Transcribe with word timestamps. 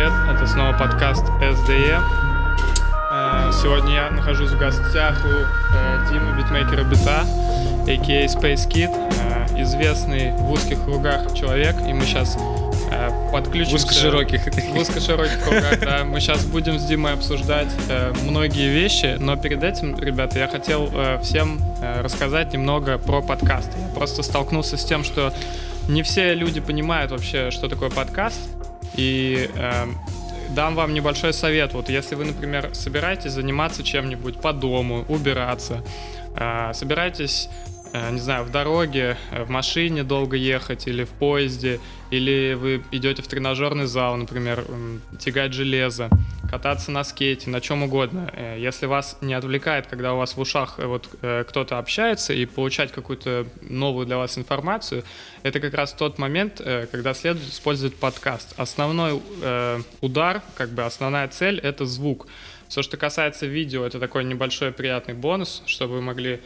привет! 0.00 0.12
Это 0.34 0.46
снова 0.46 0.72
подкаст 0.72 1.26
SDE. 1.42 2.00
Э, 3.12 3.50
сегодня 3.52 3.94
я 3.94 4.10
нахожусь 4.10 4.50
в 4.50 4.58
гостях 4.58 5.22
у 5.26 5.28
э, 5.28 6.06
Димы 6.08 6.38
Битмейкера 6.38 6.84
Бита, 6.84 7.20
а.к.а. 7.20 8.24
Space 8.24 8.66
Kid, 8.66 8.88
э, 8.88 9.60
известный 9.60 10.32
в 10.32 10.50
узких 10.52 10.82
кругах 10.84 11.34
человек, 11.34 11.76
и 11.86 11.92
мы 11.92 12.06
сейчас 12.06 12.38
подключимся... 13.30 13.72
В 13.72 13.90
узко-широких. 13.90 14.46
В 14.46 14.78
узко-широких 14.78 15.44
кругах, 15.44 15.80
да. 15.80 16.04
Мы 16.04 16.20
сейчас 16.20 16.46
будем 16.46 16.78
с 16.78 16.84
Димой 16.86 17.12
обсуждать 17.12 17.68
многие 18.24 18.70
вещи, 18.70 19.16
но 19.18 19.36
перед 19.36 19.62
этим, 19.62 19.98
ребята, 19.98 20.38
я 20.38 20.48
хотел 20.48 20.90
всем 21.22 21.60
рассказать 22.02 22.54
немного 22.54 22.96
про 22.96 23.20
подкаст. 23.20 23.70
Я 23.76 23.94
просто 23.94 24.22
столкнулся 24.22 24.78
с 24.78 24.84
тем, 24.84 25.04
что 25.04 25.32
не 25.88 26.02
все 26.02 26.34
люди 26.34 26.60
понимают 26.60 27.10
вообще, 27.10 27.50
что 27.50 27.68
такое 27.68 27.90
подкаст, 27.90 28.40
и 29.00 29.48
э, 29.54 29.86
дам 30.50 30.74
вам 30.74 30.92
небольшой 30.92 31.32
совет. 31.32 31.72
Вот 31.72 31.88
если 31.88 32.16
вы, 32.16 32.26
например, 32.26 32.74
собираетесь 32.74 33.32
заниматься 33.32 33.82
чем-нибудь 33.82 34.40
по 34.40 34.52
дому, 34.52 35.06
убираться, 35.08 35.82
э, 36.36 36.72
собираетесь 36.74 37.48
не 37.92 38.20
знаю, 38.20 38.44
в 38.44 38.50
дороге, 38.50 39.16
э, 39.30 39.42
в 39.44 39.50
машине 39.50 40.04
долго 40.04 40.36
ехать 40.36 40.86
или 40.86 41.04
в 41.04 41.10
поезде, 41.10 41.80
или 42.10 42.54
вы 42.54 42.84
идете 42.92 43.22
в 43.22 43.26
тренажерный 43.26 43.86
зал, 43.86 44.16
например, 44.16 44.64
тягать 45.18 45.52
железо, 45.52 46.08
кататься 46.48 46.90
на 46.90 47.04
скейте, 47.04 47.50
на 47.50 47.60
чем 47.60 47.82
угодно. 47.82 48.30
Э, 48.32 48.56
если 48.58 48.86
вас 48.86 49.18
не 49.20 49.34
отвлекает, 49.34 49.86
когда 49.86 50.14
у 50.14 50.18
вас 50.18 50.36
в 50.36 50.40
ушах 50.40 50.78
вот 50.78 51.08
кто-то 51.48 51.78
общается 51.78 52.32
и 52.32 52.46
получать 52.46 52.92
какую-то 52.92 53.46
новую 53.62 54.06
для 54.06 54.16
вас 54.16 54.38
информацию, 54.38 55.02
это 55.42 55.58
как 55.58 55.74
раз 55.74 55.92
тот 55.92 56.18
момент, 56.18 56.60
когда 56.92 57.14
следует 57.14 57.48
использовать 57.48 57.96
подкаст. 57.96 58.54
Основной 58.56 59.20
удар, 60.00 60.42
как 60.54 60.70
бы 60.70 60.84
основная 60.84 61.28
цель— 61.28 61.58
это 61.62 61.86
звук. 61.86 62.26
Все, 62.68 62.82
что 62.82 62.96
касается 62.96 63.46
видео, 63.46 63.84
это 63.84 63.98
такой 63.98 64.22
небольшой 64.22 64.70
приятный 64.70 65.14
бонус, 65.14 65.62
чтобы 65.66 65.94
вы 65.94 66.02
могли 66.02 66.40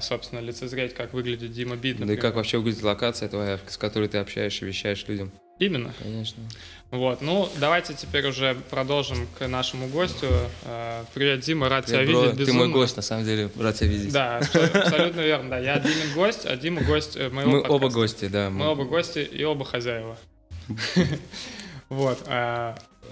собственно, 0.00 0.40
лицезреть, 0.40 0.94
как 0.94 1.12
выглядит 1.12 1.52
Дима 1.52 1.76
Бит. 1.76 1.98
Да 1.98 2.12
и 2.12 2.16
как 2.16 2.34
вообще 2.36 2.58
выглядит 2.58 2.82
локация 2.82 3.28
твоя, 3.28 3.58
с 3.66 3.76
которой 3.76 4.08
ты 4.08 4.18
общаешься 4.18 4.64
и 4.64 4.68
вещаешь 4.68 5.04
людям. 5.08 5.32
Именно. 5.58 5.92
Конечно. 6.02 6.42
Вот, 6.90 7.20
ну, 7.22 7.48
давайте 7.58 7.94
теперь 7.94 8.26
уже 8.26 8.56
продолжим 8.70 9.28
к 9.38 9.46
нашему 9.46 9.86
гостю. 9.88 10.26
А, 10.64 11.04
привет, 11.14 11.40
Дима, 11.40 11.68
рад 11.68 11.86
Привет, 11.86 12.02
тебя 12.02 12.12
бро. 12.12 12.22
видеть. 12.22 12.38
Безумно. 12.40 12.60
Ты 12.62 12.66
мой 12.66 12.74
гость, 12.74 12.96
на 12.96 13.02
самом 13.02 13.24
деле, 13.24 13.50
рад 13.58 13.74
тебя 13.76 13.88
видеть. 13.88 14.12
Да, 14.12 14.38
абсолютно 14.38 15.20
верно, 15.20 15.50
да. 15.50 15.58
Я 15.58 15.78
Димин 15.78 16.12
гость, 16.14 16.44
а 16.44 16.56
Дима 16.56 16.82
гость 16.82 17.16
э, 17.16 17.28
моего 17.30 17.50
Мы 17.50 17.56
подкаста. 17.62 17.74
оба 17.74 17.88
гости, 17.92 18.24
да. 18.26 18.50
Мы 18.50 18.66
оба 18.66 18.84
гости 18.84 19.18
и 19.20 19.44
оба 19.44 19.64
хозяева. 19.64 20.16
Вот. 21.90 22.18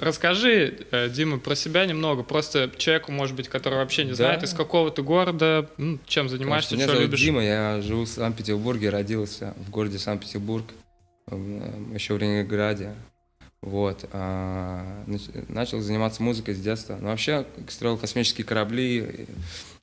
Расскажи, 0.01 0.79
э, 0.91 1.09
Дима, 1.09 1.39
про 1.39 1.55
себя 1.55 1.87
немного. 1.87 2.23
Просто 2.23 2.71
человеку, 2.77 3.13
может 3.13 3.37
быть, 3.37 3.49
который 3.49 3.79
вообще 3.79 4.05
не 4.05 4.11
да. 4.11 4.17
знает, 4.17 4.43
из 4.43 4.53
какого 4.53 4.91
ты 4.91 5.03
города, 5.03 5.71
ну, 5.77 5.99
чем 6.07 6.29
занимаешься, 6.29 6.71
Конечно, 6.71 6.93
что 6.93 6.97
меня 6.97 7.07
любишь. 7.07 7.21
Дима, 7.21 7.45
я 7.45 7.81
живу 7.81 8.05
в 8.05 8.09
Санкт-Петербурге, 8.09 8.91
родился 8.91 9.55
в 9.67 9.71
городе 9.71 9.99
Санкт-Петербург, 9.99 10.65
еще 11.29 12.15
в 12.15 12.19
Ленинграде. 12.19 12.95
Вот. 13.63 14.09
А, 14.13 15.05
начал 15.49 15.81
заниматься 15.81 16.23
музыкой 16.23 16.55
с 16.55 16.61
детства. 16.61 16.99
Ну, 17.01 17.09
вообще, 17.09 17.47
строил 17.69 17.97
космические 17.97 18.45
корабли. 18.45 19.27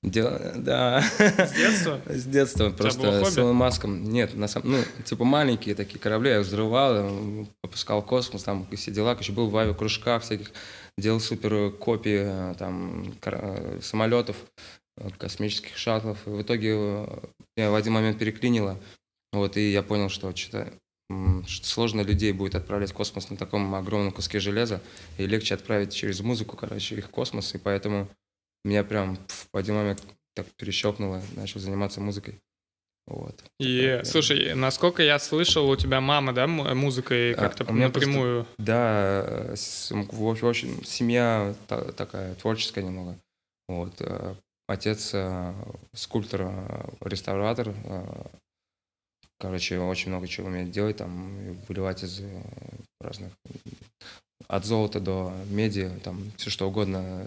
Дел... 0.02 0.30
Да. 0.56 1.02
С 1.02 1.54
детства? 1.54 2.02
С 2.06 2.26
детства. 2.26 2.70
Просто 2.70 3.26
с 3.26 3.38
Илон 3.38 3.56
Маском. 3.56 4.04
Нет, 4.04 4.36
на 4.36 4.48
самом... 4.48 4.72
ну, 4.72 5.04
типа 5.04 5.26
маленькие 5.26 5.76
такие 5.76 6.00
корабли. 6.00 6.32
Я 6.32 6.40
взрывал, 6.40 7.46
попускал 7.62 8.02
космос, 8.02 8.44
там 8.44 8.66
все 8.76 8.92
дела. 8.92 9.16
Еще 9.20 9.34
был 9.34 9.50
в 9.50 9.58
авиакружках 9.58 10.24
всяких. 10.24 10.52
Делал 10.98 11.20
супер 11.20 11.72
копии 11.72 12.54
там, 12.56 13.14
самолетов, 13.82 14.38
космических 15.18 15.78
шаттлов. 15.78 16.18
И 16.26 16.30
в 16.30 16.42
итоге 16.42 16.74
меня 17.58 17.72
в 17.72 17.76
один 17.76 17.94
момент 17.94 18.18
переклинило. 18.18 18.80
Вот, 19.34 19.58
и 19.58 19.72
я 19.72 19.84
понял, 19.84 20.10
что 20.10 20.36
что-то 20.36 20.72
сложно 21.48 22.02
людей 22.02 22.32
будет 22.32 22.56
отправлять 22.56 22.92
в 22.92 22.94
космос 22.94 23.30
на 23.30 23.38
таком 23.38 23.74
огромном 23.76 24.12
куске 24.12 24.40
железа, 24.40 24.82
и 25.18 25.26
легче 25.26 25.56
отправить 25.56 25.94
через 25.94 26.22
музыку, 26.22 26.56
короче, 26.56 26.96
их 26.96 27.08
в 27.08 27.10
космос, 27.10 27.56
и 27.56 27.58
поэтому 27.58 28.08
меня 28.64 28.84
прям 28.84 29.18
в 29.52 29.58
один 29.58 29.76
момент 29.76 30.04
так 30.36 30.48
перещелкнуло, 30.58 31.22
начал 31.36 31.60
заниматься 31.60 32.02
музыкой. 32.02 32.40
Вот. 33.08 33.44
И, 33.60 33.98
так, 33.98 34.06
слушай, 34.06 34.54
насколько 34.54 35.02
я 35.02 35.18
слышал, 35.18 35.68
у 35.68 35.76
тебя 35.76 36.00
мама, 36.00 36.32
да, 36.32 36.46
музыкой 36.46 37.34
как-то 37.34 37.66
а, 37.68 37.74
напрямую? 37.74 38.46
Просто, 38.46 38.64
да, 38.64 39.56
в 40.12 40.48
общем, 40.48 40.84
семья 40.84 41.56
такая 41.68 42.36
творческая 42.36 42.84
немного. 42.84 43.18
Вот. 43.68 43.94
Э, 44.00 44.36
отец 44.68 45.12
э, 45.14 45.54
скульптор, 45.94 46.42
э, 46.44 46.90
реставратор, 47.02 47.74
Короче, 49.42 49.80
очень 49.80 50.10
много 50.10 50.28
чего 50.28 50.48
умеет 50.48 50.70
делать, 50.70 50.98
там, 50.98 51.56
выливать 51.70 52.04
из 52.04 52.22
разных, 53.00 53.32
от 54.48 54.66
золота 54.66 55.00
до 55.00 55.34
меди, 55.50 55.90
там, 56.04 56.34
все 56.36 56.50
что 56.50 56.68
угодно. 56.68 57.26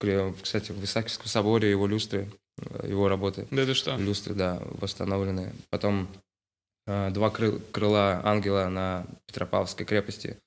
Кстати, 0.00 0.72
в 0.72 0.82
Исаакиевском 0.82 1.26
соборе 1.26 1.70
его 1.70 1.86
люстры, 1.86 2.26
э, 2.56 2.88
его 2.88 3.08
работы. 3.08 3.46
Да 3.50 3.62
это 3.62 3.74
что? 3.74 3.96
Люстры, 3.96 4.34
да, 4.34 4.58
восстановлены. 4.80 5.52
Потом 5.68 6.08
э, 6.86 7.10
два 7.10 7.28
кры, 7.28 7.58
крыла 7.58 8.22
ангела 8.24 8.68
на 8.68 9.06
Петропавловской 9.26 9.84
крепости. 9.84 10.38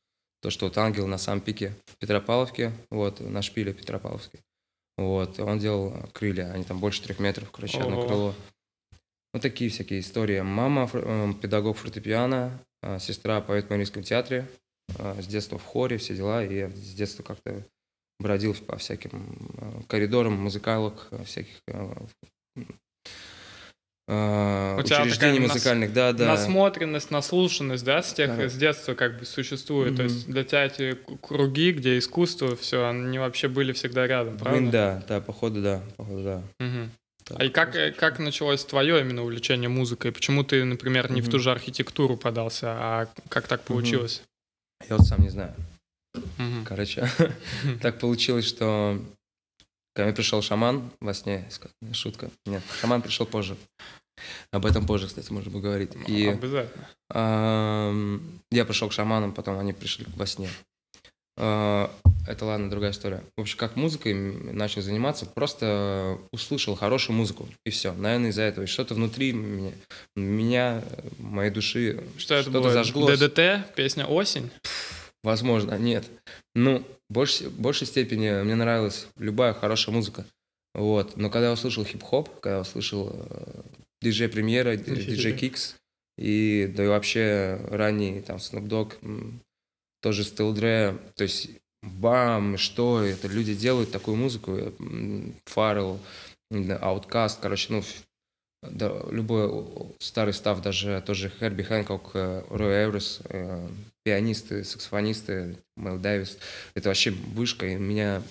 То, 0.41 0.49
что 0.49 0.65
вот 0.65 0.77
ангел 0.79 1.05
на 1.05 1.19
самом 1.19 1.41
пике 1.41 1.73
Петропавловки, 1.99 2.71
вот, 2.89 3.19
на 3.19 3.43
шпиле 3.43 3.73
Петропавловской. 3.73 4.39
Вот, 4.97 5.39
он 5.39 5.59
делал 5.59 5.93
крылья, 6.13 6.51
они 6.51 6.63
там 6.63 6.79
больше 6.79 7.03
трех 7.03 7.19
метров, 7.19 7.51
короче, 7.51 7.77
Ого. 7.77 7.87
одно 7.87 8.07
крыло. 8.07 8.35
Вот 9.33 9.41
такие 9.41 9.69
всякие 9.69 9.99
истории. 9.99 10.41
Мама 10.41 10.89
э, 10.91 11.33
педагог 11.39 11.77
фортепиано, 11.77 12.59
э, 12.81 12.97
сестра 12.99 13.39
поет 13.39 13.67
в 13.67 13.69
Мариинском 13.69 14.01
театре, 14.01 14.47
с 14.99 15.25
детства 15.27 15.57
в 15.57 15.63
хоре, 15.63 15.97
все 15.97 16.13
дела. 16.13 16.43
И 16.43 16.55
я 16.55 16.69
с 16.69 16.93
детства 16.93 17.23
как-то 17.23 17.63
бродил 18.19 18.53
по 18.53 18.77
всяким 18.77 19.85
коридорам 19.87 20.33
музыкалок, 20.33 21.09
всяких 21.25 21.61
Uh, 24.05 24.81
учреждений 24.81 25.39
музыкальных, 25.39 25.93
да, 25.93 26.11
да. 26.11 26.27
Насмотренность, 26.27 27.09
наслушанность, 27.09 27.85
да, 27.85 28.03
с 28.03 28.13
тех 28.13 28.35
да. 28.35 28.49
с 28.49 28.53
детства 28.53 28.95
как 28.95 29.17
бы 29.17 29.25
существует. 29.25 29.93
Mm-hmm. 29.93 29.95
То 29.95 30.03
есть 30.03 30.27
для 30.27 30.43
тебя 30.43 30.65
эти 30.65 30.97
круги, 31.21 31.71
где 31.71 31.97
искусство, 31.97 32.57
все, 32.57 32.85
они 32.85 33.17
вообще 33.17 33.47
были 33.47 33.71
всегда 33.71 34.05
рядом, 34.05 34.37
правда? 34.37 34.59
Блин, 34.59 34.71
да, 34.71 35.03
да, 35.07 35.21
походу, 35.21 35.61
да, 35.61 35.81
походу, 35.95 36.21
да. 36.21 36.43
Mm-hmm. 36.59 36.89
Так, 37.23 37.39
а 37.39 37.45
и 37.45 37.49
как, 37.49 37.75
э, 37.75 37.91
как 37.93 38.19
началось 38.19 38.65
твое 38.65 38.99
именно 38.99 39.23
увлечение 39.23 39.69
музыкой? 39.69 40.11
Почему 40.11 40.43
ты, 40.43 40.63
например, 40.65 41.09
не 41.09 41.21
угу. 41.21 41.29
в 41.29 41.31
ту 41.31 41.39
же 41.39 41.51
архитектуру 41.51 42.17
подался, 42.17 42.71
а 42.71 43.07
как 43.29 43.47
так 43.47 43.63
получилось? 43.63 44.21
Угу. 44.81 44.89
Я 44.89 44.97
вот 44.97 45.07
сам 45.07 45.21
не 45.21 45.29
знаю. 45.29 45.55
Угу. 46.15 46.65
Короче, 46.65 47.09
так 47.81 47.99
получилось, 47.99 48.45
что 48.45 48.99
ко 49.95 50.03
мне 50.03 50.13
пришел 50.13 50.41
шаман 50.41 50.91
во 50.99 51.13
сне, 51.13 51.47
шутка. 51.93 52.29
Нет, 52.45 52.63
шаман 52.79 53.01
пришел 53.01 53.25
позже. 53.25 53.57
Об 54.51 54.65
этом 54.65 54.85
позже, 54.85 55.07
кстати, 55.07 55.31
можно 55.31 55.51
поговорить. 55.51 55.91
И, 56.07 56.27
Обязательно. 56.27 56.87
Э, 57.13 58.19
я 58.51 58.65
пришел 58.65 58.89
к 58.89 58.93
шаманам, 58.93 59.33
потом 59.33 59.57
они 59.57 59.73
пришли 59.73 60.05
во 60.15 60.27
сне. 60.27 60.49
Э, 61.37 61.87
это 62.27 62.45
ладно, 62.45 62.69
другая 62.69 62.91
история. 62.91 63.23
В 63.35 63.41
общем, 63.41 63.57
как 63.57 63.75
музыкой 63.75 64.13
начал 64.13 64.81
заниматься, 64.81 65.25
просто 65.25 66.17
услышал 66.31 66.75
хорошую 66.75 67.17
музыку, 67.17 67.47
и 67.65 67.69
все. 67.69 67.93
Наверное, 67.93 68.29
из-за 68.29 68.43
этого. 68.43 68.67
что-то 68.67 68.93
внутри 68.93 69.33
меня, 69.33 69.71
меня, 70.15 70.83
моей 71.17 71.51
души, 71.51 72.03
что 72.17 72.35
это 72.35 72.51
было? 72.51 72.71
зажглось. 72.71 73.19
ДДТ, 73.19 73.75
песня 73.75 74.05
«Осень»? 74.05 74.51
Возможно, 75.23 75.77
нет. 75.77 76.05
Ну, 76.53 76.85
в 77.09 77.13
большей, 77.13 77.49
большей 77.49 77.87
степени 77.87 78.43
мне 78.43 78.55
нравилась 78.55 79.07
любая 79.17 79.53
хорошая 79.53 79.95
музыка. 79.95 80.25
Вот. 80.73 81.15
Но 81.17 81.29
когда 81.29 81.47
я 81.47 81.53
услышал 81.53 81.85
хип-хоп, 81.85 82.29
когда 82.41 82.55
я 82.55 82.61
услышал 82.61 83.09
э, 83.13 83.61
диджей 84.01 84.27
Премьера, 84.27 84.75
диджей 84.75 85.37
Кикс, 85.37 85.75
и 86.17 86.71
да 86.75 86.83
и 86.83 86.87
вообще 86.87 87.59
ранний 87.69 88.21
там 88.21 88.37
Snoop 88.37 88.67
Dogg, 88.67 89.39
тоже 90.01 90.23
Still 90.23 90.53
Dre, 90.53 90.99
то 91.15 91.23
есть 91.23 91.49
бам, 91.81 92.57
что 92.57 93.01
это, 93.01 93.27
люди 93.27 93.55
делают 93.55 93.91
такую 93.91 94.17
музыку, 94.17 94.73
Фаррелл, 95.45 95.99
Outkast, 96.51 97.37
короче, 97.41 97.73
ну, 97.73 97.83
да, 98.61 99.01
любой 99.09 99.49
старый 99.99 100.33
став, 100.33 100.61
даже 100.61 101.03
тоже 101.05 101.31
Херби 101.39 101.63
Хэнкок, 101.63 102.11
э, 102.13 102.43
Рой 102.49 102.85
Эврис, 102.85 103.21
э, 103.25 103.67
пианисты, 104.03 104.63
саксофонисты, 104.63 105.57
Мэл 105.75 105.97
Дэвис, 105.97 106.37
это 106.75 106.89
вообще 106.89 107.11
вышка, 107.11 107.65
и 107.67 107.75
меня 107.75 108.21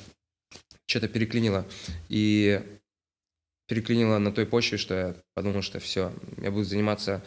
что-то 0.87 1.09
переклинило. 1.09 1.67
И 2.09 2.61
переклинило 3.67 4.19
на 4.19 4.33
той 4.33 4.47
почве, 4.47 4.79
что 4.79 4.95
я 4.95 5.17
подумал, 5.35 5.63
что 5.63 5.81
все, 5.81 6.13
я 6.39 6.51
буду 6.51 6.65
заниматься 6.65 7.25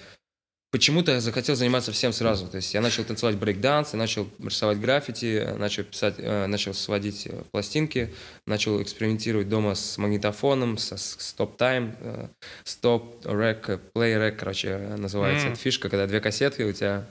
почему-то 0.76 1.14
я 1.14 1.22
захотел 1.22 1.56
заниматься 1.56 1.94
всем 1.94 2.12
сразу. 2.12 2.48
То 2.48 2.58
есть 2.58 2.74
я 2.74 2.82
начал 2.82 3.06
танцевать 3.06 3.38
брейк-данс, 3.38 3.92
я 3.94 3.98
начал 3.98 4.28
рисовать 4.44 4.78
граффити, 4.78 5.56
начал 5.58 5.86
писать, 5.86 6.16
э, 6.18 6.48
начал 6.48 6.74
сводить 6.74 7.28
э, 7.28 7.44
пластинки, 7.50 8.14
начал 8.46 8.82
экспериментировать 8.82 9.48
дома 9.48 9.76
с 9.76 9.98
магнитофоном, 9.98 10.78
с, 10.78 10.98
с 10.98 11.16
стоп-тайм, 11.18 11.96
э, 12.02 12.28
стоп-рек, 12.66 13.80
плей-рек, 13.94 14.38
короче, 14.38 14.78
называется 14.98 15.48
mm. 15.48 15.52
эта 15.54 15.60
фишка, 15.62 15.88
когда 15.88 16.08
две 16.08 16.20
кассеты, 16.20 16.66
у 16.66 16.74
тебя 16.74 17.08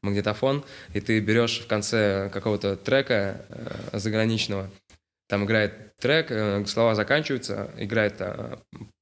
магнитофон, 0.00 0.64
и 0.94 1.00
ты 1.02 1.20
берешь 1.20 1.60
в 1.60 1.66
конце 1.66 2.30
какого-то 2.32 2.76
трека 2.76 3.44
заграничного, 3.92 4.70
там 5.28 5.44
играет 5.44 5.96
трек, 5.96 6.30
слова 6.68 6.94
заканчиваются, 6.94 7.70
играет 7.78 8.20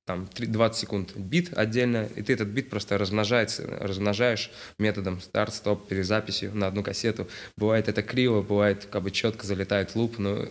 там 0.04 0.28
20 0.36 0.80
секунд 0.80 1.16
бит 1.16 1.56
отдельно, 1.56 2.08
и 2.16 2.22
ты 2.22 2.32
этот 2.32 2.48
бит 2.48 2.70
просто 2.70 2.98
размножается, 2.98 3.66
размножаешь 3.80 4.50
методом 4.78 5.20
старт, 5.20 5.54
стоп, 5.54 5.86
перезаписи 5.86 6.46
на 6.46 6.66
одну 6.66 6.82
кассету. 6.82 7.28
Бывает 7.56 7.88
это 7.88 8.02
криво, 8.02 8.42
бывает 8.42 8.86
как 8.86 9.02
бы 9.02 9.10
четко 9.12 9.46
залетает 9.46 9.94
луп, 9.94 10.18
но 10.18 10.48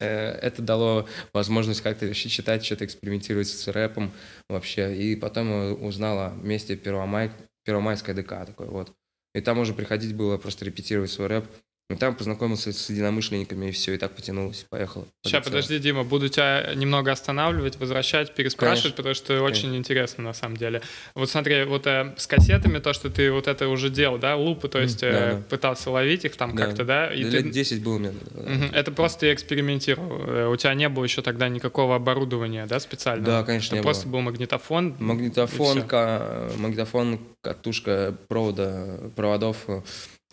э, 0.00 0.06
это 0.06 0.62
дало 0.62 1.06
возможность 1.34 1.82
как-то 1.82 2.06
вообще 2.06 2.30
читать, 2.30 2.64
что-то 2.64 2.86
экспериментировать 2.86 3.48
с 3.48 3.68
рэпом 3.68 4.12
вообще. 4.48 4.96
И 4.96 5.14
потом 5.14 5.82
узнала 5.82 6.28
о 6.28 6.34
месте 6.36 6.74
Первомай, 6.74 7.32
Первомайская 7.64 8.14
ДК 8.14 8.46
такой 8.46 8.68
вот. 8.68 8.92
И 9.34 9.40
там 9.42 9.58
уже 9.58 9.74
приходить 9.74 10.16
было 10.16 10.38
просто 10.38 10.64
репетировать 10.64 11.10
свой 11.10 11.28
рэп. 11.28 11.44
Ну, 11.90 11.96
там 11.96 12.14
познакомился 12.14 12.72
с 12.72 12.88
единомышленниками, 12.88 13.66
и 13.66 13.70
все, 13.72 13.94
и 13.94 13.98
так 13.98 14.12
потянулось, 14.12 14.64
поехал. 14.70 15.08
Сейчас, 15.24 15.44
подожди, 15.44 15.76
Дима, 15.80 16.04
буду 16.04 16.28
тебя 16.28 16.72
немного 16.76 17.10
останавливать, 17.10 17.80
возвращать, 17.80 18.32
переспрашивать, 18.32 18.94
Конечно. 18.94 18.96
потому 18.96 19.14
что 19.16 19.26
Конечно. 19.26 19.44
очень 19.44 19.76
интересно 19.76 20.22
на 20.22 20.32
самом 20.32 20.56
деле. 20.56 20.82
Вот 21.16 21.28
смотри, 21.28 21.64
вот 21.64 21.88
э, 21.88 22.14
с 22.16 22.28
кассетами, 22.28 22.78
то, 22.78 22.92
что 22.92 23.10
ты 23.10 23.32
вот 23.32 23.48
это 23.48 23.66
уже 23.66 23.90
делал, 23.90 24.18
да, 24.18 24.36
лупы, 24.36 24.68
то 24.68 24.80
есть 24.80 25.02
э, 25.02 25.10
да, 25.10 25.34
да. 25.34 25.42
пытался 25.48 25.90
ловить 25.90 26.24
их 26.24 26.36
там 26.36 26.54
да. 26.54 26.66
как-то, 26.66 26.84
да? 26.84 27.12
И 27.12 27.24
Лет 27.24 27.42
ты... 27.42 27.50
10 27.50 27.82
было 27.82 27.94
у 27.94 27.98
меня. 27.98 28.10
Угу. 28.10 28.72
Это 28.72 28.92
просто 28.92 29.20
ты 29.20 29.32
экспериментировал. 29.32 30.28
Э, 30.28 30.46
у 30.46 30.54
тебя 30.54 30.74
не 30.74 30.88
было 30.88 31.02
еще 31.02 31.22
тогда 31.22 31.48
никакого 31.48 31.96
оборудования, 31.96 32.66
да, 32.66 32.78
специального? 32.78 33.40
Да, 33.40 33.42
конечно, 33.42 33.74
Это 33.74 33.82
просто 33.82 34.06
было. 34.06 34.12
был 34.12 34.20
магнитофон? 34.20 34.94
Магнитофон, 35.00 35.82
ка- 35.82 36.52
магнитофон, 36.56 37.18
катушка 37.42 38.14
провода, 38.28 39.10
проводов 39.16 39.66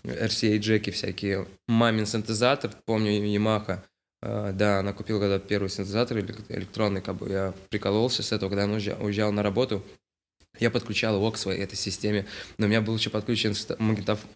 RCA 0.04 0.58
джеки 0.60 0.90
всякие. 0.90 1.48
Мамин 1.68 2.06
синтезатор, 2.06 2.72
помню, 2.86 3.12
Yamaha. 3.12 3.82
Uh, 4.24 4.52
да, 4.52 4.80
она 4.80 4.94
купила 4.94 5.20
когда 5.20 5.38
первый 5.38 5.70
синтезатор 5.70 6.18
электронный, 6.18 7.02
как 7.02 7.18
бы 7.18 7.30
я 7.30 7.54
прикололся 7.70 8.24
с 8.24 8.32
этого, 8.32 8.50
когда 8.50 8.64
я 8.64 8.70
уезжал, 8.70 9.04
уезжал 9.04 9.32
на 9.32 9.44
работу. 9.44 9.84
Я 10.60 10.72
подключал 10.72 11.16
его 11.16 11.32
к 11.32 11.38
своей 11.38 11.62
этой 11.62 11.76
системе, 11.76 12.26
но 12.58 12.66
у 12.66 12.70
меня 12.70 12.82
был 12.82 12.98
еще 12.98 13.12
подключен 13.12 13.54
магнитофон, 13.78 14.28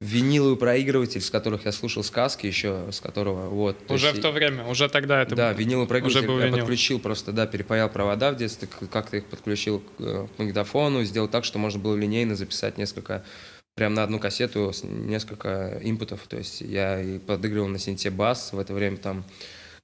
виниловый 0.00 0.56
проигрыватель, 0.56 1.20
с 1.20 1.30
которых 1.30 1.64
я 1.64 1.72
слушал 1.72 2.02
сказки 2.02 2.46
еще, 2.46 2.90
с 2.90 3.00
которого 3.00 3.48
вот. 3.48 3.76
Уже 3.90 4.08
есть, 4.08 4.18
в 4.18 4.22
то 4.22 4.32
время, 4.32 4.66
уже 4.66 4.88
тогда 4.88 5.22
это 5.22 5.34
Да, 5.34 5.52
виниловый 5.52 5.88
проигрыватель 5.88 6.20
уже 6.20 6.28
был 6.28 6.38
я 6.38 6.46
винил. 6.46 6.58
подключил 6.58 6.98
просто, 6.98 7.32
да, 7.32 7.46
перепаял 7.46 7.88
провода 7.88 8.32
в 8.32 8.36
детстве, 8.36 8.68
как-то 8.90 9.16
их 9.16 9.26
подключил 9.26 9.80
к 9.80 10.00
э, 10.00 10.26
магнитофону, 10.38 11.04
сделал 11.04 11.28
так, 11.28 11.44
что 11.44 11.58
можно 11.58 11.80
было 11.80 11.96
линейно 11.96 12.36
записать 12.36 12.76
несколько 12.76 13.24
прям 13.74 13.94
на 13.94 14.02
одну 14.02 14.18
кассету 14.18 14.72
несколько 14.82 15.78
инпутов. 15.82 16.20
То 16.28 16.36
есть 16.36 16.60
я 16.60 17.00
и 17.00 17.18
подыгрывал 17.18 17.68
на 17.68 17.78
синте 17.78 18.10
бас, 18.10 18.52
в 18.52 18.58
это 18.58 18.72
время 18.74 18.96
там 18.96 19.24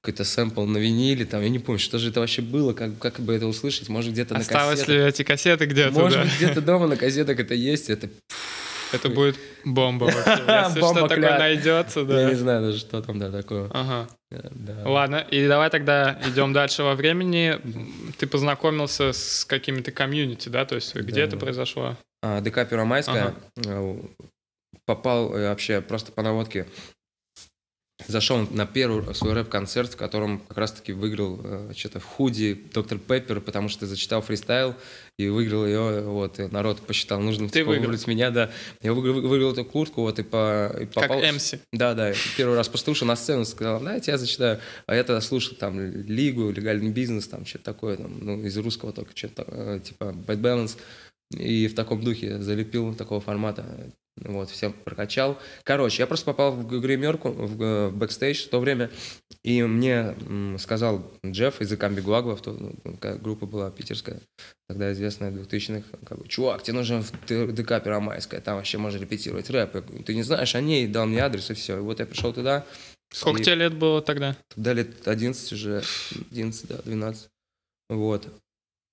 какой-то 0.01 0.23
сэмпл 0.23 0.65
на 0.65 0.77
виниле, 0.77 1.25
там, 1.25 1.43
я 1.43 1.49
не 1.49 1.59
помню, 1.59 1.77
что 1.77 1.99
же 1.99 2.09
это 2.09 2.21
вообще 2.21 2.41
было, 2.41 2.73
как, 2.73 2.97
как 2.97 3.19
бы 3.19 3.35
это 3.35 3.45
услышать, 3.45 3.87
может 3.87 4.11
где-то 4.11 4.33
на 4.33 4.39
кассетах. 4.39 4.61
Осталось 4.61 4.87
ли 4.87 4.95
эти 4.95 5.21
кассеты 5.23 5.65
где-то, 5.65 5.91
Может 5.91 6.23
да? 6.23 6.29
где-то 6.37 6.61
дома 6.61 6.87
на 6.87 6.97
кассетах 6.97 7.39
это 7.39 7.53
есть, 7.53 7.89
это... 7.89 8.09
Это 8.93 9.09
будет 9.09 9.37
бомба 9.63 10.05
вообще. 10.05 10.43
Если 10.43 10.79
что 10.79 11.07
такое 11.07 11.37
найдется, 11.37 12.03
да. 12.03 12.21
Я 12.23 12.29
не 12.29 12.35
знаю 12.35 12.61
даже, 12.61 12.79
что 12.79 13.01
там, 13.01 13.19
да, 13.19 13.31
такое. 13.31 13.69
Ага. 13.71 14.09
Да. 14.29 14.89
Ладно, 14.89 15.25
и 15.29 15.47
давай 15.47 15.69
тогда 15.69 16.19
идем 16.27 16.51
дальше 16.51 16.83
во 16.83 16.95
времени. 16.95 17.57
Ты 18.17 18.27
познакомился 18.27 19.13
с 19.13 19.45
какими-то 19.45 19.91
комьюнити, 19.91 20.49
да? 20.49 20.65
То 20.65 20.75
есть 20.75 20.93
где 20.93 21.21
это 21.21 21.37
произошло? 21.37 21.95
А, 22.21 22.41
ДК 22.41 22.67
Первомайская. 22.67 23.35
Ага. 23.65 23.97
Попал 24.85 25.35
э, 25.35 25.49
вообще 25.49 25.81
просто 25.81 26.11
по 26.11 26.21
наводке. 26.21 26.65
Зашел 28.07 28.47
на 28.49 28.65
первый 28.65 29.13
свой 29.13 29.33
рэп-концерт, 29.33 29.93
в 29.93 29.97
котором 29.97 30.39
как 30.39 30.57
раз-таки 30.57 30.91
выиграл 30.91 31.39
э, 31.43 31.73
что-то 31.75 31.99
в 31.99 32.05
худи 32.05 32.53
Доктор 32.73 32.97
Пеппер, 32.97 33.41
потому 33.41 33.69
что 33.69 33.85
зачитал 33.85 34.21
фристайл 34.21 34.75
и 35.19 35.27
выиграл 35.27 35.65
ее. 35.65 36.01
Вот, 36.01 36.39
и 36.39 36.47
народ 36.47 36.81
посчитал 36.81 37.19
нужным 37.19 37.49
Ты 37.49 37.59
типа, 37.59 37.69
выбрать 37.69 38.07
меня, 38.07 38.31
да. 38.31 38.49
Я 38.81 38.93
выиграл, 38.93 39.21
выиграл 39.21 39.51
эту 39.51 39.65
куртку, 39.65 40.01
вот, 40.01 40.17
и, 40.19 40.23
по, 40.23 40.75
и 40.79 40.85
попал... 40.85 41.21
Как 41.21 41.33
МС. 41.33 41.53
Да, 41.71 41.93
да. 41.93 42.13
Первый 42.37 42.55
раз 42.55 42.69
послушал 42.69 43.07
на 43.07 43.15
сцену, 43.15 43.45
сказал, 43.45 43.79
да, 43.81 43.95
я 43.95 43.99
тебя 43.99 44.17
зачитаю. 44.17 44.59
А 44.87 44.95
я 44.95 45.03
тогда 45.03 45.21
слушал 45.21 45.55
там 45.57 45.79
Лигу, 45.79 46.49
легальный 46.49 46.91
бизнес, 46.91 47.27
там 47.27 47.45
что-то 47.45 47.65
такое, 47.65 47.97
там, 47.97 48.19
ну, 48.19 48.41
из 48.43 48.57
русского 48.57 48.93
только 48.93 49.15
что-то, 49.15 49.45
э, 49.47 49.79
типа 49.83 50.05
Bad 50.05 50.41
Balance. 50.41 50.77
И 51.37 51.67
в 51.67 51.75
таком 51.75 52.03
духе 52.03 52.39
залепил 52.39 52.93
такого 52.95 53.21
формата. 53.21 53.65
Вот, 54.17 54.49
всем 54.49 54.73
прокачал. 54.73 55.39
Короче, 55.63 56.03
я 56.03 56.07
просто 56.07 56.25
попал 56.25 56.51
в 56.51 56.67
гримерку, 56.67 57.29
в, 57.29 57.55
в 57.55 57.91
бэкстейдж 57.91 58.45
в 58.45 58.49
то 58.49 58.59
время, 58.59 58.91
и 59.41 59.63
мне 59.63 60.15
м, 60.27 60.57
сказал 60.59 61.09
Джефф 61.25 61.61
из 61.61 61.71
Икамби 61.71 62.01
Гуагва, 62.01 62.35
то, 62.35 62.51
ну, 62.51 62.75
группа 63.19 63.45
была 63.45 63.71
питерская, 63.71 64.19
тогда 64.67 64.91
известная, 64.91 65.31
2000-х, 65.31 65.97
как 66.05 66.19
бы, 66.19 66.27
чувак, 66.27 66.61
тебе 66.61 66.75
нужно 66.77 67.01
в 67.01 67.53
ДК 67.53 67.81
Первомайская, 67.81 68.41
там 68.41 68.57
вообще 68.57 68.77
можно 68.77 68.99
репетировать 68.99 69.49
рэп. 69.49 70.03
Ты 70.05 70.13
не 70.13 70.23
знаешь 70.23 70.55
о 70.55 70.61
ней, 70.61 70.87
дал 70.87 71.07
мне 71.07 71.21
адрес, 71.21 71.49
и 71.49 71.53
все. 71.53 71.77
И 71.77 71.81
вот 71.81 71.99
я 71.99 72.05
пришел 72.05 72.33
туда. 72.33 72.65
Сколько 73.13 73.41
и... 73.41 73.43
тебе 73.43 73.55
лет 73.55 73.73
было 73.73 74.01
тогда? 74.01 74.37
Тогда 74.53 74.73
лет 74.73 75.07
11 75.07 75.53
уже, 75.53 75.83
11, 76.31 76.67
да, 76.67 76.77
12. 76.83 77.29
Вот. 77.89 78.27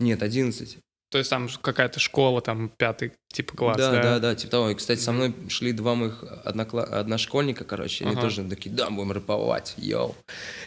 Нет, 0.00 0.22
11. 0.22 0.78
То 1.10 1.18
есть 1.18 1.30
там 1.30 1.48
какая-то 1.62 2.00
школа, 2.00 2.42
там 2.42 2.68
пятый 2.68 3.12
типа 3.32 3.56
класс, 3.56 3.76
да? 3.78 3.92
Да, 3.92 4.02
да, 4.02 4.18
да, 4.18 4.34
типа 4.34 4.50
того. 4.50 4.70
И, 4.70 4.74
кстати, 4.74 5.00
со 5.00 5.12
мной 5.12 5.34
шли 5.48 5.72
два 5.72 5.94
моих 5.94 6.22
однокла... 6.44 6.84
одношкольника, 6.84 7.64
короче, 7.64 8.04
они 8.04 8.12
ага. 8.12 8.22
тоже 8.22 8.44
такие, 8.44 8.74
да, 8.74 8.90
будем 8.90 9.12
рэповать, 9.12 9.74
йоу. 9.78 10.14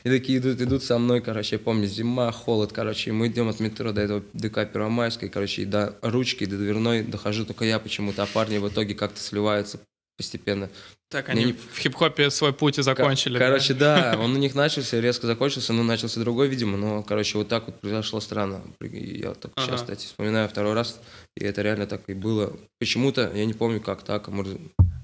И 0.03 0.09
такие 0.09 0.39
идут, 0.39 0.59
идут 0.59 0.83
со 0.83 0.97
мной, 0.97 1.21
короче, 1.21 1.57
я 1.57 1.59
помню, 1.59 1.88
зима, 1.88 2.31
холод, 2.31 2.73
короче, 2.73 3.11
и 3.11 3.13
мы 3.13 3.27
идем 3.27 3.49
от 3.49 3.59
метро 3.59 3.91
до 3.91 4.01
этого 4.01 4.23
ДК 4.33 4.65
Первомайской, 4.71 5.29
короче, 5.29 5.62
и 5.62 5.65
до 5.65 5.95
ручки, 6.01 6.45
до 6.45 6.57
дверной 6.57 7.03
дохожу 7.03 7.45
только 7.45 7.65
я 7.65 7.77
почему-то, 7.77 8.24
а 8.24 8.25
парни 8.25 8.57
в 8.57 8.67
итоге 8.67 8.95
как-то 8.95 9.19
сливаются 9.19 9.79
постепенно. 10.22 10.70
Так, 11.10 11.30
они 11.30 11.46
не... 11.46 11.54
в 11.54 11.78
хип-хопе 11.78 12.30
свой 12.30 12.54
путь 12.54 12.78
и 12.78 12.84
закончили. 12.84 13.38
Короче, 13.38 13.74
да? 13.74 14.13
да, 14.13 14.20
он 14.20 14.34
у 14.34 14.38
них 14.38 14.56
начался, 14.56 15.01
резко 15.01 15.28
закончился, 15.28 15.74
но 15.74 15.84
начался 15.84 16.20
другой, 16.20 16.48
видимо, 16.48 16.78
но, 16.78 17.04
короче, 17.04 17.38
вот 17.38 17.50
так 17.50 17.66
вот 17.66 17.82
произошло 17.82 18.22
странно. 18.22 18.62
Я 18.80 19.34
так 19.34 19.51
ага. 19.56 19.68
сейчас, 19.68 19.82
кстати, 19.82 20.06
вспоминаю 20.06 20.48
второй 20.48 20.74
раз, 20.74 21.01
и 21.36 21.44
это 21.44 21.63
реально 21.63 21.88
так 21.88 22.04
и 22.08 22.13
было. 22.13 22.54
Почему-то, 22.80 23.32
я 23.34 23.46
не 23.46 23.54
помню, 23.54 23.82
как 23.82 24.04
так, 24.04 24.28
а 24.28 24.32
может... 24.32 24.58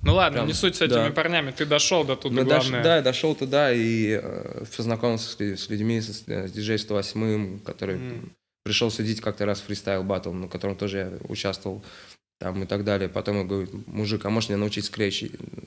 Ну 0.04 0.14
ладно, 0.14 0.38
Прям, 0.38 0.48
не 0.48 0.54
суть 0.54 0.76
с 0.76 0.82
этими 0.82 1.08
да. 1.08 1.12
парнями, 1.12 1.52
ты 1.52 1.66
дошел 1.66 2.06
до 2.06 2.16
туда, 2.16 2.36
ну, 2.36 2.46
главное. 2.46 2.72
Дош, 2.72 2.84
да, 2.84 2.96
я 2.98 3.02
дошел 3.02 3.36
туда 3.36 3.74
и 3.74 4.22
э, 4.22 4.64
познакомился 4.78 5.30
с, 5.32 5.42
с 5.42 5.70
людьми, 5.70 6.00
с, 6.00 6.24
с 6.26 6.52
диджей 6.52 6.80
108, 6.80 7.60
который 7.60 7.96
mm. 7.96 8.30
пришел 8.64 8.90
судить 8.92 9.20
как-то 9.20 9.46
раз 9.46 9.60
фристайл 9.60 10.04
батл, 10.04 10.32
на 10.32 10.48
котором 10.48 10.78
тоже 10.78 10.98
я 10.98 11.12
участвовал 11.28 11.84
там 12.40 12.64
и 12.64 12.66
так 12.66 12.84
далее. 12.84 13.10
Потом 13.10 13.38
я 13.38 13.44
говорю, 13.44 13.84
мужик, 13.88 14.26
а 14.26 14.30
можешь 14.30 14.50
меня 14.50 14.60
научить 14.60 14.86
скретч 14.86 15.20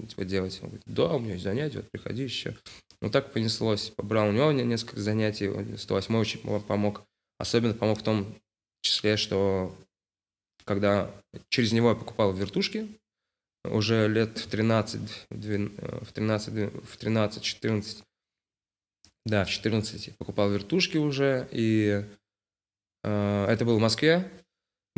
типа, 0.09 0.25
делать? 0.25 0.59
Он 0.63 0.69
говорит, 0.69 0.85
да, 0.87 1.15
у 1.15 1.19
меня 1.19 1.33
есть 1.33 1.45
занятия, 1.45 1.79
вот 1.79 1.91
приходи 1.91 2.23
еще. 2.23 2.57
Ну 3.01 3.11
так 3.11 3.33
понеслось. 3.33 3.91
Побрал 3.91 4.29
у 4.29 4.33
него 4.33 4.53
несколько 4.53 5.01
занятий, 5.01 5.77
108 5.77 6.15
очень 6.17 6.41
помог. 6.61 7.03
Особенно 7.39 7.75
помог 7.75 7.99
в 7.99 8.03
том 8.03 8.35
числе, 8.83 9.17
что 9.17 9.75
когда 10.65 11.11
через 11.49 11.73
него 11.73 11.91
я 11.91 11.95
покупал 11.95 12.33
вертушки, 12.33 12.89
уже 13.65 14.09
лет 14.09 14.39
в 14.39 14.47
13, 14.47 15.01
в 15.31 16.13
13, 16.13 16.73
в 16.73 16.97
13, 16.97 17.43
14, 17.43 18.05
да, 19.27 19.45
в 19.45 19.51
14 19.51 20.17
покупал 20.17 20.51
вертушки 20.51 20.97
уже, 20.97 21.49
и 21.51 22.05
э, 23.03 23.47
это 23.49 23.65
было 23.65 23.77
в 23.77 23.81
Москве, 23.81 24.31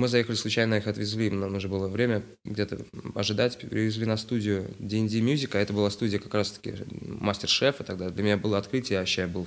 мы 0.02 0.08
заехали 0.08 0.34
случайно, 0.34 0.74
их 0.74 0.88
отвезли, 0.88 1.30
нам 1.30 1.52
нужно 1.52 1.68
было 1.68 1.86
время 1.86 2.24
где-то 2.44 2.84
ожидать, 3.14 3.56
привезли 3.56 4.04
на 4.04 4.16
студию 4.16 4.68
D&D 4.80 5.20
Music, 5.20 5.50
а 5.56 5.60
это 5.60 5.72
была 5.72 5.90
студия 5.90 6.18
как 6.18 6.34
раз-таки 6.34 6.74
мастер-шефа 7.20 7.84
тогда. 7.84 8.10
Для 8.10 8.24
меня 8.24 8.36
было 8.36 8.58
открытие, 8.58 8.98
вообще 8.98 9.28
был 9.28 9.46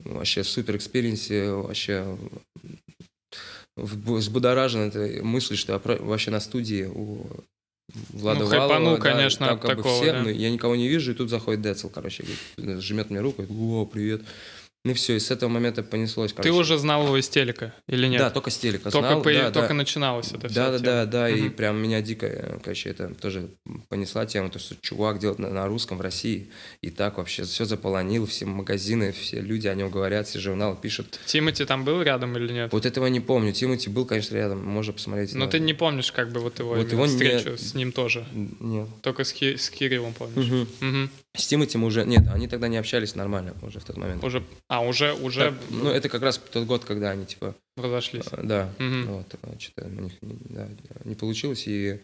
вообще 0.00 0.42
супер 0.42 0.76
experience, 0.76 1.50
вообще 1.52 2.18
взбудоражен 3.76 4.88
этой 4.88 5.22
мыслью, 5.22 5.56
что 5.56 5.74
я 5.74 5.96
вообще 5.98 6.32
на 6.32 6.40
студии 6.40 6.90
у 6.92 7.24
Влада 8.10 8.40
ну, 8.40 8.46
Валова, 8.46 8.68
хайпану, 8.68 8.96
да, 8.96 9.02
конечно, 9.02 9.46
там, 9.46 9.58
как 9.60 9.76
такого, 9.76 9.92
бы 9.92 10.02
все, 10.02 10.12
да. 10.12 10.22
но 10.22 10.28
я 10.28 10.50
никого 10.50 10.74
не 10.74 10.88
вижу, 10.88 11.12
и 11.12 11.14
тут 11.14 11.30
заходит 11.30 11.62
Децл, 11.62 11.88
короче, 11.88 12.24
жмет 12.58 13.10
мне 13.10 13.20
руку, 13.20 13.46
о, 13.48 13.86
привет. 13.86 14.22
Ну 14.86 14.92
и 14.92 14.94
все, 14.94 15.16
и 15.16 15.18
с 15.18 15.32
этого 15.32 15.50
момента 15.50 15.82
понеслось. 15.82 16.32
Ты 16.32 16.52
уже 16.52 16.78
знал 16.78 17.06
его 17.06 17.16
из 17.18 17.28
телека 17.28 17.74
или 17.88 18.06
нет? 18.06 18.20
Да, 18.20 18.30
только 18.30 18.50
с 18.50 18.56
телека 18.56 18.88
только 18.92 19.08
знал. 19.08 19.20
По, 19.20 19.32
да, 19.32 19.50
только 19.50 19.68
да. 19.70 19.74
начиналось 19.74 20.30
это 20.30 20.46
все. 20.46 20.54
Да, 20.54 20.70
да, 20.70 20.78
да, 20.78 21.06
да, 21.06 21.28
и 21.28 21.40
Мгм. 21.40 21.50
прям 21.54 21.76
меня 21.82 22.00
дико, 22.02 22.26
э, 22.26 22.58
короче, 22.62 22.90
это 22.90 23.12
тоже 23.14 23.48
понесла 23.88 24.26
тема, 24.26 24.48
то, 24.48 24.60
что 24.60 24.76
чувак 24.80 25.18
делает 25.18 25.40
на, 25.40 25.50
на 25.50 25.66
русском 25.66 25.98
в 25.98 26.02
России, 26.02 26.50
и 26.82 26.90
так 26.90 27.18
вообще 27.18 27.42
все 27.42 27.64
заполонил, 27.64 28.26
все 28.26 28.46
магазины, 28.46 29.10
все 29.10 29.40
люди 29.40 29.66
о 29.66 29.74
нем 29.74 29.90
говорят, 29.90 30.28
все 30.28 30.38
журналы 30.38 30.76
пишут. 30.80 31.18
Тимати 31.26 31.64
там 31.64 31.84
был 31.84 32.00
рядом 32.02 32.36
или 32.36 32.52
нет? 32.52 32.72
Вот 32.72 32.86
этого 32.86 33.06
не 33.08 33.18
помню, 33.18 33.52
Тимати 33.52 33.90
был, 33.90 34.04
конечно, 34.06 34.36
рядом, 34.36 34.64
можно 34.64 34.92
посмотреть. 34.92 35.34
Но 35.34 35.46
на- 35.46 35.50
ты 35.50 35.58
не 35.58 35.74
помнишь 35.74 36.12
как 36.12 36.30
бы 36.30 36.38
вот 36.38 36.60
его, 36.60 36.76
Вот 36.76 36.92
его 36.92 37.06
не- 37.06 37.10
встречу 37.10 37.58
с 37.58 37.74
ним 37.74 37.90
тоже? 37.90 38.24
Нет. 38.60 38.86
Только 39.02 39.24
с, 39.24 39.32
Ки- 39.32 39.56
с 39.56 39.68
Кириллом 39.68 40.12
помнишь? 40.14 40.46
Мгм. 40.46 40.68
Мгм. 40.78 41.10
С 41.36 41.46
Тимати 41.48 41.76
мы 41.76 41.88
уже, 41.88 42.04
нет, 42.04 42.22
они 42.32 42.48
тогда 42.48 42.68
не 42.68 42.78
общались 42.78 43.14
нормально 43.14 43.52
уже 43.62 43.78
в 43.80 43.84
тот 43.84 43.96
момент. 43.98 44.24
Уже, 44.24 44.42
а, 44.68 44.75
уже, 44.80 45.12
уже 45.14 45.50
Так, 45.50 45.54
ну, 45.70 45.90
это 45.90 46.08
как 46.08 46.22
раз 46.22 46.38
тот 46.38 46.66
год, 46.66 46.84
когда 46.84 47.10
они, 47.10 47.26
типа, 47.26 47.54
разошлись. 47.76 48.26
э, 48.32 48.40
да, 48.42 48.72
Мгм. 48.78 49.06
вот, 49.06 49.34
что-то 49.60 49.86
у 49.86 49.90
них 50.00 50.12
не- 50.22 50.36
да, 50.50 50.68
не 51.04 51.14
получилось, 51.14 51.64
и 51.66 52.00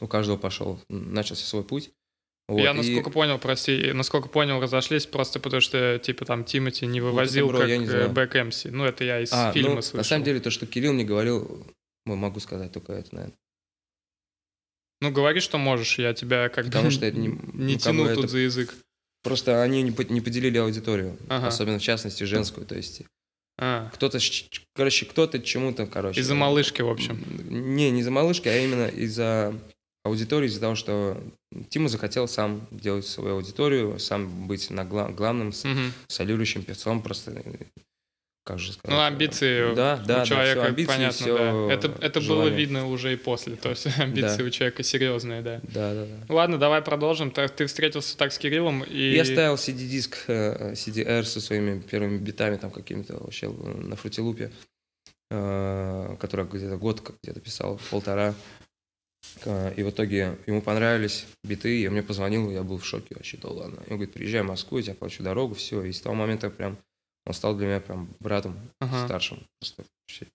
у 0.00 0.06
каждого 0.06 0.36
пошел, 0.36 0.80
начался 0.88 1.44
свой 1.44 1.64
путь. 1.64 1.90
Вот, 2.48 2.60
я 2.60 2.72
и- 2.72 2.74
насколько 2.74 3.08
понял, 3.10 3.38
прости, 3.38 3.92
насколько 3.92 4.28
понял, 4.28 4.60
разошлись 4.60 5.06
просто 5.06 5.40
потому, 5.40 5.60
что, 5.62 5.98
типа, 5.98 6.24
там 6.26 6.44
Тимати 6.44 6.84
не 6.86 7.00
вывозил 7.00 7.48
бро, 7.48 7.60
как 7.60 7.68
я 7.68 7.78
не 7.78 7.86
знаю. 7.86 8.10
бэк 8.10 8.44
МС. 8.44 8.64
Ну, 8.64 8.84
это 8.84 9.02
я 9.04 9.20
из 9.20 9.32
А, 9.32 9.50
фильма 9.52 9.76
ну, 9.76 9.82
слышал. 9.82 9.98
на 9.98 10.04
самом 10.04 10.24
деле, 10.24 10.40
то, 10.40 10.50
что 10.50 10.66
Кирилл 10.66 10.92
мне 10.92 11.04
говорил, 11.04 11.66
ну, 12.04 12.16
могу 12.16 12.40
сказать 12.40 12.70
только 12.72 12.92
это, 12.92 13.14
наверное. 13.14 13.36
Ну, 15.00 15.10
говори, 15.10 15.40
что 15.40 15.58
можешь, 15.58 15.98
я 15.98 16.14
тебя 16.14 16.48
как 16.48 16.66
Потому 16.66 16.86
бы 16.86 16.90
что 16.90 17.06
это 17.06 17.16
не- 17.18 17.28
не 17.28 17.34
ну, 17.34 17.72
как 17.74 17.82
тяну 17.82 18.04
тут 18.08 18.18
это- 18.24 18.28
за 18.28 18.38
язык. 18.38 18.74
Просто 19.24 19.62
они 19.62 19.82
не, 19.82 19.90
по- 19.90 20.02
не 20.04 20.20
поделили 20.20 20.58
аудиторию, 20.58 21.16
Ага. 21.28 21.48
особенно 21.48 21.78
в 21.78 21.82
частности 21.82 22.22
женскую, 22.24 22.66
то 22.66 22.76
есть 22.76 23.02
А, 23.58 23.88
кто-то, 23.94 24.18
короче, 24.74 25.06
кто-то 25.06 25.38
чему-то, 25.40 25.86
короче. 25.86 26.20
из-за 26.20 26.34
малышки, 26.34 26.82
в 26.82 26.88
общем. 26.90 27.24
Не, 27.48 27.90
не 27.90 28.00
из-за 28.00 28.10
малышки, 28.10 28.48
а 28.48 28.56
именно 28.58 28.86
из-за 28.88 29.54
аудитории, 30.04 30.46
из-за 30.48 30.60
того, 30.60 30.74
что 30.74 31.22
Тима 31.70 31.88
захотел 31.88 32.28
сам 32.28 32.66
делать 32.70 33.06
свою 33.06 33.36
аудиторию, 33.36 33.98
сам 33.98 34.46
быть 34.46 34.68
на 34.70 34.84
гла- 34.84 35.08
главным 35.10 35.48
Мгм. 35.64 35.92
солирующим 36.08 36.62
певцом, 36.64 37.00
просто, 37.00 37.30
э, 37.44 37.54
как 38.44 38.58
же 38.58 38.72
сказать. 38.72 38.94
Ну, 38.94 39.02
э, 39.02 39.06
амбиции 39.06 39.74
да, 39.74 39.96
да, 39.96 40.02
у 40.02 40.06
да, 40.18 40.24
человека, 40.26 40.60
всё, 40.60 40.68
амбиции, 40.68 40.92
понятно, 40.92 41.18
всё 41.18 41.38
да. 41.68 41.74
Это, 41.74 41.94
это 42.00 42.20
было 42.20 42.48
видно 42.48 42.86
уже 42.88 43.14
и 43.14 43.16
после, 43.16 43.56
то 43.56 43.70
есть 43.70 43.86
амбиции 43.98 44.38
Да. 44.38 44.44
у 44.44 44.50
человека 44.50 44.82
серьезные, 44.82 45.42
да. 45.42 45.60
Да, 45.62 45.94
да, 45.94 46.06
да. 46.06 46.34
Ладно, 46.34 46.58
давай 46.58 46.82
продолжим. 46.82 47.30
Ты 47.30 47.48
ты 47.48 47.66
встретился 47.66 48.16
так 48.16 48.32
с 48.32 48.38
Кириллом 48.38 48.82
и... 48.84 49.14
Я 49.14 49.24
ставил 49.24 49.54
CD-диск, 49.54 50.24
э, 50.28 50.72
CD-R 50.74 51.24
со 51.24 51.40
своими 51.40 51.80
первыми 51.80 52.18
битами, 52.18 52.56
там 52.56 52.70
какими-то 52.70 53.14
вообще 53.14 53.46
э, 53.46 53.50
на 53.50 53.96
фрутилупе, 53.96 54.52
э, 55.30 56.16
который 56.20 56.44
где-то 56.44 56.76
год 56.76 57.02
где-то 57.22 57.40
писал, 57.40 57.80
полтора. 57.90 58.34
Э, 59.46 59.72
И 59.74 59.82
в 59.82 59.88
итоге 59.90 60.36
ему 60.46 60.60
понравились 60.60 61.26
биты, 61.44 61.80
я 61.80 61.90
мне 61.90 62.02
позвонил, 62.02 62.50
я 62.50 62.62
был 62.62 62.76
в 62.78 62.84
шоке 62.84 63.14
вообще, 63.14 63.38
да 63.38 63.48
ладно. 63.48 63.78
Он 63.88 63.96
говорит, 63.96 64.12
приезжай 64.12 64.42
в 64.42 64.46
Москву, 64.46 64.76
я 64.78 64.84
тебе 64.84 64.94
плачу 64.94 65.22
дорогу, 65.22 65.54
все. 65.54 65.82
И 65.82 65.92
с 65.92 66.00
того 66.00 66.14
момента 66.14 66.50
прям 66.50 66.76
он 67.26 67.34
стал 67.34 67.56
для 67.56 67.66
меня 67.66 67.80
прям 67.80 68.14
братом 68.20 68.58
Ага. 68.80 69.06
старшим. 69.06 69.46
Просто 69.60 69.84
вообще. 70.02 70.26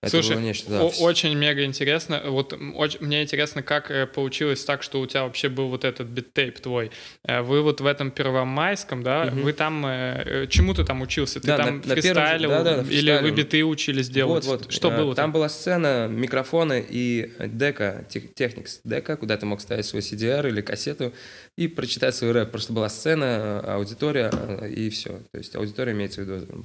Это 0.00 0.10
Слушай, 0.12 0.36
было 0.36 0.42
нечто, 0.44 0.70
да. 0.70 0.84
Очень 0.84 1.34
мега 1.36 1.64
интересно. 1.64 2.22
Вот 2.26 2.52
м, 2.52 2.72
оч- 2.80 2.98
мне 3.04 3.20
интересно, 3.24 3.64
как 3.64 3.90
э, 3.90 4.06
получилось 4.06 4.64
так, 4.64 4.84
что 4.84 5.00
у 5.00 5.06
тебя 5.06 5.24
вообще 5.24 5.48
был 5.48 5.68
вот 5.70 5.84
этот 5.84 6.06
биттейп 6.06 6.60
твой. 6.60 6.92
Э, 7.24 7.40
Вы 7.42 7.62
вот 7.62 7.80
в 7.80 7.86
этом 7.86 8.12
Первомайском, 8.12 9.02
да? 9.02 9.24
Мгм. 9.24 9.42
Вы 9.42 9.52
там 9.52 9.84
э, 9.84 10.46
чему 10.48 10.72
ты 10.72 10.84
там 10.84 11.02
учился? 11.02 11.40
Ты 11.40 11.48
Да, 11.48 11.56
там 11.56 11.66
на- 11.66 11.72
на 11.72 11.94
первом 11.96 12.22
фристайлил 12.22 12.48
да, 12.50 12.62
да, 12.62 12.84
или 12.88 13.20
вы 13.22 13.32
биты 13.32 13.64
учились 13.64 14.08
делать? 14.08 14.44
Вот, 14.44 14.60
вот. 14.66 14.72
Что 14.72 14.92
Э, 14.92 14.96
было 14.98 15.14
Там 15.16 15.32
была 15.32 15.48
сцена, 15.48 16.06
микрофоны 16.06 16.86
и 16.88 17.32
дека, 17.40 18.06
тех- 18.08 18.32
техникс 18.34 18.80
дека, 18.84 19.16
куда 19.16 19.36
ты 19.36 19.46
мог 19.46 19.60
ставить 19.60 19.84
свой 19.84 20.02
CDR 20.02 20.46
или 20.48 20.60
кассету 20.60 21.12
и 21.56 21.66
прочитать 21.66 22.14
свой 22.14 22.30
рэп. 22.30 22.52
Просто 22.52 22.72
была 22.72 22.88
сцена, 22.88 23.58
аудитория 23.74 24.30
и 24.68 24.90
все. 24.90 25.18
То 25.32 25.38
есть 25.38 25.56
аудитория 25.56 25.90
имеется 25.90 26.22
в 26.22 26.24
виду 26.28 26.64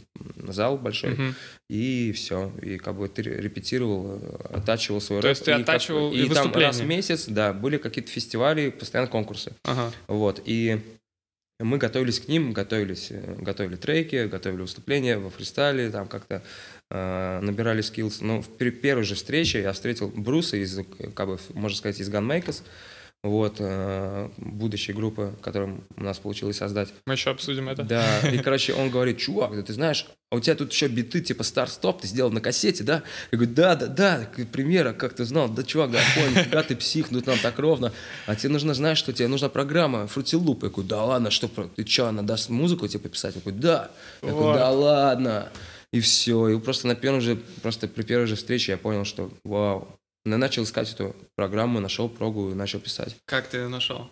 зал 0.53 0.77
большой 0.77 1.13
Мгм. 1.13 1.35
и 1.67 2.11
все. 2.11 2.51
И 2.61 2.77
как 2.77 2.95
бы 2.95 3.07
ты 3.09 3.22
репетировал, 3.29 4.19
э, 4.21 4.35
оттачивал 4.57 5.01
свой 5.01 5.21
То 5.21 5.27
рэп. 5.27 5.31
есть 5.35 5.45
ты 5.45 5.51
И 5.51 5.53
как- 5.53 5.61
оттачивал 5.63 6.11
и 6.11 6.17
и 6.25 6.29
там 6.29 6.51
раз 6.53 6.79
в 6.79 6.85
месяц, 6.85 7.25
да, 7.27 7.53
были 7.53 7.77
какие-то 7.77 8.09
фестивали, 8.11 8.69
постоянно 8.69 9.09
конкурсы. 9.09 9.53
Ага. 9.63 9.91
Вот, 10.07 10.41
и 10.45 10.79
мы 11.59 11.77
готовились 11.77 12.19
к 12.19 12.27
ним, 12.27 12.51
готовились, 12.53 13.07
э, 13.11 13.35
готовили 13.39 13.75
треки, 13.75 14.27
готовили 14.27 14.61
выступления 14.61 15.17
во 15.17 15.29
фристайле, 15.29 15.89
там 15.89 16.07
как-то 16.07 16.41
э, 16.89 17.39
набирали 17.41 17.81
skills. 17.81 18.21
Но 18.21 18.41
в 18.41 18.49
пер- 18.49 18.69
первой 18.71 19.03
же 19.03 19.15
встрече 19.15 19.61
я 19.61 19.73
встретил 19.73 20.09
Бруса 20.09 20.57
из, 20.57 20.77
э, 20.77 20.83
как 21.15 21.27
бы, 21.27 21.39
можно 21.53 21.75
сказать, 21.77 21.99
из 21.99 22.09
Gunmakers, 22.09 22.61
вот, 23.23 23.55
э, 23.59 24.29
будущей 24.37 24.91
группы, 24.91 25.33
которую 25.41 25.85
у 25.95 26.03
нас 26.03 26.19
получилось 26.19 26.57
создать. 26.57 26.93
Мы 27.05 27.13
еще 27.13 27.29
обсудим 27.29 27.69
это. 27.69 27.83
Да, 27.83 28.19
и, 28.29 28.37
короче, 28.43 28.73
он 28.73 28.89
говорит, 28.89 29.17
чувак, 29.17 29.55
да 29.55 29.63
ты 29.63 29.71
знаешь, 29.71 30.07
а 30.29 30.35
у 30.35 30.39
тебя 30.41 30.55
тут 30.55 30.73
еще 30.73 30.87
биты 30.87 31.21
типа 31.21 31.43
старт-стоп, 31.43 32.01
ты 32.01 32.07
сделал 32.07 32.31
на 32.31 32.41
кассете, 32.41 32.83
да? 32.83 33.03
Я 33.31 33.37
говорю, 33.37 33.55
да, 33.55 33.75
да, 33.75 33.87
да, 33.87 34.29
примера, 34.51 34.91
как 34.91 35.13
ты 35.13 35.23
знал, 35.23 35.47
да, 35.47 35.63
чувак, 35.63 35.91
да, 35.91 35.99
понял, 36.15 36.47
да, 36.51 36.63
ты 36.63 36.75
псих, 36.75 37.11
ну 37.11 37.21
там 37.21 37.37
так 37.39 37.57
ровно, 37.59 37.93
а 38.25 38.35
тебе 38.35 38.51
нужно, 38.51 38.73
знаешь, 38.73 38.97
что 38.97 39.13
тебе 39.13 39.29
нужна 39.29 39.47
программа 39.47 40.03
Loop. 40.03 40.59
Я 40.63 40.69
говорю, 40.69 40.89
да 40.89 41.03
ладно, 41.05 41.31
что, 41.31 41.47
ты 41.47 41.85
что, 41.87 42.07
она 42.09 42.23
даст 42.23 42.49
музыку 42.49 42.87
тебе 42.87 42.99
пописать? 42.99 43.35
Я 43.35 43.41
говорю, 43.41 43.61
да. 43.61 43.91
Я 44.21 44.29
говорю, 44.29 44.47
Вот. 44.47 44.55
да 44.57 44.69
ладно. 44.69 45.49
И 45.93 45.99
все, 45.99 46.49
и 46.49 46.59
просто 46.59 46.87
на 46.87 46.95
первом 46.95 47.21
же, 47.21 47.37
просто 47.61 47.87
при 47.87 48.01
первой 48.01 48.25
же 48.25 48.35
встрече 48.35 48.73
я 48.73 48.77
понял, 48.77 49.05
что 49.05 49.31
вау. 49.43 49.87
Я 50.25 50.37
начал 50.37 50.63
искать 50.63 50.91
эту 50.91 51.15
программу, 51.35 51.79
нашел 51.79 52.07
прогу 52.07 52.51
и 52.51 52.53
начал 52.53 52.79
писать. 52.79 53.17
Как 53.25 53.47
ты 53.47 53.67
нашел? 53.67 54.09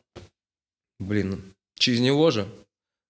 Блин, 0.99 1.53
через 1.75 1.99
него 1.99 2.31
же. 2.31 2.47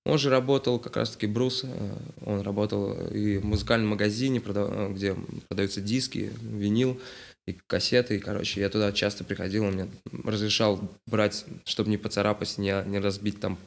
Он 0.06 0.18
же 0.18 0.30
работал, 0.30 0.80
как 0.80 0.98
раз-таки 0.98 1.28
Брус, 1.28 1.62
э, 1.64 1.98
он 2.26 2.42
работал 2.42 3.08
и 3.10 3.38
в 3.38 3.46
музыкальном 3.46 3.92
магазине, 3.92 4.40
где 4.40 5.16
продаются 5.48 5.80
диски, 5.80 6.32
винил 6.42 7.00
и 7.48 7.54
кассеты. 7.68 8.18
И, 8.18 8.20
короче, 8.20 8.62
я 8.62 8.70
туда 8.70 8.92
часто 8.92 9.24
приходил, 9.24 9.66
он 9.66 9.74
мне 9.74 9.88
разрешал 10.24 10.80
брать, 11.08 11.46
чтобы 11.66 11.90
не 11.90 11.98
поцарапать, 11.98 12.58
не, 12.58 12.84
не 12.88 13.00
разбить 13.00 13.40
там 13.40 13.58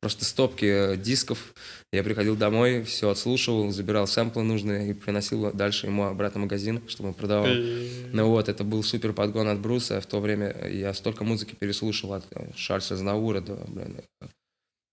просто 0.00 0.24
стопки 0.24 0.64
э, 0.64 0.96
дисков. 0.96 1.54
Я 1.92 2.02
приходил 2.02 2.36
домой, 2.36 2.82
все 2.84 3.10
отслушивал, 3.10 3.70
забирал 3.70 4.06
сэмплы 4.06 4.42
нужные 4.42 4.90
и 4.90 4.92
приносил 4.92 5.52
дальше 5.52 5.86
ему 5.86 6.04
обратно 6.04 6.40
в 6.40 6.44
магазин, 6.44 6.82
чтобы 6.88 7.08
он 7.08 7.14
продавал. 7.14 7.48
Ну 8.12 8.28
вот, 8.28 8.48
это 8.48 8.64
был 8.64 8.82
супер 8.82 9.12
подгон 9.12 9.48
от 9.48 9.58
Бруса. 9.58 10.00
В 10.00 10.06
то 10.06 10.20
время 10.20 10.68
я 10.68 10.94
столько 10.94 11.24
музыки 11.24 11.54
переслушал 11.54 12.14
от 12.14 12.24
э, 12.30 12.50
Шарльза 12.56 12.96
Знаура 12.96 13.40
до, 13.40 13.56
блин, 13.66 13.96
э, 14.22 14.26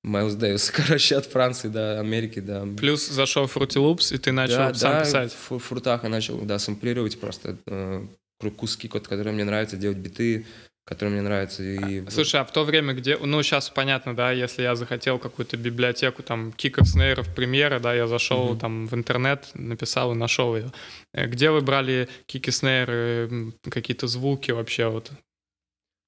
Майлз 0.04 0.36
Дэвиса, 0.36 0.74
короче, 0.76 1.16
от 1.16 1.26
Франции 1.26 1.70
до 1.70 2.00
Америки, 2.00 2.40
до... 2.40 2.66
Плюс 2.78 3.08
зашел 3.08 3.48
в 3.48 3.56
Fruity 3.56 3.78
Loops, 3.78 4.14
и 4.14 4.18
ты 4.18 4.32
начал 4.32 4.58
да, 4.58 4.74
сам 4.74 4.94
да, 4.94 5.04
писать. 5.04 5.34
фрутах 5.34 6.04
я 6.04 6.10
начал, 6.10 6.40
да, 6.42 6.60
сэмплировать 6.60 7.20
просто 7.20 7.58
э, 7.68 8.06
куски, 8.52 8.88
кот- 8.88 9.08
которые 9.08 9.34
мне 9.34 9.44
нравятся, 9.44 9.78
делать 9.78 9.98
биты, 9.98 10.46
которые 10.86 11.14
мне 11.14 11.22
нравятся. 11.22 11.64
И... 11.64 12.10
Слушай, 12.10 12.42
а 12.42 12.46
в 12.46 12.52
то 12.52 12.64
время, 12.64 12.94
где, 12.94 13.18
ну, 13.18 13.42
сейчас 13.44 13.70
понятно, 13.70 14.16
да, 14.16 14.32
если 14.32 14.64
я 14.64 14.76
захотел 14.76 15.18
какую-то 15.20 15.56
библиотеку, 15.58 16.24
там, 16.24 16.52
киков, 16.52 16.88
снейров, 16.88 17.34
премьера, 17.34 17.80
да, 17.80 17.94
я 17.94 18.08
зашел 18.08 18.50
Мгм. 18.52 18.60
там 18.60 18.88
в 18.88 18.94
интернет, 18.94 19.50
написал 19.54 20.12
и 20.12 20.16
нашел 20.16 20.56
ее. 20.56 20.72
Э, 21.14 21.28
Где 21.28 21.52
вы 21.52 21.62
брали 21.62 22.10
кики, 22.26 22.52
снейры, 22.52 23.28
м, 23.32 23.54
какие-то 23.70 24.08
звуки 24.08 24.52
вообще 24.52 24.88
вот? 24.88 25.12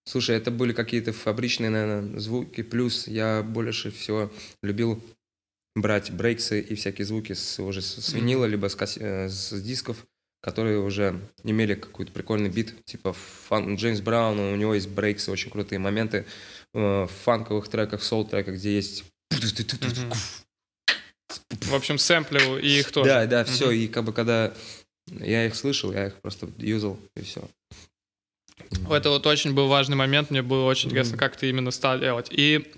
Слушай, 0.08 0.36
это 0.36 0.52
были 0.52 0.74
какие-то 0.74 1.14
фабричные, 1.14 1.70
наверное, 1.72 2.20
звуки, 2.20 2.62
плюс 2.62 3.08
я 3.08 3.42
больше 3.42 3.90
всего 3.92 4.32
любил 4.62 5.02
брать 5.76 6.12
брейксы 6.12 6.62
и 6.62 6.76
всякие 6.76 7.06
звуки 7.06 7.34
с, 7.34 7.60
уже 7.60 7.82
с, 7.82 8.14
винила, 8.14 8.46
либо 8.46 8.68
с, 8.68 8.98
э, 8.98 9.30
с 9.30 9.62
дисков, 9.62 10.06
которые 10.46 10.78
уже 10.80 11.20
имели 11.44 11.74
какой-то 11.74 12.12
прикольный 12.12 12.50
бит, 12.50 12.86
типа 12.86 13.16
фан- 13.50 13.78
Джеймс 13.78 14.00
Браун, 14.00 14.38
у 14.38 14.56
него 14.56 14.76
есть 14.76 14.88
брейксы, 14.88 15.32
очень 15.32 15.50
крутые 15.50 15.80
моменты 15.80 16.28
э, 16.76 17.06
в 17.06 17.10
фанковых 17.24 17.68
треках, 17.68 18.04
сол-треках, 18.04 18.54
где 18.54 18.76
есть... 18.76 19.06
В 21.62 21.74
общем, 21.74 21.98
сэмплил 21.98 22.60
и 22.60 22.68
их 22.68 22.92
тоже. 22.92 23.10
Да, 23.10 23.26
да, 23.26 23.44
все, 23.44 23.72
и 23.72 23.88
как 23.88 24.04
бы 24.04 24.14
когда 24.14 24.54
я 25.08 25.48
их 25.48 25.56
слышал, 25.56 25.92
я 25.92 26.08
их 26.08 26.22
просто 26.22 26.48
юзал, 26.60 27.00
и 27.16 27.24
все. 27.24 27.42
Это 28.88 29.10
вот 29.10 29.26
очень 29.26 29.56
был 29.56 29.68
важный 29.68 29.96
момент, 29.96 30.30
мне 30.30 30.44
было 30.44 30.66
очень 30.66 30.90
интересно, 30.90 31.18
как 31.18 31.36
ты 31.38 31.50
именно 31.50 31.72
стал 31.72 32.00
делать. 32.00 32.28
И, 32.30 32.72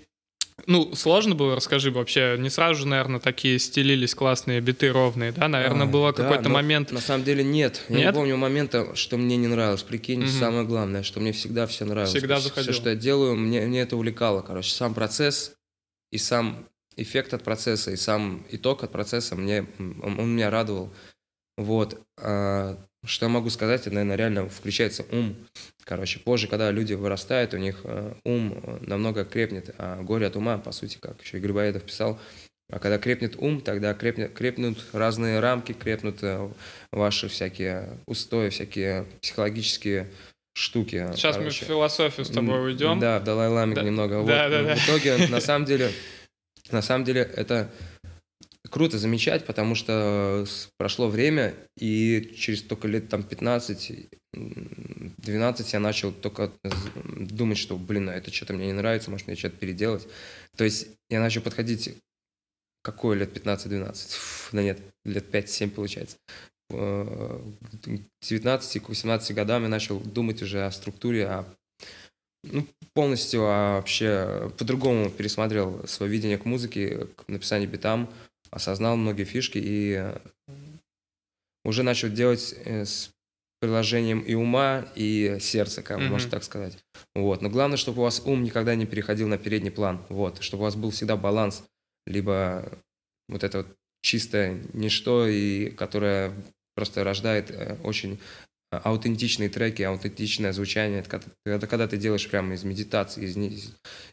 ну, 0.68 0.94
сложно 0.94 1.34
было, 1.34 1.56
расскажи 1.56 1.90
вообще, 1.90 2.36
не 2.38 2.50
сразу 2.50 2.80
же, 2.80 2.86
наверное, 2.86 3.18
такие 3.18 3.58
стелились 3.58 4.14
классные 4.14 4.60
биты 4.60 4.92
ровные, 4.92 5.32
да? 5.32 5.48
Наверное, 5.48 5.86
А, 5.86 5.90
было 5.90 6.12
да, 6.12 6.22
какой-то 6.22 6.48
момент... 6.50 6.92
На 6.92 7.00
самом 7.00 7.24
деле 7.24 7.42
нет. 7.42 7.82
Я 7.88 7.96
Нет? 7.96 8.06
не 8.06 8.12
помню 8.12 8.36
момента, 8.36 8.94
что 8.94 9.16
мне 9.16 9.36
не 9.36 9.46
нравилось. 9.48 9.82
Прикинь, 9.82 10.20
Мгм. 10.20 10.28
самое 10.28 10.64
главное, 10.64 11.02
что 11.02 11.18
мне 11.20 11.32
всегда 11.32 11.66
все 11.66 11.84
нравилось. 11.86 12.10
Всегда 12.14 12.36
Все, 12.36 12.48
заходило. 12.48 12.74
что 12.74 12.90
я 12.90 12.96
делаю, 12.96 13.34
мне, 13.34 13.62
мне 13.62 13.80
это 13.80 13.96
увлекало, 13.96 14.42
короче. 14.42 14.70
Сам 14.70 14.94
процесс 14.94 15.54
и 16.12 16.18
сам 16.18 16.68
эффект 16.96 17.32
от 17.34 17.42
процесса 17.42 17.90
и 17.90 17.96
сам 17.96 18.44
итог 18.50 18.84
от 18.84 18.92
процесса 18.92 19.34
мне, 19.36 19.66
он, 19.78 20.20
он 20.20 20.30
меня 20.34 20.50
радовал. 20.50 20.92
Вот. 21.56 22.00
А, 22.20 22.76
что 23.04 23.26
я 23.26 23.30
могу 23.30 23.50
сказать, 23.50 23.82
это, 23.82 23.90
наверное, 23.90 24.16
реально 24.16 24.48
включается 24.48 25.04
ум. 25.12 25.36
Короче, 25.84 26.18
позже, 26.18 26.48
когда 26.48 26.70
люди 26.70 26.94
вырастают, 26.94 27.54
у 27.54 27.56
них 27.56 27.80
э, 27.84 28.14
ум 28.24 28.80
намного 28.82 29.24
крепнет, 29.24 29.74
а 29.78 30.02
горе 30.02 30.26
от 30.26 30.36
ума, 30.36 30.58
по 30.58 30.72
сути, 30.72 30.98
как 31.00 31.22
еще 31.22 31.38
и 31.38 31.40
Грибоедов 31.40 31.82
писал, 31.84 32.18
а 32.70 32.78
когда 32.78 32.98
крепнет 32.98 33.36
ум, 33.38 33.62
тогда 33.62 33.94
крепнет, 33.94 34.34
крепнут 34.34 34.84
разные 34.92 35.40
рамки, 35.40 35.72
крепнут 35.72 36.18
э, 36.22 36.50
ваши 36.92 37.28
всякие 37.28 37.98
устои, 38.06 38.50
всякие 38.50 39.06
психологические 39.22 40.08
штуки. 40.52 41.08
Сейчас 41.14 41.36
короче. 41.36 41.60
мы 41.60 41.64
в 41.64 41.68
философию 41.68 42.26
с 42.26 42.28
тобой 42.28 42.62
уйдем. 42.66 42.98
Да, 42.98 43.20
в 43.20 43.24
Далай-Ламик 43.24 43.76
да. 43.76 43.82
немного. 43.82 44.16
Да, 44.16 44.20
вот, 44.20 44.26
да, 44.26 44.62
да. 44.62 44.74
В 44.74 44.84
итоге, 44.84 45.28
на 45.28 45.40
самом 45.40 45.64
деле, 45.64 45.90
на 46.70 46.82
самом 46.82 47.04
деле, 47.04 47.22
это 47.22 47.70
круто 48.70 48.98
замечать, 48.98 49.46
потому 49.46 49.74
что 49.74 50.44
прошло 50.76 51.08
время, 51.08 51.54
и 51.78 52.34
через 52.36 52.62
только 52.62 52.88
лет 52.88 53.08
там 53.08 53.22
15 53.22 54.08
12 54.32 55.72
я 55.72 55.80
начал 55.80 56.12
только 56.12 56.52
думать, 57.06 57.58
что, 57.58 57.76
блин, 57.76 58.08
а 58.08 58.14
это 58.14 58.32
что-то 58.32 58.52
мне 58.52 58.66
не 58.66 58.72
нравится, 58.72 59.10
может, 59.10 59.26
мне 59.26 59.36
что-то 59.36 59.56
переделать. 59.56 60.06
То 60.56 60.64
есть 60.64 60.88
я 61.08 61.20
начал 61.20 61.42
подходить, 61.42 61.96
какой 62.82 63.16
лет 63.16 63.36
15-12? 63.36 64.16
Да 64.52 64.62
нет, 64.62 64.80
лет 65.04 65.34
5-7 65.34 65.70
получается. 65.70 66.16
19 66.70 68.82
к 68.82 68.88
18 68.88 69.34
годам 69.34 69.62
я 69.62 69.68
начал 69.68 70.00
думать 70.00 70.42
уже 70.42 70.66
о 70.66 70.70
структуре, 70.70 71.26
о 71.26 71.46
ну, 72.44 72.66
полностью 72.94 73.46
а 73.46 73.76
вообще 73.76 74.52
по-другому 74.58 75.10
пересмотрел 75.10 75.86
свое 75.86 76.12
видение 76.12 76.38
к 76.38 76.44
музыке, 76.44 77.06
к 77.16 77.28
написанию 77.28 77.68
битам, 77.68 78.08
осознал 78.50 78.96
многие 78.96 79.24
фишки 79.24 79.58
и 79.62 80.12
уже 81.64 81.82
начал 81.82 82.08
делать 82.08 82.54
э, 82.64 82.84
с 82.84 83.10
приложением 83.60 84.20
и 84.20 84.34
ума, 84.34 84.86
и 84.94 85.38
сердца, 85.40 85.82
как 85.82 85.98
mm-hmm. 85.98 86.08
можно 86.08 86.30
так 86.30 86.44
сказать. 86.44 86.78
Вот. 87.14 87.42
Но 87.42 87.50
главное, 87.50 87.76
чтобы 87.76 88.00
у 88.00 88.04
вас 88.04 88.22
ум 88.24 88.42
никогда 88.42 88.74
не 88.74 88.86
переходил 88.86 89.28
на 89.28 89.36
передний 89.36 89.70
план. 89.70 90.00
Вот. 90.08 90.42
Чтобы 90.42 90.62
у 90.62 90.64
вас 90.64 90.76
был 90.76 90.90
всегда 90.90 91.16
баланс. 91.16 91.64
Либо 92.06 92.70
вот 93.28 93.42
это 93.44 93.58
вот 93.58 93.66
чистое 94.00 94.62
ничто, 94.72 95.26
и 95.26 95.70
которое 95.70 96.32
просто 96.74 97.04
рождает 97.04 97.50
э, 97.50 97.76
очень 97.82 98.18
аутентичные 98.70 99.48
треки, 99.48 99.82
аутентичное 99.82 100.52
звучание. 100.52 101.00
Это 101.00 101.20
когда, 101.44 101.66
когда 101.66 101.88
ты 101.88 101.96
делаешь 101.96 102.28
прямо 102.28 102.54
из 102.54 102.64
медитации, 102.64 103.24
из, 103.24 103.36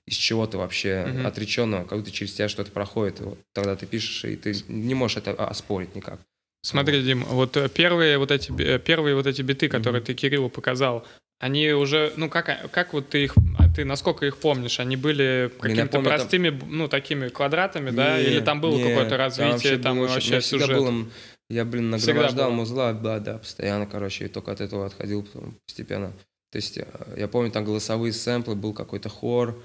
из, 0.06 0.16
чего-то 0.16 0.58
вообще 0.58 1.06
mm-hmm. 1.06 1.28
отреченного, 1.28 1.86
как 1.86 2.00
будто 2.00 2.12
через 2.12 2.34
тебя 2.34 2.48
что-то 2.48 2.72
проходит. 2.72 3.20
Вот, 3.20 3.40
тогда 3.54 3.76
ты 3.76 3.86
пишешь, 3.86 4.26
и 4.26 4.36
ты 4.36 4.56
не 4.68 4.94
можешь 4.94 5.18
это 5.18 5.32
оспорить 5.32 5.96
никак. 5.96 6.20
Смотри, 6.64 7.04
Дим, 7.04 7.24
вот 7.26 7.58
первые 7.74 8.18
вот 8.18 8.32
эти, 8.32 8.78
первые 8.80 9.16
вот 9.16 9.28
эти 9.28 9.42
биты, 9.42 9.68
которые 9.68 10.02
mm-hmm. 10.02 10.06
ты 10.06 10.14
Кириллу 10.14 10.50
показал, 10.50 11.06
они 11.40 11.72
уже, 11.72 12.14
ну 12.16 12.30
как, 12.30 12.72
как 12.72 12.94
вот 12.94 13.10
ты 13.10 13.26
их, 13.26 13.36
а 13.60 13.70
ты 13.70 13.84
насколько 13.84 14.26
их 14.26 14.38
помнишь? 14.38 14.80
Они 14.80 14.96
были 14.96 15.52
какими-то 15.60 16.02
простыми, 16.02 16.50
там... 16.50 16.78
ну 16.78 16.88
такими 16.88 17.28
квадратами, 17.28 17.90
не, 17.90 17.96
да? 17.96 18.20
Или 18.20 18.40
там 18.40 18.62
было 18.62 18.78
какое-то 18.78 19.18
развитие, 19.18 19.78
там 19.78 20.00
вообще, 20.00 20.22
там 20.30 20.38
вообще 20.38 20.42
сюжет? 20.42 20.78
Было, 20.78 21.06
я, 21.50 21.66
блин, 21.66 21.90
нагромождал 21.90 22.52
музла, 22.52 22.94
да, 22.94 23.20
да, 23.20 23.38
постоянно, 23.38 23.86
короче, 23.86 24.26
и 24.26 24.30
только 24.30 24.52
от 24.52 24.62
этого 24.62 24.86
отходил 24.86 25.28
постепенно. 25.66 26.14
То 26.52 26.58
есть 26.58 26.78
э, 26.78 26.86
я 27.18 27.28
помню, 27.28 27.52
там 27.52 27.66
голосовые 27.66 28.14
сэмплы, 28.14 28.56
был 28.56 28.74
какой-то 28.74 29.10
хор, 29.10 29.62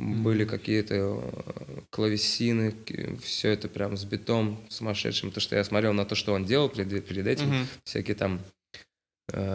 mm-hmm. 0.00 0.22
были 0.22 0.44
какие-то 0.44 0.94
э, 0.94 1.80
клавесины, 1.90 2.74
все 3.22 3.50
это 3.50 3.68
прям 3.68 3.96
с 3.96 4.04
битом 4.04 4.60
сумасшедшим. 4.68 5.30
То, 5.30 5.40
что 5.40 5.56
я 5.56 5.64
смотрел 5.64 5.92
на 5.92 6.04
то, 6.04 6.14
что 6.14 6.34
он 6.34 6.44
делал 6.44 6.68
перед, 6.68 7.06
перед 7.06 7.26
этим, 7.26 7.50
mm-hmm. 7.50 7.66
всякие 7.84 8.14
там 8.14 8.40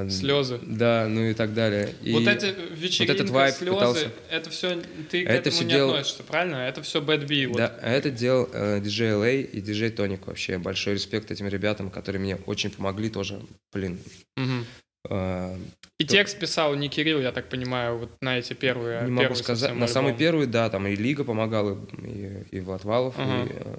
Слезы. 0.10 0.60
Да, 0.64 1.08
ну 1.10 1.26
и 1.26 1.34
так 1.34 1.54
далее. 1.54 1.94
И 2.02 2.14
вот 2.14 2.28
эти 2.28 2.56
вечеринки, 2.74 3.12
вот 3.12 3.22
этот 3.22 3.30
вайп 3.30 3.56
слезы, 3.56 3.76
пытался... 3.76 4.12
это 4.30 4.50
все, 4.50 4.82
ты 5.12 5.24
к 5.24 5.30
это 5.30 5.34
этому 5.34 5.56
все 5.56 5.66
не 5.66 5.72
дел... 5.72 5.90
относишься, 5.90 6.24
правильно? 6.24 6.56
Это 6.56 6.82
все 6.82 7.02
Bad 7.02 7.28
B. 7.28 7.48
Вот. 7.48 7.58
Да, 7.58 7.78
а 7.82 7.90
это 7.92 8.10
делал 8.10 8.50
э, 8.54 8.80
DJ 8.80 9.22
LA 9.22 9.42
и 9.42 9.62
DJ 9.62 9.92
Тоник 9.92 10.26
вообще. 10.26 10.58
Большой 10.58 10.94
респект 10.94 11.30
этим 11.32 11.48
ребятам, 11.48 11.92
которые 11.92 12.22
мне 12.22 12.38
очень 12.46 12.72
помогли 12.72 13.10
тоже, 13.10 13.42
блин. 13.72 14.00
Угу. 14.38 14.66
Э, 15.10 15.56
и 16.00 16.06
то... 16.06 16.12
текст 16.12 16.40
писал 16.40 16.76
не 16.76 16.90
Кирилл, 16.90 17.20
я 17.20 17.32
так 17.32 17.50
понимаю, 17.50 17.98
вот 17.98 18.12
на 18.22 18.40
эти 18.40 18.54
первые. 18.54 19.04
Не 19.04 19.12
могу 19.12 19.36
сказать. 19.36 19.76
На 19.76 19.88
самый 19.88 20.16
первый, 20.16 20.48
да, 20.48 20.70
там 20.70 20.88
и 20.88 20.96
Лига 20.96 21.24
помогала, 21.24 21.78
и, 22.04 22.46
и 22.52 22.60
Влад 22.62 22.84
Валов, 22.84 23.18
угу. 23.18 23.26
и 23.26 23.50
э, 23.50 23.76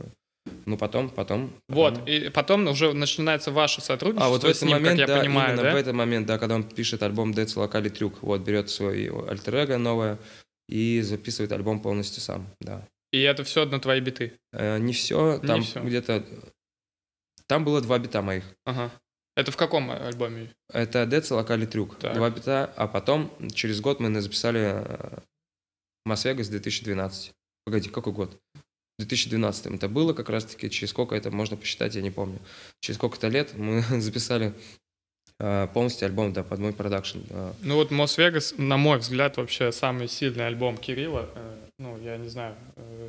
ну, 0.68 0.76
потом, 0.76 1.08
потом. 1.08 1.50
Вот, 1.68 1.94
потом... 1.94 2.08
и 2.08 2.28
потом 2.28 2.66
уже 2.66 2.92
начинается 2.92 3.50
ваше 3.50 3.80
сотрудничество 3.80 4.26
а 4.26 4.28
вот 4.28 4.42
в 4.42 4.46
этот 4.46 4.62
ним, 4.62 4.72
момент, 4.72 5.00
как 5.00 5.08
я 5.08 5.14
да, 5.14 5.20
понимаю, 5.20 5.48
именно 5.48 5.62
да? 5.62 5.72
в 5.72 5.76
этот 5.76 5.94
момент, 5.94 6.26
да, 6.26 6.38
когда 6.38 6.56
он 6.56 6.64
пишет 6.64 7.02
альбом 7.02 7.32
Дэц 7.32 7.56
Локали 7.56 7.88
Трюк, 7.88 8.22
вот, 8.22 8.42
берет 8.42 8.68
свой 8.68 9.10
альтер 9.28 9.78
новое 9.78 10.18
и 10.68 11.00
записывает 11.00 11.52
альбом 11.52 11.80
полностью 11.80 12.20
сам, 12.20 12.46
да. 12.60 12.86
И 13.10 13.20
это 13.22 13.44
все 13.44 13.64
на 13.64 13.80
твои 13.80 14.00
биты? 14.00 14.34
Э, 14.52 14.78
не 14.78 14.92
все, 14.92 15.38
там 15.38 15.62
где-то... 15.74 16.24
Там 17.46 17.64
было 17.64 17.80
два 17.80 17.98
бита 17.98 18.20
моих. 18.20 18.44
Ага. 18.66 18.90
Это 19.34 19.50
в 19.50 19.56
каком 19.56 19.90
альбоме? 19.90 20.52
Это 20.70 21.06
Дэц 21.06 21.30
Локали 21.30 21.64
Трюк. 21.64 21.96
Так. 21.98 22.12
Два 22.12 22.28
бита, 22.28 22.70
а 22.76 22.86
потом 22.86 23.32
через 23.54 23.80
год 23.80 24.00
мы 24.00 24.20
записали 24.20 24.84
Мас-Вегас 26.04 26.48
2012. 26.48 27.32
Погоди, 27.64 27.88
какой 27.88 28.12
год? 28.12 28.36
В 28.98 29.02
2012 29.02 29.66
это 29.66 29.88
было 29.88 30.12
как 30.12 30.28
раз-таки, 30.28 30.68
через 30.68 30.90
сколько 30.90 31.14
это 31.14 31.30
можно 31.30 31.56
посчитать, 31.56 31.94
я 31.94 32.02
не 32.02 32.10
помню. 32.10 32.40
Через 32.80 32.96
сколько-то 32.96 33.28
лет 33.28 33.56
мы 33.56 33.82
записали 34.00 34.54
э, 35.38 35.68
полностью 35.72 36.06
альбом, 36.06 36.32
да, 36.32 36.42
под 36.42 36.58
мой 36.58 36.72
продакшн. 36.72 37.18
Э. 37.30 37.52
Ну 37.62 37.76
вот 37.76 37.92
Мос 37.92 38.18
Вегас, 38.18 38.54
на 38.58 38.76
мой 38.76 38.98
взгляд, 38.98 39.36
вообще 39.36 39.70
самый 39.70 40.08
сильный 40.08 40.48
альбом 40.48 40.76
Кирилла. 40.76 41.28
Ну, 41.80 41.96
я 42.02 42.16
не 42.16 42.28
знаю, 42.28 42.56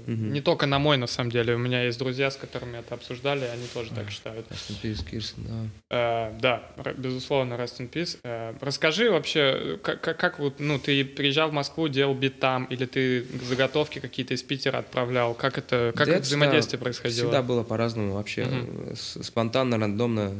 угу. 0.05 0.11
не 0.11 0.41
только 0.41 0.67
на 0.67 0.77
мой, 0.77 0.97
на 0.97 1.07
самом 1.07 1.31
деле. 1.31 1.55
У 1.55 1.57
меня 1.57 1.85
есть 1.85 1.97
друзья, 1.97 2.29
с 2.29 2.35
которыми 2.35 2.77
это 2.77 2.93
обсуждали, 2.93 3.45
они 3.45 3.65
тоже 3.73 3.89
а, 3.93 3.95
так 3.95 4.11
считают. 4.11 4.45
Rest 4.47 4.69
in 4.69 4.81
peace, 4.83 5.03
Кирсон, 5.03 5.43
да. 5.89 6.29
Э, 6.29 6.39
да, 6.39 6.93
безусловно, 6.95 7.55
Rest 7.55 7.79
in 7.79 7.89
peace. 7.89 8.19
Э, 8.23 8.53
расскажи 8.61 9.09
вообще, 9.09 9.79
как, 9.81 10.01
как 10.01 10.37
вот, 10.37 10.59
ну, 10.59 10.77
ты 10.77 11.03
приезжал 11.03 11.49
в 11.49 11.53
Москву, 11.53 11.87
делал 11.87 12.13
бит 12.13 12.39
там, 12.39 12.65
или 12.65 12.85
ты 12.85 13.25
заготовки 13.47 13.97
какие-то 13.97 14.35
из 14.35 14.43
Питера 14.43 14.77
отправлял? 14.77 15.33
Как 15.33 15.57
это, 15.57 15.91
как 15.95 16.07
это 16.07 16.21
взаимодействие 16.21 16.79
происходило? 16.79 17.27
Всегда 17.27 17.41
было 17.41 17.63
по-разному 17.63 18.13
вообще. 18.13 18.43
Угу. 18.43 18.95
Спонтанно, 18.95 19.79
рандомно, 19.79 20.35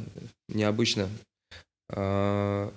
необычно. 0.49 1.09
Э, 1.89 2.69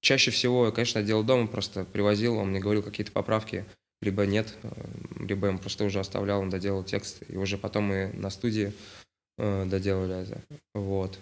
чаще 0.00 0.32
всего, 0.32 0.72
конечно, 0.72 1.04
делал 1.04 1.22
дома, 1.22 1.46
просто 1.46 1.84
привозил, 1.84 2.36
он 2.38 2.48
мне 2.48 2.58
говорил 2.58 2.82
какие-то 2.82 3.12
поправки 3.12 3.64
либо 4.02 4.26
нет, 4.26 4.54
э, 4.62 4.68
либо 5.20 5.50
я 5.50 5.56
просто 5.58 5.84
уже 5.84 6.00
оставлял, 6.00 6.40
он 6.40 6.50
доделал 6.50 6.84
текст, 6.84 7.22
и 7.28 7.36
уже 7.36 7.58
потом 7.58 7.84
мы 7.84 8.12
на 8.14 8.30
студии 8.30 8.72
э, 9.38 9.64
доделали 9.66 10.22
это. 10.22 10.40
Вот. 10.74 11.18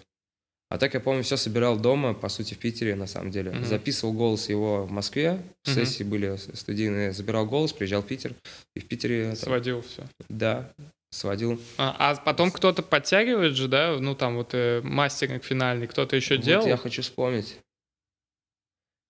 А 0.69 0.77
так 0.77 0.93
я 0.93 0.99
помню, 0.99 1.23
все 1.23 1.37
собирал 1.37 1.77
дома, 1.77 2.13
по 2.13 2.27
сути, 2.27 2.53
в 2.53 2.57
Питере, 2.57 2.95
на 2.95 3.07
самом 3.07 3.31
деле. 3.31 3.51
Uh-huh. 3.51 3.65
Записывал 3.65 4.13
голос 4.13 4.49
его 4.49 4.85
в 4.85 4.91
Москве, 4.91 5.41
uh-huh. 5.63 5.73
сессии 5.73 6.03
были 6.03 6.37
студийные, 6.55 7.13
забирал 7.13 7.45
голос, 7.45 7.71
приезжал 7.71 8.01
в 8.01 8.07
Питер, 8.07 8.33
и 8.73 8.79
в 8.79 8.87
Питере... 8.87 9.35
Сводил 9.35 9.83
все. 9.83 10.03
Да, 10.27 10.73
сводил. 11.11 11.61
А, 11.77 11.95
а 11.99 12.15
потом 12.15 12.51
кто-то 12.51 12.81
подтягивает 12.81 13.55
же, 13.55 13.67
да? 13.67 13.97
Ну, 13.99 14.15
там 14.15 14.35
вот 14.35 14.49
э, 14.53 14.81
мастеринг 14.83 15.43
финальный, 15.43 15.87
кто-то 15.87 16.15
еще 16.15 16.35
вот 16.35 16.45
делал? 16.45 16.67
я 16.67 16.77
хочу 16.77 17.03
вспомнить. 17.03 17.57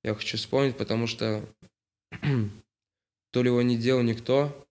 Я 0.04 0.14
хочу 0.14 0.38
вспомнить, 0.38 0.78
потому 0.78 1.08
что 1.08 1.42
то 3.36 3.44
ли 3.44 3.50
его 3.50 3.62
не 3.62 3.76
делал 3.76 4.02
никто, 4.02 4.66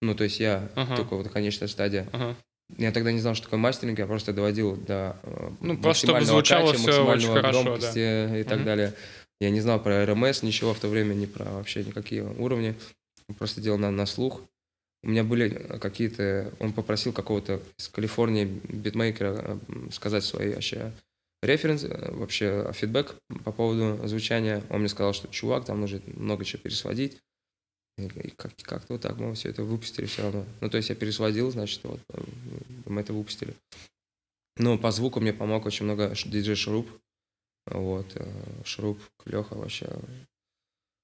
ну, 0.00 0.14
то 0.14 0.24
есть 0.24 0.40
я 0.40 0.70
ага. 0.76 0.96
только 0.96 1.14
вот 1.14 1.28
конечная 1.28 1.68
стадия. 1.68 2.08
Ага. 2.10 2.36
Я 2.78 2.90
тогда 2.90 3.12
не 3.12 3.20
знал, 3.20 3.34
что 3.34 3.44
такое 3.44 3.60
мастеринг, 3.60 3.98
я 3.98 4.06
просто 4.06 4.32
доводил 4.32 4.76
до 4.76 5.14
э, 5.24 5.50
ну, 5.60 5.76
просто 5.76 6.06
чтобы 6.06 6.24
звучало 6.24 6.72
кача, 6.72 6.90
все 6.90 7.06
очень 7.06 7.28
хорошо, 7.28 7.76
да. 7.76 8.38
и 8.38 8.44
так 8.44 8.60
угу. 8.60 8.64
далее. 8.64 8.94
Я 9.42 9.50
не 9.50 9.60
знал 9.60 9.78
про 9.78 10.06
РМС, 10.06 10.42
ничего 10.42 10.72
в 10.72 10.80
то 10.80 10.88
время, 10.88 11.12
ни 11.12 11.26
про 11.26 11.44
вообще 11.44 11.84
никакие 11.84 12.22
уровни. 12.24 12.76
Просто 13.38 13.60
делал 13.60 13.76
на, 13.76 13.90
на 13.90 14.06
слух. 14.06 14.40
У 15.02 15.10
меня 15.10 15.22
были 15.22 15.50
какие-то... 15.78 16.50
Он 16.60 16.72
попросил 16.72 17.12
какого-то 17.12 17.60
из 17.78 17.88
Калифорнии 17.88 18.44
битмейкера 18.46 19.58
сказать 19.92 20.24
свои 20.24 20.54
вообще 20.54 20.92
референс, 21.42 21.84
э, 21.84 22.10
вообще 22.12 22.72
фидбэк 22.72 23.16
по 23.44 23.52
поводу 23.52 24.08
звучания. 24.08 24.62
Он 24.70 24.80
мне 24.80 24.88
сказал, 24.88 25.12
что 25.12 25.28
чувак, 25.28 25.66
там 25.66 25.82
нужно 25.82 26.00
много 26.06 26.46
чего 26.46 26.62
пересводить. 26.62 27.18
И 27.98 28.30
как- 28.30 28.54
как-то 28.62 28.92
вот 28.94 29.02
так 29.02 29.16
мы 29.18 29.34
все 29.34 29.48
это 29.50 29.62
выпустили 29.64 30.06
все 30.06 30.22
равно. 30.22 30.44
Ну, 30.60 30.70
то 30.70 30.76
есть 30.76 30.88
я 30.88 30.94
пересводил, 30.94 31.50
значит, 31.50 31.80
вот 31.84 32.00
э, 32.10 32.20
мы 32.86 33.00
это 33.00 33.12
выпустили. 33.12 33.54
Ну, 34.56 34.78
по 34.78 34.90
звуку 34.90 35.20
мне 35.20 35.32
помог 35.32 35.66
очень 35.66 35.84
много 35.84 36.14
диджей 36.26 36.54
Шуруп. 36.56 36.88
Вот, 37.66 38.06
э, 38.14 38.26
Шуруп, 38.64 38.98
Леха 39.26 39.54
вообще. 39.54 39.88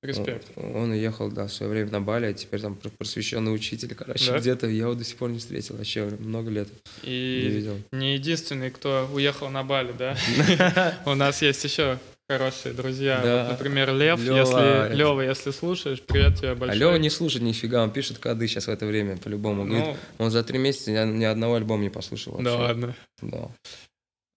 Респект. 0.03 0.51
Он, 0.57 0.77
он 0.77 0.91
уехал, 0.91 1.31
да, 1.31 1.47
в 1.47 1.53
свое 1.53 1.73
время 1.73 1.91
на 1.91 2.01
Бали, 2.01 2.27
а 2.27 2.33
теперь 2.35 2.61
там 2.61 2.77
просвещенный 2.77 3.55
учитель, 3.55 3.95
короче, 3.95 4.33
Да? 4.33 4.39
где-то. 4.39 4.67
Я 4.67 4.83
его 4.85 4.95
до 4.95 5.03
сих 5.03 5.17
пор 5.17 5.31
не 5.31 5.39
встретил, 5.39 5.77
вообще 5.77 6.05
много 6.19 6.51
лет 6.51 6.69
не 7.03 7.11
И 7.11 7.49
видел. 7.49 7.79
не 7.91 8.15
единственный, 8.15 8.71
кто 8.71 9.09
уехал 9.15 9.49
на 9.49 9.63
Бали, 9.65 9.93
да? 9.93 10.15
У 11.07 11.15
нас 11.15 11.41
есть 11.41 11.65
еще 11.65 11.99
хорошие 12.29 12.75
друзья. 12.75 13.21
Да. 13.23 13.43
Вот, 13.45 13.53
например, 13.53 13.95
Лев, 13.95 14.21
Лёва. 14.21 14.39
если 14.39 14.95
Лева, 14.95 15.21
если 15.21 15.51
слушаешь, 15.51 16.01
привет 16.03 16.37
тебе 16.39 16.51
А 16.51 16.55
большой. 16.55 16.79
Лева 16.79 16.97
не 16.97 17.11
слушает 17.11 17.43
нифига, 17.45 17.83
он 17.83 17.91
пишет 17.91 18.19
коды 18.19 18.47
сейчас 18.49 18.67
в 18.67 18.71
это 18.71 18.87
время, 18.87 19.17
по-любому. 19.17 19.65
Говорит, 19.65 19.85
Ну, 20.19 20.25
он 20.25 20.31
за 20.31 20.43
три 20.43 20.59
месяца 20.59 20.91
ни, 20.91 21.19
ни 21.19 21.25
одного 21.25 21.57
альбома 21.57 21.83
не 21.83 21.91
послушал 21.91 22.33
вообще. 22.35 22.45
да 22.45 22.57
ладно. 22.57 22.95
Да. 23.21 23.49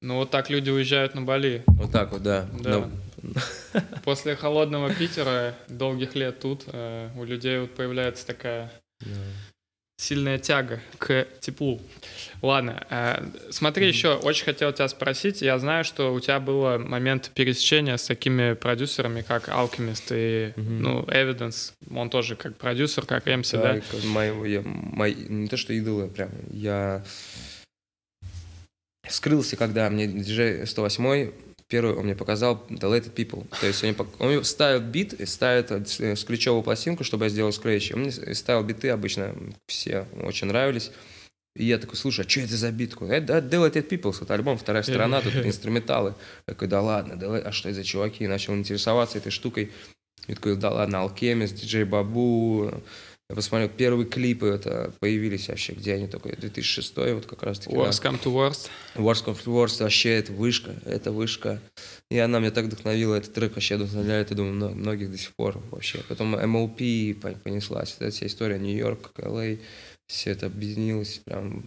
Ну 0.01 0.17
вот 0.17 0.29
так 0.29 0.49
люди 0.49 0.69
уезжают 0.69 1.15
на 1.15 1.21
Бали. 1.23 1.63
Вот 1.67 1.91
так 1.91 2.11
вот, 2.11 2.21
да. 2.21 2.47
Да. 2.61 2.89
Ну, 3.21 3.33
После 4.03 4.35
холодного 4.35 4.93
Питера, 4.93 5.55
долгих 5.69 6.13
лет 6.15 6.39
тут, 6.39 6.65
э, 6.67 7.09
у 7.17 7.23
людей 7.23 7.59
вот 7.59 7.73
появляется 7.73 8.25
такая 8.27 8.71
да. 8.99 9.07
Сильная 9.99 10.37
тяга 10.37 10.79
к 10.99 11.27
теплу. 11.39 11.81
Ладно, 12.43 12.85
э, 12.89 13.25
смотри, 13.49 13.87
еще 13.87 14.13
очень 14.15 14.45
хотел 14.45 14.71
тебя 14.71 14.87
спросить. 14.87 15.41
Я 15.41 15.57
знаю, 15.57 15.83
что 15.83 16.13
у 16.13 16.19
тебя 16.19 16.39
было 16.39 16.77
момент 16.77 17.31
пересечения 17.33 17.97
с 17.97 18.05
такими 18.05 18.53
продюсерами, 18.53 19.21
как 19.23 19.49
Alchemist 19.49 20.05
и 20.11 20.53
Мгм. 20.55 20.81
ну, 20.83 21.01
Evidence. 21.05 21.73
Он 21.93 22.09
тоже 22.11 22.35
как 22.35 22.55
продюсер, 22.57 23.05
как 23.07 23.27
MC, 23.27 23.57
да? 23.57 23.73
Да, 23.73 23.79
как 23.91 24.03
мои, 24.03 24.29
я- 24.51 24.61
мои- 24.63 25.15
не 25.15 25.47
то 25.47 25.57
что 25.57 25.73
идолы, 25.73 26.07
прям. 26.07 26.29
Я 26.51 27.03
скрылся, 29.09 29.55
когда 29.55 29.89
мне 29.89 30.05
диджей 30.07 30.67
108 30.67 31.31
первый 31.67 31.95
он 31.95 32.05
мне 32.05 32.15
показал 32.15 32.65
Deleted 32.69 33.13
People. 33.13 33.47
То 33.59 33.67
есть 33.67 33.83
он 33.83 33.89
мне, 33.89 33.97
он 34.19 34.27
мне 34.29 34.43
ставит 34.43 34.83
бит 34.83 35.13
и 35.13 35.25
ставит 35.25 35.71
э, 35.71 36.15
с 36.15 36.23
ключевую 36.23 36.63
пластинку, 36.63 37.03
чтобы 37.03 37.25
я 37.25 37.29
сделал 37.29 37.51
скретч. 37.51 37.91
Он 37.93 38.01
мне 38.01 38.11
ставил 38.11 38.63
биты 38.63 38.89
обычно, 38.89 39.35
все 39.67 40.07
очень 40.21 40.47
нравились. 40.47 40.91
И 41.55 41.65
я 41.65 41.79
такой, 41.79 41.95
слушай, 41.95 42.23
а 42.23 42.29
что 42.29 42.41
это 42.41 42.55
за 42.55 42.71
бит? 42.71 42.91
такой, 42.91 43.09
Это 43.09 43.39
Deleted 43.39 43.89
People, 43.89 44.15
это 44.21 44.33
альбом, 44.33 44.57
вторая 44.57 44.83
сторона, 44.83 45.21
тут 45.21 45.35
инструменталы. 45.45 46.13
Я 46.47 46.53
такой, 46.53 46.67
да 46.67 46.81
ладно, 46.81 47.17
а 47.39 47.51
что 47.51 47.69
это 47.69 47.77
за 47.77 47.83
чуваки? 47.83 48.23
И 48.23 48.27
начал 48.27 48.55
интересоваться 48.55 49.17
этой 49.17 49.31
штукой. 49.31 49.71
И 50.27 50.35
такой, 50.35 50.55
да 50.55 50.69
ладно, 50.71 51.01
Алкемис, 51.01 51.51
диджей 51.51 51.83
Бабу. 51.83 52.71
Я 53.29 53.35
посмотрел, 53.35 53.67
первые 53.69 54.07
клипы 54.07 54.47
это 54.47 54.93
появились 55.01 55.49
вообще, 55.49 55.73
где 55.73 55.95
они 55.95 56.07
только 56.07 56.29
2006 56.33 56.95
вот 56.95 57.25
как 57.25 57.43
раз 57.43 57.59
таки. 57.59 57.75
да. 57.75 57.81
Worst 57.81 58.01
come 58.01 58.23
to 58.23 58.31
worst. 58.33 58.69
Worst 58.95 59.25
Come 59.25 59.43
to 59.43 59.47
Worst 59.65 59.83
вообще 59.83 60.11
это 60.11 60.31
вышка, 60.31 60.73
это 60.85 61.11
вышка. 61.11 61.59
И 62.09 62.17
она 62.17 62.39
меня 62.39 62.51
так 62.51 62.65
вдохновила, 62.65 63.15
этот 63.15 63.33
трек 63.33 63.55
вообще 63.55 63.75
вдохновляет, 63.75 64.29
я 64.29 64.37
думаю, 64.37 64.53
мно- 64.53 64.69
многих 64.73 65.11
до 65.11 65.17
сих 65.17 65.35
пор 65.35 65.61
вообще. 65.71 65.99
Потом 66.07 66.35
MLP 66.35 67.19
пон- 67.19 67.37
понеслась, 67.43 67.95
эта 67.99 68.11
вся 68.11 68.27
история, 68.27 68.59
Нью-Йорк, 68.59 69.11
Л.А., 69.17 69.57
все 70.07 70.29
это 70.31 70.45
объединилось 70.45 71.19
прям. 71.25 71.65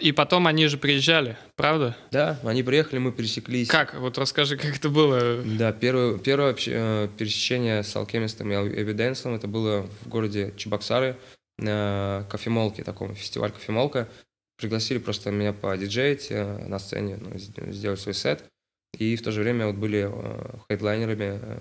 И 0.00 0.12
потом 0.12 0.46
они 0.46 0.66
же 0.66 0.76
приезжали, 0.76 1.36
правда? 1.56 1.96
Да, 2.10 2.38
они 2.44 2.62
приехали, 2.62 2.98
мы 2.98 3.12
пересеклись. 3.12 3.68
Как? 3.68 3.94
Вот 3.94 4.18
расскажи, 4.18 4.56
как 4.56 4.76
это 4.76 4.88
было. 4.88 5.42
Да, 5.44 5.72
первое, 5.72 6.18
первое 6.18 6.56
э, 6.66 7.08
пересечение 7.16 7.82
с 7.82 7.94
алкемистом 7.94 8.50
и 8.52 8.54
эвиденсом 8.54 9.34
это 9.34 9.46
было 9.46 9.88
в 10.02 10.08
городе 10.08 10.52
Чебоксары 10.56 11.16
на 11.58 12.26
кофемолке, 12.30 12.82
таком 12.82 13.14
фестиваль 13.14 13.52
кофемолка. 13.52 14.08
Пригласили 14.56 14.98
просто 14.98 15.30
меня 15.30 15.52
по-диджеить 15.52 16.28
э, 16.30 16.66
на 16.66 16.78
сцене, 16.78 17.18
ну, 17.20 17.38
сделать 17.38 18.00
свой 18.00 18.14
сет. 18.14 18.44
И 18.98 19.16
в 19.16 19.22
то 19.22 19.30
же 19.30 19.42
время 19.42 19.66
вот 19.66 19.76
были 19.76 20.10
э, 20.10 20.58
хедлайнерами. 20.68 21.60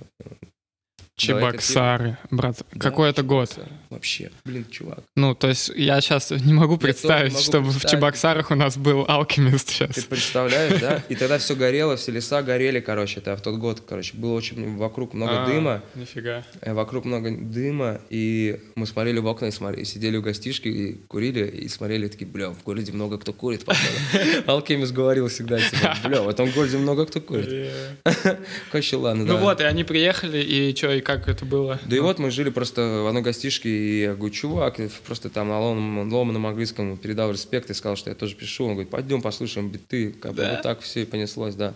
Чебоксары, 1.19 2.17
брат. 2.32 2.58
да, 2.73 2.79
Какой 2.79 3.10
это 3.10 3.23
год? 3.23 3.58
Вообще, 3.89 4.32
блин, 4.45 4.65
чувак. 4.69 4.99
Ну, 5.15 5.36
то 5.36 5.47
есть 5.49 5.71
я 5.75 5.99
сейчас 6.01 6.32
не 6.32 6.53
могу 6.53 6.77
представить, 6.77 7.34
могу 7.34 7.43
чтобы 7.43 7.65
в 7.69 7.71
представить. 7.71 7.91
Чебоксарах 7.99 8.51
у 8.51 8.55
нас 8.55 8.77
был 8.77 9.05
алкемист 9.08 9.67
Ты 9.67 9.73
сейчас. 9.73 10.03
представляешь, 10.05 10.79
да? 10.79 11.03
И 11.10 11.15
тогда 11.15 11.38
все 11.38 11.55
горело, 11.55 11.95
все 11.97 12.12
леса 12.12 12.41
горели, 12.41 12.79
короче, 12.79 13.19
это 13.19 13.36
в 13.36 13.41
тот 13.41 13.58
год, 13.58 13.82
короче. 13.88 14.15
Было 14.15 14.34
очень 14.34 14.77
вокруг 14.77 15.13
много 15.13 15.43
А, 15.43 15.45
дыма. 15.45 15.84
Нифига. 15.95 16.43
Э, 16.62 16.73
Вокруг 16.73 17.05
много 17.05 17.32
дыма, 17.32 17.99
и 18.10 18.60
мы 18.75 18.86
смотрели 18.86 19.19
в 19.19 19.27
окна 19.27 19.47
и 19.47 19.51
смотрели, 19.51 19.84
сидели 19.84 20.17
у 20.17 20.21
гостишки 20.21 20.67
и 20.67 20.93
курили, 21.08 21.45
и 21.45 21.67
смотрели, 21.67 22.08
такие, 22.08 22.27
бля, 22.27 22.49
в 22.51 22.63
городе 22.63 22.91
много 22.91 23.17
кто 23.17 23.34
курит, 23.34 23.65
походу. 23.65 23.89
Алкемис 24.47 24.91
говорил 24.91 25.27
всегда, 25.27 25.60
типа, 25.60 25.97
бля, 26.05 26.21
в 26.21 26.29
этом 26.29 26.49
городе 26.51 26.77
много 26.77 27.05
кто 27.05 27.19
курит. 27.19 27.71
Короче, 28.71 28.95
ладно, 28.95 29.25
Ну 29.25 29.38
вот, 29.38 29.60
и 29.62 29.63
они 29.63 29.84
приехали, 29.84 30.41
и 30.41 30.75
что, 30.75 30.93
и 30.93 31.01
как 31.10 31.28
это 31.28 31.43
было? 31.43 31.80
Да 31.88 31.95
и 31.95 32.00
вот 32.00 32.19
мы 32.19 32.30
жили 32.30 32.52
просто 32.52 33.02
в 33.04 33.08
одной 33.08 33.24
гостишке, 33.24 33.67
и 33.67 34.02
я 34.02 34.13
говорю, 34.13 34.32
чувак, 34.32 34.80
просто 35.08 35.32
там 35.32 35.48
на 35.48 35.60
ломаном, 35.60 36.13
ломаном 36.13 36.45
английском 36.45 36.98
передал 36.98 37.32
респект 37.32 37.72
и 37.72 37.74
сказал, 37.74 37.95
что 37.95 38.12
я 38.12 38.15
тоже 38.15 38.36
пишу. 38.36 38.65
Он 38.65 38.74
говорит, 38.74 38.91
пойдем 38.91 39.24
послушаем 39.24 39.69
биты. 39.69 40.12
Как 40.12 40.34
бы 40.34 40.43
Да? 40.43 40.52
вот 40.52 40.62
так 40.62 40.82
все 40.82 41.02
и 41.02 41.06
понеслось, 41.06 41.56
да. 41.56 41.74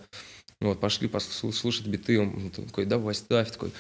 Вот, 0.62 0.80
пошли 0.80 1.08
послушать 1.08 1.88
биты. 1.88 2.20
Он 2.20 2.52
такой, 2.52 2.86
давай, 2.86 3.16
ставь, 3.16 3.52
такой 3.52 3.72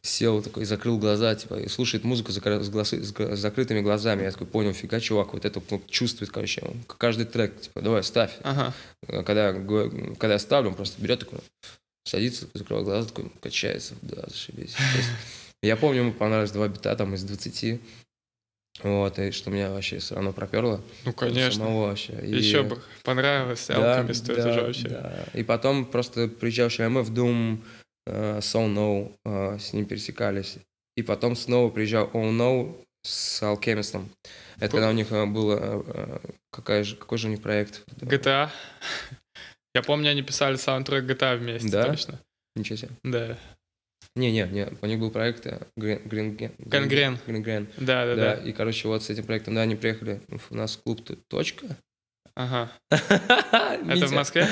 сел 0.00 0.40
такой, 0.40 0.64
закрыл 0.64 0.98
глаза, 0.98 1.34
типа, 1.34 1.60
и 1.60 1.68
слушает 1.68 2.04
музыку 2.04 2.32
с, 2.32 2.38
глазы- 2.38 3.02
с 3.02 3.38
закрытыми 3.38 3.80
глазами. 3.80 4.22
Я 4.22 4.30
такой 4.30 4.46
понял, 4.46 4.72
фига, 4.72 5.00
чувак, 5.00 5.34
вот 5.34 5.44
это 5.44 5.60
ну, 5.70 5.82
чувствует, 5.90 6.30
короче, 6.30 6.62
он 6.62 6.76
каждый 6.96 7.26
трек, 7.26 7.60
типа, 7.60 7.82
давай, 7.82 8.02
ставь. 8.02 8.30
Ага. 8.44 8.72
Когда, 9.24 9.52
когда 9.52 10.34
я 10.34 10.38
ставлю, 10.38 10.70
он 10.70 10.74
просто 10.76 11.02
берет 11.02 11.20
такой, 11.20 11.40
садится, 12.06 12.48
закрывает 12.54 12.86
глаза, 12.86 13.08
такой, 13.08 13.30
качается, 13.42 13.94
да, 14.02 14.22
зашибись. 14.26 14.74
Есть, 14.96 15.08
я 15.62 15.76
помню, 15.76 16.00
ему 16.02 16.12
понравилось 16.12 16.52
два 16.52 16.68
бита 16.68 16.94
там 16.96 17.14
из 17.14 17.24
20. 17.24 17.80
Вот, 18.82 19.18
и 19.18 19.30
что 19.30 19.50
меня 19.50 19.70
вообще 19.70 19.98
все 19.98 20.14
равно 20.14 20.32
проперло. 20.34 20.82
Ну, 21.06 21.12
конечно. 21.14 21.64
Самого 21.64 21.86
вообще. 21.88 22.12
И- 22.22 22.36
Еще 22.36 22.62
бы 22.62 22.80
понравилось 23.04 23.66
Да, 23.68 24.02
это 24.04 24.34
да, 24.34 24.52
же 24.52 24.60
вообще. 24.60 24.88
да. 24.88 25.24
И 25.32 25.42
потом 25.42 25.86
просто 25.86 26.28
приезжал 26.28 26.68
еще 26.68 26.82
MF 26.84 27.10
Doom, 27.10 27.58
э, 28.06 28.38
So 28.40 28.66
No, 28.68 29.12
э, 29.24 29.58
с 29.58 29.72
ним 29.72 29.86
пересекались. 29.86 30.58
И 30.94 31.02
потом 31.02 31.36
снова 31.36 31.70
приезжал 31.70 32.10
Oh 32.12 32.30
No 32.30 32.76
с 33.02 33.42
Алкемистом. 33.42 34.10
Это 34.56 34.72
когда 34.72 34.90
у 34.90 34.92
них 34.92 35.10
э, 35.10 35.24
было... 35.24 35.82
э, 35.86 36.18
какая 36.50 36.84
же, 36.84 36.96
какой 36.96 37.16
же 37.16 37.28
у 37.28 37.30
них 37.30 37.40
проект? 37.40 37.82
GTA. 38.02 38.50
Я 39.76 39.82
помню, 39.82 40.10
они 40.10 40.22
писали 40.22 40.56
саундтрек 40.56 41.04
GTA 41.04 41.36
вместе, 41.36 41.68
Да? 41.68 41.84
точно. 41.84 42.18
Ничего 42.54 42.76
себе. 42.76 42.90
Да. 43.04 43.36
Не-не, 44.14 44.48
не, 44.50 44.68
у 44.80 44.86
них 44.86 44.98
был 44.98 45.10
проект 45.10 45.46
э, 45.46 45.66
Конгрен. 45.76 47.18
Green 47.26 47.44
Green. 47.44 47.66
Да, 47.76 48.06
да, 48.06 48.14
Да, 48.14 48.34
и, 48.36 48.52
короче, 48.52 48.88
вот 48.88 49.02
с 49.02 49.10
этим 49.10 49.24
проектом, 49.24 49.54
да, 49.54 49.60
они 49.60 49.76
приехали 49.76 50.22
у 50.48 50.56
нас 50.56 50.78
клуб 50.78 51.04
тут 51.04 51.28
«Точка». 51.28 51.66
Ага. 52.34 52.72
Это 52.90 54.06
в. 54.06 54.12
Москве? 54.12 54.46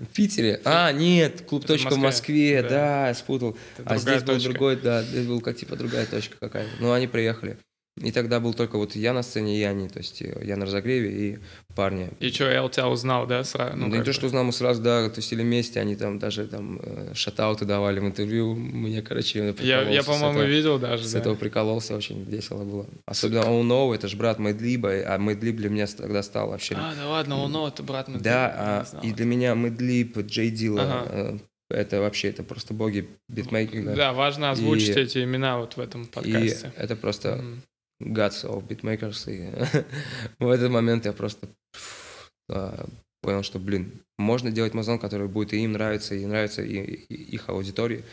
В 0.00 0.06
Питере? 0.06 0.60
А, 0.64 0.90
нет, 0.90 1.42
клуб 1.42 1.64
«Точка» 1.64 1.94
в 1.94 1.98
Москве, 1.98 2.60
да. 2.64 3.14
спутал. 3.14 3.56
А 3.84 3.96
здесь 3.98 4.24
был 4.24 4.40
другой, 4.40 4.74
да, 4.74 5.04
здесь 5.04 5.24
был 5.24 5.40
как 5.40 5.56
типа 5.56 5.76
другая 5.76 6.06
точка 6.06 6.36
какая-то. 6.40 6.70
Ну, 6.80 6.90
они 6.90 7.06
приехали. 7.06 7.58
И 8.02 8.10
тогда 8.10 8.40
был 8.40 8.54
только 8.54 8.76
вот 8.76 8.96
я 8.96 9.12
на 9.12 9.22
сцене, 9.22 9.56
и 9.56 9.62
они, 9.62 9.88
то 9.88 9.98
есть 10.00 10.20
я 10.20 10.56
на 10.56 10.66
разогреве 10.66 11.10
и 11.12 11.38
парни. 11.76 12.10
И 12.18 12.30
что, 12.30 12.44
Эл 12.52 12.68
тебя 12.68 12.88
узнал, 12.88 13.24
да, 13.26 13.44
сразу? 13.44 13.76
Ну, 13.76 13.84
Ну, 13.84 13.90
да 13.90 13.90
не 13.92 13.96
как 13.98 14.06
то, 14.06 14.12
что 14.12 14.26
узнал, 14.26 14.42
мы 14.42 14.52
сразу, 14.52 14.82
да, 14.82 15.08
тусили 15.10 15.42
вместе, 15.42 15.78
они 15.78 15.94
там 15.94 16.18
даже 16.18 16.48
там 16.48 16.80
э, 16.82 17.12
шатауты 17.14 17.64
давали 17.66 18.00
в 18.00 18.04
интервью. 18.04 18.56
Мне, 18.56 19.00
короче, 19.00 19.54
Я, 19.60 19.82
я 19.88 20.02
по-моему, 20.02 20.42
видел 20.42 20.80
даже, 20.80 21.04
С 21.06 21.12
да. 21.12 21.20
этого 21.20 21.36
прикололся, 21.36 21.96
очень 21.96 22.24
весело 22.24 22.64
было. 22.64 22.86
Особенно 23.06 23.42
Oh 23.42 23.62
No, 23.62 23.94
это 23.94 24.08
же 24.08 24.16
брат 24.16 24.40
Мэдлиба, 24.40 24.90
а 25.06 25.16
Мэдлиб 25.18 25.56
для 25.56 25.68
меня 25.70 25.86
тогда 25.86 26.24
стал 26.24 26.48
вообще... 26.48 26.74
А, 26.76 26.94
да 26.96 27.08
ладно, 27.08 27.36
он, 27.38 27.52
ну, 27.52 27.66
это 27.68 27.84
брат 27.84 28.08
Мэдли, 28.08 28.22
да, 28.24 28.54
а, 28.92 29.04
не 29.04 29.10
и 29.10 29.12
для 29.12 29.24
меня 29.24 29.54
Мэдлиб, 29.54 30.18
Джей 30.18 30.50
Дилла, 30.50 30.82
Ага. 30.82 31.06
э, 31.10 31.38
это 31.70 32.00
вообще, 32.00 32.30
это 32.30 32.42
просто 32.42 32.74
боги 32.74 33.08
битмейкинга. 33.28 33.94
Да, 33.94 34.12
важно 34.12 34.50
озвучить 34.50 34.96
И- 34.96 35.00
эти 35.00 35.22
имена 35.22 35.58
вот 35.58 35.76
в 35.76 35.80
этом 35.80 36.02
И 36.02 36.06
подкасте. 36.06 36.72
это 36.76 36.96
просто 36.96 37.28
М. 37.38 37.62
gods 38.00 38.44
of 38.44 38.66
beatmakers. 38.66 39.30
И 39.30 39.50
в 40.38 40.48
этот 40.48 40.70
момент 40.70 41.06
я 41.06 41.12
просто 41.12 41.48
а, 42.48 42.86
понял, 43.20 43.42
что, 43.42 43.58
блин, 43.58 44.02
можно 44.18 44.50
делать 44.50 44.74
музон, 44.74 44.98
который 44.98 45.28
будет 45.28 45.52
и 45.52 45.64
им 45.64 45.72
нравиться, 45.72 46.14
и 46.14 46.26
нравится 46.26 46.62
и, 46.62 46.76
и 46.76 47.14
их 47.34 47.48
аудитории. 47.48 48.04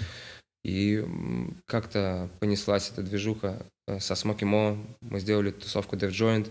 И 0.64 1.04
как-то 1.66 2.30
понеслась 2.40 2.92
эта 2.92 3.02
движуха 3.02 3.66
э, 3.88 4.00
со 4.00 4.16
Смоки 4.16 4.46
Мо. 4.46 4.78
Мы 5.02 5.20
сделали 5.20 5.52
тусовку 5.52 5.96
Dev 5.96 6.12
Joint. 6.12 6.50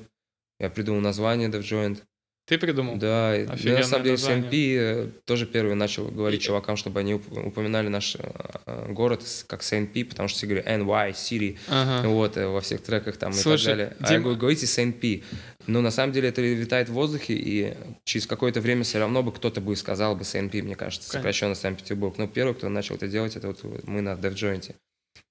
Я 0.59 0.69
придумал 0.69 1.01
название 1.01 1.49
Dev 1.49 1.61
Joint. 1.61 2.03
Ты 2.51 2.59
придумал? 2.59 2.97
Да, 2.97 3.37
и- 3.37 3.47
Офигенное 3.47 3.77
я 3.79 3.85
на 3.85 3.89
самом 3.89 4.03
деле 4.03 4.17
название. 4.17 4.51
CNP 4.51 5.11
тоже 5.25 5.47
первый 5.47 5.77
начал 5.77 6.09
говорить 6.09 6.41
И- 6.41 6.45
чувакам, 6.45 6.77
чтобы 6.77 6.99
они 6.99 7.13
уп- 7.13 7.47
упоминали 7.47 7.87
наш 7.87 8.17
э, 8.17 8.19
э, 8.67 8.93
город 8.93 9.23
как 9.47 9.61
CNP, 9.63 10.05
потому 10.05 10.29
что 10.29 10.39
все 10.39 10.47
говорят 10.49 10.67
NY, 10.67 11.13
City, 11.13 11.59
Ага. 11.69 12.09
вот, 12.09 12.37
э, 12.37 12.49
во 12.49 12.61
всех 12.61 12.83
треках 12.83 13.19
там 13.19 13.31
и 13.31 13.35
Слушай, 13.35 13.67
так 13.67 13.77
далее. 13.77 13.97
А 14.01 14.09
Дим- 14.09 14.15
я 14.15 14.21
говорю, 14.21 14.37
говорите 14.41 14.67
CNP. 14.67 15.23
Но 15.69 15.81
на 15.81 15.93
самом 15.93 16.13
деле 16.13 16.29
это 16.29 16.43
витает 16.43 16.89
в 16.89 16.93
воздухе, 16.93 17.35
и 17.35 17.75
через 18.03 18.27
какое-то 18.27 18.61
время 18.61 18.83
все 18.83 18.99
равно 18.99 19.23
бы 19.23 19.31
кто-то 19.31 19.61
бы 19.61 19.77
сказал 19.77 20.17
бы 20.17 20.25
CNP, 20.25 20.63
мне 20.63 20.75
кажется, 20.75 21.09
сокращенно 21.09 21.55
Санкт-Петербург. 21.55 22.19
Но 22.19 22.27
первый, 22.27 22.55
кто 22.55 22.69
начал 22.69 22.97
это 22.97 23.07
делать, 23.07 23.37
это 23.37 23.47
вот 23.47 23.63
мы 23.85 24.01
на 24.01 24.15
Dev 24.15 24.35
Joint. 24.35 24.75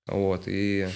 Вот, 0.08 0.44
и 0.48 0.88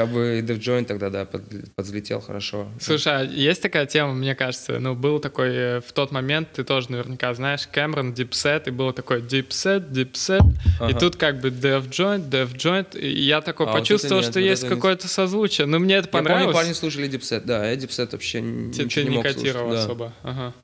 как 0.00 0.08
бы 0.14 0.38
и 0.38 0.42
Dev 0.42 0.58
Joint 0.58 0.84
тогда, 0.86 1.10
да, 1.10 1.24
под- 1.26 1.74
подлетел 1.74 2.20
хорошо. 2.20 2.68
Слушай, 2.80 3.12
а 3.20 3.22
есть 3.22 3.60
такая 3.60 3.84
тема, 3.84 4.14
мне 4.14 4.34
кажется, 4.34 4.78
ну, 4.78 4.94
был 4.94 5.18
такой 5.20 5.48
э, 5.50 5.80
в 5.80 5.92
тот 5.92 6.10
момент, 6.10 6.48
ты 6.54 6.64
тоже 6.64 6.90
наверняка 6.90 7.34
знаешь, 7.34 7.66
Cam'ron, 7.66 8.14
Dipset, 8.14 8.66
и 8.68 8.70
было 8.70 8.92
такое 8.94 9.20
Dipset, 9.20 9.92
Dipset, 9.92 10.40
и 10.42 10.82
Ага. 10.84 10.98
тут 10.98 11.16
как 11.16 11.40
бы 11.40 11.48
Dev 11.50 11.88
Joint, 11.90 12.30
Dev 12.30 12.54
Joint, 12.54 12.98
и 12.98 13.20
я 13.20 13.42
такой 13.42 13.66
А 13.66 13.72
вот 13.72 13.78
почувствовал, 13.80 14.22
нет, 14.22 14.30
что 14.30 14.40
вот 14.40 14.46
есть 14.46 14.62
это 14.64 14.74
не- 14.74 14.76
какое-то 14.80 15.06
созвучие, 15.08 15.66
но 15.66 15.78
мне 15.78 15.96
это 15.96 16.08
Я 16.08 16.12
помню, 16.12 16.24
понравилось. 16.28 16.56
парни 16.56 16.72
слушали 16.72 17.06
Dipset, 17.06 17.44
да, 17.44 17.68
я 17.68 17.76
Dipset 17.76 18.12
вообще 18.12 18.38
Ты, 18.40 18.44
ничего 18.84 19.02
не 19.04 19.10
не 19.10 19.16
мог 19.16 19.24
слушать, 19.26 19.42
котировал 19.42 19.70
да. 19.72 19.84
особо. 19.84 20.14
Ага. 20.22 20.54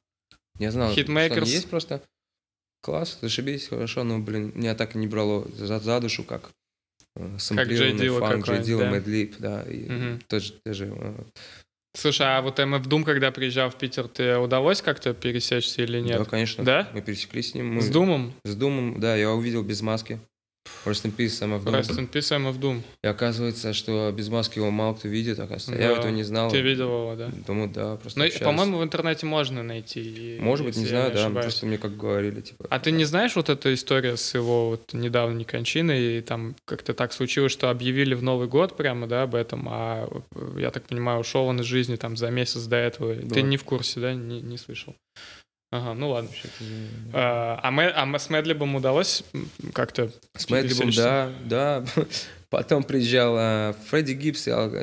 Я 0.59 0.71
знал, 0.71 0.93
что 0.93 1.01
Hitmakers. 1.03 1.43
они 1.43 1.51
есть 1.51 1.69
просто. 1.69 2.01
Класс, 2.83 3.19
зашибись, 3.21 3.69
хорошо, 3.69 4.05
но, 4.05 4.19
блин, 4.19 4.53
меня 4.55 4.75
так 4.75 4.95
и 4.95 4.99
не 4.99 5.07
брало 5.07 5.47
за, 5.59 5.79
за 5.81 6.01
душу, 6.01 6.25
как 6.25 6.51
сэмплированный 7.39 7.99
Дилла 7.99 8.21
фанк, 8.21 8.47
Джей 8.47 8.63
Дилла, 8.63 8.85
да? 8.85 8.91
Мэд 8.91 9.07
Лип, 9.07 9.35
да, 9.39 9.63
и 9.63 9.89
Мгм. 9.91 10.21
тот 10.29 10.43
же, 10.43 10.55
те 10.65 10.73
же, 10.73 10.93
э, 10.97 11.15
Слушай, 11.95 12.27
а 12.27 12.43
вот 12.43 12.59
MF 12.59 12.83
Doom, 12.87 13.05
когда 13.05 13.31
приезжал 13.31 13.71
в 13.71 13.77
Питер, 13.77 14.09
тебе 14.09 14.37
удалось 14.37 14.83
как-то 14.83 15.15
пересечься 15.15 15.83
или 15.83 15.99
нет? 16.01 16.19
да, 16.19 16.25
конечно, 16.27 16.63
Да? 16.63 16.91
мы 16.93 17.01
пересеклись 17.01 17.53
с 17.53 17.55
ним. 17.55 17.75
Мы, 17.75 17.81
С 17.81 17.89
Думом? 17.89 18.35
С 18.45 18.55
Думом, 18.55 19.01
да, 19.01 19.17
я 19.17 19.31
увидел 19.33 19.63
без 19.63 19.81
маски. 19.81 20.21
Rest 20.85 21.05
in 21.05 21.15
peace, 21.17 21.39
Sam 21.41 21.53
of 21.59 21.65
Doom. 21.65 21.73
Rest 21.75 21.91
in 21.99 22.09
peace, 22.11 22.31
MF 22.37 22.59
Doom. 22.59 22.83
И 23.03 23.07
оказывается, 23.07 23.73
что 23.73 24.13
без 24.13 24.29
маски 24.29 24.59
его 24.59 24.71
мало 24.71 24.95
кто 24.95 25.09
видит, 25.09 25.39
оказывается. 25.39 25.73
Я 25.83 25.91
Да. 25.95 25.99
этого 26.01 26.11
не 26.13 26.23
знал. 26.23 26.51
Ты 26.51 26.61
видел 26.61 26.87
его, 26.89 27.15
да? 27.17 27.31
Думаю, 27.47 27.69
да, 27.71 27.97
просто 27.97 28.19
Ну, 28.19 28.25
и, 28.25 28.29
общались. 28.29 28.45
по-моему, 28.45 28.79
в 28.79 28.83
интернете 28.85 29.27
можно 29.27 29.63
найти. 29.63 30.39
Может 30.41 30.67
быть, 30.67 30.77
не 30.77 30.87
знаю, 30.87 31.09
я 31.09 31.11
да, 31.15 31.21
ошибаюсь. 31.25 31.45
просто 31.47 31.67
мне 31.67 31.79
как 31.79 31.97
говорили, 31.97 32.41
типа... 32.41 32.67
А 32.71 32.79
ты 32.79 32.91
не 32.91 33.05
знаешь 33.05 33.35
вот 33.37 33.49
эту 33.49 33.73
историю 33.75 34.17
с 34.17 34.35
его 34.35 34.71
вот 34.71 34.93
недавней 34.93 35.45
кончиной, 35.45 36.19
и 36.19 36.21
там 36.21 36.55
как-то 36.65 36.95
так 36.95 37.13
случилось, 37.13 37.53
что 37.53 37.71
объявили 37.71 38.15
в 38.15 38.23
Новый 38.23 38.49
год 38.49 38.77
прямо, 38.77 39.07
да, 39.07 39.23
об 39.23 39.35
этом, 39.35 39.69
а 39.71 40.09
э, 40.35 40.61
я 40.61 40.71
так 40.71 40.85
понимаю, 40.85 41.21
ушел 41.21 41.45
он 41.47 41.61
из 41.61 41.67
жизни 41.67 41.97
там 41.97 42.17
за 42.17 42.31
месяц 42.31 42.63
до 42.65 42.77
этого. 42.77 43.15
Ты 43.15 43.23
Да. 43.27 43.41
не 43.43 43.57
в 43.57 43.65
курсе, 43.65 44.01
да, 44.01 44.15
не, 44.15 44.41
не 44.41 44.57
слышал? 44.59 44.95
Ага, 45.77 45.95
ну 45.95 46.11
ладно. 46.11 46.31
А, 47.13 47.61
а, 47.63 47.71
Мэ- 47.71 47.93
а 47.95 48.19
с 48.19 48.31
Мэдлибом 48.31 48.75
удалось 48.75 49.25
как-то... 49.73 50.11
С 50.37 50.47
пересечься? 50.47 51.03
да, 51.03 51.33
да. 51.45 51.85
Потом 52.49 52.85
приезжал 52.85 53.37
э, 53.39 53.75
Фредди 53.89 54.13
Гибс 54.13 54.47
и 54.47 54.51
Ал- 54.51 54.75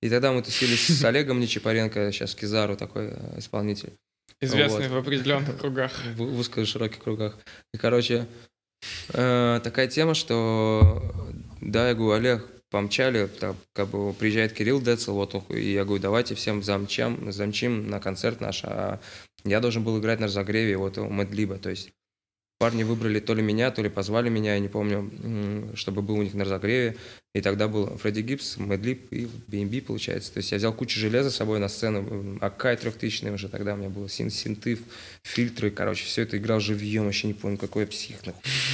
и 0.00 0.08
тогда 0.08 0.32
мы 0.32 0.42
тусились 0.42 0.86
с 0.86 1.04
Олегом 1.04 1.40
Нечипаренко, 1.40 2.12
сейчас 2.12 2.34
Кизару 2.34 2.76
такой 2.76 3.08
э, 3.08 3.38
исполнитель, 3.38 3.92
Известный 4.40 4.88
Вот. 4.88 4.96
в 4.96 4.96
определенных 4.98 5.58
кругах. 5.58 5.92
в 6.16 6.22
в 6.22 6.38
узко-широких 6.38 7.02
кругах. 7.02 7.36
И, 7.74 7.78
короче, 7.78 8.26
э, 9.12 9.60
такая 9.62 9.88
тема, 9.88 10.14
что, 10.14 11.02
да, 11.60 11.88
я 11.88 11.94
говорю, 11.94 12.12
Олег, 12.12 12.46
помчали, 12.70 13.26
там, 13.26 13.56
как 13.72 13.88
бы 13.88 14.12
приезжает 14.12 14.52
Кирилл 14.52 14.80
Децл, 14.80 15.14
вот, 15.14 15.34
и 15.50 15.72
я 15.72 15.84
говорю, 15.84 16.02
давайте 16.02 16.34
всем 16.34 16.62
замчим, 16.62 17.32
замчим 17.32 17.88
на 17.88 17.98
концерт 17.98 18.40
наш, 18.40 18.62
а 18.64 19.00
я 19.44 19.60
должен 19.60 19.84
был 19.84 19.98
играть 19.98 20.20
на 20.20 20.26
разогреве 20.26 20.76
вот 20.76 20.98
у 20.98 21.08
Мэдлиба, 21.08 21.58
то 21.58 21.70
есть 21.70 21.92
парни 22.58 22.82
выбрали 22.82 23.20
то 23.20 23.34
ли 23.34 23.42
меня, 23.42 23.70
то 23.70 23.82
ли 23.82 23.88
позвали 23.88 24.28
меня, 24.28 24.54
я 24.54 24.58
не 24.60 24.68
помню, 24.68 25.10
чтобы 25.76 26.02
был 26.02 26.16
у 26.16 26.22
них 26.22 26.34
на 26.34 26.44
разогреве, 26.44 26.96
и 27.34 27.40
тогда 27.40 27.68
был 27.68 27.86
Фредди 27.98 28.20
Гибс, 28.20 28.56
Мэдлиб 28.56 29.12
и 29.12 29.28
BNB, 29.46 29.82
получается, 29.82 30.32
то 30.32 30.38
есть 30.38 30.50
я 30.50 30.58
взял 30.58 30.72
кучу 30.72 30.98
железа 30.98 31.30
с 31.30 31.36
собой 31.36 31.60
на 31.60 31.68
сцену, 31.68 31.98
м, 32.00 32.38
Аккай 32.40 32.76
трехтысячный 32.76 33.32
уже 33.32 33.48
тогда 33.48 33.74
у 33.74 33.76
меня 33.76 33.90
было, 33.90 34.08
син 34.08 34.28
синты, 34.30 34.78
фильтры, 35.22 35.70
короче, 35.70 36.04
все 36.04 36.22
это 36.22 36.36
играл 36.36 36.58
живьем, 36.58 37.04
вообще 37.04 37.28
не 37.28 37.34
помню, 37.34 37.58
какой 37.58 37.82
я 37.82 37.86
псих, 37.86 38.16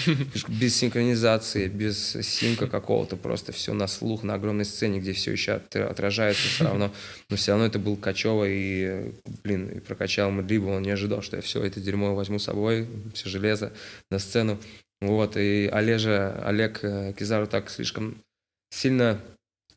без 0.48 0.76
синхронизации, 0.76 1.68
без 1.68 2.16
синка 2.22 2.66
какого-то, 2.68 3.16
просто 3.16 3.52
все 3.52 3.74
на 3.74 3.86
слух, 3.86 4.22
на 4.22 4.34
огромной 4.34 4.64
сцене, 4.64 4.98
где 4.98 5.12
все 5.12 5.32
еще 5.32 5.52
от- 5.54 5.76
отражается 5.76 6.48
все 6.48 6.64
равно, 6.64 6.94
но 7.28 7.36
все 7.36 7.50
равно 7.52 7.66
это 7.66 7.78
был 7.78 7.96
Качева 7.96 8.48
и, 8.48 9.12
блин, 9.42 9.68
и 9.68 9.80
прокачал 9.80 10.30
Мэдлиба, 10.30 10.68
он 10.68 10.82
не 10.82 10.90
ожидал, 10.90 11.20
что 11.20 11.36
я 11.36 11.42
все 11.42 11.62
это 11.62 11.80
дерьмо 11.80 12.14
возьму 12.14 12.38
с 12.38 12.44
собой, 12.44 12.88
все 13.12 13.28
железо 13.28 13.73
на 14.10 14.18
сцену, 14.18 14.58
вот, 15.00 15.36
и 15.36 15.68
Олежа, 15.72 16.42
Олег 16.44 16.82
э, 16.82 17.12
Кизару 17.12 17.46
так 17.46 17.70
слишком 17.70 18.22
сильно, 18.70 19.20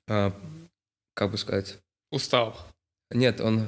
а, 0.08 0.34
как 1.14 1.32
бы 1.32 1.38
сказать, 1.38 1.78
Устал. 2.12 2.58
нет, 3.12 3.42
он, 3.42 3.68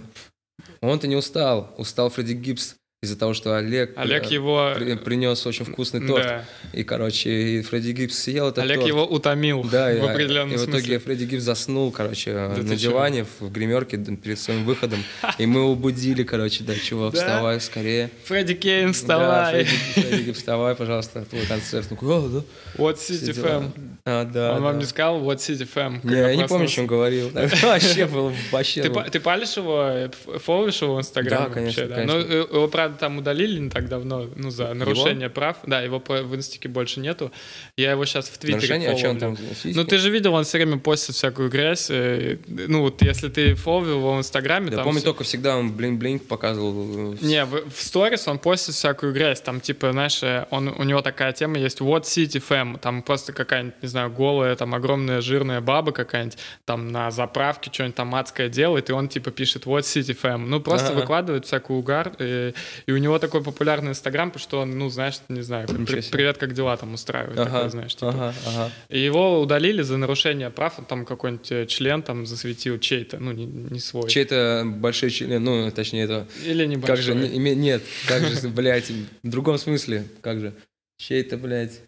он-то 0.82 1.08
не 1.08 1.16
устал, 1.16 1.74
устал 1.78 2.10
Фредди 2.10 2.34
Гибс 2.34 2.76
из-за 3.02 3.18
того, 3.18 3.34
что 3.34 3.56
Олег, 3.56 3.94
Олег 3.96 4.30
э, 4.30 4.34
его... 4.34 4.74
при- 4.76 4.96
принес 4.96 5.46
очень 5.48 5.64
вкусный 5.64 6.06
торт, 6.06 6.22
Да. 6.24 6.46
и, 6.74 6.84
короче, 6.84 7.30
и 7.32 7.62
Фредди 7.62 7.92
Гибс 7.92 8.18
съел 8.20 8.50
этот 8.50 8.60
Олег 8.66 8.80
торт. 8.80 8.88
его 8.90 9.06
утомил 9.06 9.64
Да, 9.64 9.94
и, 9.94 10.02
в 10.02 10.04
определенном 10.06 10.54
и 10.54 10.58
в 10.58 10.64
итоге 10.66 10.80
смысле. 10.80 11.00
Фредди 11.00 11.24
Гибс 11.24 11.44
заснул, 11.44 11.92
короче, 11.94 12.34
ты 12.58 12.64
на 12.64 12.76
диване 12.76 13.24
в, 13.24 13.46
в 13.46 13.52
гримерке 13.54 13.96
перед 13.98 14.38
своим 14.38 14.66
выходом, 14.66 15.00
и 15.38 15.46
мы 15.46 15.62
его 15.62 15.76
будили, 15.76 16.24
короче, 16.24 16.66
да, 16.66 16.74
Да? 16.74 17.10
вставай 17.12 17.62
скорее. 17.62 18.10
Фредди 18.26 18.54
Кейн, 18.56 18.88
Да, 18.88 18.92
вставай. 18.94 19.64
Фредди, 19.64 19.70
Фредди 20.10 20.24
Гибс, 20.24 20.38
вставай, 20.40 20.76
пожалуйста, 20.76 21.24
твой 21.24 21.46
концерт. 21.46 21.88
Ну, 21.92 21.98
«А, 22.02 22.28
да, 22.28 22.94
все 22.96 23.14
City 23.14 23.34
дела». 23.34 23.46
Fam. 23.48 23.72
А, 24.04 24.26
да, 24.26 24.52
Он 24.52 24.58
да. 24.58 24.64
вам 24.66 24.80
не 24.80 24.86
сказал 24.86 25.20
вот 25.20 25.38
City 25.38 25.66
Fam? 25.74 26.00
Не, 26.04 26.18
я 26.18 26.36
не 26.36 26.46
помню, 26.48 26.68
он 26.78 26.86
говорил. 26.88 27.30
Вообще 27.64 28.08
был, 28.08 28.34
вообще 28.52 28.82
Ты, 29.10 29.20
палишь 29.22 29.56
его, 29.56 29.84
э, 29.86 30.08
ф- 30.10 30.42
фолловишь 30.44 30.82
его 30.82 30.96
в 30.96 31.00
Инстаграме? 31.00 31.48
Да, 31.48 31.54
конечно, 31.54 31.84
вообще, 31.88 32.04
Ну, 32.06 32.12
конечно. 32.14 32.34
э, 32.34 32.44
правда, 32.90 32.98
там 33.00 33.18
удалили 33.18 33.60
не 33.60 33.70
так 33.70 33.88
давно, 33.88 34.28
ну, 34.36 34.50
за 34.50 34.74
нарушение 34.74 35.30
прав. 35.30 35.58
Да, 35.66 35.82
его 35.82 36.00
в 36.00 36.36
Инстике 36.36 36.70
больше 36.70 37.00
нету. 37.00 37.32
Я 37.78 37.92
его 37.92 38.06
сейчас 38.06 38.30
в 38.30 38.38
Твиттере 38.38 38.56
Нарушение, 38.56 38.90
а 38.92 38.98
что 38.98 39.10
он 39.10 39.20
фолловлю. 39.20 39.38
там? 39.48 39.56
сиськи? 39.56 39.78
Ну, 39.78 39.84
ты 39.86 39.98
же 39.98 40.10
видел, 40.12 40.34
он 40.34 40.44
все 40.44 40.58
время 40.58 40.78
постит 40.80 41.16
всякую 41.16 41.50
грязь. 41.50 41.88
э, 41.92 42.38
Ну, 42.48 42.82
вот 42.82 43.02
если 43.02 43.30
ты 43.30 43.56
фолловил 43.56 43.98
его 44.00 44.16
в 44.16 44.20
Инстаграме, 44.20 44.68
Я 44.70 44.76
там... 44.78 44.84
помню, 44.86 45.00
всё- 45.00 45.10
только 45.10 45.24
всегда 45.24 45.58
он 45.58 45.72
блин-блин 45.72 46.20
показывал. 46.20 47.14
э, 47.14 47.18
Не, 47.22 47.46
в, 47.46 47.70
в 47.70 47.82
сторис 47.82 48.28
он 48.28 48.40
постит 48.40 48.76
всякую 48.76 49.14
грязь. 49.14 49.42
Там, 49.42 49.60
типа, 49.62 49.92
знаешь, 49.92 50.22
э, 50.24 50.46
он, 50.50 50.70
у 50.70 50.84
него 50.84 51.02
такая 51.02 51.32
тема 51.34 51.58
есть 51.58 51.80
What 51.82 52.04
City 52.04 52.42
Fam. 52.48 52.80
Там 52.80 53.02
просто 53.02 53.34
какая-нибудь, 53.34 53.76
не 53.82 53.88
знаю, 53.88 54.10
голая, 54.12 54.56
там 54.56 54.74
огромная 54.76 55.22
жирная 55.22 55.62
баба 55.62 55.92
какая-нибудь, 55.92 56.38
там 56.66 56.88
на 56.92 57.12
заправке 57.12 57.70
что-нибудь 57.72 57.96
там 57.96 58.16
адское 58.16 58.50
делает, 58.50 58.90
и 58.90 58.94
он, 58.94 59.08
типа, 59.08 59.32
пишет 59.32 59.66
What 59.66 59.82
City 59.82 60.18
Fam. 60.20 60.46
Ну, 60.48 60.60
просто 60.60 60.90
Ага. 60.90 61.02
выкладывает 61.02 61.46
всякую 61.46 61.80
угар. 61.80 62.12
И, 62.20 62.54
и 62.86 62.92
у 62.92 62.98
него 62.98 63.20
такой 63.20 63.44
популярный 63.44 63.92
Инстаграм, 63.92 64.30
потому 64.30 64.42
что 64.44 64.60
он, 64.62 64.78
ну, 64.78 64.90
знаешь, 64.90 65.20
не 65.30 65.42
знаю, 65.42 65.68
«При- 65.68 66.02
привет, 66.02 66.38
как 66.38 66.54
дела 66.54 66.76
там 66.78 66.94
устраивает. 66.94 67.38
Ага, 67.40 67.52
такое, 67.52 67.70
знаешь, 67.70 67.96
типа. 67.96 68.10
ага, 68.10 68.34
ага. 68.48 68.72
И 68.90 69.00
его 69.00 69.42
удалили 69.42 69.82
за 69.82 69.98
нарушение 69.98 70.50
прав, 70.50 70.80
он 70.80 70.86
там 70.86 71.06
какой-нибудь 71.06 71.52
э, 71.52 71.66
член 71.68 72.02
там 72.02 72.26
засветил 72.26 72.80
чей-то, 72.80 73.18
ну, 73.20 73.32
не, 73.32 73.46
не 73.46 73.80
свой. 73.80 74.10
Чей-то 74.10 74.64
большой 74.66 75.10
член, 75.10 75.44
ну, 75.44 75.72
точнее, 75.72 76.04
это... 76.04 76.28
Или 76.46 76.66
небольшой. 76.66 76.88
Как 76.88 77.04
же, 77.04 77.16
не- 77.16 77.56
нет, 77.56 77.82
как 78.08 78.24
же, 78.26 78.48
блядь, 78.50 78.90
в 78.90 79.30
другом 79.30 79.58
смысле, 79.58 80.06
как 80.22 80.40
же, 80.40 80.54
чей-то, 80.98 81.38
блядь, 81.38 81.82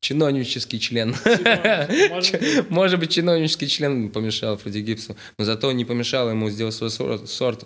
чиновнический 0.00 0.78
член. 0.78 1.14
Может 2.70 2.98
быть. 2.98 3.10
Чиновнический 3.12 3.68
член 3.68 4.10
помешал 4.10 4.56
Фредди 4.56 4.78
Гибсу, 4.78 5.16
но 5.38 5.44
зато 5.44 5.70
не 5.72 5.84
помешало 5.84 6.30
ему 6.30 6.48
сделать 6.50 6.74
свой 6.74 6.90
сорт 6.90 7.64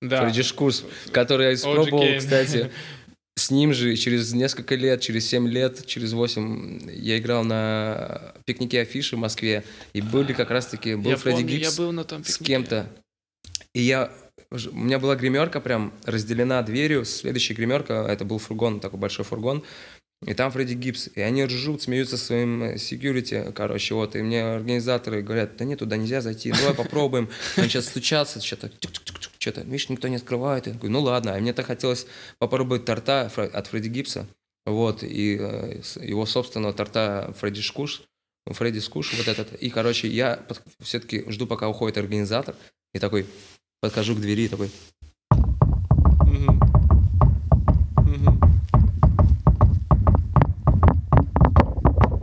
Да. 0.00 0.22
Фредди 0.22 0.42
Шкурс, 0.42 0.84
который 1.12 1.46
я 1.46 1.54
испробовал, 1.54 2.04
кстати, 2.18 2.70
с 3.36 3.50
ним 3.50 3.72
же 3.72 3.96
через 3.96 4.32
несколько 4.32 4.74
лет, 4.74 5.00
через 5.00 5.26
7 5.28 5.48
лет, 5.48 5.86
через 5.86 6.12
8 6.12 6.90
я 6.92 7.18
играл 7.18 7.44
на 7.44 8.34
пикнике 8.44 8.80
Афиши 8.80 9.16
в 9.16 9.18
Москве, 9.18 9.64
и 9.92 10.00
были 10.00 10.32
как 10.32 10.50
раз-таки, 10.50 10.94
был 10.94 11.10
я 11.10 11.16
Фредди 11.16 11.42
помню, 11.42 11.58
Гибс 11.58 11.70
я 11.70 11.76
был 11.76 11.92
на 11.92 12.04
том 12.04 12.24
с 12.24 12.38
кем-то. 12.38 12.86
И 13.74 13.80
я... 13.80 14.10
У 14.50 14.76
меня 14.76 14.98
была 14.98 15.14
гримерка 15.14 15.60
прям 15.60 15.92
разделена 16.04 16.60
дверью. 16.62 17.04
Следующая 17.04 17.54
гримерка, 17.54 18.04
это 18.08 18.24
был 18.24 18.38
фургон, 18.38 18.80
такой 18.80 18.98
большой 18.98 19.24
фургон. 19.24 19.62
И 20.26 20.34
там 20.34 20.50
Фредди 20.50 20.74
Гибс. 20.74 21.08
И 21.14 21.20
они 21.20 21.44
ржут, 21.44 21.82
смеются 21.82 22.18
своим 22.18 22.62
э, 22.62 22.74
security, 22.74 23.52
короче, 23.52 23.94
вот. 23.94 24.16
И 24.16 24.22
мне 24.22 24.44
организаторы 24.44 25.22
говорят, 25.22 25.56
да 25.56 25.64
нет, 25.64 25.78
туда 25.78 25.96
нельзя 25.96 26.20
зайти, 26.20 26.52
давай 26.52 26.74
попробуем. 26.74 27.30
Они 27.56 27.68
сейчас 27.68 27.86
стучатся, 27.86 28.40
что-то, 28.44 28.70
что-то, 29.40 29.62
видишь, 29.62 29.88
никто 29.88 30.06
не 30.08 30.16
открывает. 30.16 30.66
Я 30.66 30.74
говорю, 30.74 30.90
ну 30.90 31.00
ладно. 31.00 31.30
И 31.36 31.40
мне 31.40 31.52
так 31.54 31.66
хотелось 31.66 32.06
попробовать 32.38 32.84
торта 32.84 33.30
от 33.34 33.66
Фредди 33.68 33.88
Гибса. 33.88 34.26
Вот, 34.66 35.02
и 35.02 35.38
э, 35.40 35.80
его 36.02 36.26
собственного 36.26 36.74
торта 36.74 37.34
Фредди 37.40 37.62
Шкуш, 37.62 38.02
Фредди 38.46 38.78
Скуш, 38.78 39.14
вот 39.16 39.26
этот. 39.26 39.54
И, 39.54 39.70
короче, 39.70 40.06
я 40.08 40.44
все-таки 40.80 41.24
жду, 41.28 41.46
пока 41.46 41.68
уходит 41.68 41.96
организатор, 41.96 42.54
и 42.92 42.98
такой, 42.98 43.26
подхожу 43.80 44.14
к 44.14 44.20
двери 44.20 44.48
такой, 44.48 44.70
Мгм. 45.30 46.60
Мгм. 47.96 48.40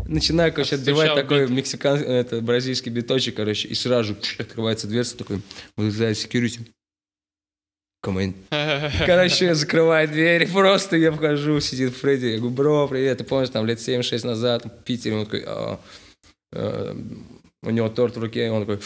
начинаю, 0.08 0.54
короче, 0.54 0.76
отбивать 0.76 1.16
такой 1.16 1.48
бит. 1.48 1.50
мексикан, 1.50 1.98
это, 1.98 2.42
бразильский 2.42 2.92
биточек, 2.92 3.36
короче, 3.36 3.68
и 3.68 3.74
сразу 3.74 4.16
открывается 4.38 4.88
дверца 4.88 5.18
такой, 5.18 5.42
вылезает 5.76 6.18
security. 6.18 6.68
In. 8.06 8.34
Короче, 9.06 9.54
закрывает 9.54 10.12
дверь, 10.12 10.50
просто 10.52 10.96
я 10.96 11.12
вхожу, 11.12 11.60
сидит 11.60 11.94
Фредди, 11.96 12.28
я 12.28 12.38
говорю, 12.38 12.56
бро, 12.56 12.88
привет, 12.88 13.18
ты 13.18 13.24
помнишь, 13.24 13.50
там 13.50 13.66
лет 13.66 13.80
7-6 13.80 14.26
назад 14.26 14.66
в 14.66 14.84
Питере, 14.84 15.16
он 15.16 15.26
такой, 15.26 15.44
«А, 15.46 15.80
э, 16.54 16.96
у 17.64 17.70
него 17.70 17.90
торт 17.90 18.16
в 18.16 18.22
руке, 18.22 18.50
он 18.50 18.66
такой, 18.66 18.78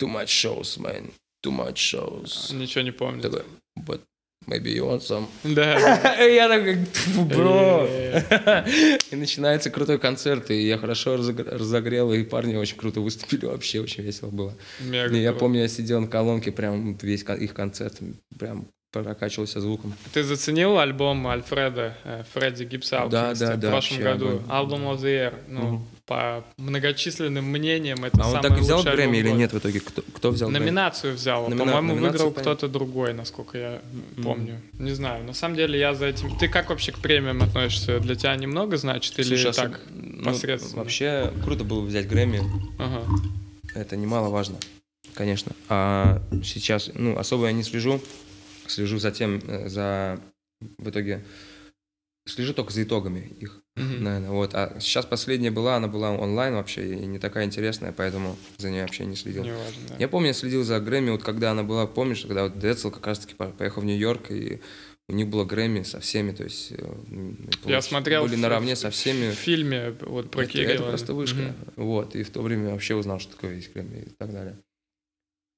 too 0.00 0.08
much 0.08 0.26
shows, 0.26 0.78
man, 0.78 1.12
too 1.44 1.50
much 1.50 1.74
shows. 1.74 2.54
Ничего 2.54 2.82
не 2.82 2.92
помню. 2.92 3.22
Такой, 3.22 3.42
but 3.78 4.00
maybe 4.46 4.72
you 4.74 4.84
want 4.86 5.02
some. 5.02 5.26
Да. 5.44 6.16
И 6.26 6.34
я 6.34 6.48
такой, 6.48 6.84
«Тьфу, 6.86 7.24
бро. 7.24 7.86
Э, 7.88 8.98
И 9.10 9.16
начинается 9.16 9.70
крутой 9.70 9.98
концерт, 9.98 10.50
и 10.50 10.66
я 10.66 10.78
хорошо 10.78 11.16
разогр- 11.16 11.48
разогрел, 11.50 12.12
и 12.12 12.22
парни 12.24 12.56
очень 12.56 12.76
круто 12.76 13.00
выступили, 13.00 13.46
вообще 13.46 13.80
очень 13.80 14.02
весело 14.04 14.30
было. 14.30 14.54
И 14.80 15.16
я 15.18 15.32
помню, 15.32 15.60
я 15.60 15.68
сидел 15.68 16.00
на 16.00 16.08
колонке, 16.08 16.52
прям 16.52 16.96
весь 17.02 17.22
их 17.22 17.54
концерт, 17.54 17.98
прям 18.38 18.68
прокачивался 18.92 19.60
звуком. 19.60 19.94
Ты 20.14 20.22
заценил 20.22 20.78
альбом 20.78 21.26
Альфреда, 21.26 21.96
э, 22.04 22.22
Фредди 22.32 22.64
Гибса 22.64 23.06
Да, 23.10 23.32
Alchemist 23.32 23.38
да, 23.38 23.56
в 23.56 23.58
да, 23.60 23.70
прошлом 23.70 24.02
году? 24.02 24.26
Album 24.48 24.90
of 24.90 24.98
the 25.00 25.04
Year. 25.04 25.34
Ну, 25.48 25.60
Мгм. 25.60 25.86
По 26.06 26.44
многочисленным 26.56 27.44
мнениям, 27.44 28.04
это 28.04 28.22
А 28.22 28.26
он 28.26 28.32
самый 28.34 28.42
так 28.48 28.58
и 28.58 28.60
взял 28.60 28.82
Грэмми 28.82 29.16
или 29.18 29.30
нет 29.30 29.52
в 29.52 29.58
итоге? 29.58 29.80
Кто, 29.80 30.02
кто 30.02 30.30
взял 30.30 30.48
Грэмми? 30.48 30.64
Номинацию 30.64 31.14
взял. 31.14 31.48
Номина- 31.48 31.72
По-моему, 31.72 31.94
выиграл 31.96 32.30
понятно. 32.30 32.40
кто-то 32.42 32.68
другой, 32.68 33.12
насколько 33.12 33.58
я 33.58 33.82
помню. 34.22 34.60
Не 34.74 34.92
знаю. 34.92 35.24
На 35.24 35.32
самом 35.34 35.56
деле 35.56 35.78
я 35.78 35.94
за 35.94 36.06
этим... 36.06 36.36
Ты 36.38 36.48
как 36.48 36.70
вообще 36.70 36.92
к 36.92 36.98
премиям 37.00 37.42
относишься? 37.42 37.98
Для 37.98 38.14
тебя 38.14 38.36
немного 38.36 38.76
значит 38.76 39.18
или 39.18 39.36
Слушай, 39.36 39.52
так? 39.52 39.80
ну, 39.90 40.24
посредственно? 40.24 40.78
вообще 40.82 41.32
круто 41.44 41.64
было 41.64 41.80
взять 41.84 42.06
Грэмми, 42.08 42.40
Ага. 42.78 43.02
это 43.74 43.96
немаловажно, 43.96 44.56
конечно. 45.14 45.52
А 45.68 46.22
сейчас, 46.44 46.90
ну, 46.94 47.18
особо 47.18 47.46
я 47.46 47.52
не 47.52 47.64
слежу, 47.64 48.00
слежу 48.68 48.98
за 48.98 49.10
тем, 49.10 49.40
э, 49.46 49.68
за, 49.68 50.20
в 50.78 50.88
итоге, 50.88 51.24
слежу 52.26 52.52
только 52.54 52.72
за 52.72 52.82
итогами 52.82 53.20
их, 53.40 53.62
Мгм. 53.76 54.02
наверное, 54.04 54.30
вот. 54.30 54.54
А 54.54 54.78
сейчас 54.80 55.06
последняя 55.06 55.50
была, 55.50 55.76
она 55.76 55.88
была 55.88 56.10
онлайн 56.10 56.54
вообще, 56.54 56.94
и 56.94 57.06
не 57.06 57.18
такая 57.18 57.44
интересная, 57.44 57.92
поэтому 57.92 58.36
за 58.58 58.70
ней 58.70 58.82
вообще 58.82 59.04
не 59.06 59.16
следил. 59.16 59.44
Неважно, 59.44 59.82
да. 59.90 59.94
Я 59.98 60.08
помню, 60.08 60.28
я 60.28 60.34
следил 60.34 60.64
за 60.64 60.80
Грэмми, 60.80 61.10
вот 61.10 61.22
когда 61.22 61.52
она 61.52 61.62
была, 61.62 61.86
помнишь, 61.86 62.22
когда 62.22 62.44
вот 62.44 62.58
Децл 62.58 62.90
как 62.90 63.06
раз-таки 63.06 63.34
по- 63.34 63.46
поехал 63.50 63.82
в 63.82 63.84
Нью-Йорк, 63.84 64.30
и 64.30 64.60
у 65.08 65.12
них 65.12 65.28
было 65.28 65.44
Грэмми 65.44 65.84
со 65.84 66.00
всеми, 66.00 66.32
то 66.32 66.42
есть... 66.42 66.72
э, 66.72 66.94
Я 67.64 67.80
смотрел 67.80 68.24
Были 68.24 68.34
наравне 68.36 68.74
в- 68.74 68.78
со 68.78 68.90
всеми. 68.90 69.30
В 69.30 69.34
фильме 69.34 69.92
вот 70.00 70.30
про 70.32 70.42
Это, 70.42 70.52
Кирилла. 70.52 70.72
это 70.72 70.82
просто 70.82 71.14
вышка. 71.14 71.38
Мгм. 71.38 71.54
Вот, 71.76 72.16
и 72.16 72.24
в 72.24 72.30
то 72.30 72.42
время 72.42 72.72
вообще 72.72 72.96
узнал, 72.96 73.20
что 73.20 73.32
такое 73.34 73.54
есть 73.54 73.72
Грэмми 73.72 74.00
и 74.00 74.10
так 74.10 74.32
далее. 74.32 74.58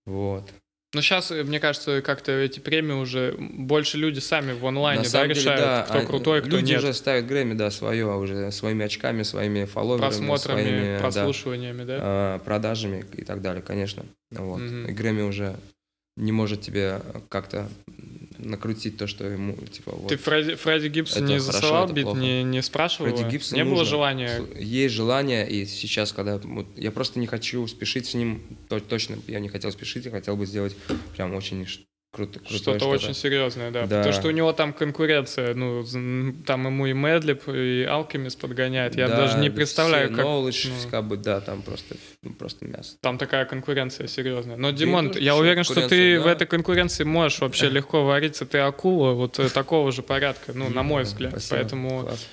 Вот. 0.06 0.50
Но 0.94 1.02
сейчас, 1.02 1.30
мне 1.30 1.60
кажется, 1.60 2.00
как-то 2.00 2.32
эти 2.32 2.60
премии 2.60 2.94
уже 2.94 3.34
больше 3.38 3.98
люди 3.98 4.20
сами 4.20 4.52
в 4.52 4.66
онлайне 4.66 5.02
да, 5.02 5.22
деле, 5.22 5.34
решают, 5.34 5.60
да, 5.60 5.82
кто 5.82 5.98
а, 5.98 6.06
крутой, 6.06 6.40
кто 6.40 6.50
Люди 6.50 6.70
нет. 6.70 6.78
уже 6.78 6.94
ставят 6.94 7.26
Грэмми, 7.26 7.52
да, 7.52 7.70
свое, 7.70 8.10
а 8.10 8.16
уже 8.16 8.50
своими 8.52 8.86
очками, 8.86 9.22
своими 9.22 9.66
фолловерами, 9.66 10.08
просмотрами, 10.08 10.62
своими 10.62 10.94
да, 10.94 11.00
прослушиваниями, 11.00 11.84
да? 11.84 11.98
а, 12.00 12.38
продажами 12.38 13.04
и 13.12 13.22
так 13.22 13.42
далее, 13.42 13.62
конечно. 13.62 14.06
Вот. 14.30 14.60
Мгм. 14.60 14.86
И 14.86 14.92
Грэмми 14.92 15.22
уже 15.22 15.56
не 16.16 16.32
может 16.32 16.62
тебе 16.62 17.02
как-то 17.28 17.68
накрутить 18.38 18.96
то, 18.96 19.06
что 19.06 19.26
ему, 19.26 19.54
типа, 19.70 19.92
вот. 19.94 20.08
Ты 20.08 20.16
Freddie, 20.16 20.54
Freddie 20.54 20.88
Gibbs 20.88 21.12
Это 21.12 21.20
не 21.24 21.38
хорошо, 21.38 21.52
засылал 21.52 21.88
бит, 21.92 22.04
плохо. 22.04 22.18
не, 22.20 22.42
не 22.42 22.62
спрашивал? 22.62 23.10
Freddie? 23.16 23.30
Gibbs 23.30 23.50
у 23.50 23.54
не 23.54 23.64
было 23.64 23.70
нужно. 23.78 23.84
желания? 23.84 24.38
Слу- 24.38 24.58
Есть 24.62 24.94
желание, 24.94 25.48
и 25.50 25.66
сейчас, 25.66 26.12
когда... 26.12 26.38
вот 26.38 26.66
я 26.76 26.90
просто 26.90 27.18
не 27.18 27.26
хочу 27.26 27.66
спешить 27.66 28.06
с 28.06 28.14
ним, 28.14 28.42
то- 28.68 28.80
точно 28.80 29.18
я 29.26 29.40
не 29.40 29.48
хотел 29.48 29.70
спешить, 29.72 30.04
я 30.04 30.10
хотел 30.10 30.36
бы 30.36 30.46
сделать 30.46 30.76
прям 31.16 31.34
очень 31.34 31.66
ш- 32.10 32.16
круто, 32.16 32.38
крутое 32.40 32.58
Что-то 32.58 32.86
очень 32.86 33.14
серьезное, 33.14 33.70
да. 33.70 33.86
Да. 33.86 33.98
Потому 33.98 34.12
что 34.14 34.28
у 34.28 34.30
него 34.30 34.52
там 34.52 34.72
конкуренция, 34.72 35.54
ну, 35.54 35.84
там 36.46 36.66
ему 36.66 36.86
и 36.86 36.92
Madlib, 36.92 37.48
и 37.48 37.84
Alchemist 37.88 38.40
подгоняет. 38.40 38.96
Я 38.96 39.08
Да, 39.08 39.16
даже 39.16 39.38
не 39.38 39.48
да, 39.48 39.54
представляю, 39.56 40.08
как 40.14 40.24
Knxwledge, 40.24 40.68
ну. 40.84 40.90
как 40.90 41.04
бы, 41.06 41.16
да, 41.16 41.40
там 41.40 41.62
просто, 41.62 41.96
ну, 42.22 42.32
просто 42.32 42.64
мясо. 42.66 42.96
там 43.00 43.18
такая 43.18 43.44
конкуренция 43.44 44.06
серьезная. 44.06 44.56
Но, 44.56 44.70
Димон, 44.70 45.12
я 45.12 45.36
уверен, 45.36 45.64
что 45.64 45.74
ты 45.74 45.80
конкуренция, 45.82 46.20
в 46.20 46.24
да. 46.24 46.32
этой 46.32 46.46
конкуренции 46.46 47.04
можешь 47.04 47.40
вообще 47.40 47.68
легко 47.70 48.04
вариться. 48.04 48.46
Ты 48.46 48.58
акула 48.58 49.12
вот 49.12 49.38
э, 49.38 49.48
такого 49.48 49.92
же 49.92 50.02
порядка, 50.02 50.52
ну, 50.54 50.68
на 50.70 50.82
мой 50.82 51.02
Да, 51.04 51.08
взгляд. 51.08 51.30
спасибо, 51.32 51.56
Поэтому 51.56 52.00
класс. 52.00 52.26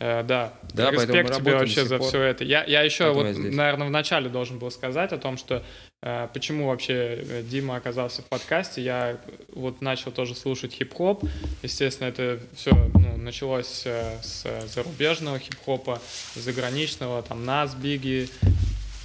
Э, 0.00 0.22
да. 0.22 0.52
Да, 0.74 0.90
респект 0.90 1.34
тебе 1.34 1.54
вообще 1.54 1.84
за 1.84 1.98
все 1.98 2.22
это. 2.22 2.44
Я, 2.44 2.64
я 2.64 2.82
еще 2.82 3.12
Поэтому 3.12 3.34
вот, 3.34 3.50
я 3.50 3.56
наверное, 3.56 3.88
в 3.88 3.90
начале 3.90 4.28
должен 4.28 4.58
был 4.58 4.70
сказать 4.70 5.12
о 5.12 5.18
том, 5.18 5.36
что 5.36 5.64
э, 6.02 6.28
почему 6.32 6.68
вообще 6.68 6.94
э, 6.94 7.42
Дима 7.42 7.76
оказался 7.76 8.22
в 8.22 8.26
подкасте. 8.26 8.82
Я 8.82 9.16
вот 9.52 9.80
начал 9.80 10.12
тоже 10.12 10.34
слушать 10.34 10.72
хип-хоп. 10.72 11.24
Естественно, 11.62 12.08
это 12.08 12.38
все 12.54 12.70
ну, 12.94 13.16
началось 13.16 13.82
э, 13.86 14.18
с 14.22 14.46
зарубежного 14.66 15.38
хип-хопа, 15.38 16.00
заграничного, 16.36 17.22
там, 17.22 17.44
Нас, 17.44 17.74
Биги 17.74 18.28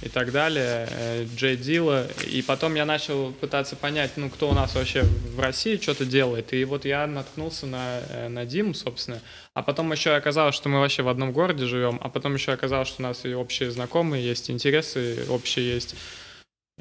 и 0.02 0.08
так 0.08 0.32
далее, 0.32 0.88
э, 0.90 1.26
Джей 1.36 1.56
Дила. 1.56 2.06
И 2.26 2.42
потом 2.42 2.74
я 2.74 2.84
начал 2.84 3.32
пытаться 3.32 3.76
понять, 3.76 4.12
ну, 4.16 4.28
кто 4.28 4.50
у 4.50 4.52
нас 4.52 4.74
вообще 4.74 5.02
в 5.02 5.40
России 5.40 5.78
что-то 5.80 6.04
делает. 6.04 6.52
И 6.52 6.64
вот 6.64 6.84
я 6.84 7.06
наткнулся 7.06 7.66
на, 7.66 8.00
э, 8.08 8.28
на 8.28 8.44
Диму, 8.44 8.74
собственно. 8.74 9.20
А 9.54 9.62
потом 9.62 9.92
еще 9.92 10.14
оказалось, 10.14 10.54
что 10.54 10.68
мы 10.68 10.80
вообще 10.80 11.02
в 11.02 11.08
одном 11.08 11.32
городе 11.32 11.66
живем. 11.66 11.98
А 12.02 12.08
потом 12.08 12.34
еще 12.34 12.52
оказалось, 12.52 12.88
что 12.88 13.02
у 13.02 13.06
нас 13.06 13.24
и 13.24 13.34
общие 13.34 13.70
знакомые 13.70 14.24
есть, 14.24 14.50
интересы 14.50 15.24
общие 15.28 15.74
есть. 15.74 15.94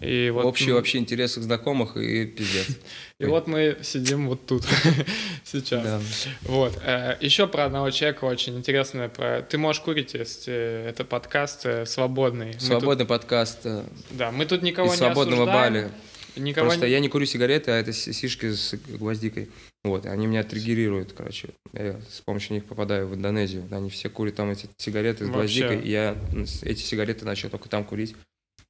И 0.02 0.32
вот, 0.32 0.46
Общие 0.46 0.70
ну, 0.70 0.76
вообще 0.76 0.98
интересы 0.98 1.40
знакомых 1.42 1.98
и 1.98 2.26
пиздец. 2.26 2.78
И 3.20 3.26
вот 3.26 3.48
мы 3.48 3.78
сидим 3.84 4.28
вот 4.28 4.46
тут 4.48 4.64
сейчас. 5.46 5.84
Да. 5.84 6.02
Вот. 6.44 6.80
э, 6.84 7.16
Еще 7.22 7.48
про 7.48 7.66
одного 7.66 7.92
человека 7.92 8.26
очень 8.26 8.58
интересное. 8.58 9.08
Про... 9.08 9.44
Ты 9.44 9.60
можешь 9.60 9.82
курить, 9.84 10.16
если 10.16 10.88
это 10.88 11.06
подкаст 11.06 11.66
э, 11.66 11.86
свободный. 11.86 12.54
Тут- 12.54 12.64
Свободный 12.64 13.06
подкаст 13.06 13.60
э, 13.66 13.84
Да, 14.10 14.32
мы 14.32 14.48
тут 14.48 14.64
никого 14.64 14.90
не 14.90 14.98
свободного 14.98 15.44
осуждаем. 15.44 15.74
Бали. 15.74 15.92
Никого 16.36 16.70
Просто 16.70 16.88
не... 16.88 16.92
я 16.94 17.00
не 17.00 17.10
курю 17.10 17.28
сигареты, 17.28 17.70
а 17.70 17.76
это 17.76 17.94
си- 17.94 18.14
сишки 18.14 18.52
с 18.52 18.74
гвоздикой. 18.88 19.50
Вот, 19.84 20.08
они 20.08 20.26
меня 20.26 20.44
триггерируют, 20.44 21.14
короче. 21.14 21.50
Я 21.74 22.00
с 22.10 22.22
помощью 22.22 22.56
них 22.56 22.66
попадаю 22.66 23.08
в 23.08 23.14
Индонезию. 23.14 23.64
Они 23.70 23.92
все 23.92 24.10
курят 24.10 24.36
там 24.36 24.50
эти 24.50 24.68
сигареты 24.78 25.26
с 25.26 25.30
Вообще. 25.30 25.68
гвоздикой. 25.68 25.88
И 25.88 25.92
я 25.92 26.18
эти 26.64 26.82
сигареты 26.82 27.26
начал 27.26 27.50
только 27.50 27.70
там 27.70 27.84
курить. 27.84 28.16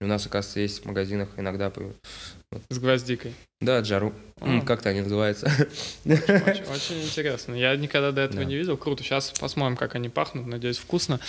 И 0.04 0.06
у 0.06 0.10
нас, 0.10 0.26
оказывается, 0.26 0.60
есть 0.60 0.84
в 0.84 0.86
магазинах 0.86 1.30
иногда... 1.38 1.70
по- 1.70 1.82
С 2.70 2.78
гвоздикой. 2.78 3.34
Да, 3.62 3.80
джару. 3.80 4.13
А. 4.42 4.60
Как-то 4.62 4.89
они 4.89 5.00
называются. 5.00 5.48
Очень, 6.04 6.66
очень 6.66 7.02
интересно. 7.04 7.56
Я 7.56 7.74
никогда 7.78 8.12
до 8.12 8.22
этого 8.22 8.42
Да. 8.42 8.46
не 8.46 8.58
видел. 8.58 8.76
Круто. 8.76 9.02
Сейчас 9.02 9.32
посмотрим, 9.39 9.78
как 9.78 9.96
они 9.96 10.10
пахнут. 10.10 10.46
Надеюсь, 10.46 10.78
вкусно. 10.78 11.22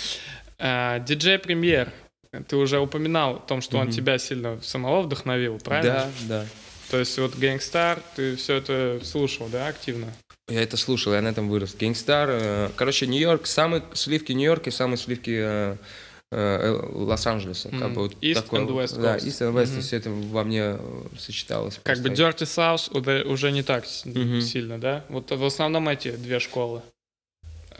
Э, 0.59 0.99
Диджей 1.07 1.39
Премьер. 1.39 1.93
Ты 2.49 2.57
уже 2.57 2.81
упоминал 2.81 3.37
о 3.37 3.39
том, 3.39 3.61
что 3.63 3.79
он 3.79 3.85
Мгм. 3.87 3.93
тебя 3.93 4.19
сильно 4.19 4.61
самого 4.61 5.03
вдохновил, 5.03 5.59
правильно? 5.59 6.11
Да, 6.23 6.41
да. 6.41 6.47
То 6.91 6.99
есть 6.99 7.17
вот 7.19 7.37
Гэнгстар, 7.37 8.01
ты 8.17 8.35
все 8.35 8.57
это 8.57 9.01
слушал, 9.05 9.47
да, 9.49 9.69
активно? 9.69 10.13
Я 10.49 10.63
это 10.63 10.77
слушал, 10.77 11.15
я 11.15 11.23
на 11.23 11.29
этом 11.29 11.49
вырос. 11.49 11.75
Гангстар, 11.79 12.29
э, 12.33 12.71
короче, 12.77 13.07
Нью-Йорк, 13.07 13.47
самые 13.47 13.85
сливки 13.95 14.33
Нью-Йорка 14.33 14.71
и 14.71 14.73
самые 14.73 14.99
сливки 14.99 15.79
э, 16.35 16.73
э, 16.73 16.89
Лос-Анджелеса. 16.95 17.69
Как 17.71 17.81
Мгм. 17.81 17.95
бы 17.95 18.03
вот 18.03 18.15
East 18.21 18.35
такое 18.35 18.61
and. 18.63 18.69
West 18.69 19.01
Да, 19.01 19.17
Coast. 19.17 19.25
East 19.27 19.41
and 19.41 19.53
West, 19.55 19.73
Мгм. 19.73 19.81
все 19.83 19.97
это 19.97 20.11
во 20.11 20.45
мне 20.45 20.61
э, 20.63 20.79
сочеталось. 21.19 21.81
Как 21.83 21.99
бы. 22.01 22.09
Dirty 22.09 22.43
South 22.45 23.27
уже- 23.29 23.53
не 23.53 23.63
так 23.63 23.85
Мгм. 24.05 24.41
сильно, 24.41 24.79
да? 24.79 25.05
Вот 25.09 25.31
в 25.31 25.45
основном 25.45 25.89
эти 25.89 26.11
две 26.13 26.41
школы. 26.41 26.83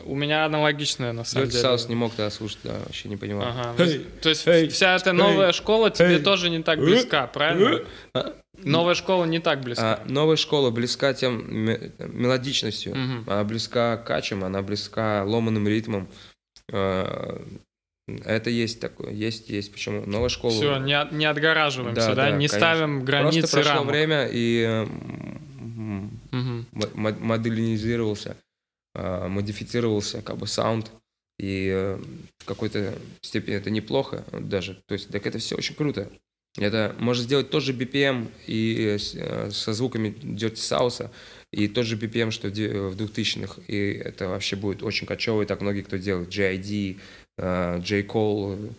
У 0.03 0.13
меня 0.13 0.45
аналогичная, 0.45 1.13
на 1.13 1.23
самом 1.23 1.47
Dirty 1.47 1.51
деле. 1.51 1.63
South 1.63 1.87
не 1.89 1.95
мог 1.95 2.11
тогда 2.13 2.29
слушать, 2.29 2.59
да, 2.63 2.73
вообще 2.85 3.07
не 3.09 3.15
понимал. 3.17 3.47
Ага. 3.47 3.75
Эй, 3.83 4.05
То 4.21 4.29
есть 4.29 4.45
эй, 4.47 4.67
вся 4.67 4.95
эта 4.95 5.13
новая 5.13 5.51
школа 5.53 5.89
тебе 5.89 6.15
эй, 6.17 6.19
тоже 6.21 6.49
не 6.49 6.61
так 6.63 6.79
э, 6.79 6.81
близка, 6.83 7.27
правильно? 7.27 7.79
А, 8.13 8.33
Новая 8.63 8.93
школа 8.95 9.25
не 9.25 9.39
так 9.39 9.61
близка. 9.61 9.95
а, 9.95 10.09
новая 10.09 10.37
школа 10.37 10.69
близка 10.69 11.13
тем 11.13 11.43
ме- 11.53 11.91
мелодичностью, 11.99 12.95
Мгм. 12.95 13.23
она 13.27 13.43
близка 13.43 13.97
качем, 13.97 14.43
она 14.43 14.61
близка 14.61 15.23
ломаным 15.25 15.67
ритмом. 15.67 16.07
Э, 18.07 18.13
Это 18.25 18.49
есть 18.49 18.79
такое, 18.79 19.11
есть, 19.11 19.49
есть. 19.49 19.71
Почему? 19.71 20.05
Новая 20.05 20.29
школа. 20.29 20.53
Все, 20.53 20.77
не, 20.77 20.93
от- 20.93 21.11
не 21.11 21.25
отгораживаемся, 21.25 22.01
да, 22.01 22.07
Да, 22.09 22.15
да, 22.15 22.25
не 22.27 22.33
конечно. 22.47 22.57
ставим 22.57 23.03
границы 23.05 23.39
Просто 23.41 23.57
прошло 23.57 23.73
рамок. 23.73 23.87
время 23.91 24.29
и 24.31 24.63
э, 24.67 24.85
мо- 26.93 27.17
модернизировался, 27.19 28.37
э, 28.93 29.27
модифицировался 29.27 30.21
как 30.21 30.37
бы 30.37 30.47
саунд. 30.47 30.91
И 31.37 31.69
э, 31.69 31.99
в 32.39 32.45
какой-то 32.45 32.93
степени 33.21 33.55
это 33.55 33.69
неплохо 33.69 34.23
даже. 34.31 34.81
То 34.87 34.93
есть, 34.93 35.09
так 35.09 35.25
это 35.27 35.37
все 35.39 35.55
очень 35.57 35.75
круто. 35.75 36.09
Это 36.57 36.95
можно 36.99 37.21
сделать 37.21 37.49
тот 37.49 37.63
же 37.63 37.73
BPM 37.73 38.29
и 38.47 38.95
э, 39.15 39.49
со 39.51 39.73
звуками 39.73 40.15
Dirty 40.21 40.53
South, 40.55 41.09
и 41.51 41.67
тот 41.67 41.85
же 41.85 41.97
BPM, 41.97 42.31
что 42.31 42.47
в 42.47 42.51
2000-х, 42.95 43.61
и 43.67 43.91
это 43.91 44.29
вообще 44.29 44.55
будет 44.55 44.81
очень 44.81 45.05
качёво, 45.05 45.41
и 45.41 45.45
так 45.45 45.59
многие 45.59 45.81
кто 45.81 45.97
делает. 45.97 46.29
J.I.D., 46.29 46.95
J. 47.37 48.01
Cole, 48.03 48.73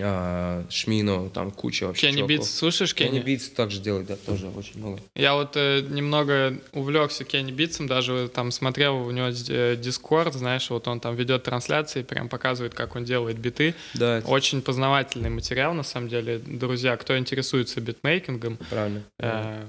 а, 0.00 0.64
Smino, 0.70 1.28
там 1.30 1.50
куча 1.50 1.86
вообще 1.86 2.10
Kenny 2.10 2.22
Beats, 2.22 2.50
слушаешь 2.50 2.94
Kenny? 2.94 3.10
Kenny 3.10 3.20
Beats 3.20 3.48
также 3.48 3.80
делает, 3.80 4.06
да, 4.06 4.16
тоже 4.16 4.48
очень 4.48 4.78
много. 4.78 5.00
Я 5.14 5.34
вот 5.34 5.56
э, 5.56 5.80
немного 5.88 6.56
увлекся 6.72 7.24
Кенни 7.24 7.50
Битсом, 7.50 7.86
даже 7.86 8.28
там 8.32 8.50
смотрел 8.50 9.06
у 9.06 9.10
него 9.10 9.30
Дискорд, 9.74 10.34
э, 10.34 10.38
знаешь, 10.38 10.70
вот 10.70 10.86
он 10.86 11.00
там 11.00 11.16
ведет 11.16 11.42
трансляции, 11.42 12.02
прям 12.02 12.28
показывает, 12.28 12.74
как 12.74 12.94
он 12.96 13.04
делает 13.04 13.38
биты. 13.38 13.74
Да. 13.94 14.18
Это... 14.18 14.28
Очень 14.28 14.62
познавательный 14.62 15.30
материал, 15.30 15.74
на 15.74 15.82
самом 15.82 16.08
деле. 16.08 16.38
Друзья, 16.38 16.96
кто 16.96 17.18
интересуется 17.18 17.80
битмейкингом, 17.80 18.58
Правильно. 18.70 19.02
Э, 19.18 19.64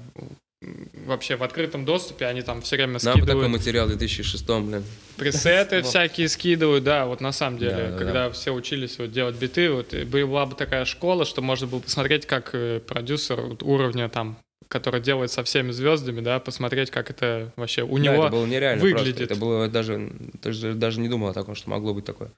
вообще 1.06 1.36
в 1.36 1.42
открытом 1.42 1.84
доступе, 1.84 2.26
они 2.26 2.42
там 2.42 2.60
все 2.60 2.76
время 2.76 2.92
Нам 2.92 3.00
скидывают... 3.00 3.26
такой 3.28 3.48
материал 3.48 3.86
в 3.86 3.88
2006 3.88 4.46
блин. 4.46 4.84
Пресеты 5.16 5.82
всякие 5.82 6.28
скидывают, 6.28 6.84
да, 6.84 7.06
вот 7.06 7.20
на 7.20 7.32
самом 7.32 7.58
деле, 7.58 7.76
Да, 7.76 7.90
да, 7.92 7.98
когда 7.98 8.26
да. 8.26 8.30
все 8.30 8.52
учились 8.52 8.98
вот 8.98 9.10
делать 9.10 9.36
биты, 9.36 9.70
вот 9.70 9.94
и 9.94 10.04
была 10.04 10.46
бы 10.46 10.54
такая 10.54 10.84
школа, 10.84 11.24
что 11.24 11.40
можно 11.40 11.66
было 11.66 11.80
посмотреть, 11.80 12.26
как 12.26 12.50
э, 12.52 12.80
продюсер 12.80 13.40
вот 13.40 13.62
уровня 13.62 14.08
там 14.08 14.36
который 14.68 15.00
делает 15.00 15.32
со 15.32 15.42
всеми 15.42 15.72
звездами, 15.72 16.20
да, 16.20 16.38
посмотреть, 16.38 16.92
как 16.92 17.10
это 17.10 17.52
вообще 17.56 17.82
у 17.82 17.96
Да, 17.96 18.04
него 18.04 18.22
это 18.26 18.32
было 18.32 18.46
нереально 18.46 18.80
выглядит. 18.80 19.16
просто. 19.16 19.24
Это 19.24 19.34
было 19.34 19.68
даже, 19.68 20.12
даже, 20.42 20.74
даже 20.74 21.00
не 21.00 21.08
думал 21.08 21.28
о 21.28 21.32
таком, 21.34 21.56
что 21.56 21.70
могло 21.70 21.92
быть 21.92 22.04
такое. 22.04 22.30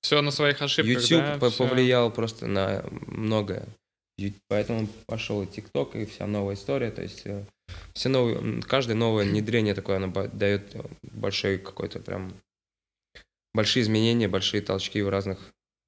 Все 0.00 0.20
на 0.22 0.30
своих 0.30 0.62
ошибках, 0.62 1.02
YouTube 1.02 1.40
да, 1.40 1.50
повлиял 1.50 2.12
просто 2.12 2.46
на 2.46 2.84
многое. 3.08 3.66
Поэтому 4.48 4.88
пошел 5.06 5.42
и 5.42 5.46
TikTok, 5.46 6.00
и 6.00 6.06
вся 6.06 6.26
новая 6.26 6.54
история. 6.54 6.90
То 6.90 7.02
есть 7.02 7.22
э, 7.24 7.44
все 7.94 8.08
новые, 8.08 8.62
каждое 8.62 8.94
новое 8.94 9.24
внедрение 9.24 9.74
такое, 9.74 9.96
оно 9.96 10.12
дает 10.32 10.74
э, 10.74 10.82
большой 11.02 11.58
какой-то 11.58 12.00
прям 12.00 12.32
большие 13.54 13.82
изменения, 13.82 14.28
большие 14.28 14.62
толчки 14.62 15.02
в 15.02 15.08
разных 15.08 15.38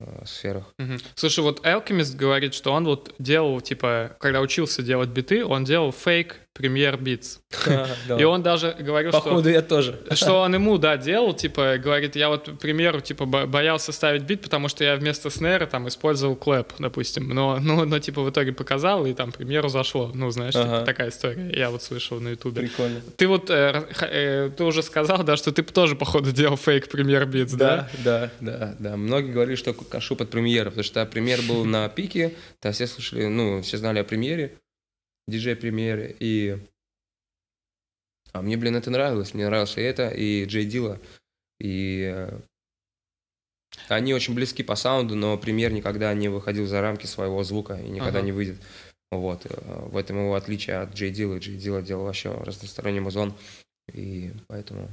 э, 0.00 0.24
сферах. 0.26 0.72
Мгм. 0.78 0.98
Слушай, 1.14 1.40
вот 1.40 1.64
Alchemist 1.64 2.16
говорит, 2.16 2.54
что 2.54 2.72
он 2.72 2.84
вот 2.84 3.14
делал, 3.18 3.60
типа, 3.60 4.16
когда 4.18 4.40
учился 4.40 4.82
делать 4.82 5.10
биты, 5.10 5.44
он 5.44 5.64
делал 5.64 5.92
fake 5.92 6.40
Premier 6.54 6.96
beats. 6.96 7.40
И 8.18 8.24
он 8.24 8.42
даже 8.42 8.76
говорил, 8.78 9.10
что... 9.10 9.20
Походу, 9.20 9.48
я 9.48 9.62
тоже. 9.62 10.00
Что 10.12 10.42
он 10.42 10.54
ему, 10.54 10.78
да, 10.78 10.96
делал, 10.96 11.32
типа, 11.32 11.78
говорит, 11.78 12.16
я 12.16 12.28
вот, 12.28 12.48
к 12.48 12.58
примеру, 12.58 13.00
типа, 13.00 13.24
бо- 13.24 13.46
боялся 13.46 13.92
ставить 13.92 14.22
бит, 14.22 14.42
потому 14.42 14.68
что 14.68 14.84
я 14.84 14.96
вместо 14.96 15.30
snare 15.30 15.60
а 15.60 15.66
там 15.66 15.88
использовал 15.88 16.36
clap, 16.36 16.72
допустим, 16.78 17.28
но, 17.28 17.58
ну, 17.60 17.84
но, 17.84 17.98
типа, 17.98 18.22
в 18.22 18.30
итоге 18.30 18.52
показал, 18.52 19.06
и 19.06 19.14
там, 19.14 19.32
к 19.32 19.38
примеру, 19.38 19.68
зашло. 19.68 20.10
Ну, 20.14 20.30
знаешь, 20.30 20.54
типа, 20.54 20.82
такая 20.84 21.08
история. 21.08 21.50
Я 21.54 21.70
вот 21.70 21.82
слышал 21.82 22.20
на 22.20 22.28
ютубе. 22.28 22.62
Прикольно. 22.62 23.00
Ты 23.16 23.26
вот, 23.26 23.50
э, 23.50 23.84
э, 24.00 24.50
ты 24.56 24.64
уже 24.64 24.82
сказал, 24.82 25.24
да, 25.24 25.36
что 25.36 25.52
ты 25.52 25.62
тоже, 25.62 25.96
походу, 25.96 26.32
делал 26.32 26.56
fake 26.56 26.88
Premier 26.88 27.26
beats, 27.26 27.52
да? 27.52 27.88
Да, 28.04 28.30
да, 28.40 28.58
да, 28.58 28.76
да. 28.78 28.96
Многие 28.96 29.32
говорили, 29.32 29.56
что 29.56 29.72
кашу 29.72 30.16
под 30.16 30.30
премьеру, 30.30 30.70
потому 30.70 30.84
что 30.84 31.04
премьер 31.06 31.40
был 31.42 31.64
на 31.64 31.88
пике, 31.88 32.34
да, 32.62 32.72
все 32.72 32.86
слушали, 32.86 33.26
ну, 33.26 33.62
все 33.62 33.78
знали 33.78 33.98
о 33.98 34.04
премьере, 34.04 34.58
диджей 35.28 35.56
премьере, 35.56 36.14
и... 36.18 36.58
А 38.32 38.40
мне, 38.42 38.56
блин, 38.56 38.76
это 38.76 38.90
нравилось, 38.90 39.34
мне 39.34 39.46
нравилось 39.46 39.76
и 39.76 39.82
это, 39.82 40.08
и 40.08 40.44
Джей 40.46 40.64
Дила, 40.64 40.98
и... 41.60 42.10
э, 42.14 42.40
Они 43.88 44.14
очень 44.14 44.34
близки 44.34 44.62
по 44.62 44.74
саунду, 44.74 45.14
но 45.14 45.36
премьер 45.36 45.72
никогда 45.72 46.12
не 46.14 46.28
выходил 46.28 46.66
за 46.66 46.80
рамки 46.80 47.06
своего 47.06 47.42
звука 47.44 47.74
и 47.74 47.88
никогда 47.88 48.18
Ага. 48.18 48.26
не 48.26 48.32
выйдет. 48.32 48.56
Вот. 49.10 49.44
э, 49.44 49.88
В 49.90 49.96
этом 49.96 50.16
его 50.18 50.34
отличие 50.34 50.76
от 50.78 50.94
Джей 50.94 51.10
Дила. 51.10 51.38
Джей 51.38 51.58
Дила 51.58 51.82
делал 51.82 52.04
вообще 52.04 52.30
разносторонний 52.32 53.00
музон, 53.00 53.34
и 53.92 54.32
поэтому 54.48 54.88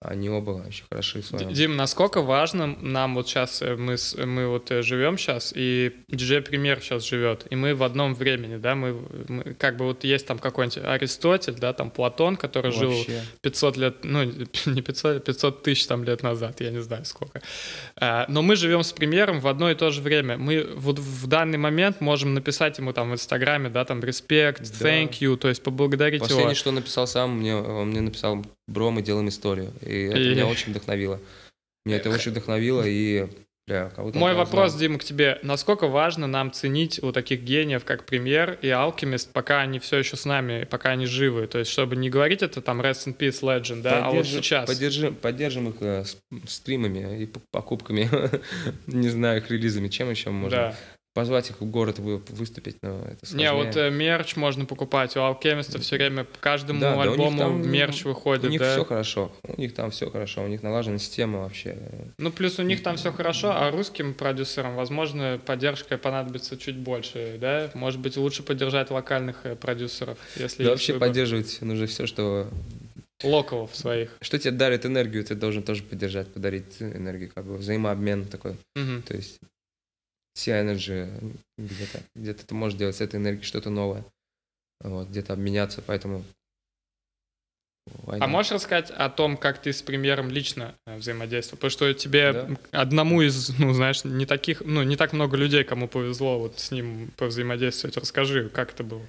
они 0.00 0.28
оба 0.28 0.50
очень 0.66 0.84
хороши 0.90 1.22
в 1.22 1.26
своем. 1.26 1.50
Дим, 1.52 1.76
насколько 1.76 2.20
важно 2.20 2.66
нам 2.66 3.14
вот 3.14 3.26
сейчас, 3.26 3.62
мы, 3.62 3.96
с- 3.96 4.14
мы 4.14 4.48
вот 4.48 4.70
э, 4.70 4.82
живем 4.82 5.16
сейчас, 5.16 5.52
и 5.56 5.92
диджей 6.08 6.42
Премьер 6.42 6.80
сейчас 6.82 7.04
живет, 7.06 7.46
и 7.48 7.56
мы 7.56 7.74
в 7.74 7.82
одном 7.82 8.14
времени, 8.14 8.56
да, 8.56 8.74
мы, 8.74 8.98
мы 9.28 9.54
как 9.54 9.78
бы 9.78 9.86
вот 9.86 10.04
есть 10.04 10.26
там 10.26 10.38
какой-нибудь 10.38 10.78
Аристотель, 10.84 11.54
да, 11.54 11.72
там 11.72 11.90
Платон, 11.90 12.36
который 12.36 12.70
жил 12.70 12.90
Вообще. 12.90 13.22
500 13.40 13.76
лет, 13.78 13.96
ну, 14.02 14.24
не 14.66 14.82
500, 14.82 15.24
500 15.24 15.62
тысяч 15.62 15.86
там 15.86 16.04
лет 16.04 16.22
назад, 16.22 16.60
я 16.60 16.70
не 16.70 16.82
знаю 16.82 17.04
сколько. 17.06 17.40
А, 17.96 18.26
Но 18.28 18.42
мы 18.42 18.56
живем 18.56 18.82
с 18.82 18.92
премьером 18.92 19.40
в 19.40 19.48
одно 19.48 19.70
и 19.70 19.74
то 19.74 19.90
же 19.90 20.02
время. 20.02 20.36
Мы 20.36 20.68
вот 20.76 20.98
в 20.98 21.26
данный 21.26 21.58
момент 21.58 22.02
можем 22.02 22.34
написать 22.34 22.76
ему 22.78 22.92
там 22.92 23.10
в 23.10 23.14
Инстаграме, 23.14 23.70
да, 23.70 23.86
там, 23.86 24.00
респект, 24.02 24.60
Да. 24.80 24.86
thank 24.86 25.12
you, 25.20 25.36
то 25.38 25.48
есть 25.48 25.62
поблагодарить 25.62 26.20
его. 26.20 26.28
Последнее, 26.28 26.54
что 26.54 26.72
написал 26.72 27.06
сам, 27.06 27.38
мне, 27.38 27.54
он 27.56 27.88
мне 27.88 28.02
написал, 28.02 28.44
бро, 28.66 28.90
мы 28.90 29.00
делаем 29.02 29.28
историю. 29.28 29.72
И 29.82 30.04
это 30.04 30.18
И- 30.18 30.30
меня 30.30 30.46
очень 30.46 30.70
вдохновило. 30.72 31.20
Меня 31.86 31.96
это 31.96 32.08
очень 32.10 32.30
вдохновило, 32.30 32.82
и, 32.86 33.28
бля, 33.66 33.92
Мой 34.14 34.34
вопрос, 34.34 34.70
знал. 34.70 34.80
Дима, 34.80 34.98
к 34.98 35.04
тебе. 35.04 35.38
Насколько 35.42 35.86
важно 35.86 36.26
нам 36.26 36.50
ценить 36.50 37.02
у 37.02 37.12
таких 37.12 37.42
гениев, 37.42 37.84
как 37.84 38.06
Премьер 38.06 38.58
и 38.62 38.70
Алкемист, 38.70 39.32
пока 39.32 39.60
они 39.60 39.78
все 39.80 39.98
еще 39.98 40.16
с 40.16 40.24
нами, 40.24 40.64
пока 40.64 40.90
они 40.90 41.04
живы? 41.04 41.46
То 41.46 41.58
есть, 41.58 41.70
чтобы 41.70 41.96
не 41.96 42.08
говорить 42.08 42.42
это 42.42 42.62
там 42.62 42.80
Rest 42.80 43.06
in 43.06 43.16
Peace 43.16 43.42
Legend, 43.42 43.82
да, 43.82 44.06
а 44.06 44.10
вот 44.10 44.26
сейчас. 44.26 44.66
Поддержим, 44.66 45.14
поддержим 45.14 45.68
их 45.68 45.76
э, 45.80 46.04
стримами 46.48 47.22
и 47.22 47.30
покупками, 47.50 48.08
не 48.86 49.10
знаю, 49.10 49.42
их 49.42 49.50
релизами, 49.50 49.88
чем 49.88 50.08
еще 50.10 50.30
можно. 50.30 50.56
Да. 50.56 50.76
Позвать 51.14 51.48
их 51.50 51.60
в 51.60 51.64
город 51.64 52.00
вы- 52.00 52.18
выступить, 52.30 52.76
но 52.82 52.98
это 53.02 53.18
Не, 53.36 53.48
сложнее. 53.48 53.52
вот 53.52 53.76
э, 53.76 53.88
мерч 53.90 54.34
можно 54.34 54.64
покупать. 54.66 55.16
У 55.16 55.20
Алкемиста 55.20 55.78
все 55.78 55.94
время 55.96 56.24
к 56.24 56.40
каждому 56.40 56.80
Да, 56.80 56.96
да, 56.96 57.02
альбому 57.02 57.38
там, 57.38 57.70
мерч 57.70 58.02
выходит. 58.04 58.44
У 58.44 58.48
них 58.48 58.58
да. 58.60 58.72
все 58.72 58.84
хорошо, 58.84 59.32
у 59.44 59.60
них 59.60 59.74
там 59.74 59.92
все 59.92 60.10
хорошо, 60.10 60.42
у 60.42 60.48
них 60.48 60.64
налажена 60.64 60.98
система 60.98 61.42
вообще. 61.42 61.78
Ну, 62.18 62.32
плюс 62.32 62.58
у 62.58 62.62
них 62.62 62.82
там 62.82 62.96
все 62.96 63.12
хорошо, 63.12 63.52
а 63.54 63.70
русским 63.70 64.12
продюсерам, 64.12 64.74
возможно, 64.74 65.40
поддержка 65.46 65.98
понадобится 65.98 66.56
чуть 66.56 66.76
больше, 66.76 67.38
да? 67.40 67.70
Может 67.74 68.00
быть, 68.00 68.16
лучше 68.16 68.42
поддержать 68.42 68.90
локальных 68.90 69.36
э, 69.46 69.54
продюсеров, 69.54 70.18
если 70.34 70.64
Да, 70.64 70.70
вообще 70.70 70.94
выбор. 70.94 71.08
поддерживать 71.08 71.58
нужно 71.62 71.86
все, 71.86 72.06
что 72.08 72.48
локалов 73.22 73.74
своих. 73.76 74.10
что 74.20 74.36
тебе 74.38 74.50
дарит 74.50 74.84
энергию, 74.84 75.22
ты 75.24 75.36
должен 75.36 75.62
тоже 75.62 75.84
поддержать, 75.84 76.26
подарить 76.26 76.82
энергию, 76.82 77.30
как 77.32 77.44
бы 77.46 77.56
взаимообмен 77.56 78.24
такой. 78.24 78.56
Мгм. 78.74 79.02
То 79.02 79.14
есть 79.14 79.38
энергия 80.36 81.20
где-то, 81.58 82.02
где-то 82.14 82.46
ты 82.46 82.54
можешь 82.54 82.78
делать 82.78 82.96
с 82.96 83.00
этой 83.00 83.16
энергией 83.16 83.44
что-то 83.44 83.70
новое, 83.70 84.04
вот, 84.80 85.08
где-то 85.08 85.32
обменяться, 85.32 85.82
поэтому... 85.82 86.24
А 88.06 88.26
можешь 88.26 88.52
рассказать 88.52 88.90
о 88.90 89.10
том, 89.10 89.36
как 89.36 89.60
ты 89.60 89.70
с 89.72 89.82
премьером 89.82 90.30
лично 90.30 90.74
э, 90.86 90.96
взаимодействовал? 90.96 91.58
Потому 91.58 91.70
что 91.70 91.92
тебе 91.92 92.32
Да. 92.32 92.48
одному 92.70 93.20
из, 93.20 93.50
ну, 93.58 93.74
знаешь, 93.74 94.04
не 94.04 94.24
таких, 94.24 94.62
ну, 94.64 94.82
не 94.82 94.96
так 94.96 95.12
много 95.12 95.36
людей, 95.36 95.64
кому 95.64 95.86
повезло 95.86 96.38
вот 96.38 96.58
с 96.58 96.70
ним 96.70 97.10
повзаимодействовать. 97.18 97.98
Расскажи, 97.98 98.48
как 98.48 98.72
это 98.72 98.84
было? 98.84 99.02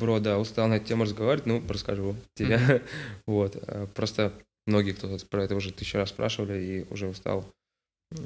Бро, 0.00 0.18
да, 0.18 0.38
устал 0.40 0.66
на 0.66 0.74
эту 0.74 0.86
тему 0.86 1.04
разговаривать, 1.04 1.46
ну, 1.46 1.62
расскажу 1.68 2.16
тебе. 2.34 2.82
вот, 3.26 3.54
э, 3.54 3.86
просто 3.94 4.32
многие, 4.66 4.92
кто 4.92 5.16
про 5.30 5.44
это 5.44 5.54
уже 5.54 5.72
тысячу 5.72 5.98
раз 5.98 6.08
спрашивали 6.08 6.60
и 6.60 6.92
уже 6.92 7.06
устал. 7.06 7.46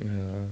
Э, 0.01 0.49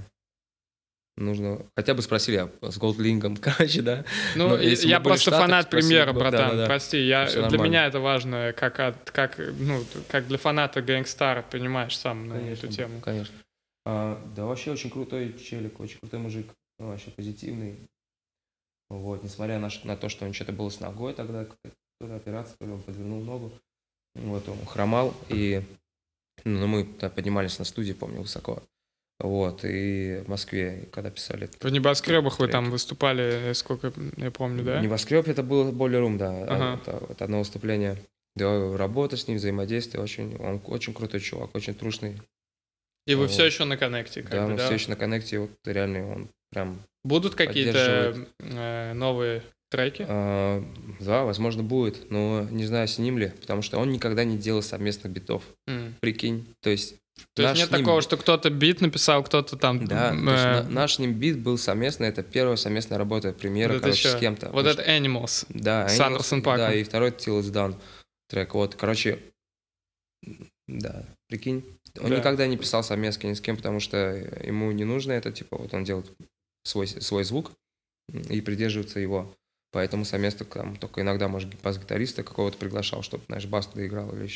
Нужно, 1.19 1.67
хотя 1.77 1.93
бы 1.93 2.01
спросили 2.01 2.37
а 2.37 2.71
с 2.71 2.79
Голдлингом, 2.79 3.37
короче, 3.41 3.83
да. 3.83 4.05
Ну, 4.35 4.49
Но 4.49 4.57
если 4.57 4.89
я 4.89 4.99
просто 4.99 5.31
Штатах, 5.31 5.41
фанат 5.41 5.67
спросили 5.67 5.91
премьера, 5.91 6.13
бы, 6.13 6.21
да, 6.21 6.31
братан. 6.31 6.51
да, 6.51 6.57
да. 6.57 6.67
Прости, 6.67 7.07
я, 7.07 7.27
для 7.27 7.41
нормально. 7.43 7.65
меня 7.65 7.87
это 7.87 8.01
важно, 8.01 8.55
как, 8.57 8.81
от- 8.81 9.11
как, 9.11 9.39
ну, 9.39 9.85
как 10.09 10.27
для 10.27 10.39
фаната 10.39 10.81
Гэнгстар, 10.81 11.45
понимаешь, 11.51 11.99
сам 11.99 12.29
на 12.29 12.37
Конечно, 12.37 12.67
эту 12.67 12.75
тему. 12.75 13.01
Конечно. 13.03 13.35
А, 13.85 14.33
да, 14.35 14.47
вообще 14.47 14.71
очень 14.73 14.91
крутой 14.91 15.35
челик, 15.39 15.81
очень 15.81 15.99
крутой 15.99 16.21
мужик, 16.21 16.47
ну, 16.79 16.89
вообще 16.89 17.11
позитивный. 17.11 17.79
Вот, 18.89 19.23
несмотря 19.23 19.59
на, 19.59 19.69
на 19.85 19.97
то, 19.97 20.09
что 20.09 20.25
него 20.25 20.35
что-то 20.35 20.53
было 20.53 20.71
с 20.71 20.81
ногой 20.81 21.13
тогда, 21.13 21.45
какая-то 21.45 21.77
то 22.01 22.07
ли 22.07 22.13
операция, 22.15 22.57
то 22.59 22.65
ли 22.65 22.73
он 22.73 22.83
подвернул 22.83 23.23
ногу. 23.23 23.53
Вот, 24.15 24.49
он 24.49 24.65
хромал, 24.67 25.15
и 25.29 25.63
ну, 26.45 26.67
мы 26.67 26.87
да, 27.01 27.11
поднимались 27.11 27.59
на 27.59 27.65
студии, 27.65 27.93
помню, 27.93 28.21
высоко. 28.23 28.63
Вот, 29.23 29.65
и 29.65 30.23
в 30.25 30.29
Москве, 30.29 30.89
когда 30.93 31.11
писали... 31.11 31.49
В 31.61 31.69
небоскребах 31.69 32.41
вы 32.41 32.49
там 32.49 32.71
выступали, 32.71 33.53
сколько 33.55 33.93
я 34.17 34.33
помню, 34.33 34.65
да? 34.65 34.81
Небоскреб 34.81 35.29
это 35.29 35.45
было 35.45 35.71
Боли 35.71 35.97
Рум, 35.97 36.19
да. 36.19 36.45
Ага. 36.49 36.81
Это, 36.83 37.07
вот 37.07 37.23
одно 37.23 37.39
выступление. 37.39 37.97
Да, 38.35 38.77
работа 38.77 39.17
с 39.17 39.29
ним, 39.29 39.37
взаимодействие, 39.37 40.03
очень, 40.03 40.37
он 40.37 40.61
очень 40.67 40.93
крутой 40.93 41.21
чувак, 41.21 41.55
очень 41.55 41.75
трушный. 41.75 42.21
И 43.07 43.15
вы 43.15 43.23
вот. 43.23 43.31
все 43.31 43.45
еще 43.45 43.65
на 43.65 43.77
коннекте, 43.77 44.23
как 44.23 44.33
да, 44.33 44.45
бы, 44.45 44.53
мы 44.53 44.57
да? 44.57 44.65
все 44.65 44.75
еще 44.75 44.91
на 44.91 44.97
коннекте, 44.97 45.39
вот 45.39 45.51
реально 45.65 46.11
он 46.11 46.29
прям 46.51 46.79
Будут 47.05 47.35
какие-то 47.35 48.17
э, 48.39 48.93
новые 48.95 49.43
треки? 49.71 50.07
А, 50.09 50.65
да, 51.01 51.25
возможно, 51.25 51.63
будет, 51.63 52.11
но 52.11 52.47
не 52.51 52.65
знаю, 52.65 52.87
с 52.87 52.99
ним 52.99 53.19
ли, 53.19 53.33
потому 53.41 53.63
что 53.63 53.79
он 53.79 53.91
никогда 53.91 54.23
не 54.23 54.39
делал 54.39 54.63
совместных 54.63 55.13
битов. 55.13 55.43
М. 55.67 55.95
прикинь. 56.01 56.47
То 56.61 56.71
есть 56.71 56.97
То 57.35 57.43
есть 57.43 57.51
наш 57.53 57.59
нет 57.59 57.69
с 57.69 57.73
ним- 57.73 57.81
такого, 57.81 58.03
что 58.03 58.17
кто-то 58.17 58.51
бит 58.51 58.81
написал, 58.81 59.23
кто-то 59.25 59.57
там... 59.57 59.87
Да, 59.87 60.11
есть 60.11 60.23
э, 60.23 60.25
на- 60.25 60.63
наш 60.69 60.95
с 60.95 60.99
ним 60.99 61.15
бит 61.15 61.39
был 61.39 61.57
совместный, 61.59 62.09
это 62.09 62.23
первая 62.23 62.57
совместная 62.57 62.99
работа 62.99 63.33
премьера, 63.33 63.73
вот 63.75 63.83
короче, 63.83 64.03
чё? 64.03 64.17
с 64.17 64.21
кем-то. 64.21 64.51
Вот 64.51 64.67
это 64.67 64.83
Animals. 64.83 65.47
Да, 65.49 65.89
С 65.89 65.99
Animals, 65.99 66.03
Андерсон 66.07 66.43
Паком. 66.43 66.59
Да, 66.59 66.75
и 66.75 66.85
второй 66.85 67.11
Till 67.11 67.41
It's 67.41 67.51
Done 67.53 67.79
трек. 68.29 68.55
Вот, 68.55 68.75
короче, 68.75 69.19
да, 70.69 71.05
прикинь. 71.29 71.65
Он 72.01 72.11
Да. 72.11 72.17
никогда 72.19 72.47
не 72.47 72.57
писал 72.57 72.83
совместно 72.83 73.27
ни 73.29 73.35
с 73.35 73.41
кем, 73.41 73.57
потому 73.57 73.81
что 73.81 73.97
ему 74.45 74.71
не 74.73 74.85
нужно 74.85 75.13
это, 75.13 75.31
типа, 75.33 75.59
вот 75.59 75.75
он 75.75 75.85
делает 75.85 76.11
свой, 76.65 76.87
свой 76.87 77.25
звук 77.25 77.53
и 78.31 78.41
придерживается 78.41 78.99
его. 79.01 79.35
Поэтому 79.73 80.05
совместно 80.05 80.45
там 80.45 80.77
только 80.77 81.01
иногда, 81.01 81.29
может, 81.29 81.59
бас-гитариста 81.63 82.23
какого-то 82.23 82.59
приглашал, 82.59 83.03
чтобы, 83.03 83.25
знаешь, 83.27 83.47
бас 83.47 83.67
доиграл 83.69 84.15
или 84.15 84.29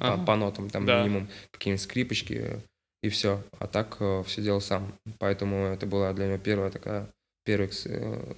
по, 0.00 0.16
по 0.18 0.34
нотам, 0.34 0.70
там 0.70 0.86
Да. 0.86 1.02
минимум 1.02 1.28
какие-нибудь 1.50 1.82
скрипочки 1.82 2.32
э, 2.32 2.60
и 3.02 3.10
все. 3.10 3.42
А 3.58 3.66
так 3.66 3.96
все 4.26 4.42
делал 4.42 4.60
сам. 4.62 4.94
Поэтому 5.18 5.66
это 5.66 5.84
была 5.86 6.12
для 6.14 6.26
него 6.28 6.38
первая 6.38 6.70
такая, 6.70 7.06
первый 7.44 7.66
ex- 7.66 7.84
э, 7.86 8.34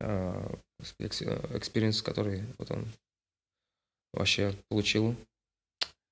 э, 0.00 0.54
э, 1.00 1.56
experience, 1.56 2.00
который 2.02 2.44
вот 2.58 2.70
он 2.70 2.86
вообще 4.12 4.54
получил. 4.68 5.16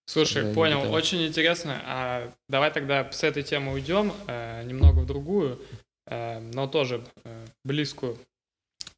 Слушай, 0.07 0.45
Да, 0.45 0.55
понял, 0.55 0.81
готово. 0.81 0.97
очень 0.97 1.27
интересно. 1.27 1.81
А 1.85 2.33
давай 2.49 2.73
тогда 2.73 3.11
с 3.13 3.23
этой 3.23 3.43
темы 3.43 3.73
уйдем 3.75 4.13
э, 4.27 4.65
немного 4.65 5.01
в 5.01 5.07
другую, 5.07 5.61
э, 6.07 6.41
но 6.41 6.67
тоже 6.67 7.05
э, 7.25 7.47
близкую. 7.65 8.19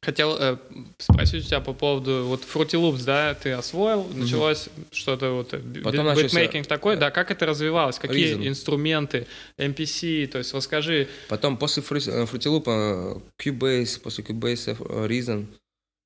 Хотел 0.03 0.35
э, 0.35 0.57
спросить 0.97 1.45
у 1.45 1.47
тебя 1.47 1.59
по 1.59 1.73
поводу 1.73 2.25
вот 2.25 2.41
Fruity 2.41 2.71
Loops, 2.71 3.03
да, 3.05 3.35
ты 3.35 3.51
освоил, 3.51 4.03
началось 4.05 4.69
что-то 4.91 5.31
вот 5.31 5.53
э, 5.53 5.59
Потом 5.83 6.15
битмейкинг 6.15 6.65
такой, 6.65 6.97
да, 6.97 7.11
как 7.11 7.29
это 7.29 7.45
развивалось, 7.45 7.99
какие 7.99 8.35
Reason. 8.35 8.47
инструменты, 8.47 9.27
MPC, 9.59 10.25
то 10.25 10.39
есть 10.39 10.55
расскажи, 10.55 11.07
Потом 11.29 11.55
после 11.55 11.83
э, 11.83 11.85
Fruity 11.85 12.49
Loop 12.49 12.63
э, 12.65 13.19
Cubase, 13.39 14.01
после 14.01 14.23
Cubase 14.23 14.75
Reason, 15.07 15.45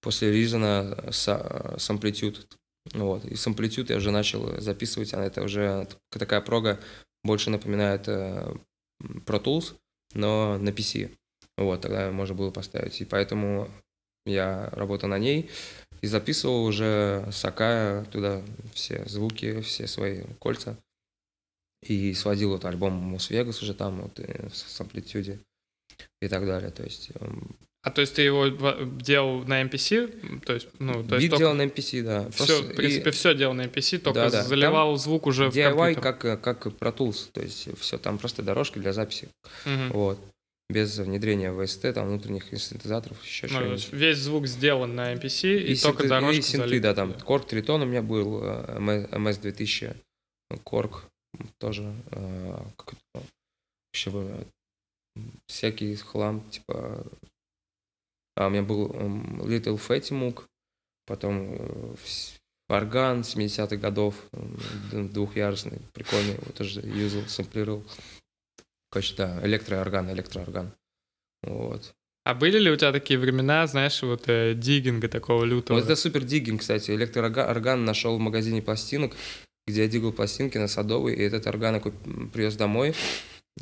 после 0.02 0.44
Reason 0.44 1.12
с, 1.14 1.90
Amplitude. 1.90 2.38
Вот. 2.94 3.24
И 3.24 3.36
с 3.36 3.48
Amplitude 3.48 3.88
я 3.90 3.96
уже 3.96 4.12
начал 4.12 4.60
записывать, 4.60 5.14
а 5.14 5.24
это 5.24 5.42
уже 5.42 5.88
такая 6.10 6.42
прога 6.42 6.82
больше 7.24 7.50
напоминает 7.50 8.10
э, 8.10 8.54
Pro 9.26 9.42
Tools, 9.42 9.74
но 10.14 10.58
на 10.58 10.70
PC. 10.70 11.12
Вот, 11.58 11.82
тогда 11.82 12.12
можно 12.12 12.36
было 12.36 12.52
поставить. 12.52 13.00
И 13.02 13.06
поэтому 13.06 13.70
я 14.26 14.70
работал 14.72 15.10
на 15.10 15.20
ней 15.20 15.50
и 16.02 16.08
записывал 16.08 16.66
уже 16.66 17.28
сакая 17.32 18.06
туда 18.06 18.42
все 18.74 19.04
звуки, 19.06 19.62
все 19.62 19.88
свои 19.88 20.24
кольца. 20.40 20.78
И 21.84 22.14
сводил 22.14 22.50
вот 22.52 22.66
альбом 22.66 22.94
Мус-Вегас 22.94 23.62
уже 23.62 23.74
там 23.76 24.02
вот 24.02 24.20
э, 24.20 24.50
с 24.52 24.82
Amplitude 24.82 25.40
и 26.22 26.28
так 26.28 26.46
далее. 26.46 26.72
То 26.72 26.84
есть 26.84 27.12
эм, 27.20 27.56
а 27.84 27.92
то 27.92 28.02
есть 28.02 28.16
ты 28.16 28.24
его 28.24 28.48
делал 28.48 29.44
на 29.44 29.62
MPC, 29.62 30.40
то 30.40 30.54
есть, 30.54 30.68
ну, 30.80 31.04
то 31.08 31.18
есть 31.18 31.30
бит 31.30 31.38
делал 31.38 31.54
на 31.54 31.62
MPC, 31.68 32.02
да. 32.02 32.30
все, 32.32 32.38
Просто 32.38 32.64
в 32.64 32.72
и 32.72 32.74
принципе, 32.76 33.12
все 33.12 33.36
делал 33.36 33.54
на 33.54 33.66
MPC, 33.66 34.00
только 34.00 34.22
Да-да. 34.22 34.44
заливал 34.44 34.98
звук 34.98 35.28
уже 35.28 35.52
в 35.52 35.56
DIY 35.56 36.02
как, 36.02 36.26
э, 36.26 36.38
как 36.38 36.66
Pro 36.66 36.96
Tools, 36.96 37.30
то 37.32 37.42
есть 37.42 37.70
все, 37.80 38.00
там 38.00 38.18
просто 38.18 38.42
дорожки 38.42 38.80
для 38.80 38.92
записи, 38.92 39.30
Мгм. 39.66 39.92
вот. 39.92 40.20
Без 40.70 40.98
внедрения 40.98 41.52
VST, 41.52 41.94
там 41.94 42.08
внутренних 42.08 42.46
синтезаторов, 42.60 43.24
еще 43.24 43.46
Ну, 43.48 43.54
то 43.54 43.78
что-нибудь. 43.78 43.94
весь 43.94 44.18
звук 44.18 44.48
сделан 44.48 44.96
на 44.96 45.14
MPC, 45.14 45.60
и, 45.60 45.74
И, 45.74 45.76
только 45.80 46.04
синты- 46.04 46.10
дорожку 46.10 46.40
и 46.40 46.42
синты, 46.42 46.80
да, 46.80 46.94
там 46.96 47.12
Korg 47.12 47.48
Triton 47.48 47.84
у 47.84 47.86
меня 47.86 48.02
был, 48.02 48.42
э, 48.44 48.78
MS-2000, 48.80 49.96
Korg 50.64 51.04
тоже, 51.60 51.94
э, 52.12 52.58
как 52.78 52.94
это, 53.14 53.26
еще 53.94 54.10
бы, 54.10 54.48
э, 55.16 55.20
всякий 55.48 55.96
хлам, 55.98 56.42
типа, 56.50 57.06
а 58.36 58.48
у 58.48 58.50
меня 58.50 58.64
был 58.64 58.88
Little 58.88 59.78
Fatty 59.80 60.12
Moog, 60.12 60.46
потом 61.06 61.54
э, 61.60 61.96
орган 62.70 63.22
70-х 63.22 63.76
годов, 63.78 64.16
двухъярусный, 64.92 65.80
прикольный, 65.94 66.34
его 66.34 66.52
тоже 66.54 66.82
юзал, 66.82 67.22
сэмплировал. 67.28 67.84
Короче, 68.90 69.16
да, 69.16 69.40
электроорган, 69.44 70.12
электроорган. 70.12 70.74
Вот. 71.44 71.94
А 72.24 72.34
были 72.34 72.58
ли 72.58 72.72
у 72.72 72.76
тебя 72.76 72.92
такие 72.92 73.20
времена, 73.20 73.68
знаешь, 73.68 74.02
вот 74.02 74.24
э, 74.28 74.56
диггинга 74.56 75.08
такого 75.08 75.44
лютого? 75.44 75.78
Вот 75.78 75.86
это 75.86 75.96
супер 75.96 76.24
диггинг, 76.24 76.62
кстати. 76.62 76.92
Электроорган 76.92 77.86
нашел 77.86 78.18
в 78.18 78.20
магазине 78.20 78.62
пластинок, 78.62 79.14
где 79.68 79.84
я 79.84 79.88
дигал 79.88 80.12
пластинки 80.12 80.58
на 80.58 80.68
Садовой, 80.68 81.14
и 81.14 81.22
этот 81.22 81.46
орган 81.46 81.76
я 81.76 81.82
куп- 81.82 82.32
привез 82.32 82.56
домой, 82.56 82.96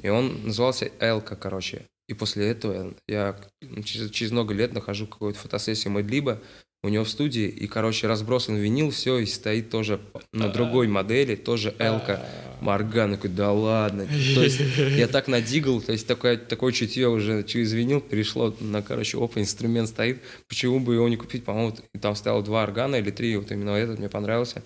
и 0.01 0.09
он 0.09 0.45
назывался 0.45 0.91
Элка, 0.99 1.35
короче. 1.35 1.87
И 2.07 2.13
после 2.13 2.47
этого 2.47 2.93
я 3.07 3.37
через, 3.83 4.11
через 4.11 4.31
много 4.31 4.53
лет 4.53 4.73
нахожу 4.73 5.07
какую-то 5.07 5.39
фотосессию 5.39 5.91
Мэдлиба 5.93 6.41
у 6.83 6.89
него 6.89 7.05
в 7.05 7.09
студии, 7.09 7.47
и, 7.47 7.67
короче, 7.67 8.07
разбросан 8.07 8.57
винил, 8.57 8.91
все, 8.91 9.17
и 9.17 9.25
стоит 9.25 9.69
тоже 9.69 10.01
на 10.33 10.49
другой 10.49 10.87
модели, 10.87 11.35
тоже 11.35 11.73
Элка. 11.79 12.23
Морган, 12.59 13.15
такой, 13.15 13.29
да 13.29 13.51
ладно. 13.51 14.05
То 14.05 14.43
есть 14.43 14.61
я 14.77 15.07
так 15.07 15.27
надигал, 15.27 15.81
то 15.81 15.91
есть 15.91 16.07
такое, 16.07 16.37
такое 16.37 16.71
чутье 16.71 17.09
уже 17.09 17.43
через 17.43 17.73
винил 17.73 17.99
перешло 17.99 18.55
на, 18.61 18.81
короче, 18.81 19.17
опа, 19.17 19.41
инструмент 19.41 19.89
стоит, 19.89 20.21
почему 20.47 20.79
бы 20.79 20.95
его 20.95 21.09
не 21.09 21.17
купить, 21.17 21.43
по-моему, 21.43 21.75
там 21.99 22.15
стояло 22.15 22.41
два 22.41 22.63
органа 22.63 22.95
или 22.95 23.11
три, 23.11 23.35
вот 23.35 23.51
именно 23.51 23.71
этот 23.71 23.99
мне 23.99 24.07
понравился, 24.07 24.63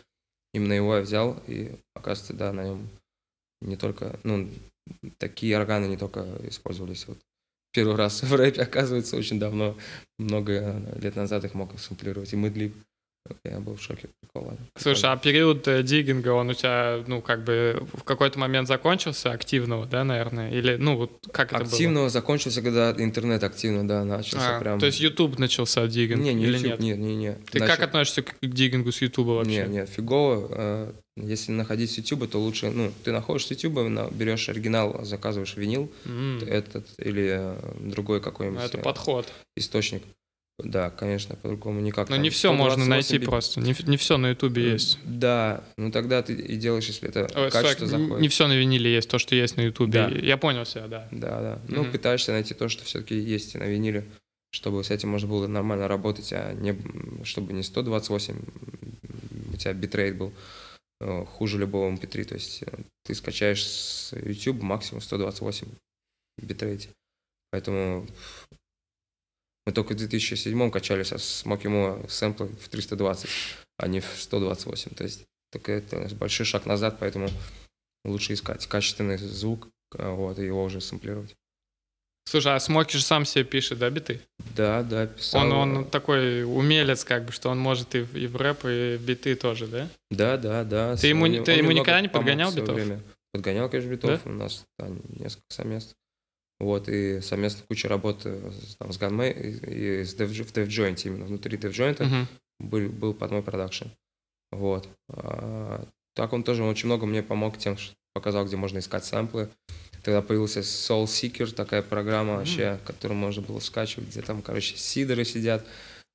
именно 0.54 0.74
его 0.74 0.98
я 0.98 1.02
взял, 1.02 1.42
и, 1.48 1.72
оказывается, 1.96 2.34
да, 2.34 2.54
на 2.54 2.66
нем 2.66 2.88
не 3.62 3.78
только, 3.78 4.20
ну, 4.24 4.48
такие 5.18 5.58
органы 5.58 5.88
не 5.88 5.98
только 5.98 6.28
использовались, 6.48 7.08
вот, 7.08 7.18
первый 7.72 7.96
раз 7.96 8.24
в 8.24 8.34
рэпе, 8.36 8.62
оказывается, 8.62 9.18
очень 9.18 9.40
давно, 9.40 9.78
много 10.18 10.96
лет 11.00 11.16
назад 11.16 11.46
их 11.46 11.54
мог 11.54 11.78
сэмплировать, 11.80 12.34
и 12.34 12.36
Мэдлиб, 12.36 12.76
я 13.44 13.60
был 13.60 13.76
в 13.76 13.82
шоке, 13.82 14.10
прикольно. 14.22 14.58
Слушай, 14.78 15.12
а 15.12 15.18
период 15.18 15.68
э, 15.68 15.84
диггинга, 15.84 16.30
он 16.30 16.50
у 16.50 16.54
тебя, 16.54 17.04
ну, 17.08 17.22
как 17.22 17.44
бы 17.44 17.86
в 17.94 18.04
какой-то 18.04 18.40
момент 18.40 18.68
закончился 18.68 19.32
активного, 19.32 19.86
да, 19.86 20.04
наверное? 20.04 20.52
Или, 20.52 20.76
ну, 20.78 20.98
вот 20.98 21.12
как 21.32 21.52
это 21.54 21.64
было? 21.64 21.72
Активно 21.74 22.10
закончился, 22.10 22.62
когда 22.62 22.92
интернет 22.98 23.44
активно, 23.44 23.88
да, 23.88 24.04
начался 24.04 24.58
А, 24.58 24.60
прям. 24.60 24.80
То 24.80 24.86
есть 24.88 25.00
YouTube 25.00 25.38
начался 25.40 25.88
диггинг 25.88 26.22
Не, 26.22 26.34
не 26.34 26.46
или 26.46 26.58
YouTube, 26.58 26.80
нет? 26.80 26.98
не, 26.98 27.08
не, 27.08 27.16
не. 27.16 27.32
Ты 27.52 27.60
как 27.60 27.82
относишься 27.82 28.22
к 28.24 28.36
диггингу 28.42 28.92
с 28.92 29.02
YouTube 29.02 29.28
вообще? 29.28 29.66
Не, 29.68 29.80
не, 29.80 29.86
фигово. 29.86 30.48
Э, 30.52 30.92
Если 31.18 31.52
находить 31.52 31.90
с 31.92 31.98
YouTube, 31.98 32.30
то 32.30 32.38
лучше, 32.40 32.70
ну, 32.70 32.92
ты 33.04 33.12
находишь 33.12 33.48
с 33.48 33.50
YouTube, 33.52 33.80
берешь 34.12 34.50
оригинал, 34.50 35.04
заказываешь 35.04 35.56
винил, 35.58 35.92
М, 36.06 36.38
этот 36.48 36.86
или 37.00 37.38
э, 37.40 37.74
другой 37.80 38.22
какой-нибудь 38.22 38.62
Это 38.64 38.78
подход. 38.78 39.26
источник. 39.56 40.04
Да, 40.60 40.90
конечно, 40.90 41.36
по-другому 41.36 41.82
никак. 41.82 42.10
Но 42.10 42.16
Там 42.16 42.24
не 42.24 42.32
все 42.32 42.52
можно 42.52 42.84
128 42.84 42.90
найти 42.90 43.18
бит. 43.20 43.30
просто. 43.30 43.62
Не, 43.62 43.76
не 43.86 43.98
все 43.98 44.18
на 44.18 44.30
YouTube 44.30 44.58
есть. 44.58 44.98
Да, 45.04 45.64
ну 45.78 45.92
тогда 45.92 46.24
ты 46.24 46.34
и 46.34 46.56
делаешь, 46.56 46.88
если 46.88 47.10
это 47.10 47.30
Ой, 47.36 47.52
качество 47.52 47.86
стой, 47.86 48.00
заходит. 48.00 48.22
не 48.22 48.28
все 48.28 48.48
на 48.48 48.58
виниле 48.58 48.92
есть, 48.92 49.08
то, 49.08 49.20
что 49.20 49.36
есть 49.36 49.56
на 49.58 49.62
YouTube. 49.62 49.92
Да. 49.92 50.08
Я 50.08 50.38
понял 50.38 50.66
себя, 50.66 50.88
да. 50.88 51.08
Да, 51.12 51.42
да. 51.42 51.62
Ну, 51.68 51.86
пытаешься 51.86 52.32
найти 52.32 52.56
то, 52.56 52.70
что 52.70 52.84
все-таки 52.86 53.16
есть 53.16 53.54
на 53.54 53.66
виниле, 53.66 54.06
чтобы 54.52 54.84
с 54.84 54.90
этим 54.90 55.10
можно 55.10 55.28
было 55.30 55.46
нормально 55.46 55.88
работать, 55.88 56.34
а 56.34 56.54
не 56.54 56.76
чтобы 57.24 57.54
не 57.54 57.62
128 57.62 58.36
у 59.54 59.58
тебя 59.58 59.74
битрейт 59.74 60.18
был 60.18 60.34
э, 61.02 61.26
хуже 61.26 61.60
любого 61.60 61.92
MP3. 61.92 62.24
То 62.24 62.34
есть 62.34 62.64
э, 62.64 62.80
ты 63.04 63.14
скачаешь 63.14 63.64
с 63.64 64.14
YouTube 64.14 64.62
максимум 64.62 65.02
128 65.02 65.68
битрейте. 66.42 66.90
Поэтому 67.52 68.08
мы 69.68 69.74
только 69.74 69.92
в 69.92 69.98
2007 69.98 70.72
качали 70.72 71.04
со 71.04 71.16
Smoky 71.16 71.64
Mo 71.64 72.10
сэмплы 72.10 72.48
в 72.48 72.70
320, 72.70 73.30
а 73.76 73.88
не 73.90 74.00
в 74.00 74.06
128. 74.16 74.92
То 74.96 75.04
есть 75.04 75.26
только 75.52 75.74
это 75.74 76.08
большой 76.16 76.46
шаг 76.46 76.66
назад, 76.66 76.96
поэтому 77.02 77.30
лучше 78.06 78.32
искать 78.32 78.66
качественный 78.66 79.18
звук, 79.18 79.68
э, 79.98 80.10
вот, 80.10 80.40
и 80.40 80.46
его 80.46 80.64
уже 80.64 80.80
сэмплировать. 80.80 81.36
Слушай, 82.30 82.56
а 82.56 82.60
Смоки 82.62 82.96
же 82.96 83.04
сам 83.04 83.26
себе 83.26 83.44
пишет, 83.44 83.80
да, 83.80 83.90
биты? 83.90 84.22
Да, 84.56 84.84
да, 84.84 85.08
писал. 85.08 85.42
Он, 85.42 85.52
он 85.52 85.86
такой 85.86 86.46
умелец, 86.46 87.04
как 87.04 87.26
бы, 87.26 87.34
что 87.34 87.50
он 87.50 87.60
может 87.60 87.94
и 87.94 88.04
в, 88.04 88.16
и 88.16 88.26
в 88.28 88.38
рэп, 88.38 88.64
и 88.64 88.96
в 88.96 89.02
биты 89.02 89.36
тоже, 89.36 89.68
да? 89.68 89.90
Да, 90.10 90.38
да, 90.38 90.64
да. 90.64 90.96
Ты 90.96 91.08
ему 91.08 91.26
Он 91.26 91.44
ты 91.44 91.52
он 91.52 91.58
ему 91.58 91.72
никогда 91.74 92.00
не 92.00 92.08
подгонял 92.08 92.54
битов? 92.54 92.74
время. 92.74 93.02
Подгонял, 93.34 93.70
конечно, 93.70 93.90
битов. 93.90 94.26
У 94.26 94.30
нас 94.30 94.64
там 94.78 95.02
несколько 95.10 95.44
совместно. 95.50 95.94
Вот, 96.60 96.90
и 96.90 97.22
совместно 97.22 97.64
куча 97.68 97.88
работы 97.88 98.52
с- 98.52 98.76
там, 98.78 98.92
с 98.92 99.00
Gunmay 99.00 99.32
и, 99.32 100.00
и 100.02 100.04
с 100.04 100.16
Dev, 100.16 100.28
в 100.28 100.54
DevJoint 100.54 101.00
именно. 101.06 101.26
Внутри 101.26 101.58
DevJoint 101.58 102.04
Мгм. 102.04 102.28
был, 102.60 102.90
был 102.90 103.14
под 103.14 103.32
мой 103.32 103.44
продакшн. 103.44 103.88
Вот. 104.52 104.90
А, 105.10 105.86
так 106.16 106.34
он 106.34 106.44
тоже 106.44 106.64
очень 106.64 106.88
много 106.88 107.06
мне 107.06 107.22
помог 107.22 107.58
тем, 107.58 107.78
что 107.78 107.94
показал, 108.14 108.46
где 108.46 108.56
можно 108.56 108.80
искать 108.80 109.06
сэмплы. 109.06 109.50
Тогда 110.04 110.22
появился 110.22 110.62
Soul 110.62 111.04
Seeker, 111.04 111.54
такая 111.54 111.82
программа 111.84 112.38
вообще, 112.38 112.80
которую 112.86 113.18
можно 113.20 113.42
было 113.44 113.60
скачивать, 113.60 114.08
где 114.10 114.22
там, 114.22 114.42
короче, 114.42 114.76
сидоры 114.78 115.26
сидят, 115.26 115.66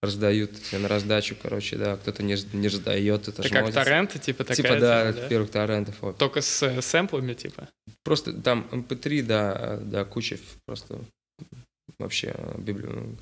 раздают 0.02 0.60
тебе 0.60 0.78
на 0.80 0.88
раздачу, 0.88 1.36
короче, 1.40 1.76
да, 1.76 1.96
кто-то 1.96 2.22
не, 2.22 2.36
не 2.52 2.68
раздает, 2.68 3.28
это 3.28 3.42
ж 3.42 3.50
как 3.50 3.72
торренты, 3.72 4.18
типа 4.18 4.42
такая 4.44 4.56
Типа, 4.56 4.80
да, 4.80 5.12
тема, 5.12 5.28
первых 5.28 5.50
торрентов. 5.50 5.94
вот. 6.00 6.18
Только 6.18 6.40
с 6.40 6.62
э, 6.64 6.82
сэмплами, 6.82 7.34
типа? 7.34 7.68
Просто 8.02 8.32
там 8.32 8.68
MP3, 8.72 9.22
да, 9.22 9.78
да, 9.80 10.04
куча 10.04 10.38
просто 10.66 10.98
вообще 11.98 12.34
э, 12.36 12.58
библи- 12.58 13.16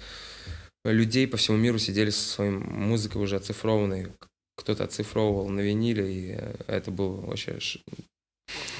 людей 0.84 1.28
по 1.28 1.36
всему 1.36 1.58
миру 1.58 1.78
сидели 1.78 2.08
со 2.08 2.26
своей 2.26 2.50
музыкой 2.52 3.22
уже 3.22 3.36
оцифрованной. 3.36 4.08
Кто-то 4.56 4.84
оцифровывал 4.84 5.48
на 5.50 5.60
виниле, 5.60 6.12
и 6.12 6.34
э, 6.38 6.54
это 6.66 6.90
был 6.90 7.16
вообще 7.16 7.58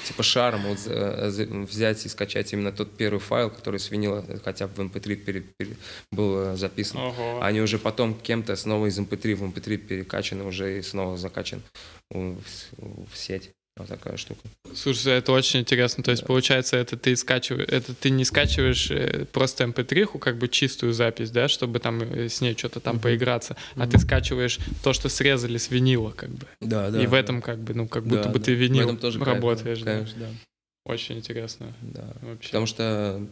типа 0.05 0.23
шаром 0.23 0.63
вот, 0.67 0.79
за- 0.79 1.47
взять 1.47 2.05
и 2.07 2.09
скачать 2.09 2.53
именно 2.53 2.73
тот 2.73 2.97
первый 2.97 3.19
файл, 3.21 3.51
который 3.51 3.79
с 3.81 3.91
винила 3.91 4.25
хотя 4.45 4.67
бы 4.67 4.75
в 4.75 4.87
MP3 4.87 5.15
пере- 5.17 5.45
пере- 5.59 5.77
был 6.11 6.39
э, 6.39 6.57
записан. 6.57 6.99
Ого. 7.01 7.43
Они 7.43 7.61
уже 7.61 7.79
потом 7.79 8.15
кем-то 8.15 8.57
снова 8.57 8.87
из 8.87 8.99
MP3 8.99 9.35
в 9.35 9.43
MP3 9.45 9.77
перекачаны 9.77 10.45
уже 10.45 10.79
и 10.79 10.83
снова 10.83 11.17
закачан 11.17 11.63
в, 12.11 12.37
в 12.79 13.17
сеть. 13.17 13.51
Вот 13.77 13.89
такая 13.89 14.17
штука. 14.17 14.41
Слушай, 14.75 15.15
это 15.15 15.33
очень 15.33 15.61
интересно. 15.61 16.03
То 16.05 16.11
есть, 16.11 16.25
получается, 16.27 16.77
это 16.77 16.97
ты 16.97 17.17
скачиваешь, 17.17 17.69
это 17.69 17.95
ты 17.95 18.11
не 18.11 18.25
скачиваешь 18.25 18.91
э, 18.91 19.25
просто 19.33 19.65
mp3, 19.65 20.19
как 20.19 20.37
бы 20.39 20.49
чистую 20.49 20.93
запись, 20.93 21.31
да, 21.31 21.49
чтобы 21.49 21.79
там 21.79 22.03
э, 22.03 22.29
с 22.29 22.41
ней 22.41 22.55
что-то 22.57 22.81
там 22.81 22.97
Мгм. 22.97 23.03
поиграться, 23.03 23.57
а 23.77 23.87
ты 23.87 23.99
скачиваешь 23.99 24.59
то, 24.83 24.93
что 24.93 25.09
срезали 25.09 25.57
с 25.57 25.71
винила, 25.71 26.11
как 26.11 26.31
бы. 26.31 26.47
Да, 26.61 26.89
И 26.89 27.07
в 27.07 27.15
этом, 27.15 27.41
как 27.41 27.59
бы, 27.61 27.73
ну, 27.75 27.89
как 27.89 28.05
будто 28.05 28.25
Да, 28.25 28.29
бы 28.31 28.39
да. 28.39 28.45
ты 28.45 28.55
В 28.55 28.59
винил 28.59 28.85
этом 28.85 28.97
тоже 28.99 29.19
кайф, 29.19 29.29
работаешь, 29.29 29.79
да. 29.81 29.95
Конечно, 29.95 30.21
да. 30.21 30.29
Очень 30.85 31.19
интересно. 31.19 31.73
да. 31.81 32.13
Вообще. 32.23 32.49
Потому 32.49 32.67
что 32.67 33.27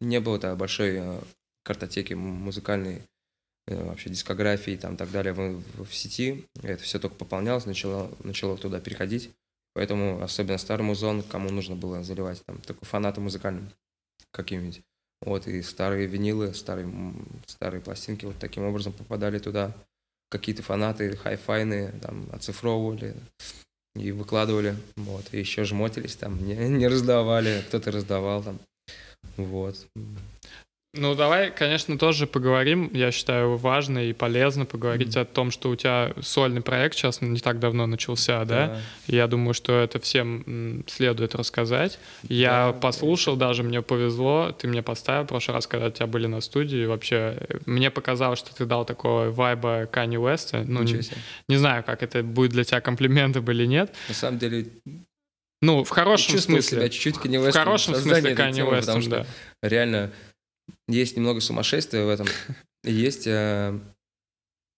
не 0.00 0.20
было 0.20 0.38
да, 0.38 0.54
большой 0.54 0.96
э, 0.98 1.20
картотеки 1.64 2.14
музыкальной, 2.14 3.02
вообще 3.66 4.10
дискографии 4.10 4.76
там 4.76 4.96
так 4.96 5.10
далее 5.10 5.32
в, 5.32 5.62
в- 5.78 5.84
в 5.88 5.94
сети. 5.94 6.44
Это 6.62 6.82
все 6.82 6.98
только 6.98 7.16
пополнялось, 7.16 7.64
начало, 7.66 8.10
начало 8.22 8.56
туда 8.58 8.80
переходить. 8.80 9.30
Поэтому 9.74 10.22
особенно 10.22 10.58
старый 10.58 10.86
музон, 10.86 11.22
кому 11.22 11.50
нужно 11.50 11.74
было 11.74 12.02
заливать, 12.02 12.42
там, 12.46 12.60
только 12.60 12.84
фанаты 12.84 13.20
музыкальным 13.20 13.70
каким-нибудь. 14.30 14.82
Вот, 15.20 15.46
и 15.48 15.62
старые 15.62 16.06
винилы, 16.06 16.54
старые, 16.54 16.88
старые 17.46 17.80
пластинки 17.80 18.24
вот 18.24 18.36
таким 18.38 18.64
образом 18.64 18.92
попадали 18.92 19.38
туда. 19.38 19.74
Какие-то 20.30 20.62
фанаты 20.62 21.16
хай-файные 21.16 21.92
там 22.02 22.28
оцифровывали 22.32 23.16
и 23.96 24.12
выкладывали. 24.12 24.76
Вот, 24.96 25.32
и 25.32 25.38
еще 25.38 25.64
жмотились 25.64 26.16
там, 26.16 26.44
не, 26.44 26.54
не 26.54 26.88
раздавали, 26.88 27.64
кто-то 27.68 27.90
раздавал 27.90 28.42
там. 28.42 28.58
Вот. 29.36 29.86
Ну, 30.96 31.14
давай, 31.16 31.50
конечно, 31.50 31.98
тоже 31.98 32.26
поговорим. 32.28 32.88
Я 32.92 33.10
считаю, 33.10 33.56
важно 33.56 33.98
и 34.08 34.12
полезно 34.12 34.64
поговорить 34.64 35.16
Мгм. 35.16 35.22
о 35.22 35.24
том, 35.24 35.50
что 35.50 35.70
у 35.70 35.76
тебя 35.76 36.12
сольный 36.22 36.60
проект 36.62 36.94
сейчас 36.96 37.20
не 37.20 37.40
так 37.40 37.58
давно 37.58 37.86
начался, 37.86 38.44
да? 38.44 38.80
И 39.08 39.16
Я 39.16 39.26
думаю, 39.26 39.54
что 39.54 39.72
это 39.80 39.98
всем 39.98 40.84
следует 40.86 41.34
рассказать. 41.34 41.98
Я 42.28 42.72
Да, 42.72 42.72
послушал, 42.80 43.36
даже 43.36 43.62
мне 43.64 43.82
повезло. 43.82 44.52
Ты 44.56 44.68
мне 44.68 44.82
поставил 44.82 45.24
в 45.24 45.26
прошлый 45.28 45.56
раз, 45.56 45.66
когда 45.66 45.86
у 45.86 45.90
тебя 45.90 46.06
были 46.06 46.26
на 46.26 46.40
студии. 46.40 46.86
Вообще, 46.86 47.36
э, 47.40 47.58
мне 47.66 47.90
показалось, 47.90 48.38
что 48.38 48.54
ты 48.54 48.64
дал 48.64 48.84
такого 48.84 49.30
вайба 49.30 49.86
Кани 49.90 50.16
Уэста. 50.18 50.64
Ну, 50.66 50.82
не, 50.82 51.00
не 51.48 51.56
знаю, 51.56 51.82
как 51.84 52.02
это 52.02 52.22
будет 52.22 52.52
для 52.52 52.62
тебя 52.64 52.80
комплиментом 52.80 53.44
или 53.50 53.66
нет. 53.66 53.92
На 54.08 54.14
самом 54.14 54.38
деле, 54.38 54.66
Ну, 55.62 55.82
в 55.82 55.88
хорошем 55.90 56.38
смысле. 56.38 56.78
себя 56.78 56.88
чуть-чуть 56.88 57.16
Kanye 57.16 57.38
В 57.40 57.46
West'ом 57.48 57.52
хорошем 57.52 57.94
в 57.94 57.96
смысле 57.98 58.30
потому 58.36 58.68
Уэстом, 58.70 59.00
что 59.02 59.10
да. 59.10 59.26
реально 59.68 60.10
есть 60.88 61.16
немного 61.16 61.40
сумасшествия 61.40 62.04
в 62.04 62.08
этом. 62.08 62.26
Есть 62.84 63.26
э, 63.26 63.78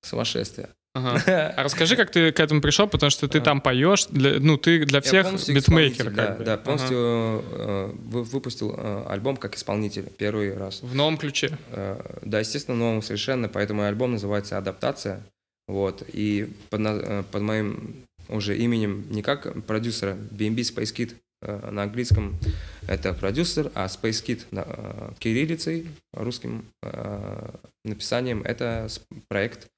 сумасшествие. 0.02 0.68
Ага. 0.94 1.22
А 1.56 1.62
расскажи, 1.62 1.96
как 1.96 2.10
ты 2.10 2.32
к 2.32 2.40
этому 2.40 2.60
пришел, 2.60 2.86
потому 2.88 3.10
что 3.10 3.28
ты 3.28 3.38
Ага. 3.38 3.44
там 3.44 3.60
поешь, 3.60 4.06
для- 4.06 4.38
ну, 4.40 4.56
ты 4.56 4.84
для 4.86 5.00
всех 5.00 5.26
битмейкер, 5.48 6.04
как 6.06 6.14
да, 6.14 6.30
бы. 6.34 6.44
да, 6.44 6.54
Ага. 6.54 6.62
полностью 6.62 6.96
э, 6.98 7.92
вы- 7.96 8.22
выпустил 8.24 8.74
э, 8.76 9.04
альбом 9.08 9.36
как 9.36 9.56
исполнитель 9.56 10.08
первый 10.16 10.56
раз. 10.56 10.80
В 10.82 10.94
новом 10.94 11.18
ключе. 11.18 11.58
Э, 11.72 12.00
Да, 12.22 12.38
естественно, 12.40 12.76
новым 12.76 13.02
совершенно, 13.02 13.48
поэтому 13.48 13.82
альбом 13.82 14.12
называется 14.12 14.56
«Адаптация». 14.56 15.22
Вот, 15.68 16.04
и 16.12 16.48
под, 16.70 16.80
э, 16.82 17.24
под 17.32 17.42
моим 17.42 17.96
уже 18.28 18.56
именем 18.56 19.04
не 19.10 19.22
как 19.22 19.64
продюсера 19.66 20.14
BNB 20.30 20.60
Space 20.60 20.94
Kid 20.94 21.12
э, 21.12 21.16
на 21.42 21.82
английском 21.82 22.36
это 22.88 23.12
продюсер, 23.12 23.70
а 23.74 23.86
Space 23.86 24.24
Kid 24.24 24.44
на 24.50 24.64
э, 24.66 25.12
кириллицей, 25.18 25.88
русским 26.12 26.64
э, 26.82 27.50
написанием 27.84 28.42
это 28.42 28.88
проект 29.28 29.68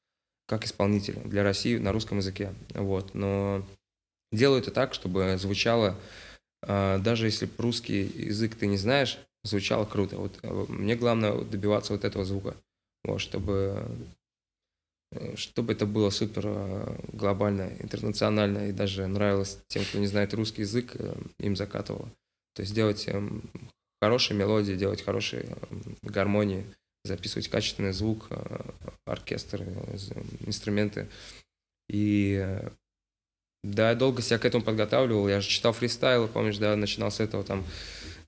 как 0.46 0.64
исполнитель 0.64 1.18
для 1.24 1.42
России 1.42 1.76
на 1.76 1.92
русском 1.92 2.18
языке. 2.18 2.52
Вот, 2.74 3.14
но 3.14 3.62
делаю 4.32 4.60
это 4.60 4.70
так, 4.70 4.94
чтобы 4.94 5.36
звучало, 5.38 5.96
э, 6.62 6.98
даже 6.98 7.26
если 7.26 7.48
русский 7.58 8.02
язык 8.02 8.54
ты 8.54 8.66
не 8.66 8.76
знаешь, 8.76 9.18
звучало 9.44 9.84
круто. 9.84 10.16
Вот 10.16 10.38
э, 10.42 10.66
мне 10.68 10.96
главное 10.96 11.32
добиваться 11.32 11.92
вот 11.92 12.04
этого 12.04 12.24
звука, 12.24 12.56
вот, 13.04 13.20
чтобы 13.20 13.74
э, 13.76 13.86
чтобы 15.36 15.72
это 15.72 15.86
было 15.86 16.10
супер 16.10 16.42
э, 16.46 16.96
глобально, 17.12 17.72
интернационально 17.80 18.68
и 18.68 18.72
даже 18.72 19.06
нравилось 19.06 19.58
тем, 19.68 19.84
кто 19.84 19.98
не 19.98 20.06
знает 20.06 20.34
русский 20.34 20.62
язык, 20.62 20.92
э, 20.94 21.14
им 21.38 21.56
закатывало. 21.56 22.10
То 22.54 22.62
есть 22.62 22.74
делать 22.74 23.08
эм, 23.08 23.42
хорошие 24.02 24.36
мелодии, 24.36 24.74
делать 24.74 25.02
хорошие 25.02 25.44
эм, 25.70 25.96
гармонии, 26.02 26.66
записывать 27.04 27.48
качественный 27.48 27.92
звук, 27.92 28.26
э, 28.30 28.70
оркестр, 29.06 29.62
э, 29.62 29.96
инструменты. 30.46 31.08
И 31.88 32.38
э, 32.44 32.70
да, 33.64 33.90
я 33.90 33.96
долго 33.96 34.22
себя 34.22 34.38
к 34.38 34.44
этому 34.44 34.64
подготавливал. 34.64 35.28
Я 35.28 35.40
же 35.40 35.48
читал 35.48 35.72
фристайл, 35.72 36.28
помнишь, 36.28 36.58
да, 36.58 36.76
начинал 36.76 37.10
с 37.10 37.20
этого 37.20 37.44
там. 37.44 37.64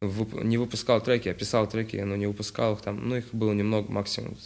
вып- 0.01 0.43
не 0.43 0.59
выпускал 0.59 1.03
треки, 1.03 1.28
а 1.28 1.35
писал 1.35 1.68
треки, 1.68 1.97
но 1.97 2.16
не 2.16 2.26
выпускал 2.26 2.74
их 2.74 2.83
там. 2.83 3.09
Ну, 3.09 3.16
их 3.16 3.33
было 3.35 3.53
немного, 3.53 3.91
максимум 3.93 4.37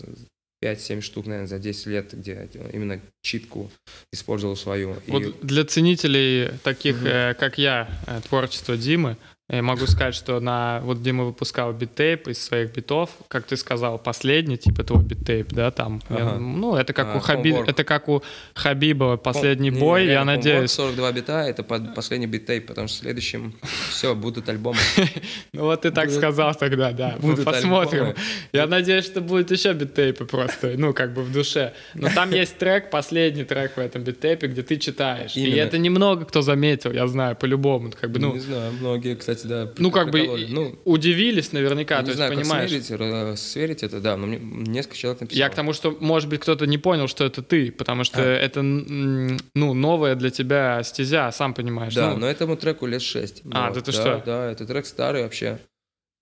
5-7 0.64 1.00
штук, 1.02 1.26
наверное, 1.26 1.46
за 1.48 1.58
10 1.58 1.86
лет, 1.86 2.14
где 2.14 2.48
именно 2.72 3.00
читку 3.22 3.70
использовал 4.12 4.56
свою. 4.56 4.96
И- 5.06 5.10
Вот 5.10 5.40
для 5.46 5.64
ценителей 5.64 6.48
таких, 6.62 6.96
Мгм. 6.96 7.06
э, 7.06 7.34
как 7.34 7.58
я, 7.58 7.88
э, 8.06 8.20
творчества 8.26 8.76
Димы, 8.76 9.16
я 9.54 9.62
могу 9.62 9.86
сказать, 9.86 10.14
что 10.14 10.40
на 10.40 10.80
вот 10.84 11.02
Дима 11.02 11.24
выпускал 11.24 11.72
beat 11.72 12.00
tape 12.00 12.28
из 12.28 12.42
своих 12.44 12.72
битов, 12.74 13.10
как 13.28 13.44
ты 13.46 13.56
сказал, 13.56 13.98
последний 13.98 14.56
типа 14.56 14.84
твой 14.84 15.02
beat 15.04 15.25
tape, 15.25 15.52
да, 15.52 15.70
там. 15.70 16.00
Я- 16.10 16.16
Ага. 16.16 16.38
ну 16.38 16.76
это 16.76 16.92
как 16.92 17.14
А, 17.14 17.16
у 17.16 17.20
Хаби, 17.20 17.50
Homework. 17.52 17.70
это 17.70 17.84
как 17.84 18.08
у 18.08 18.22
Хабиба 18.54 19.16
последний 19.16 19.70
Не, 19.70 19.78
бой. 19.80 20.04
Я 20.04 20.10
реально, 20.12 20.30
Homework 20.32 20.36
надеюсь. 20.36 20.70
42 20.72 21.12
бита 21.12 21.42
это 21.48 21.62
под 21.62 21.94
последний 21.94 22.26
beat 22.26 22.44
tape, 22.44 22.66
потому 22.66 22.88
что 22.88 22.98
в 22.98 23.00
следующем 23.00 23.54
все 23.90 24.14
будут 24.14 24.48
альбомы. 24.48 24.78
Ну 25.52 25.62
вот 25.64 25.82
ты 25.82 25.90
так 25.90 26.10
сказал 26.10 26.54
тогда, 26.54 26.92
да. 26.92 27.16
Будут 27.20 27.44
посмотрим. 27.44 28.14
Я 28.52 28.66
надеюсь, 28.66 29.04
что 29.04 29.20
будет 29.20 29.50
еще 29.50 29.72
beat 29.72 29.95
tape 29.95 30.18
ы 30.18 30.24
просто, 30.24 30.74
ну 30.76 30.92
как 30.92 31.14
бы 31.14 31.22
в 31.22 31.32
душе. 31.32 31.72
Но 31.94 32.08
там 32.14 32.30
есть 32.32 32.58
трек, 32.58 32.90
последний 32.90 33.44
трек 33.44 33.76
в 33.76 33.80
этом 33.80 34.02
beat 34.02 34.20
tape 34.20 34.39
е, 34.39 34.48
где 34.48 34.62
ты 34.62 34.76
читаешь. 34.76 35.36
И 35.36 35.50
это 35.50 35.78
немного 35.78 36.24
кто 36.24 36.42
заметил, 36.42 36.92
я 36.92 37.06
знаю, 37.06 37.36
по-любому. 37.36 37.90
Как 38.00 38.10
бы, 38.10 38.18
ну, 38.18 38.32
не 38.32 38.40
знаю, 38.40 38.72
многие, 38.72 39.14
кстати, 39.14 39.43
да. 39.44 39.72
ну 39.78 39.90
как 39.90 40.10
бы 40.10 40.46
ну, 40.48 40.78
удивились 40.84 41.52
наверняка, 41.52 41.96
то 41.96 42.02
не 42.02 42.08
есть 42.08 42.16
знаю, 42.16 42.32
как 42.32 42.40
понимаешь. 42.42 42.70
сверить, 42.70 42.90
э, 42.90 43.36
сверить 43.36 43.82
это, 43.82 44.00
да, 44.00 44.16
но 44.16 44.26
мне 44.26 44.38
несколько 44.38 44.96
человек 44.96 45.20
написало. 45.20 45.38
Я 45.38 45.48
к 45.48 45.54
тому, 45.54 45.72
что, 45.72 45.96
может 46.00 46.28
быть, 46.28 46.40
кто-то 46.40 46.66
не 46.66 46.78
понял, 46.78 47.08
что 47.08 47.24
это 47.24 47.42
ты, 47.42 47.70
потому 47.72 48.04
что 48.04 48.22
А. 48.22 48.24
это, 48.24 48.62
ну, 48.62 49.74
новая 49.74 50.14
для 50.14 50.30
тебя 50.30 50.82
стезя, 50.82 51.30
сам 51.32 51.54
понимаешь. 51.54 51.94
Да, 51.94 52.12
ну, 52.12 52.20
но 52.20 52.26
этому 52.26 52.56
треку 52.56 52.86
лет 52.86 53.02
6. 53.02 53.42
А, 53.52 53.70
да 53.70 53.80
ты 53.80 53.92
что? 53.92 54.22
Да, 54.24 54.50
это 54.50 54.66
трек 54.66 54.86
старый 54.86 55.22
вообще. 55.22 55.58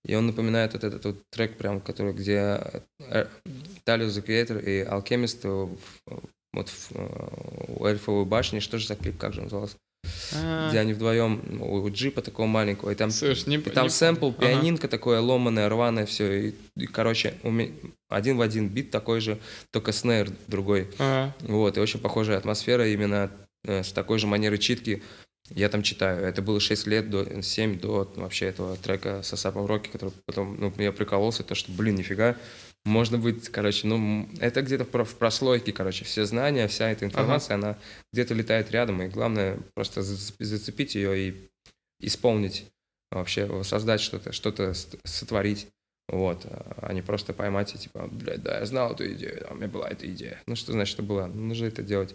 И 0.05 0.15
он 0.15 0.27
напоминает 0.27 0.73
вот 0.73 0.83
этот 0.83 1.05
вот 1.05 1.17
трек, 1.31 1.57
прям, 1.57 1.79
который, 1.79 2.13
где 2.13 2.59
э, 2.99 3.25
Талио 3.85 4.07
The 4.07 4.25
Creator 4.25 4.61
и 4.61 4.83
Alchemist 4.83 5.77
вот 6.53 6.69
в, 6.69 6.91
э, 6.91 7.73
у 7.79 7.85
Эльфовой 7.85 8.25
башни, 8.25 8.59
что 8.59 8.77
же 8.77 8.87
за 8.87 8.95
клип, 8.95 9.17
как 9.17 9.33
же 9.33 9.39
он 9.39 9.45
назывался? 9.45 9.77
А, 10.35 10.69
Где 10.69 10.79
они 10.79 10.93
вдвоем 10.93 11.41
у 11.61 11.89
джипа 11.89 12.21
такого 12.21 12.47
маленького, 12.47 12.91
и 12.91 12.95
там, 12.95 13.11
Слушай, 13.11 13.47
не- 13.49 13.55
и 13.57 13.69
там 13.69 13.85
не- 13.85 13.89
сэмпл, 13.89 14.29
Ага. 14.29 14.37
пианинка 14.39 14.87
такое 14.87 15.19
ломаное, 15.19 15.69
рваное 15.69 16.05
все. 16.05 16.49
И, 16.49 16.55
и, 16.75 16.85
короче, 16.85 17.35
у 17.43 17.51
меня 17.51 17.71
один 18.09 18.37
в 18.37 18.41
один 18.41 18.69
бит 18.69 18.91
такой 18.91 19.21
же, 19.21 19.39
только 19.71 19.91
снейр 19.91 20.29
другой. 20.47 20.87
а, 20.99 21.31
Вот, 21.41 21.77
и 21.77 21.81
очень 21.81 21.99
похожая 21.99 22.37
атмосфера 22.37 22.87
именно 22.87 23.31
э, 23.65 23.81
с 23.83 23.91
такой 23.93 24.19
же 24.19 24.27
манерой 24.27 24.57
читки. 24.57 25.01
Я 25.49 25.69
там 25.69 25.83
читаю. 25.83 26.23
Это 26.25 26.41
было 26.41 26.59
6 26.59 26.87
лет, 26.87 27.09
до, 27.09 27.41
7 27.41 27.79
до 27.79 28.11
вообще 28.15 28.47
этого 28.47 28.75
трека 28.77 29.21
с 29.23 29.31
Асапом 29.33 29.65
Роки, 29.65 29.89
который 29.89 30.13
потом, 30.25 30.57
ну, 30.59 30.73
я 30.77 30.91
прикололся, 30.91 31.43
то, 31.43 31.53
что, 31.55 31.71
блин, 31.71 31.95
нифига, 31.95 32.35
можно 32.85 33.17
быть, 33.17 33.49
короче, 33.49 33.87
ну, 33.87 34.27
это 34.39 34.61
где-то 34.61 34.83
в 34.83 34.89
про- 34.89 35.05
в 35.05 35.15
прослойке, 35.15 35.71
короче, 35.71 36.03
все 36.05 36.25
знания, 36.25 36.67
вся 36.67 36.89
эта 36.89 37.05
информация, 37.05 37.55
она 37.55 37.77
где-то 38.11 38.33
летает 38.33 38.71
рядом, 38.71 39.01
и 39.01 39.07
главное 39.07 39.57
просто 39.73 40.01
зац- 40.01 40.33
зацепить 40.39 40.95
ее 40.95 41.17
и 41.29 41.49
исполнить 41.99 42.65
вообще, 43.11 43.63
создать 43.63 44.01
что-то, 44.01 44.31
что-то 44.31 44.73
сотворить. 45.03 45.67
Вот, 46.09 46.45
а 46.45 46.91
не 46.91 47.01
просто 47.01 47.31
поймать 47.31 47.73
и 47.75 47.77
типа, 47.77 48.09
блядь, 48.11 48.43
да, 48.43 48.59
я 48.59 48.65
знал 48.65 48.91
эту 48.91 49.09
идею, 49.13 49.45
а 49.49 49.53
у 49.53 49.55
меня 49.55 49.69
была 49.69 49.87
эта 49.89 50.05
идея. 50.11 50.41
Ну 50.47 50.55
что 50.57 50.73
значит, 50.73 50.91
что 50.91 51.01
была? 51.03 51.27
Нужно 51.27 51.67
это 51.67 51.81
делать. 51.81 52.13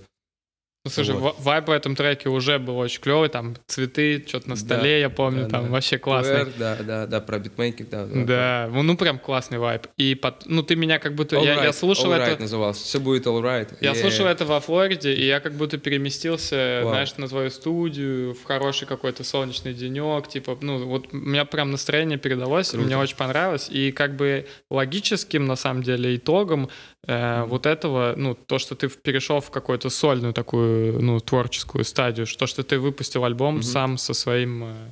Ну, 0.89 1.05
слушай, 1.05 1.15
вот. 1.15 1.37
вайб 1.41 1.69
в 1.69 1.71
этом 1.71 1.95
треке 1.95 2.31
уже 2.31 2.59
был 2.59 2.79
очень 2.79 3.01
клевый, 3.01 3.29
там 3.29 3.57
цветы, 3.67 4.25
что-то 4.27 4.49
на 4.49 4.57
столе, 4.57 4.83
да, 4.83 4.97
я 4.97 5.11
помню, 5.11 5.43
да, 5.43 5.49
там 5.51 5.65
да. 5.67 5.71
вообще 5.73 5.99
классный. 5.99 6.45
QR, 6.45 6.53
да, 6.59 6.77
да, 6.81 7.07
да, 7.07 7.21
про 7.21 7.39
битмейкер, 7.39 7.87
да. 7.91 8.07
Да, 8.07 8.25
да 8.25 8.69
ну, 8.73 8.83
ну 8.83 8.97
прям 8.97 9.19
классный 9.19 9.59
вайб. 9.59 9.87
И 9.99 10.15
под, 10.15 10.47
ну 10.47 10.63
ты 10.63 10.77
меня 10.77 10.99
как 10.99 11.15
будто, 11.15 11.37
all 11.37 11.45
я, 11.45 11.57
right, 11.57 11.65
я 11.65 11.73
слушал 11.75 12.13
all 12.13 12.19
right 12.19 12.33
это. 12.33 12.43
назывался, 12.43 12.85
все 12.85 13.01
будет 13.01 13.27
all 13.27 13.43
right. 13.43 13.69
Я 13.81 13.93
yeah. 13.93 14.01
слушал 14.01 14.27
это 14.27 14.47
во 14.47 14.61
Флориде, 14.61 15.13
и 15.13 15.27
я 15.27 15.41
как 15.41 15.55
будто 15.55 15.77
переместился, 15.77 16.57
wow. 16.57 16.89
знаешь, 16.89 17.17
на 17.19 17.29
твою 17.29 17.51
студию, 17.51 18.35
в 18.35 18.45
хороший 18.45 18.89
какой-то 18.89 19.25
солнечный 19.25 19.75
денек, 19.75 20.29
типа, 20.29 20.57
ну 20.63 20.87
вот 20.87 21.09
у 21.13 21.17
меня 21.17 21.45
прям 21.45 21.71
настроение 21.71 22.17
передалось, 22.17 22.71
Круто. 22.71 22.87
мне 22.87 22.97
очень 22.97 23.17
понравилось, 23.17 23.69
и 23.71 23.93
как 23.93 24.17
бы 24.17 24.47
логическим 24.71 25.45
на 25.45 25.57
самом 25.57 25.83
деле 25.83 26.17
итогом 26.17 26.71
э, 27.07 27.45
вот 27.45 27.67
этого, 27.67 28.15
ну 28.17 28.35
то, 28.35 28.59
что 28.59 28.75
ты 28.75 28.89
перешел 28.89 29.41
в 29.41 29.51
какую-то 29.51 29.91
сольную 29.91 30.33
такую, 30.33 31.01
ну 31.03 31.21
творческую 31.21 31.85
стадию, 31.85 32.27
что 32.27 32.47
что 32.47 32.63
ты 32.63 32.79
выпустил 32.79 33.25
альбом 33.25 33.59
mm-hmm. 33.59 33.63
сам 33.63 33.99
со 33.99 34.15
своим 34.15 34.65
э, 34.65 34.91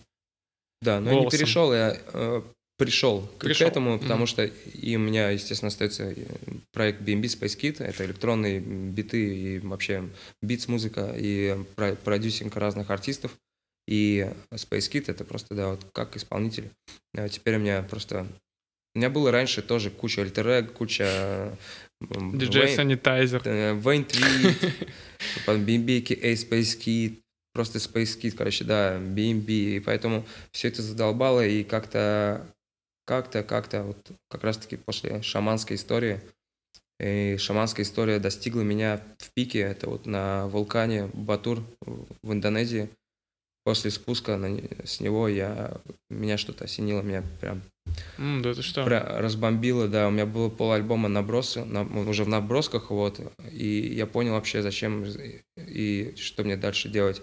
Да, 0.82 1.00
но 1.00 1.10
голосом. 1.10 1.18
я 1.18 1.24
не 1.24 1.30
перешел, 1.30 1.72
я 1.72 1.96
э, 2.12 2.42
пришел, 2.78 3.22
пришел 3.38 3.66
к 3.66 3.70
этому, 3.70 3.98
потому 3.98 4.24
mm-hmm. 4.24 4.26
что 4.26 4.44
и 4.44 4.96
у 4.96 4.98
меня, 4.98 5.30
естественно, 5.30 5.68
остается 5.68 6.04
э, 6.10 6.14
проект 6.72 7.00
BNB 7.02 7.22
Space 7.22 7.58
Kit, 7.58 7.82
это 7.82 8.04
электронные 8.04 8.60
биты 8.60 9.34
и 9.34 9.58
вообще 9.60 10.08
битс 10.42 10.68
музыка 10.68 11.14
и 11.16 11.56
продюсинг 12.04 12.56
разных 12.56 12.90
артистов. 12.90 13.32
И 13.88 14.28
Space 14.50 14.90
Kit 14.90 15.04
это 15.06 15.24
просто, 15.24 15.54
да, 15.54 15.70
вот 15.70 15.86
как 15.92 16.16
исполнитель. 16.16 16.70
А 17.16 17.28
теперь 17.28 17.56
у 17.56 17.60
меня 17.60 17.82
просто... 17.82 18.26
У 18.96 18.98
меня 18.98 19.10
было 19.10 19.30
раньше 19.30 19.60
тоже 19.60 19.90
куча 19.90 20.22
альтер 20.22 20.68
куча 20.68 21.54
Sanitizer. 22.76 23.78
Вейн 23.78 24.06
Твит, 24.06 24.74
BMB, 25.46 26.18
A 26.22 26.32
Space 26.32 26.80
Kid, 26.80 27.18
просто 27.52 27.76
Space 27.76 28.18
Kid, 28.18 28.30
короче, 28.30 28.64
да, 28.64 28.96
BMB. 28.96 29.50
И 29.50 29.80
поэтому 29.80 30.24
все 30.50 30.68
это 30.68 30.80
задолбало, 30.80 31.46
и 31.46 31.62
как-то, 31.62 32.46
как-то, 33.04 33.42
как-то, 33.42 33.82
вот 33.82 34.12
как 34.30 34.44
раз-таки 34.44 34.76
после 34.76 35.20
шаманской 35.20 35.76
истории, 35.76 36.22
и 36.98 37.36
шаманская 37.38 37.84
история 37.84 38.18
достигла 38.18 38.62
меня 38.62 39.02
в 39.18 39.30
пике, 39.32 39.58
это 39.58 39.90
вот 39.90 40.06
на 40.06 40.46
вулкане 40.46 41.10
Батур 41.12 41.62
в 42.22 42.32
Индонезии. 42.32 42.88
После 43.66 43.90
спуска 43.90 44.36
на, 44.36 44.60
с 44.84 45.00
него 45.00 45.26
я, 45.26 45.80
меня 46.08 46.38
что-то 46.38 46.66
осенило, 46.66 47.02
меня 47.02 47.24
прям 47.40 47.62
Mm, 48.16 48.42
да 48.42 48.54
ты 48.54 48.62
что? 48.62 48.84
разбомбило, 48.84 49.88
да. 49.88 50.06
У 50.06 50.12
меня 50.12 50.26
было 50.26 50.48
пол 50.48 50.72
альбома 50.72 51.08
набросы, 51.08 51.64
на, 51.64 51.82
уже 51.82 52.22
в 52.22 52.28
набросках, 52.28 52.90
вот. 52.90 53.20
И 53.50 53.94
я 53.94 54.06
понял 54.06 54.34
вообще, 54.34 54.62
зачем 54.62 55.04
и 55.56 56.14
что 56.16 56.44
мне 56.44 56.56
дальше 56.56 56.88
делать. 56.88 57.20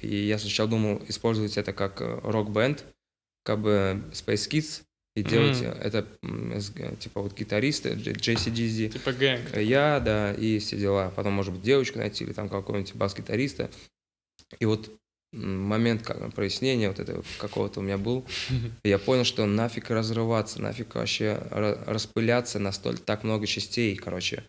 И 0.00 0.16
я 0.16 0.38
сначала 0.38 0.68
думал 0.68 1.02
использовать 1.08 1.58
это 1.58 1.72
как 1.72 2.00
э, 2.00 2.20
рок-бенд, 2.22 2.84
как 3.44 3.60
бы 3.60 4.02
Space 4.12 4.48
Kids, 4.48 4.82
и 5.14 5.22
делать 5.22 5.62
mm. 5.62 5.78
это 5.78 6.06
типа 6.96 7.20
вот 7.20 7.36
гитаристы, 7.36 7.90
JCGZ. 7.90 8.88
Типа 8.90 9.12
гэнг. 9.12 9.56
Я, 9.56 10.00
да, 10.00 10.32
и 10.32 10.58
все 10.58 10.78
дела. 10.78 11.12
Потом, 11.14 11.34
может 11.34 11.52
быть, 11.52 11.62
девочку 11.62 11.98
найти 11.98 12.24
или 12.24 12.32
там 12.32 12.48
какого-нибудь 12.48 12.94
бас-гитариста. 12.94 13.70
И 14.58 14.64
вот 14.64 14.90
момент 15.36 16.02
как, 16.02 16.34
прояснения 16.34 16.88
вот 16.88 16.98
этого 16.98 17.24
какого-то 17.38 17.80
у 17.80 17.82
меня 17.82 17.98
был. 17.98 18.24
Я 18.84 18.98
понял, 18.98 19.24
что 19.24 19.46
нафиг 19.46 19.90
разрываться, 19.90 20.60
нафиг 20.60 20.94
вообще 20.94 21.40
распыляться 21.50 22.58
на 22.58 22.72
столь 22.72 22.98
так 22.98 23.24
много 23.24 23.46
частей, 23.46 23.94
короче. 23.96 24.44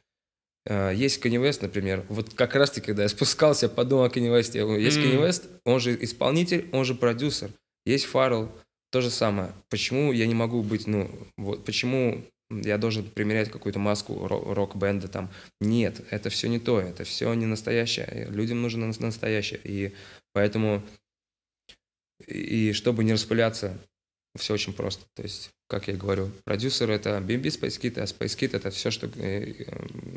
Э, 0.65 0.91
есть 0.93 1.23
Kanye 1.23 1.41
West, 1.41 1.59
например. 1.61 2.05
Вот 2.09 2.33
как 2.33 2.55
раз-таки, 2.55 2.87
когда 2.87 3.03
я 3.03 3.09
спускался, 3.09 3.65
я 3.65 3.69
подумал 3.69 4.05
о 4.05 4.09
Kanye 4.09 4.37
West. 4.37 4.55
Есть 4.79 4.97
mm. 4.97 5.03
Kanye 5.03 5.27
West, 5.27 5.43
он 5.65 5.79
же 5.79 5.97
исполнитель, 6.03 6.67
он 6.71 6.85
же 6.85 6.95
продюсер. 6.95 7.51
Есть 7.85 8.05
Фаррелл, 8.05 8.51
то 8.91 9.01
же 9.01 9.09
самое. 9.09 9.51
Почему 9.69 10.11
я 10.11 10.27
не 10.27 10.35
могу 10.35 10.61
быть, 10.61 10.87
ну, 10.87 11.09
вот, 11.37 11.63
почему 11.65 12.23
я 12.49 12.77
должен 12.77 13.03
примерять 13.03 13.49
какую-то 13.49 13.79
маску 13.79 14.27
рок-бенда 14.27 15.07
там. 15.07 15.29
Нет, 15.59 16.01
это 16.09 16.29
все 16.29 16.47
не 16.47 16.59
то, 16.59 16.79
это 16.79 17.03
все 17.03 17.33
не 17.33 17.45
настоящее. 17.45 18.27
Людям 18.29 18.61
нужно 18.61 18.87
настоящее. 18.87 19.59
И 19.63 19.93
Поэтому, 20.37 20.83
и 22.27 22.71
чтобы 22.73 23.03
не 23.03 23.13
распыляться, 23.13 23.75
все 24.35 24.53
очень 24.53 24.71
просто. 24.71 25.03
То 25.15 25.23
есть, 25.23 25.49
как 25.67 25.87
я 25.87 25.95
говорю, 25.95 26.29
продюсер 26.43 26.91
это 26.91 27.17
BNB 27.17 27.45
Space 27.45 27.81
Kit, 27.81 27.99
а 27.99 28.03
Space 28.03 28.37
Kit 28.37 28.55
это 28.55 28.69
все, 28.69 28.91
что, 28.91 29.09
э, 29.15 29.65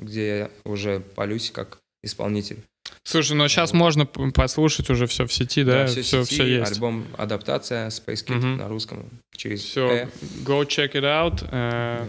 где 0.02 0.26
я 0.26 0.50
уже 0.64 1.00
полюсь 1.00 1.50
как 1.50 1.78
исполнитель. 2.02 2.58
Слушай, 3.02 3.32
ну 3.32 3.48
сейчас 3.48 3.72
вот. 3.72 3.78
можно 3.78 4.04
послушать 4.04 4.90
уже 4.90 5.06
все 5.06 5.26
в 5.26 5.32
сети, 5.32 5.64
да? 5.64 5.84
да 5.84 5.86
все, 5.86 6.02
все, 6.02 6.24
сети, 6.24 6.34
все 6.34 6.58
есть. 6.58 6.72
Альбом 6.72 7.06
адаптация 7.16 7.88
Space 7.88 8.26
Kit 8.26 8.42
uh 8.42 8.56
на 8.56 8.68
русском 8.68 9.08
через. 9.34 9.62
Все, 9.62 9.90
e. 9.90 10.08
go 10.44 10.66
check 10.66 10.92
it 10.92 11.04
out 11.04 11.42
uh, 11.50 12.06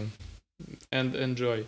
and 0.92 1.16
enjoy. 1.16 1.66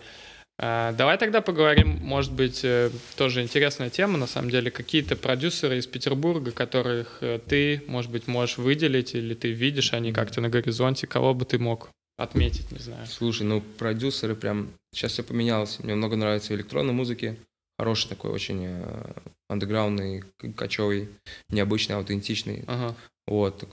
А, 0.65 0.93
давай 0.93 1.17
тогда 1.17 1.41
поговорим, 1.41 1.99
может 2.01 2.31
быть, 2.31 2.61
э, 2.63 2.89
тоже 3.17 3.41
интересная 3.41 3.89
тема, 3.89 4.17
на 4.17 4.27
самом 4.27 4.49
деле, 4.49 4.71
какие-то 4.71 5.17
продюсеры 5.17 5.77
из 5.77 5.87
Петербурга, 5.87 6.51
которых 6.51 7.17
э, 7.19 7.41
ты, 7.45 7.83
может 7.87 8.09
быть, 8.09 8.27
можешь 8.27 8.57
выделить, 8.57 9.13
или 9.13 9.33
ты 9.33 9.51
видишь, 9.51 9.91
они 9.91 10.13
как-то 10.13 10.39
на 10.39 10.47
горизонте, 10.47 11.05
кого 11.05 11.33
бы 11.33 11.43
ты 11.43 11.59
мог 11.59 11.89
отметить, 12.15 12.71
не 12.71 12.79
знаю. 12.79 13.05
Слушай, 13.07 13.43
ну 13.43 13.59
продюсеры 13.77 14.35
прям, 14.35 14.69
сейчас 14.93 15.11
все 15.11 15.23
поменялось, 15.23 15.79
мне 15.79 15.95
много 15.95 16.15
нравится 16.15 16.55
электронной 16.55 16.93
музыки, 16.93 17.35
хороший 17.77 18.07
такой, 18.07 18.31
очень 18.31 18.63
э, 18.65 19.13
андеграундный, 19.49 20.23
кочевый, 20.55 21.09
необычный, 21.49 21.97
аутентичный. 21.97 22.63
Ага. 22.67 22.95
Вот, 23.27 23.65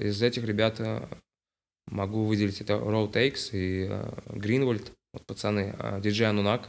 из 0.00 0.22
этих 0.22 0.44
ребят 0.44 0.80
могу 1.86 2.24
выделить 2.24 2.62
это 2.62 2.72
Road 2.72 3.12
Takes 3.12 3.50
и 3.52 3.90
Greenwald 4.28 4.90
вот 5.18 5.26
пацаны, 5.26 5.74
а, 5.78 6.00
диджей 6.00 6.28
Анунак, 6.28 6.68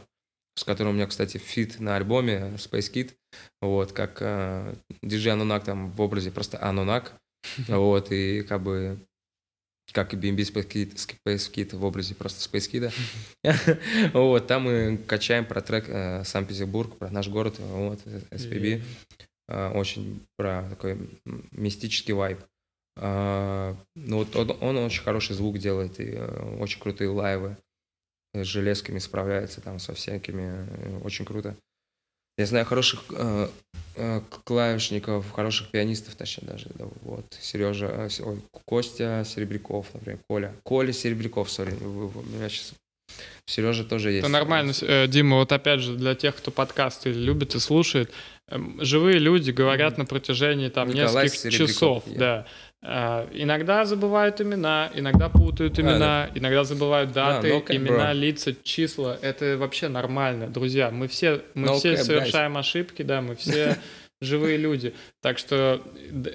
с 0.56 0.64
которым 0.64 0.92
у 0.92 0.96
меня, 0.96 1.06
кстати, 1.06 1.38
feat 1.38 1.80
на 1.80 1.96
альбоме 1.96 2.52
Space 2.56 2.92
Kid, 2.92 3.12
вот, 3.60 3.92
как 3.92 4.18
э, 4.20 4.74
диджей 5.02 5.32
Анунак 5.32 5.64
там 5.64 5.90
в 5.92 6.00
образе 6.00 6.30
просто 6.30 6.62
Анунак, 6.62 7.14
вот, 7.68 8.12
и 8.12 8.42
как 8.42 8.62
бы 8.62 8.98
как 9.92 10.14
и 10.14 10.16
BMB 10.16 10.36
Space 10.36 10.68
Kid, 10.68 10.94
Space 10.94 11.52
Kid 11.52 11.76
в 11.76 11.84
образе 11.84 12.14
просто 12.14 12.48
Space 12.48 12.70
Kid. 12.70 14.10
вот, 14.12 14.46
там 14.46 14.62
мы 14.62 14.96
качаем 14.96 15.44
про 15.44 15.60
трек 15.60 15.88
э, 15.88 16.24
Санкт-Петербург, 16.24 16.96
про 16.96 17.10
наш 17.10 17.28
город, 17.28 17.56
вот, 17.58 18.00
SPB. 18.30 18.82
Э, 19.48 19.70
очень 19.70 20.24
про 20.36 20.68
такой 20.70 20.98
мистический 21.50 22.14
вайб. 22.14 22.38
Э, 22.96 23.74
ну, 23.96 24.18
вот 24.18 24.36
он, 24.36 24.56
он 24.60 24.76
очень 24.78 25.02
хороший 25.02 25.34
звук 25.34 25.58
делает 25.58 25.98
и 25.98 26.12
э, 26.12 26.56
очень 26.60 26.80
крутые 26.80 27.10
лайвы 27.10 27.56
с 28.34 28.46
железками 28.46 28.98
справляется, 28.98 29.60
там, 29.60 29.78
со 29.78 29.94
всякими. 29.94 30.66
Э, 30.68 31.00
очень 31.04 31.24
круто. 31.24 31.56
Я 32.38 32.46
знаю 32.46 32.64
хороших 32.64 33.04
э, 33.10 33.48
э, 33.96 34.20
клавишников, 34.44 35.30
хороших 35.30 35.68
пианистов, 35.68 36.14
точнее 36.14 36.48
даже. 36.48 36.68
Да, 36.74 36.86
вот. 37.02 37.36
Сережа, 37.40 37.86
э, 37.86 38.08
ой, 38.22 38.40
Костя 38.64 39.24
Серебряков, 39.26 39.92
например, 39.92 40.20
Коля. 40.28 40.54
Коля 40.62 40.92
Серебряков, 40.92 41.50
сори, 41.50 41.72
меня 41.72 42.48
сейчас 42.48 42.72
Сережа 43.46 43.84
тоже 43.84 44.12
есть. 44.12 44.20
Это 44.20 44.32
нормально, 44.32 44.72
э, 44.80 45.06
Дима, 45.08 45.36
вот 45.36 45.52
опять 45.52 45.80
же, 45.80 45.96
для 45.96 46.14
тех, 46.14 46.36
кто 46.36 46.50
подкасты 46.50 47.10
любит 47.10 47.54
и 47.54 47.58
слушает, 47.58 48.10
эм, 48.48 48.78
живые 48.80 49.18
люди 49.18 49.50
говорят 49.50 49.94
mm-hmm. 49.94 49.98
на 49.98 50.04
протяжении 50.06 50.68
там 50.68 50.88
Николай 50.88 51.24
нескольких 51.24 51.58
часов, 51.58 52.04
я. 52.06 52.18
да. 52.18 52.46
А, 52.82 53.28
иногда 53.32 53.84
забывают 53.84 54.40
имена, 54.40 54.90
иногда 54.94 55.28
путают 55.28 55.78
имена, 55.78 55.98
да, 55.98 56.30
да. 56.32 56.38
иногда 56.38 56.64
забывают 56.64 57.12
даты, 57.12 57.48
да, 57.48 57.54
no 57.54 57.64
cap, 57.64 57.76
имена, 57.76 58.12
bro. 58.12 58.14
лица, 58.14 58.54
числа. 58.62 59.18
Это 59.20 59.58
вообще 59.58 59.88
нормально, 59.88 60.46
друзья. 60.46 60.90
Мы 60.90 61.06
все, 61.06 61.42
мы 61.54 61.68
no 61.68 61.78
все 61.78 61.92
cap, 61.92 62.04
совершаем 62.04 62.56
guys. 62.56 62.60
ошибки, 62.60 63.02
да, 63.02 63.20
мы 63.20 63.36
все 63.36 63.76
живые 64.20 64.58
люди. 64.58 64.94
Так 65.22 65.38
что, 65.38 65.82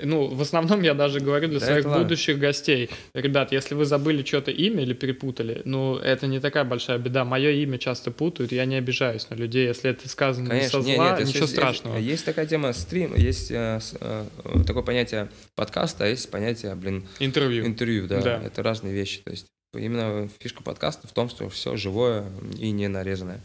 ну, 0.04 0.28
в 0.28 0.42
основном 0.42 0.82
я 0.82 0.94
даже 0.94 1.20
говорю 1.20 1.48
для 1.48 1.60
да 1.60 1.66
своих 1.66 1.86
будущих 1.86 2.40
гостей. 2.40 2.90
Ребят, 3.14 3.52
если 3.52 3.76
вы 3.76 3.86
забыли 3.86 4.24
что-то 4.24 4.52
имя 4.52 4.82
или 4.82 4.94
перепутали, 4.94 5.62
ну, 5.66 5.98
это 5.98 6.28
не 6.28 6.40
такая 6.40 6.64
большая 6.64 6.98
беда. 6.98 7.26
Мое 7.26 7.52
имя 7.52 7.78
часто 7.78 8.12
путают, 8.12 8.52
я 8.52 8.66
не 8.66 8.76
обижаюсь 8.76 9.30
на 9.30 9.36
людей. 9.36 9.68
Если 9.68 9.92
это 9.92 10.10
сказано 10.10 10.50
Конечно, 10.50 10.78
не 10.78 10.84
со 10.84 10.96
зла, 10.96 11.10
нет, 11.10 11.20
нет, 11.20 11.28
ничего 11.28 11.48
страшного. 11.48 11.98
Есть, 11.98 12.10
есть 12.10 12.26
такая 12.26 12.48
тема 12.48 12.74
стрим, 12.74 13.16
есть 13.16 13.52
э, 13.52 13.80
э, 14.00 14.26
такое 14.66 14.84
понятие 14.84 15.30
подкаста, 15.56 16.06
а 16.06 16.08
есть 16.08 16.30
понятие, 16.32 16.74
блин... 16.76 17.08
Интервью. 17.20 17.66
Интервью, 17.66 18.08
да. 18.08 18.22
да. 18.22 18.42
Это 18.44 18.64
разные 18.64 18.94
вещи. 18.94 19.22
То 19.22 19.32
есть 19.32 19.46
именно 19.76 20.28
фишка 20.40 20.64
подкаста 20.64 21.08
в 21.08 21.12
том, 21.12 21.30
что 21.30 21.50
все 21.50 21.76
живое 21.78 22.26
и 22.58 22.72
не 22.72 22.88
нарезанное. 22.88 23.42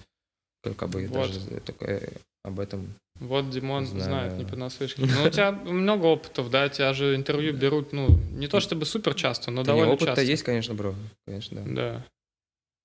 Как 0.62 0.88
бы 0.88 1.06
вот. 1.06 1.28
даже 1.28 1.40
такое 1.60 2.08
об 2.42 2.60
этом 2.60 2.94
Вот 3.20 3.50
Димон 3.50 3.86
Знаю. 3.86 4.04
знает, 4.04 4.32
не 4.38 4.44
понаслышке. 4.44 5.02
Ну, 5.04 5.24
у 5.24 5.28
тебя 5.30 5.52
много 5.52 6.06
опытов, 6.06 6.50
да? 6.50 6.68
Тебя 6.70 6.92
же 6.94 7.14
интервью 7.14 7.52
берут, 7.54 7.92
ну, 7.92 8.18
не 8.32 8.48
то 8.48 8.60
чтобы 8.60 8.86
супер 8.86 9.14
часто, 9.14 9.50
но 9.50 9.56
Да 9.62 9.72
не, 9.72 9.76
довольно 9.76 9.92
опыт-то 9.92 10.06
часто. 10.12 10.22
есть, 10.22 10.42
конечно, 10.42 10.74
бро. 10.74 10.94
Конечно, 11.26 11.60
да. 11.60 11.72
Да. 11.74 12.04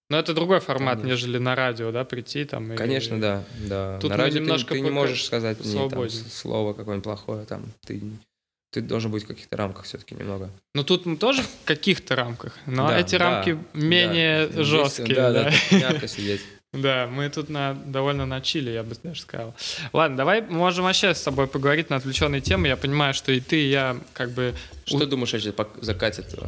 Но 0.10 0.20
это 0.20 0.34
другой 0.36 0.60
формат, 0.60 1.00
Конечно. 1.00 1.08
нежели 1.14 1.38
на 1.40 1.56
радио, 1.56 1.92
да, 1.92 2.04
прийти 2.06 2.44
там 2.46 2.72
и... 2.74 2.76
Конечно, 2.76 3.20
да, 3.20 3.44
да. 3.68 3.98
Тут 4.00 4.12
На 4.12 4.18
радио 4.18 4.34
ты- 4.36 4.40
немножко 4.42 4.74
ты, 4.74 4.82
не 4.82 4.90
пока 4.90 4.94
можешь 4.94 5.26
сказать 5.26 5.64
мне 5.66 5.90
там, 5.90 6.10
слово 6.10 6.74
какое-нибудь 6.74 7.04
плохое, 7.04 7.46
там, 7.46 7.64
ты, 7.88 8.02
ты 8.72 8.82
должен 8.82 9.10
быть 9.12 9.24
в 9.24 9.28
каких-то 9.28 9.58
рамках 9.58 9.86
все-таки 9.86 10.14
немного. 10.14 10.52
Ну, 10.76 10.84
тут 10.84 11.08
мы 11.08 11.18
тоже 11.18 11.42
в 11.42 11.50
каких-то 11.66 12.16
рамках, 12.16 12.54
но 12.68 12.88
Да, 12.90 13.00
эти 13.00 13.18
да, 13.18 13.20
рамки 13.38 13.58
менее 13.74 14.48
да. 14.48 14.64
Жесткие, 14.64 15.16
Да, 15.16 15.32
да. 15.32 15.44
да, 15.72 15.78
мягко 15.80 16.08
сидеть. 16.08 16.42
Да, 16.76 17.08
мы 17.08 17.30
тут 17.30 17.50
на, 17.50 17.74
довольно 17.74 18.26
на 18.26 18.42
чили, 18.42 18.72
я 18.72 18.84
бы 18.84 18.96
даже 19.02 19.22
сказал. 19.22 19.54
Ладно, 19.94 20.18
давай 20.18 20.42
можем 20.42 20.84
вообще 20.86 21.14
с 21.14 21.22
тобой 21.22 21.48
поговорить 21.48 21.90
на 21.90 21.96
отвлеченные 21.96 22.42
темы. 22.42 22.68
Я 22.68 22.76
понимаю, 22.78 23.14
что 23.14 23.32
и 23.32 23.40
ты, 23.40 23.56
и 23.64 23.70
я 23.70 23.96
как 24.14 24.32
бы... 24.32 24.54
Что 24.86 25.06
думаешь, 25.06 25.32
вообще 25.34 25.54
закатит 25.82 26.34
э, 26.34 26.46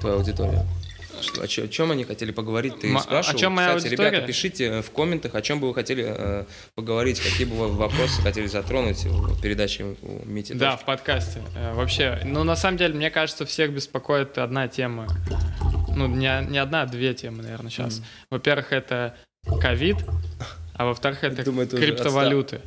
твоя 0.00 0.16
аудитория? 0.16 0.66
О, 1.40 1.46
чё- 1.46 1.64
о 1.64 1.68
чем 1.68 1.90
они 1.92 2.04
хотели 2.04 2.32
поговорить? 2.32 2.80
Ты 2.80 2.90
М- 2.90 2.98
спрашивал? 2.98 3.36
о 3.36 3.40
чём 3.40 3.52
моя 3.54 3.68
Кстати, 3.68 3.84
аудитория? 3.86 4.10
ребята, 4.10 4.26
пишите 4.26 4.82
в 4.82 4.90
комментах, 4.90 5.34
о 5.34 5.40
чем 5.42 5.60
бы 5.60 5.68
вы 5.68 5.74
хотели 5.74 6.04
э, 6.06 6.44
поговорить, 6.74 7.20
какие 7.20 7.46
бы 7.46 7.56
вы 7.56 7.68
вопросы 7.68 8.20
хотели 8.20 8.46
затронуть 8.46 9.04
в 9.04 9.40
передаче 9.40 9.84
у 10.02 10.26
Мити. 10.26 10.52
Да, 10.52 10.76
в 10.76 10.84
подкасте. 10.84 11.40
Э, 11.56 11.72
Вообще, 11.74 12.20
ну, 12.24 12.42
на 12.44 12.56
самом 12.56 12.76
деле, 12.76 12.94
мне 12.94 13.10
кажется, 13.10 13.46
всех 13.46 13.72
беспокоит 13.72 14.36
одна 14.36 14.68
тема. 14.68 15.06
Ну, 15.96 16.08
не, 16.08 16.44
не 16.50 16.58
одна, 16.58 16.82
а 16.82 16.86
две 16.86 17.14
темы, 17.14 17.42
наверное, 17.44 17.70
сейчас. 17.70 18.02
Во-первых, 18.28 18.72
это 18.72 19.14
ковид, 19.60 19.96
а 20.74 20.86
во-вторых, 20.86 21.22
это 21.24 21.44
думаю, 21.44 21.68
криптовалюты, 21.68 22.60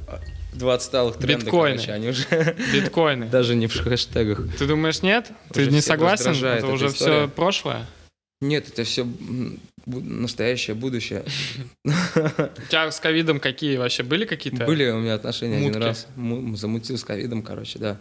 Два 0.54 0.74
отсталых 0.76 1.18
тренда, 1.18 1.46
Биткоины. 1.46 1.76
короче, 1.78 1.92
они 1.94 2.08
уже 2.10 2.26
биткоины. 2.74 3.28
даже 3.28 3.54
не 3.56 3.68
в 3.68 3.74
хэштегах. 3.80 4.40
Ты 4.58 4.66
думаешь, 4.66 5.04
нет? 5.04 5.30
Ты 5.54 5.62
Уже 5.64 5.72
не 5.72 5.82
согласен? 5.82 6.32
Это 6.44 6.66
уже 6.68 6.88
все 6.90 6.96
история. 7.06 7.28
прошлое? 7.28 7.86
Нет, 8.42 8.68
это 8.70 8.84
все 8.84 9.06
настоящее 9.86 10.76
будущее. 10.76 11.24
У 11.86 11.90
тебя 12.70 12.92
с 12.92 13.00
ковидом 13.00 13.40
какие 13.40 13.78
вообще 13.78 14.04
были 14.04 14.26
какие-то? 14.26 14.66
Были 14.66 14.90
у 14.90 15.00
меня 15.00 15.14
отношения 15.16 15.58
Мутки. 15.60 15.70
один 15.78 15.84
раз. 15.84 16.08
Му- 16.16 16.56
Замутил 16.56 16.98
с 16.98 17.04
ковидом, 17.04 17.42
короче, 17.44 17.78
да. 17.80 17.98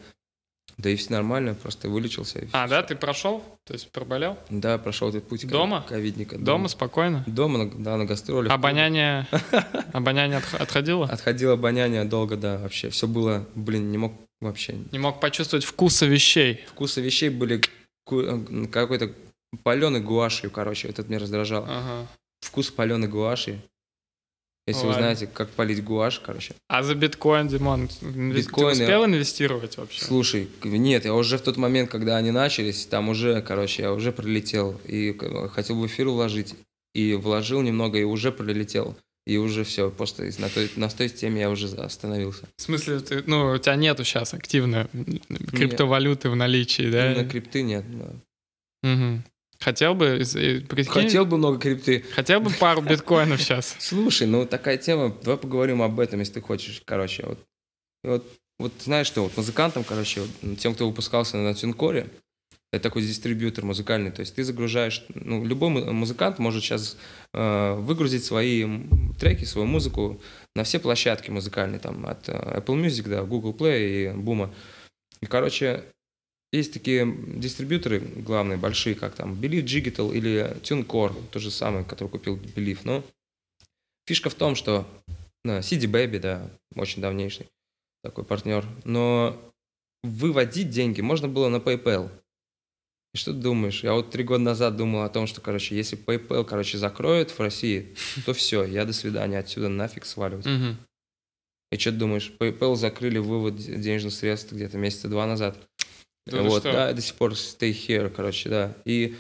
Да 0.79 0.91
и 0.91 0.97
все 0.97 1.13
нормально, 1.13 1.55
просто 1.55 1.89
вылечился. 1.89 2.47
А, 2.53 2.69
да, 2.69 2.83
ты 2.83 2.97
прошел? 2.97 3.43
То 3.65 3.73
есть 3.73 3.91
проболел? 3.93 4.37
Да, 4.51 4.77
прошел 4.77 5.09
этот 5.09 5.27
путь 5.27 5.47
Дома? 5.49 5.85
ковидника. 5.89 6.37
Дома 6.37 6.69
спокойно? 6.69 7.25
Дома, 7.27 7.71
да, 7.75 7.97
на 7.97 8.05
гастролях. 8.05 8.53
Обоняние, 8.53 9.27
обоняние 9.95 10.39
отх- 10.41 10.57
отходило? 10.59 11.07
Отходило 11.07 11.55
обоняние 11.55 12.05
долго, 12.05 12.37
да, 12.37 12.59
вообще. 12.59 12.91
Все 12.91 13.07
было, 13.07 13.47
блин, 13.55 13.91
не 13.91 13.97
мог 13.97 14.13
вообще. 14.43 14.75
Не 14.93 14.99
мог 14.99 15.19
почувствовать 15.19 15.65
вкуса 15.65 16.05
вещей. 16.05 16.61
Вкусы 16.69 17.01
вещей 17.01 17.31
были 17.31 17.63
э, 18.11 18.67
какой-то 18.71 19.13
паленый 19.63 20.01
гуашью, 20.01 20.51
короче, 20.51 20.89
этот 20.89 21.09
меня 21.09 21.21
раздражал. 21.21 21.65
Ага. 21.67 22.07
Вкус 22.43 22.71
паленой 22.71 23.09
гуаши. 23.09 23.63
Если 24.69 24.83
вы 24.83 24.89
Ладно. 24.89 25.03
знаете, 25.03 25.27
как 25.29 25.51
полить 25.51 25.85
гуашь, 25.85 26.19
короче. 26.19 26.55
А 26.69 26.83
за 26.83 26.97
биткоин, 26.97 27.47
Димон, 27.47 27.89
Биткоины- 28.03 28.75
ты 28.77 28.83
успел 28.83 29.05
инвестировать 29.05 29.77
вообще? 29.77 30.05
Слушай, 30.05 30.49
нет, 30.65 31.05
я 31.05 31.15
уже 31.15 31.39
в 31.39 31.43
тот 31.43 31.57
момент, 31.57 31.89
когда 31.89 32.17
они 32.17 32.33
начались, 32.33 32.85
там 32.87 33.09
уже, 33.09 33.43
короче, 33.43 33.83
я 33.83 33.93
уже 33.93 34.11
пролетел. 34.11 34.81
И 34.85 35.13
к- 35.13 35.49
хотел 35.51 35.77
в 35.77 35.87
эфир 35.87 36.09
вложить. 36.09 36.55
И 36.95 37.15
вложил 37.15 37.63
немного, 37.63 37.99
и 37.99 38.03
уже 38.03 38.33
пролетел. 38.33 38.97
И 39.25 39.37
уже 39.37 39.63
все, 39.65 39.91
просто 39.91 40.25
на 40.39 40.49
той, 40.49 40.71
на 40.77 40.89
той 40.89 41.09
теме 41.11 41.43
я 41.43 41.51
уже 41.51 41.67
остановился. 41.77 42.49
В 42.57 42.63
смысле, 42.63 43.01
ты, 43.01 43.23
ну, 43.27 43.53
у 43.53 43.59
тебя 43.59 43.77
нету 43.77 44.03
сейчас 44.05 44.35
активно 44.35 44.89
криптовалюты 45.53 46.29
в 46.31 46.37
наличии, 46.37 46.91
да? 46.91 47.13
Именно 47.13 47.29
крипты 47.29 47.63
нет. 47.63 47.85
да. 47.99 48.11
Мгм. 48.83 49.25
Хотел 49.61 49.95
бы, 49.95 50.19
и- 50.19 50.61
прикинь, 50.61 50.93
Хотел 50.93 51.25
бы 51.27 51.39
много 51.39 51.59
крипты. 51.59 52.05
хотел 52.15 52.41
бы 52.41 52.51
пару 52.51 52.83
биткоинов 52.83 53.41
сейчас. 53.41 53.75
Слушай, 53.81 54.27
ну 54.27 54.45
такая 54.47 54.77
тема, 54.77 55.15
давай 55.23 55.39
поговорим 55.39 55.83
об 55.83 55.99
этом, 56.01 56.21
если 56.21 56.35
ты 56.35 56.41
хочешь. 56.41 56.83
Короче, 56.85 57.25
вот, 57.27 57.39
вот, 58.05 58.27
вот 58.59 58.73
знаешь 58.81 59.07
что, 59.07 59.23
вот 59.23 59.37
музыкантам, 59.37 59.85
короче, 59.85 60.21
вот, 60.23 60.59
тем, 60.59 60.75
кто 60.75 60.87
выпускался 60.87 61.37
на 61.39 61.55
Тюнкоре, 61.55 62.09
это 62.73 62.83
такой 62.83 63.03
дистрибьютор 63.03 63.65
музыкальный, 63.65 64.11
то 64.11 64.21
есть 64.21 64.35
ты 64.35 64.45
загружаешь, 64.45 65.05
ну, 65.15 65.45
любой 65.45 65.71
му- 65.71 65.93
музыкант 65.93 66.39
может 66.39 66.63
сейчас 66.63 66.97
э, 67.33 67.75
выгрузить 67.75 68.25
свои 68.25 68.67
треки, 69.19 69.45
свою 69.45 69.67
музыку 69.67 70.21
на 70.55 70.65
все 70.65 70.79
площадки 70.79 71.31
музыкальные, 71.31 71.79
там, 71.79 72.05
от 72.07 72.29
э, 72.29 72.33
Apple 72.33 72.85
Music 72.85 73.09
до 73.09 73.23
Google 73.25 73.55
Play 73.55 74.13
и 74.13 74.17
Бума. 74.17 74.53
И, 75.23 75.27
короче, 75.27 75.85
есть 76.53 76.73
такие 76.73 77.07
дистрибьюторы 77.07 78.01
главные, 78.01 78.57
большие, 78.57 78.95
как 78.95 79.15
там 79.15 79.35
Believe 79.35 79.65
Digital 79.65 80.15
или 80.15 80.57
TuneCore, 80.63 81.15
то 81.31 81.39
же 81.39 81.51
самое, 81.51 81.85
который 81.85 82.09
купил 82.09 82.37
Believe. 82.37 82.81
Но 82.85 83.05
фишка 84.07 84.31
в 84.31 84.35
том, 84.35 84.55
что 84.55 84.87
ну, 85.45 85.59
CD 85.59 85.83
Baby, 85.83 86.19
да, 86.19 86.51
очень 86.75 87.03
давнейший 87.03 87.47
такой 88.03 88.25
партнер, 88.25 88.65
но 88.85 89.37
выводить 90.03 90.71
деньги 90.71 91.01
можно 91.01 91.29
было 91.29 91.49
на 91.49 91.57
PayPal. 91.57 92.11
И 93.15 93.19
что 93.19 93.33
ты 93.33 93.39
думаешь? 93.39 93.83
Я 93.83 93.95
вот 93.95 94.11
три 94.11 94.25
года 94.25 94.43
назад 94.43 94.77
думал 94.77 95.03
о 95.03 95.09
том, 95.09 95.27
что, 95.27 95.41
короче, 95.41 95.77
если 95.77 95.99
PayPal, 95.99 96.45
короче, 96.45 96.79
закроют 96.79 97.31
в 97.31 97.41
России, 97.41 97.95
то 98.25 98.33
все, 98.35 98.65
я 98.65 98.85
до 98.85 98.93
свидания, 98.93 99.39
отсюда 99.39 99.69
нафиг 99.69 100.05
сваливать. 100.05 100.47
И 101.73 101.79
что 101.79 101.91
ты 101.91 101.97
думаешь? 101.97 102.33
PayPal 102.39 102.77
закрыли 102.77 103.19
вывод 103.19 103.57
денежных 103.57 104.13
средств 104.13 104.53
где-то 104.53 104.79
месяца 104.79 105.09
два 105.09 105.27
назад. 105.27 105.59
Да 106.27 106.43
вот, 106.43 106.63
да, 106.73 106.93
до 106.93 107.01
сих 107.01 107.15
пор 107.15 107.33
stay 107.33 107.71
here, 107.73 108.11
короче, 108.11 108.49
да. 108.49 108.75
И, 108.85 109.17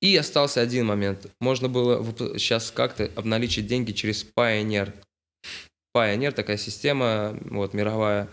и 0.00 0.16
остался 0.16 0.60
один 0.60 0.86
момент. 0.86 1.26
Можно 1.40 1.68
было 1.68 2.02
сейчас 2.38 2.70
как-то 2.70 3.10
обналичить 3.16 3.66
деньги 3.66 3.92
через 3.92 4.24
Pioneer. 4.36 4.92
Pioneer 5.96 6.30
такая 6.32 6.56
система, 6.56 7.36
вот, 7.50 7.74
мировая, 7.74 8.28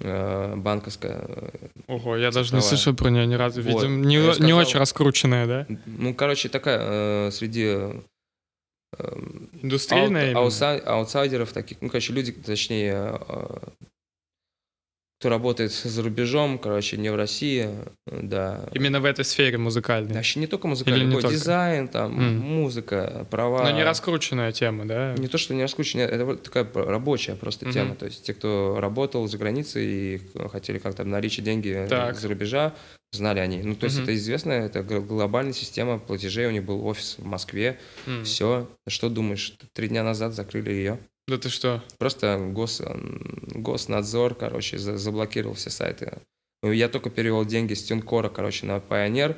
э, 0.00 0.54
банковская. 0.56 1.50
Ого, 1.88 2.16
я 2.16 2.30
даже 2.30 2.54
не 2.54 2.62
слышал 2.62 2.94
про 2.94 3.10
нее 3.10 3.26
ни 3.26 3.34
разу. 3.34 3.60
Вот. 3.62 3.82
Видимо, 3.82 4.04
не, 4.06 4.14
Я 4.16 4.26
не 4.28 4.32
сказал- 4.32 4.58
очень 4.58 4.78
раскрученная, 4.78 5.46
да? 5.46 5.66
Ну, 5.84 6.14
короче, 6.14 6.48
такая 6.48 6.78
э, 6.80 7.30
среди 7.32 7.64
э, 7.66 8.00
Индустрийная 9.62 10.34
аут- 10.34 10.62
аутсайдеров 10.86 11.52
таких, 11.52 11.82
ну, 11.82 11.88
короче, 11.88 12.12
люди, 12.12 12.32
точнее, 12.32 13.18
э, 13.28 13.56
кто 15.24 15.30
работает 15.30 15.72
за 15.72 16.02
рубежом, 16.02 16.58
короче, 16.58 16.98
не 16.98 17.08
в 17.10 17.16
России, 17.16 17.70
да. 18.06 18.68
Именно 18.74 19.00
в 19.00 19.06
этой 19.06 19.24
сфере 19.24 19.56
музыкальной. 19.56 20.12
Вообще 20.12 20.38
не 20.38 20.46
только 20.46 20.68
музыкальный, 20.68 21.06
не 21.06 21.12
только? 21.14 21.28
дизайн, 21.30 21.88
там, 21.88 22.12
М. 22.20 22.38
музыка, 22.40 23.26
права. 23.30 23.62
Но 23.62 23.70
не 23.70 23.82
раскрученная 23.82 24.52
тема, 24.52 24.84
да? 24.84 25.14
Не 25.16 25.28
то, 25.28 25.38
что 25.38 25.54
не 25.54 25.62
раскрученная, 25.62 26.06
это 26.08 26.36
такая 26.36 26.68
рабочая 26.74 27.36
просто 27.36 27.64
Мгм. 27.64 27.72
тема. 27.72 27.94
То 27.94 28.04
есть 28.04 28.22
те, 28.22 28.34
кто 28.34 28.76
работал 28.78 29.26
за 29.26 29.38
границей 29.38 29.86
и 29.86 30.20
хотели 30.52 30.76
как-то 30.78 31.00
обналичить 31.00 31.42
деньги 31.42 31.86
Так. 31.88 32.18
за 32.18 32.28
рубежа, 32.28 32.74
знали 33.12 33.38
они. 33.38 33.62
Ну, 33.62 33.76
то 33.76 33.84
есть 33.84 33.96
Мгм. 33.96 34.04
это 34.04 34.14
известная, 34.16 34.66
это 34.66 34.82
гл- 34.82 35.00
глобальная 35.00 35.54
система 35.54 35.98
платежей. 35.98 36.46
У 36.48 36.50
них 36.50 36.64
был 36.64 36.84
офис 36.86 37.14
в 37.16 37.24
Москве. 37.24 37.78
М. 38.06 38.24
Все. 38.24 38.68
Что 38.86 39.08
думаешь? 39.08 39.54
Три 39.72 39.88
дня 39.88 40.02
назад 40.04 40.34
закрыли 40.34 40.70
ее. 40.70 40.98
Да 41.26 41.38
ты 41.38 41.48
что? 41.48 41.82
Просто 41.98 42.38
гос, 42.52 42.82
госнадзор, 43.54 44.34
короче, 44.34 44.78
за- 44.78 44.98
заблокировал 44.98 45.54
все 45.54 45.70
сайты. 45.70 46.18
Ну, 46.62 46.72
Я 46.72 46.88
только 46.88 47.10
перевел 47.10 47.44
деньги 47.44 47.74
с 47.74 47.84
Тюнкора, 47.84 48.28
короче, 48.28 48.66
на 48.66 48.76
Pioneer. 48.78 49.36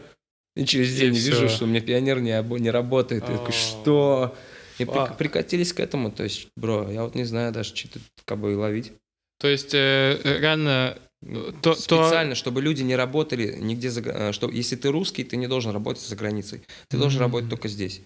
И 0.57 0.65
через 0.65 0.95
И 0.97 1.01
день 1.01 1.15
всё. 1.15 1.31
вижу, 1.33 1.49
что 1.49 1.65
у 1.65 1.69
меня 1.69 1.81
Pioneer 1.81 2.21
не, 2.21 2.61
не 2.61 2.71
работает. 2.71 3.29
Я 3.29 3.37
такой, 3.39 3.53
что? 3.53 4.35
И 4.79 4.85
при- 4.85 5.15
прикатились 5.17 5.73
к 5.73 5.81
этому. 5.81 6.11
То 6.11 6.25
есть, 6.25 6.49
бро, 6.57 6.91
я 6.91 7.03
вот 7.05 7.15
не 7.15 7.25
знаю 7.25 7.53
даже, 7.53 7.75
что 7.75 7.89
тут 7.95 8.03
как 8.25 8.39
бы 8.39 8.53
и 8.53 8.55
ловить. 8.55 8.93
То 9.39 9.49
есть 9.49 9.75
э, 9.75 10.19
э, 10.25 10.39
реально 10.39 10.99
э, 11.23 11.53
то, 11.63 11.75
то- 11.75 11.81
Специально, 11.81 12.35
чтобы 12.35 12.63
люди 12.63 12.83
не 12.83 12.97
работали 12.97 13.57
нигде, 13.61 13.91
за, 13.91 14.01
э, 14.03 14.33
что 14.33 14.49
если 14.51 14.77
ты 14.77 14.91
русский, 14.91 15.25
ты 15.25 15.37
не 15.37 15.47
должен 15.47 15.73
работать 15.73 16.03
за 16.03 16.17
границей. 16.17 16.63
Ты 16.89 16.97
должен 16.99 17.19
Мгм. 17.21 17.27
работать 17.27 17.51
только 17.51 17.69
здесь. 17.69 18.01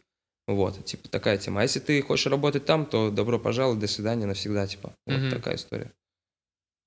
Вот, 0.55 0.85
типа 0.85 1.09
такая 1.09 1.39
тема. 1.39 1.61
А 1.61 1.63
если 1.63 1.79
ты 1.81 2.03
хочешь 2.03 2.27
работать 2.27 2.65
там, 2.65 2.87
то 2.87 3.11
добро 3.11 3.39
пожаловать, 3.39 3.79
до 3.81 3.87
свидания 3.87 4.27
навсегда, 4.27 4.67
типа. 4.67 4.95
Вот 5.07 5.17
Мгм. 5.21 5.31
такая 5.31 5.55
история. 5.57 5.93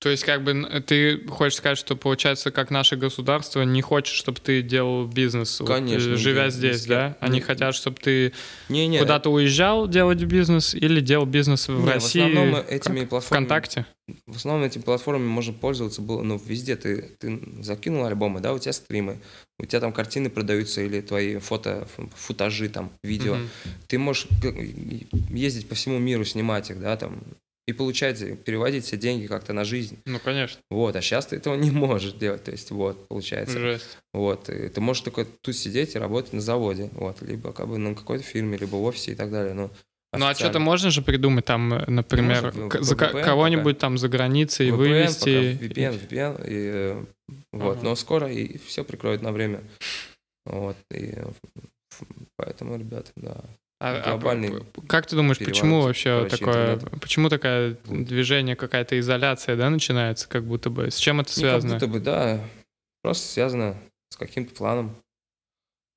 То 0.04 0.10
есть, 0.10 0.22
как 0.24 0.44
бы 0.44 0.82
ты 0.86 1.26
хочешь 1.28 1.56
сказать, 1.56 1.78
что 1.78 1.96
получается, 1.96 2.50
как 2.50 2.70
наше 2.70 2.96
государство 2.96 3.62
не 3.62 3.80
хочет, 3.80 4.14
чтобы 4.14 4.38
ты 4.38 4.60
делал 4.60 5.06
бизнес, 5.06 5.60
вот, 5.60 5.66
Конечно, 5.66 6.12
э, 6.12 6.16
живя 6.16 6.44
ни 6.44 6.50
здесь, 6.50 6.82
кем. 6.82 6.90
да? 6.90 7.16
Они 7.20 7.36
Не- 7.36 7.40
хотят, 7.40 7.74
чтобы 7.74 7.96
ты 7.96 8.34
Не-не, 8.68 8.98
куда-то 8.98 9.30
уезжал 9.30 9.88
делать 9.88 10.22
бизнес 10.24 10.74
или 10.74 11.00
делал 11.00 11.24
бизнес 11.24 11.68
в 11.68 11.72
Не, 11.72 11.80
в 11.80 11.88
России. 11.88 12.20
основном 12.20 12.54
этими 12.68 13.00
как? 13.00 13.08
платформами- 13.08 13.46
ВКонтакте. 13.46 13.86
В 14.26 14.36
основном 14.36 14.64
этими 14.66 14.82
платформами 14.82 15.26
можно 15.26 15.54
пользоваться 15.54 16.02
было, 16.02 16.22
ну, 16.22 16.38
везде. 16.44 16.76
Ты, 16.76 17.16
ты 17.18 17.40
закинул 17.62 18.04
альбомы, 18.04 18.40
да, 18.40 18.52
у 18.52 18.58
тебя 18.58 18.74
стримы, 18.74 19.20
у 19.58 19.64
тебя 19.64 19.80
там 19.80 19.94
картины 19.94 20.28
продаются 20.28 20.82
или 20.82 21.00
твои 21.00 21.38
фото, 21.38 21.88
футажи, 22.14 22.68
там, 22.68 22.92
видео. 23.02 23.36
Мгм. 23.36 23.48
Ты 23.88 23.98
можешь 23.98 24.28
ездить 25.30 25.66
по 25.66 25.74
всему 25.74 25.98
миру, 25.98 26.26
снимать 26.26 26.68
их, 26.70 26.78
да, 26.78 26.94
там, 26.98 27.22
и 27.66 27.72
получать, 27.72 28.18
переводить 28.44 28.84
все 28.84 28.96
деньги 28.96 29.26
как-то 29.26 29.52
на 29.52 29.64
жизнь. 29.64 29.98
Ну, 30.04 30.18
конечно. 30.18 30.60
Вот, 30.70 30.96
а 30.96 31.00
сейчас 31.02 31.26
ты 31.26 31.36
этого 31.36 31.54
не 31.54 31.70
можешь 31.70 32.12
делать, 32.12 32.44
то 32.44 32.50
есть 32.50 32.70
вот, 32.70 33.08
получается. 33.08 33.58
Жесть. 33.58 33.98
Вот, 34.12 34.48
и 34.50 34.68
ты 34.68 34.80
можешь 34.80 35.02
только 35.02 35.24
тут 35.24 35.56
сидеть 35.56 35.94
и 35.94 35.98
работать 35.98 36.32
на 36.32 36.40
заводе, 36.40 36.90
вот, 36.92 37.22
либо 37.22 37.52
как 37.52 37.68
бы 37.68 37.78
на 37.78 37.94
какой-то 37.94 38.24
фирме, 38.24 38.58
либо 38.58 38.76
в 38.76 38.84
офисе 38.84 39.12
и 39.12 39.14
так 39.14 39.30
далее, 39.30 39.54
ну, 39.54 39.70
Ну, 40.16 40.26
а 40.26 40.34
что-то 40.34 40.60
можно 40.60 40.90
же 40.90 41.02
придумать 41.02 41.44
там, 41.46 41.74
э, 41.74 41.90
например, 41.90 42.52
Можно, 42.54 42.82
за 42.84 42.94
кого-нибудь 42.96 43.78
там 43.78 43.98
за 43.98 44.08
границей 44.08 44.68
VPN 44.68 44.76
вывести. 44.76 45.58
пока, 45.58 45.64
VPN, 45.80 46.08
VPN, 46.08 46.44
и, 46.46 46.70
э, 46.72 47.04
вот, 47.52 47.78
Ага. 47.78 47.84
но 47.84 47.96
скоро 47.96 48.30
и 48.30 48.58
все 48.58 48.84
прикроют 48.84 49.22
на 49.22 49.32
время, 49.32 49.62
вот, 50.44 50.76
и 50.90 51.14
э, 51.16 51.24
поэтому, 52.36 52.76
ребята, 52.76 53.10
да, 53.16 53.40
А- 53.80 54.00
а 54.02 54.10
глобальный 54.16 54.62
как 54.88 55.06
ты 55.06 55.16
думаешь, 55.16 55.38
почему 55.38 55.82
вообще 55.82 56.26
такое, 56.30 56.74
интернет. 56.74 57.00
почему 57.00 57.28
Будет. 57.84 58.06
движение, 58.06 58.56
какая-то 58.56 58.98
изоляция, 58.98 59.56
да, 59.56 59.68
начинается, 59.68 60.28
как 60.28 60.44
будто 60.44 60.70
бы? 60.70 60.90
С 60.90 60.96
чем 60.96 61.20
это 61.20 61.30
Ну, 61.36 61.42
как 61.42 61.50
связано? 61.50 61.74
будто 61.74 61.86
бы, 61.88 62.00
да, 62.00 62.40
просто 63.02 63.26
связано 63.28 63.76
с 64.10 64.16
каким-то 64.16 64.54
планом, 64.54 64.96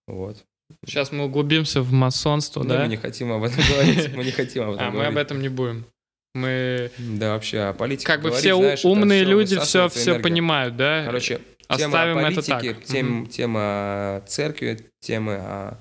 вот. 0.07 0.43
Сейчас 0.85 1.11
мы 1.13 1.25
углубимся 1.25 1.81
в 1.81 1.91
масонство, 1.93 2.61
Но 2.63 2.69
да? 2.73 2.81
мы 2.81 2.87
не 2.89 2.97
хотим 2.97 3.31
об 3.31 3.43
этом 3.43 3.63
говорить, 3.69 4.13
мы 4.13 4.23
не 4.25 4.31
хотим 4.31 4.63
об 4.63 4.75
этом 4.75 4.87
А 4.87 4.91
мы 4.91 5.05
об 5.05 5.15
этом 5.17 5.41
не 5.41 5.49
будем. 5.49 5.85
Мы 6.33 6.91
Да, 6.97 7.33
вообще, 7.33 7.59
о 7.61 7.73
политике 7.73 8.05
как 8.05 8.21
бы 8.21 8.31
все 8.31 8.53
умные 8.83 9.23
люди 9.23 9.57
все 9.59 9.87
все 9.89 10.19
понимают, 10.19 10.75
да? 10.75 11.03
Короче, 11.05 11.39
Оставим 11.67 12.17
тема 12.17 12.29
это 12.31 12.41
так. 12.45 12.83
тем- 12.85 13.27
тема 13.27 14.23
церкви, 14.27 14.79
темы 14.99 15.35
о 15.35 15.77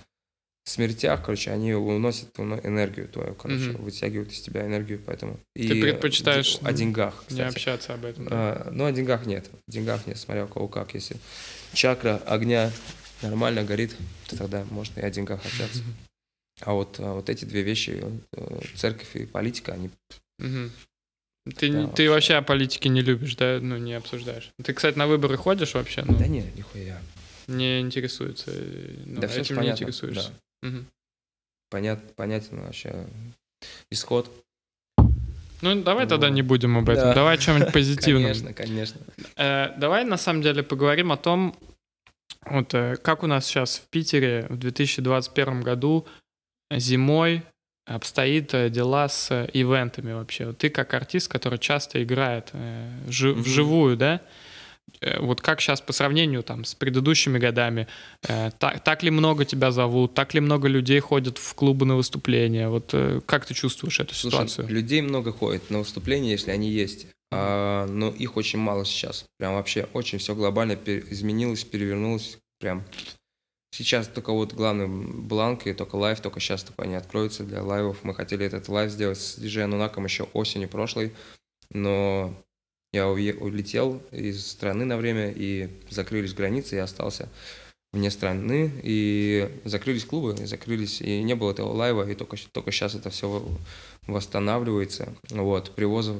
смертях, 0.70 1.22
короче, 1.24 1.50
они 1.52 1.72
уносят 1.74 2.38
энергию 2.38 3.08
твою, 3.08 3.34
короче, 3.34 3.70
Мгм. 3.70 3.82
вытягивают 3.84 4.32
из 4.32 4.40
тебя 4.40 4.66
энергию, 4.66 5.00
поэтому... 5.04 5.38
Ты 5.54 5.80
предпочитаешь 5.80 6.58
О 6.62 6.72
деньгах, 6.72 7.22
не 7.30 7.36
кстати. 7.36 7.54
общаться 7.54 7.94
об 7.94 8.04
этом. 8.04 8.24
да. 8.24 8.30
А, 8.32 8.70
ну, 8.72 8.84
о 8.84 8.92
деньгах 8.92 9.26
нет. 9.26 9.48
О 9.52 9.70
деньгах 9.70 10.06
нет, 10.06 10.18
смотря 10.18 10.44
у 10.44 10.48
кого 10.48 10.66
как. 10.68 10.94
Если 10.94 11.16
чакра 11.72 12.16
огня 12.26 12.70
нормально 13.22 13.62
горит, 13.64 13.94
то 14.28 14.36
тогда 14.36 14.64
можно 14.70 14.98
и 15.00 15.04
о 15.04 15.10
деньгах 15.10 15.44
общаться. 15.46 15.82
А 16.62 16.72
вот, 16.72 16.96
а 16.98 17.14
вот 17.14 17.28
эти 17.30 17.44
две 17.44 17.62
вещи, 17.62 18.02
э, 18.32 18.60
церковь 18.74 19.14
и 19.14 19.26
политика, 19.26 19.72
они... 19.72 19.90
Мгм. 20.38 20.72
Ты, 21.56 21.70
Да, 21.70 21.78
не- 21.78 21.84
ты 21.84 21.88
вообще. 21.88 22.08
вообще 22.10 22.34
о 22.34 22.42
политике 22.42 22.88
не 22.88 23.02
любишь, 23.02 23.36
да? 23.36 23.58
Ну, 23.60 23.76
не 23.76 23.92
обсуждаешь. 23.94 24.50
Ты, 24.64 24.72
кстати, 24.72 24.98
на 24.98 25.06
выборы 25.06 25.36
ходишь 25.36 25.74
вообще? 25.74 26.02
Ну, 26.04 26.18
Да 26.18 26.26
не, 26.26 26.42
нихуя. 26.56 27.00
не 27.46 27.78
интересуется. 27.80 28.46
э, 28.48 28.94
ну, 29.06 29.20
да 29.20 29.28
все 29.28 29.42
этим 29.42 29.54
не 29.54 29.60
понятно. 29.60 29.84
интересуешься. 29.84 30.30
да. 30.30 30.34
Мгм. 30.62 30.86
Понят, 31.70 32.14
понятен 32.16 32.60
вообще 32.60 33.06
исход. 33.90 34.30
Ну, 35.62 35.82
давай 35.82 36.06
тогда 36.06 36.26
Вот. 36.28 36.34
не 36.34 36.42
будем 36.42 36.76
об 36.76 36.88
этом. 36.88 37.04
Да. 37.08 37.14
Давай 37.14 37.34
о 37.36 37.38
чем-нибудь 37.38 37.72
позитивном. 37.72 38.22
Конечно, 38.24 38.52
конечно. 38.52 39.00
Э, 39.36 39.72
давай 39.78 40.04
на 40.04 40.16
самом 40.18 40.42
деле 40.42 40.62
поговорим 40.62 41.12
о 41.12 41.16
том, 41.16 41.56
вот 42.44 42.74
э, 42.74 42.96
как 42.96 43.22
у 43.22 43.26
нас 43.26 43.46
сейчас 43.46 43.78
в 43.78 43.88
Питере 43.88 44.46
в 44.50 44.56
2021 44.58 45.62
году 45.62 46.06
зимой 46.70 47.42
обстоит 47.86 48.52
э, 48.54 48.68
дела 48.68 49.08
с 49.08 49.30
э, 49.30 49.48
ивентами 49.54 50.12
вообще. 50.12 50.46
Вот 50.46 50.58
ты 50.58 50.68
как 50.68 50.92
артист, 50.94 51.28
который 51.28 51.58
часто 51.58 52.02
играет 52.02 52.50
э, 52.52 52.90
жи- 53.08 53.32
Мгм. 53.32 53.42
вживую, 53.42 53.96
да? 53.96 54.20
Э, 55.00 55.20
Вот 55.20 55.40
как 55.40 55.60
сейчас 55.60 55.80
по 55.80 55.92
сравнению 55.92 56.42
там 56.42 56.64
с 56.64 56.74
предыдущими 56.74 57.38
годами, 57.38 57.86
э, 58.28 58.50
так, 58.58 58.82
так 58.84 59.02
ли 59.02 59.10
много 59.10 59.44
тебя 59.44 59.70
зовут, 59.70 60.14
так 60.14 60.34
ли 60.34 60.40
много 60.40 60.68
людей 60.68 61.00
ходят 61.00 61.38
в 61.38 61.54
клубы 61.54 61.86
на 61.86 61.96
выступления? 61.96 62.68
Вот 62.68 62.90
э, 62.92 63.20
как 63.26 63.46
ты 63.46 63.54
чувствуешь 63.54 64.00
эту 64.00 64.14
Слушай, 64.14 64.32
ситуацию? 64.48 64.68
людей 64.68 65.00
много 65.02 65.32
ходит 65.32 65.70
на 65.70 65.78
выступления, 65.80 66.30
если 66.32 66.50
они 66.50 66.70
есть. 66.70 67.06
А, 67.32 67.86
но 67.86 68.08
их 68.10 68.36
очень 68.36 68.60
мало 68.60 68.84
сейчас. 68.84 69.26
Прям 69.38 69.54
вообще 69.54 69.88
очень 69.92 70.18
все 70.18 70.34
глобально 70.36 70.72
пер- 70.72 71.04
изменилось, 71.10 71.64
перевернулось. 71.64 72.38
Прям 72.60 72.84
сейчас 73.72 74.06
только 74.06 74.32
вот 74.32 74.54
главный 74.54 74.86
Blank 74.86 75.66
и 75.66 75.72
только 75.74 75.96
live, 75.96 76.20
только 76.20 76.38
сейчас 76.38 76.62
только 76.62 76.82
они 76.84 76.94
откроются 76.94 77.42
для 77.42 77.62
live 77.64 77.84
ов. 77.84 77.98
Мы 78.04 78.14
хотели 78.14 78.46
этот 78.46 78.68
live 78.68 78.92
сделать 78.92 79.18
с 79.20 79.36
диджеем 79.36 79.70
Анунаком 79.70 80.04
еще 80.04 80.22
осенью 80.34 80.68
прошлой, 80.68 81.12
но 81.70 82.32
я 82.96 83.06
улетел 83.08 84.02
из 84.10 84.46
страны 84.46 84.84
на 84.84 84.96
время, 84.96 85.30
и 85.30 85.68
закрылись 85.90 86.34
границы, 86.34 86.76
я 86.76 86.84
остался 86.84 87.28
вне 87.92 88.10
страны, 88.10 88.72
и 88.82 89.48
закрылись 89.64 90.04
клубы, 90.04 90.34
и 90.40 90.44
закрылись, 90.46 91.00
и 91.00 91.22
не 91.22 91.34
было 91.34 91.52
этого 91.52 91.72
live 91.72 91.96
а, 91.96 92.08
и 92.10 92.14
только, 92.14 92.36
только 92.52 92.72
сейчас 92.72 92.94
это 92.94 93.10
все 93.10 93.42
восстанавливается. 94.06 95.14
Вот, 95.30 95.74
привозы, 95.74 96.14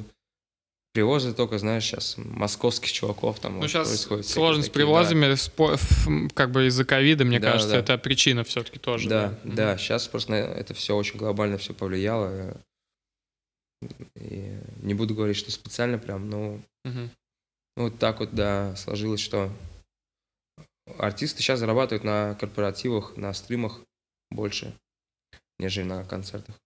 привозы 0.93 1.35
только, 1.35 1.59
знаешь, 1.59 1.85
сейчас 1.85 2.15
московских 2.17 2.91
чуваков 2.93 3.39
там 3.41 3.55
Ну, 3.55 3.61
вот 3.61 3.69
сейчас 3.71 3.89
происходит. 3.89 4.27
сложность 4.27 4.69
с 4.69 4.73
такие, 4.73 4.87
да. 4.87 4.93
привозами, 4.93 5.33
спо- 5.35 6.31
как 6.35 6.51
бы 6.53 6.67
из-за 6.69 6.85
ковида, 6.85 7.25
мне 7.25 7.39
Да, 7.41 7.53
кажется, 7.53 7.73
да. 7.75 7.79
это 7.81 7.99
причина 7.99 8.45
все-таки 8.45 8.79
тоже. 8.79 9.09
Да, 9.09 9.39
Мгм. 9.45 9.55
да, 9.57 9.77
сейчас 9.77 10.09
просто 10.09 10.35
это 10.35 10.73
все 10.75 10.97
очень 10.97 11.19
глобально 11.19 11.59
все 11.59 11.75
повлияло. 11.75 12.57
И 14.15 14.61
не 14.83 14.95
буду 14.95 15.15
говорить, 15.15 15.37
что 15.37 15.51
специально 15.51 15.99
прям, 15.99 16.29
но. 16.29 16.61
Ну, 17.77 17.85
Вот 17.85 17.99
так 17.99 18.21
вот, 18.21 18.35
да, 18.35 18.75
сложилось, 18.77 19.21
что 19.21 19.51
артисты 20.99 21.43
сейчас 21.43 21.59
зарабатывают 21.59 22.05
на 22.05 22.35
корпоративах, 22.37 23.17
на 23.17 23.33
стримах 23.35 23.81
больше, 24.31 24.79
нежели 25.59 25.85
на 25.85 26.05
концертах. 26.05 26.59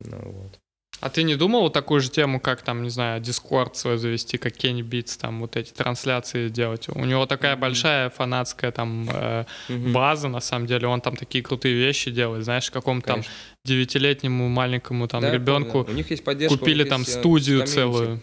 Ну 0.00 0.18
вот. 0.32 0.60
А 1.00 1.10
ты 1.10 1.22
не 1.24 1.36
думал 1.36 1.60
вот 1.62 1.72
такую 1.74 2.00
же 2.00 2.10
тему, 2.10 2.40
как 2.40 2.62
там, 2.62 2.82
не 2.82 2.88
знаю, 2.90 3.20
Discord 3.20 3.74
свой 3.74 3.98
завести, 3.98 4.38
как 4.38 4.54
Kenny 4.56 4.80
Beats, 4.80 5.18
там 5.20 5.40
вот 5.40 5.56
эти 5.56 5.72
трансляции 5.72 6.48
делать? 6.48 6.88
У 6.88 7.04
него 7.04 7.26
такая 7.26 7.52
Мгм. 7.52 7.60
большая 7.60 8.10
фанатская 8.10 8.72
там 8.72 9.08
э, 9.12 9.44
Мгм. 9.68 9.92
база, 9.92 10.28
на 10.28 10.40
самом 10.40 10.66
деле, 10.66 10.88
он 10.88 11.00
там 11.02 11.14
такие 11.16 11.44
крутые 11.44 11.74
вещи 11.74 12.10
делает, 12.10 12.44
знаешь, 12.44 12.70
какому-то 12.70 13.06
там 13.08 13.22
девятилетнему 13.64 14.48
маленькому 14.48 15.06
там 15.06 15.20
Да, 15.22 15.30
ребенку. 15.30 15.84
У 15.86 15.92
них 15.92 16.10
есть 16.10 16.24
поддержка. 16.24 16.58
купили 16.58 16.80
них 16.84 16.88
там 16.88 17.00
есть, 17.02 17.10
э, 17.16 17.18
студию 17.20 17.60
комьюнити. 17.60 17.74
целую. 17.74 18.20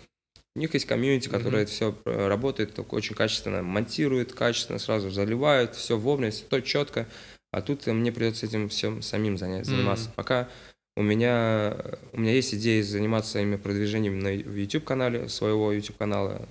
У 0.55 0.59
них 0.59 0.73
есть 0.73 0.85
комьюнити, 0.85 1.29
которое 1.29 1.63
это 1.63 1.71
все 1.71 1.95
работает, 2.05 2.75
только 2.75 2.93
очень 2.95 3.15
качественно 3.15 3.61
монтирует, 3.63 4.33
качественно 4.33 4.79
сразу 4.79 5.09
заливают, 5.09 5.75
все 5.75 5.97
вовремя, 5.97 6.31
все 6.31 6.59
четко. 6.61 7.07
А 7.51 7.61
тут 7.61 7.87
э, 7.87 7.93
мне 7.93 8.11
придется 8.11 8.47
этим 8.47 8.67
всем 8.69 9.01
самим 9.03 9.37
занять, 9.37 9.65
заниматься. 9.65 10.05
Мгм. 10.05 10.13
Пока 10.15 10.49
у 10.95 11.01
меня, 11.01 11.75
у 12.11 12.19
меня 12.19 12.33
есть 12.33 12.53
идея 12.53 12.83
заниматься 12.83 13.39
именно 13.39 13.57
продвижением 13.57 14.19
на 14.19 14.27
YouTube-канале, 14.35 15.27
своего 15.29 15.71
YouTube-канала, 15.71 16.47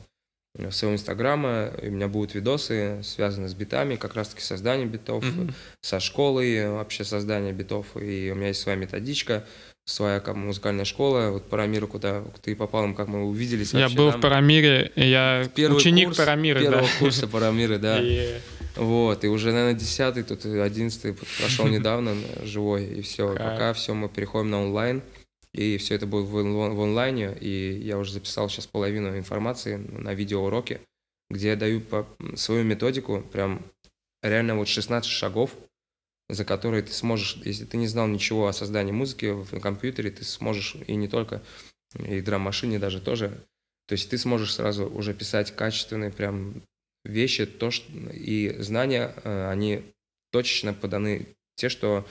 э, 0.58 0.70
своего 0.70 0.94
Инстаграма. 0.94 1.70
У 1.80 1.86
меня 1.90 2.08
будут 2.08 2.34
видосы, 2.34 3.00
связанные 3.04 3.48
с 3.48 3.54
битами, 3.54 3.96
как 3.96 4.14
раз-таки 4.14 4.42
созданием 4.42 4.88
битов, 4.88 5.24
Мгм. 5.24 5.54
со 5.80 6.00
школой, 6.00 6.68
вообще 6.70 7.04
создание 7.04 7.52
битов. 7.52 7.86
И 7.96 8.30
у 8.32 8.34
меня 8.34 8.48
есть 8.48 8.60
своя 8.60 8.76
методичка, 8.76 9.44
своя 9.84 10.18
как, 10.20 10.34
музыкальная 10.36 10.84
школа. 10.84 11.30
Вот 11.30 11.48
Парамир, 11.48 11.86
куда 11.86 12.22
ты 12.42 12.54
попал, 12.56 12.92
как 12.94 13.08
мы 13.08 13.24
увиделись. 13.24 13.72
Я 13.72 13.80
вообще 13.82 13.96
был 13.96 14.10
там. 14.10 14.18
в 14.20 14.22
Парамире, 14.22 14.90
я 14.96 15.48
Первый 15.54 15.76
ученик 15.76 16.06
курс 16.06 16.18
Парамира, 16.18 16.60
Первого 16.60 16.82
да. 16.82 16.88
курса 16.98 17.28
Парамиры, 17.28 17.78
да. 17.78 17.98
И- 18.02 18.38
Вот, 18.76 19.24
и 19.24 19.28
уже, 19.28 19.52
наверное, 19.52 19.74
десятый, 19.78 20.22
тут 20.22 20.44
одиннадцатый 20.44 21.14
прошел 21.14 21.66
недавно 21.68 22.10
э, 22.10 22.46
живой, 22.46 22.86
и 22.86 23.02
все. 23.02 23.34
Пока 23.50 23.72
все, 23.74 23.94
мы 23.94 24.08
переходим 24.08 24.50
на 24.50 24.62
онлайн, 24.62 25.02
и 25.52 25.76
все 25.76 25.94
это 25.96 26.06
будет 26.06 26.26
в, 26.26 26.34
он- 26.36 26.74
в 26.74 26.80
онлайне, 26.80 27.36
и 27.38 27.78
я 27.82 27.98
уже 27.98 28.12
записал 28.12 28.48
сейчас 28.48 28.66
половину 28.66 29.16
информации 29.18 29.76
на 29.76 30.14
видеоуроке, 30.14 30.80
где 31.30 31.48
я 31.48 31.56
даю 31.56 31.80
по- 31.80 32.06
свою 32.36 32.64
методику, 32.64 33.20
прям 33.32 33.62
реально 34.22 34.56
вот 34.56 34.68
16 34.68 35.10
шагов, 35.10 35.54
за 36.30 36.44
которые 36.46 36.82
ты 36.82 36.92
сможешь, 36.92 37.40
если 37.44 37.64
ты 37.66 37.76
не 37.76 37.86
знал 37.88 38.06
ничего 38.06 38.46
о 38.48 38.52
создании 38.52 38.92
музыки 38.92 39.26
в 39.32 39.60
компьютере, 39.60 40.10
ты 40.10 40.24
сможешь, 40.24 40.76
и 40.86 40.94
не 40.94 41.08
только, 41.08 41.42
и 41.98 42.22
драм-машине 42.22 42.78
даже 42.78 43.00
тоже, 43.02 43.44
то 43.86 43.92
есть 43.92 44.08
ты 44.08 44.16
сможешь 44.16 44.54
сразу 44.54 44.86
уже 44.88 45.12
писать 45.12 45.54
качественные 45.54 46.10
прям 46.10 46.62
вещи, 47.04 47.46
то, 47.46 47.70
что, 47.70 47.90
и 48.12 48.56
знания, 48.62 49.14
э, 49.24 49.50
они 49.50 49.82
точечно 50.30 50.72
поданы, 50.72 51.26
те, 51.56 51.68
что 51.68 52.06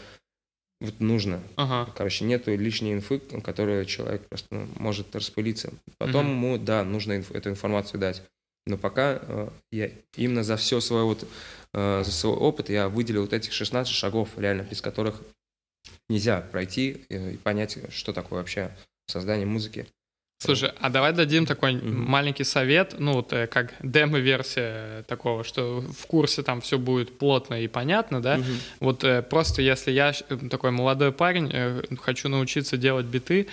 вот 0.80 1.00
нужно. 1.00 1.44
Ага. 1.58 1.92
Короче, 1.96 2.26
нету 2.26 2.56
лишней 2.56 2.94
инфы, 2.94 3.20
которую 3.20 3.86
человек 3.86 4.28
просто 4.28 4.48
ну, 4.54 4.68
может 4.78 5.16
распылиться. 5.16 5.74
Потом 5.98 6.26
Мгм. 6.26 6.34
ему, 6.36 6.58
да, 6.58 6.84
нужно 6.84 7.14
инф- 7.14 7.36
эту 7.36 7.50
информацию 7.50 8.00
дать. 8.00 8.24
Но 8.66 8.78
пока 8.78 9.20
э, 9.22 9.50
я 9.72 9.92
именно 10.16 10.44
за 10.44 10.58
все 10.58 10.80
свой 10.80 11.04
вот, 11.04 11.28
э, 11.74 12.04
за 12.04 12.12
свой 12.12 12.36
опыт 12.36 12.70
я 12.70 12.90
выделил 12.90 13.22
вот 13.22 13.34
этих 13.34 13.54
16 13.54 13.94
шагов, 13.94 14.30
реально, 14.38 14.64
без 14.64 14.82
которых 14.82 15.22
нельзя 16.10 16.42
пройти 16.42 17.06
э, 17.10 17.34
и 17.34 17.38
понять, 17.38 17.78
что 17.92 18.14
такое 18.14 18.40
вообще 18.40 18.76
создание 19.08 19.46
музыки. 19.46 19.88
Слушай, 20.44 20.72
а 20.80 20.90
давай 20.90 21.14
дадим 21.14 21.46
такой 21.46 21.74
Мгм. 21.74 22.10
маленький 22.10 22.44
совет, 22.44 22.96
ну 22.98 23.14
вот 23.14 23.32
э, 23.32 23.46
как 23.46 23.74
демо-версия 23.84 25.04
такого, 25.08 25.44
что 25.44 25.82
в 25.82 26.08
курсе 26.08 26.42
там 26.42 26.62
все 26.62 26.80
будет 26.80 27.16
плотно 27.20 27.62
и 27.62 27.68
понятно, 27.68 28.24
да? 28.24 28.38
Мгм. 28.38 28.58
Вот 28.80 29.04
э, 29.04 29.22
просто 29.22 29.62
если 29.62 29.92
я 29.92 30.14
такой 30.50 30.72
молодой 30.72 31.12
парень, 31.12 31.52
э, 31.54 31.84
хочу 32.02 32.28
научиться 32.28 32.76
делать 32.76 33.06
биты, 33.06 33.50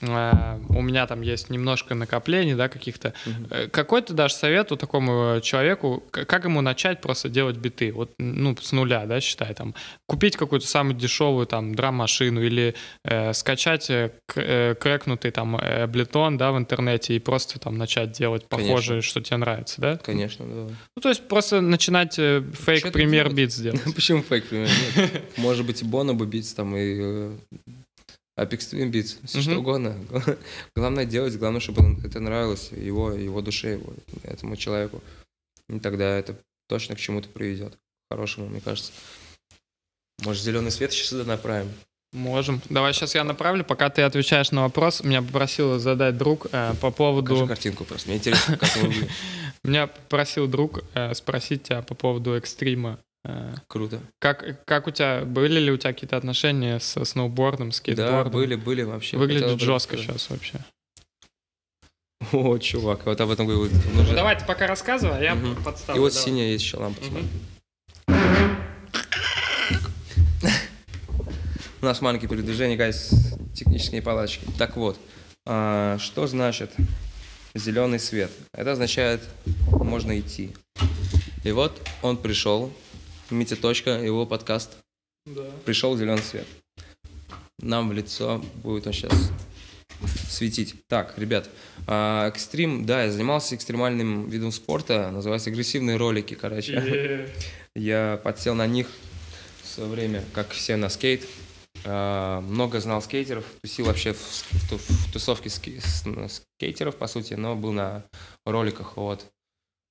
у 0.00 0.82
меня 0.82 1.06
там 1.06 1.22
есть 1.22 1.50
немножко 1.50 1.94
накоплений, 1.94 2.54
да, 2.54 2.68
каких-то. 2.68 3.14
Э, 3.50 3.68
Какой 3.68 4.02
ты 4.02 4.14
дашь 4.14 4.32
совет 4.34 4.68
такому 4.68 5.40
человеку, 5.42 6.02
к- 6.10 6.24
как 6.24 6.44
ему 6.44 6.60
начать 6.60 7.00
просто 7.00 7.28
делать 7.28 7.56
биты? 7.56 7.92
Вот, 7.92 8.10
ну, 8.18 8.56
с 8.60 8.72
нуля, 8.72 9.06
да, 9.06 9.20
считай, 9.20 9.54
там, 9.54 9.74
купить 10.06 10.36
какую-то 10.36 10.66
самую 10.66 10.94
дешевую 10.96 11.46
там 11.46 11.74
драм-машину 11.74 12.42
или 12.42 12.74
э, 13.04 13.32
скачать 13.32 13.90
э, 13.90 14.10
э, 14.36 14.74
крэкнутый 14.74 15.30
там 15.30 15.56
э, 15.56 15.86
Ableton, 15.86 16.36
да, 16.36 16.52
в 16.52 16.58
интернете 16.58 17.14
и 17.16 17.18
просто 17.18 17.58
там 17.58 17.76
начать 17.78 18.12
делать 18.12 18.44
Конечно. 18.48 18.68
похожее, 18.68 19.00
что 19.02 19.20
тебе 19.20 19.36
нравится, 19.38 19.80
да? 19.80 19.96
Конечно, 19.96 20.44
да. 20.46 20.74
Ну, 20.96 21.02
то 21.02 21.08
есть 21.08 21.26
просто 21.28 21.60
начинать 21.60 22.18
э, 22.18 22.42
фейк 22.52 22.80
Что-то 22.80 22.92
премьер 22.94 23.24
делать. 23.24 23.36
бит 23.36 23.52
сделать. 23.52 23.82
Почему 23.94 24.22
фейк 24.22 24.46
пример? 24.48 24.68
Нет. 24.96 25.22
Может 25.38 25.66
быть, 25.66 25.82
и 25.82 25.84
Bonobo 25.84 26.26
Beats 26.28 26.54
там, 26.54 26.76
и 26.76 26.96
э, 27.00 27.36
Apex 28.38 28.58
Twin 28.72 28.90
Beats, 28.92 29.18
все 29.24 29.40
что 29.42 29.50
Мгм. 29.50 29.58
угодно. 29.60 29.96
Главное 30.76 31.04
делать, 31.04 31.36
главное, 31.36 31.60
чтобы 31.60 32.00
это 32.06 32.20
нравилось 32.20 32.70
его, 32.72 33.12
его 33.12 33.40
душе, 33.40 33.72
его, 33.72 33.92
этому 34.22 34.56
человеку. 34.56 35.02
И 35.68 35.78
тогда 35.80 36.16
это 36.18 36.36
точно 36.68 36.94
к 36.94 37.00
чему-то 37.00 37.28
приведет. 37.28 37.74
К 37.74 38.14
хорошему, 38.14 38.48
мне 38.48 38.60
кажется. 38.60 38.92
Может, 40.22 40.42
зеленый 40.42 40.70
свет 40.70 40.92
сейчас 40.92 41.08
сюда 41.08 41.24
направим? 41.24 41.68
Можем. 42.12 42.62
Давай 42.70 42.94
сейчас 42.94 43.14
я 43.14 43.22
направлю, 43.24 43.64
пока 43.64 43.90
ты 43.90 44.02
отвечаешь 44.02 44.50
на 44.50 44.62
вопрос. 44.62 45.02
Меня 45.04 45.20
попросил 45.20 45.78
задать 45.78 46.16
друг 46.16 46.46
э, 46.46 46.70
по 46.80 46.90
Покажи 46.90 46.96
поводу... 46.96 47.46
картинку 47.46 47.84
просто. 47.84 48.08
Мне 48.08 48.16
интересно, 48.18 48.56
как 48.56 48.70
он. 48.82 48.94
Меня 49.64 49.88
попросил 49.88 50.46
друг 50.46 50.80
э, 50.94 51.12
спросить 51.14 51.64
тебя 51.64 51.82
по 51.82 51.94
поводу 51.94 52.34
экстрима. 52.34 52.98
Э, 53.24 53.54
Круто. 53.66 54.00
как, 54.20 54.64
как 54.64 54.86
у 54.86 54.90
тебя, 54.90 55.24
были 55.24 55.58
ли 55.58 55.70
у 55.72 55.76
тебя 55.76 55.92
какие-то 55.92 56.16
отношения 56.16 56.78
со 56.78 57.04
сноубордом, 57.04 57.70
Да, 57.70 57.76
скейтбордом? 57.76 58.32
были, 58.32 58.54
были 58.54 58.82
вообще. 58.82 59.16
Выглядит 59.16 59.60
жестко 59.60 59.96
рассказать. 59.96 60.20
сейчас 60.20 60.30
вообще. 60.30 60.58
О, 62.32 62.58
чувак, 62.58 63.06
вот 63.06 63.20
об 63.20 63.30
этом 63.30 63.46
говорил. 63.46 63.72
Ну, 63.94 64.14
давай 64.14 64.38
ты 64.38 64.44
пока 64.44 64.66
рассказывай, 64.66 65.18
а 65.18 65.22
я 65.22 65.34
Мгм. 65.34 65.62
подставлю. 65.62 66.00
И 66.00 66.04
вот 66.04 66.12
давай. 66.12 66.24
синяя 66.24 66.48
есть 66.52 66.64
еще 66.64 66.76
лампочка. 66.78 67.12
Мгм. 67.12 67.28
У 71.80 71.84
нас 71.84 72.00
маленькие 72.00 72.28
передвижения, 72.28 72.76
гайс, 72.76 73.10
технические 73.54 74.02
палочки. 74.02 74.44
Так 74.58 74.76
вот, 74.76 74.98
а, 75.46 75.96
что 75.98 76.26
значит 76.26 76.72
зеленый 77.54 78.00
свет? 78.00 78.30
Это 78.52 78.72
означает, 78.72 79.20
можно 79.66 80.18
идти. 80.18 80.54
И 81.44 81.52
вот 81.52 81.80
он 82.02 82.16
пришел, 82.16 82.72
Митя 83.30 83.56
Точка, 83.56 83.90
его 83.90 84.26
подкаст, 84.26 84.76
Да. 85.26 85.44
пришел 85.64 85.96
зеленый 85.96 86.22
свет. 86.22 86.46
Нам 87.60 87.88
в 87.88 87.92
лицо 87.92 88.42
будет 88.62 88.86
он 88.86 88.92
сейчас 88.92 89.12
светить. 90.30 90.76
Так, 90.86 91.18
ребят, 91.18 91.50
а, 91.86 92.28
экстрим, 92.28 92.86
да, 92.86 93.04
я 93.04 93.10
занимался 93.10 93.54
экстремальным 93.56 94.28
видом 94.28 94.52
спорта, 94.52 95.10
называется 95.10 95.50
агрессивные 95.50 95.96
ролики, 95.96 96.34
короче. 96.34 96.72
Е- 96.74 97.28
Я 97.74 98.20
подсел 98.24 98.54
на 98.54 98.66
них 98.66 98.88
в 99.62 99.66
свое 99.66 99.88
время, 99.90 100.24
как 100.32 100.50
все 100.50 100.76
на 100.76 100.88
скейт. 100.88 101.26
А, 101.84 102.40
Много 102.40 102.80
знал 102.80 103.02
скейтеров, 103.02 103.44
тусил 103.60 103.86
вообще 103.86 104.12
в, 104.14 105.12
тусовке 105.12 105.48
ски- 105.50 105.80
скейтеров, 106.28 106.96
по 106.96 107.06
сути, 107.08 107.34
но 107.34 107.54
был 107.56 107.72
на 107.72 108.04
роликах, 108.44 108.96
вот. 108.96 109.26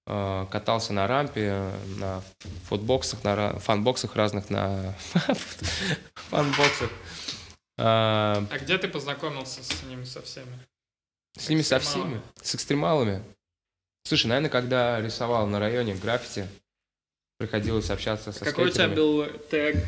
А, 0.09 0.45
Катался 0.45 0.93
на 0.93 1.05
рампе, 1.05 1.69
на 1.97 2.23
футбоксах, 2.63 3.25
на 3.25 3.59
фанбоксах 3.59 4.15
разных, 4.15 4.49
на 4.49 4.95
фанбоксах. 6.29 6.89
А, 7.77 8.45
А 8.49 8.57
где 8.57 8.77
ты 8.77 8.87
познакомился 8.87 9.61
с 9.61 9.83
ними 9.83 10.05
со 10.05 10.21
всеми? 10.21 10.57
С 11.37 11.49
ними 11.49 11.61
со 11.61 11.79
всеми, 11.79 12.21
с 12.41 12.55
экстремалами. 12.55 13.21
Слушай, 14.05 14.27
наверное, 14.27 14.49
когда 14.49 15.01
рисовал 15.01 15.45
на 15.45 15.59
районе 15.59 15.93
граффити, 15.93 16.47
приходилось 17.37 17.89
общаться 17.89 18.31
со 18.31 18.45
Какой 18.45 18.69
у 18.69 18.71
тебя 18.71 18.87
был 18.87 19.25
тег? 19.51 19.85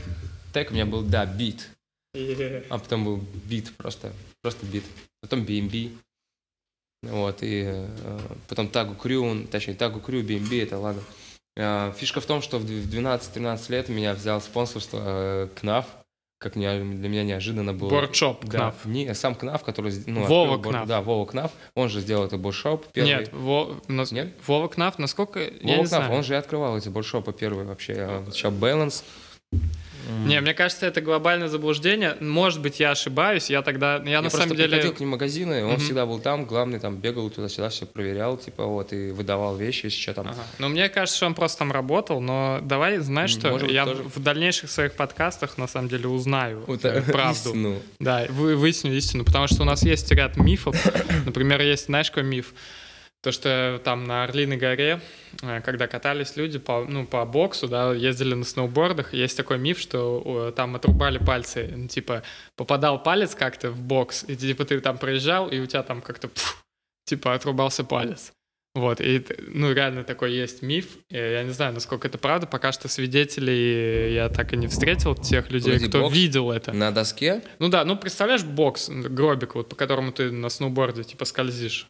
Тег 0.53 0.71
у 0.71 0.73
меня 0.73 0.85
был, 0.85 1.01
да, 1.01 1.25
бит. 1.25 1.69
А 2.13 2.77
потом 2.77 3.05
был 3.05 3.17
бит 3.45 3.73
просто, 3.77 4.11
просто 4.41 4.65
бит. 4.65 4.83
Потом 5.21 5.43
BMB. 5.43 5.97
Вот, 7.03 7.37
и 7.43 7.63
э, 7.65 7.87
потом 8.49 8.67
Тагу 8.67 8.93
Крю, 8.95 9.45
точнее, 9.49 9.75
Тагу 9.75 9.99
Крю, 10.01 10.21
BMB, 10.23 10.63
это 10.63 10.77
ладно. 10.77 11.01
Э, 11.55 11.93
фишка 11.97 12.19
в 12.19 12.25
том, 12.25 12.41
что 12.41 12.57
в 12.59 12.65
дв- 12.65 12.81
в 12.81 12.93
12-13 12.93 13.71
лет 13.71 13.87
меня 13.89 14.13
взял 14.13 14.41
спонсорство 14.41 14.99
э, 15.01 15.47
КНАФ, 15.55 15.85
как 16.39 16.57
не- 16.57 16.67
для 16.67 17.07
меня 17.09 17.23
неожиданно 17.23 17.73
было. 17.73 17.89
Бордшоп 17.89 18.43
Да, 18.45 18.51
КНАФ. 18.57 18.85
Не, 18.85 19.13
сам 19.15 19.35
КНАФ, 19.35 19.63
который... 19.63 19.93
Ну, 20.07 20.25
Вова 20.25 20.55
открыл 20.55 20.71
КНАФ. 20.73 20.87
Да, 20.87 21.01
Вова 21.01 21.25
КНАФ. 21.25 21.51
Он 21.75 21.87
же 21.87 22.01
сделал 22.01 22.25
это 22.25 22.37
бордшоп 22.37 22.85
первый. 22.91 23.07
Нет, 23.09 23.29
Во- 23.31 23.77
нас- 23.87 24.11
Нет? 24.11 24.33
Вова 24.45 24.67
Кнаф, 24.67 24.99
насколько... 24.99 25.39
я 25.39 25.47
Вова 25.47 25.57
не 25.63 25.73
КНАФ, 25.75 25.87
знаю. 25.87 26.11
он 26.13 26.23
же 26.23 26.33
и 26.33 26.37
открывал 26.37 26.77
эти 26.77 26.89
бордшопы 26.89 27.31
первые 27.31 27.65
вообще. 27.65 27.93
э, 27.97 28.25
Сейчас 28.31 28.51
Не, 30.25 30.39
мне 30.41 30.53
кажется, 30.53 30.85
это 30.85 31.01
глобальное 31.01 31.47
заблуждение. 31.47 32.15
Может 32.19 32.61
быть, 32.61 32.79
я 32.79 32.91
ошибаюсь. 32.91 33.49
Я 33.49 33.61
тогда... 33.61 33.97
Я, 34.05 34.11
Я 34.11 34.21
на 34.21 34.29
самом 34.29 34.55
деле... 34.55 34.69
приходил 34.69 34.93
к 34.93 34.99
ним 34.99 35.09
магазины, 35.09 35.63
он 35.63 35.71
Мгм. 35.73 35.79
всегда 35.79 36.05
был 36.05 36.19
там, 36.19 36.45
главный 36.45 36.79
там 36.79 36.95
бегал 36.97 37.29
туда-сюда, 37.29 37.69
все 37.69 37.85
проверял, 37.85 38.37
типа 38.37 38.65
вот, 38.65 38.93
и 38.93 39.11
выдавал 39.11 39.55
вещи, 39.57 39.85
если 39.85 39.99
что 39.99 40.13
там. 40.13 40.27
Ага. 40.27 40.37
Но 40.59 40.69
мне 40.69 40.89
кажется, 40.89 41.17
что 41.17 41.25
он 41.25 41.33
просто 41.35 41.59
там 41.59 41.71
работал, 41.71 42.21
но 42.21 42.59
давай, 42.61 42.97
знаешь 42.99 43.31
что, 43.31 43.49
может 43.49 43.69
я 43.71 43.85
тоже. 43.85 44.03
в 44.03 44.17
в 44.17 44.23
дальнейших 44.23 44.69
своих 44.69 44.93
подкастах 44.93 45.57
на 45.57 45.67
самом 45.67 45.89
деле 45.89 46.07
узнаю 46.07 46.63
Вот, 46.67 46.83
э, 46.85 46.89
э, 46.89 47.01
правду. 47.11 47.33
истину. 47.49 47.79
Да, 47.99 48.25
вы, 48.29 48.55
выясню 48.55 48.93
истину, 48.93 49.23
потому 49.25 49.47
что 49.47 49.61
у 49.61 49.65
нас 49.65 49.83
есть 49.83 50.11
ряд 50.11 50.37
мифов. 50.37 50.75
Например, 51.25 51.61
есть, 51.61 51.85
знаешь, 51.85 52.09
какой 52.11 52.23
миф? 52.23 52.53
То, 53.21 53.33
что 53.33 53.81
там 53.83 54.05
на 54.05 54.23
Орлиной 54.23 54.55
горе, 54.55 55.01
э, 55.41 55.59
когда 55.61 55.87
катались 55.87 56.37
люди 56.37 56.57
по, 56.57 56.85
ну, 56.85 57.05
по 57.05 57.25
боксу, 57.25 57.67
да, 57.67 57.93
ездили 57.93 58.33
на 58.33 58.45
сноубордах, 58.45 59.13
есть 59.13 59.35
такой 59.35 59.57
миф, 59.57 59.77
что 59.79 60.53
там 60.55 60.75
отрубали 60.77 61.17
пальцы, 61.17 61.69
ну, 61.75 61.87
типа 61.89 62.23
попадал 62.55 63.03
палец 63.03 63.35
как-то 63.35 63.71
в 63.71 63.81
бокс, 63.81 64.23
и 64.25 64.37
типа 64.37 64.63
ты 64.63 64.79
там 64.79 64.97
проезжал, 64.97 65.49
и 65.49 65.59
у 65.59 65.65
тебя 65.65 65.83
там 65.83 66.01
как-то 66.01 66.29
типа 67.05 67.33
отрубался 67.33 67.83
палец. 67.83 68.31
Вот, 68.75 69.01
и, 69.01 69.25
ну, 69.47 69.73
реально 69.73 70.03
такой 70.03 70.31
есть 70.31 70.61
миф. 70.61 70.85
Я 71.09 71.43
не 71.43 71.49
знаю, 71.49 71.73
насколько 71.73 72.07
это 72.07 72.19
правда. 72.19 72.45
Пока 72.45 72.71
что 72.71 72.87
свидетелей 72.87 74.13
я 74.13 74.29
так 74.29 74.53
и 74.53 74.57
не 74.57 74.67
встретил, 74.67 75.15
тех 75.15 75.49
людей, 75.49 75.73
Погоди, 75.73 75.89
кто 75.89 76.01
бокс? 76.01 76.15
видел 76.15 76.51
это. 76.51 76.71
На 76.71 76.91
доске? 76.91 77.41
Ну 77.57 77.67
да, 77.69 77.83
ну 77.83 77.97
представляешь 77.97 78.43
бокс, 78.43 78.87
гробик, 78.87 79.55
вот 79.55 79.69
по 79.69 79.75
которому 79.75 80.11
ты 80.11 80.31
на 80.31 80.49
сноуборде 80.49 81.03
типа 81.03 81.25
скользишь. 81.25 81.87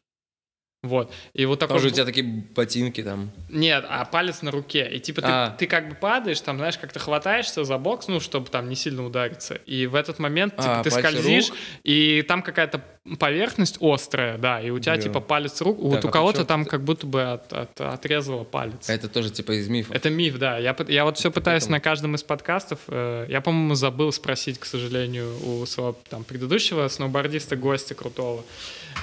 Вот. 0.82 1.12
И 1.34 1.46
вот 1.46 1.60
такой... 1.60 1.74
Там 1.76 1.82
же 1.82 1.88
у 1.90 1.92
тебя 1.92 2.06
такие 2.06 2.26
ботинки 2.26 3.04
там. 3.04 3.32
Нет, 3.50 3.84
а 3.90 4.06
палец 4.06 4.42
на 4.42 4.50
руке. 4.52 4.90
И 4.90 5.00
типа 5.00 5.22
ты, 5.22 5.28
А. 5.30 5.50
ты 5.60 5.68
как 5.68 5.90
бы 5.90 5.96
падаешь, 5.96 6.40
там, 6.40 6.58
знаешь, 6.58 6.78
как-то 6.78 7.00
хватаешься 7.00 7.66
за 7.66 7.78
бокс, 7.78 8.08
ну, 8.08 8.22
чтобы 8.22 8.48
там 8.50 8.70
не 8.70 8.76
сильно 8.76 9.06
удариться. 9.06 9.56
И 9.66 9.88
в 9.88 9.96
этот 9.96 10.20
момент 10.20 10.56
типа, 10.56 10.80
А, 10.80 10.84
ты 10.84 10.90
скользишь, 10.90 11.50
рук? 11.50 11.58
и 11.84 12.24
там 12.26 12.42
какая-то 12.42 12.82
поверхность 13.18 13.78
острая, 13.82 14.38
да, 14.38 14.62
и 14.62 14.70
у 14.70 14.80
тебя 14.80 14.96
Да. 14.96 15.02
типа 15.02 15.20
палец 15.20 15.60
рук, 15.62 15.80
вот 15.80 15.96
Так, 15.96 16.06
у 16.06 16.08
а 16.10 16.12
кого-то 16.12 16.46
там 16.46 16.64
тут- 16.64 16.72
как 16.72 16.84
будто 16.84 17.08
бы 17.08 17.24
от- 17.24 17.52
от- 17.52 17.82
отрезало 17.82 18.44
палец. 18.46 18.90
А 18.90 18.94
это 18.94 19.10
тоже 19.10 19.32
типа 19.32 19.54
из 19.60 19.68
мифов. 19.68 19.94
Это 19.94 20.10
миф, 20.10 20.38
да. 20.38 20.58
Я, 20.60 20.76
я 20.88 21.04
вот 21.04 21.18
все 21.18 21.30
пытаюсь 21.30 21.64
Поэтому- 21.64 21.76
на 21.76 21.80
каждом 21.82 22.16
из 22.16 22.24
подкастов. 22.24 22.80
э, 22.88 23.26
я, 23.28 23.42
по-моему, 23.42 23.76
забыл 23.76 24.12
спросить, 24.14 24.60
к 24.60 24.66
сожалению, 24.66 25.36
у 25.46 25.66
своего 25.66 25.98
там, 26.10 26.24
предыдущего 26.24 26.88
сноубордиста, 26.88 27.56
гостя 27.58 27.96
крутого. 27.96 28.46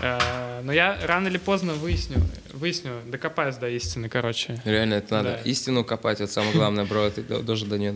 Э, 0.01 0.61
но 0.62 0.72
я 0.72 0.99
рано 1.07 1.28
или 1.28 1.39
поздно 1.39 1.74
выясню, 1.74 2.18
выясню, 2.53 3.01
докопаюсь 3.07 3.57
до 3.57 3.68
истины, 3.68 4.09
короче. 4.09 4.61
Реально, 4.64 4.95
это 4.95 5.14
надо 5.14 5.30
Да. 5.32 5.41
истину 5.51 5.84
копать. 5.84 6.20
Вот 6.20 6.30
самое 6.30 6.53
главное, 6.55 6.84
бро, 6.84 7.09
ты 7.11 7.22
до- 7.22 7.43
должен 7.43 7.68
до 7.68 7.78
нее 7.78 7.95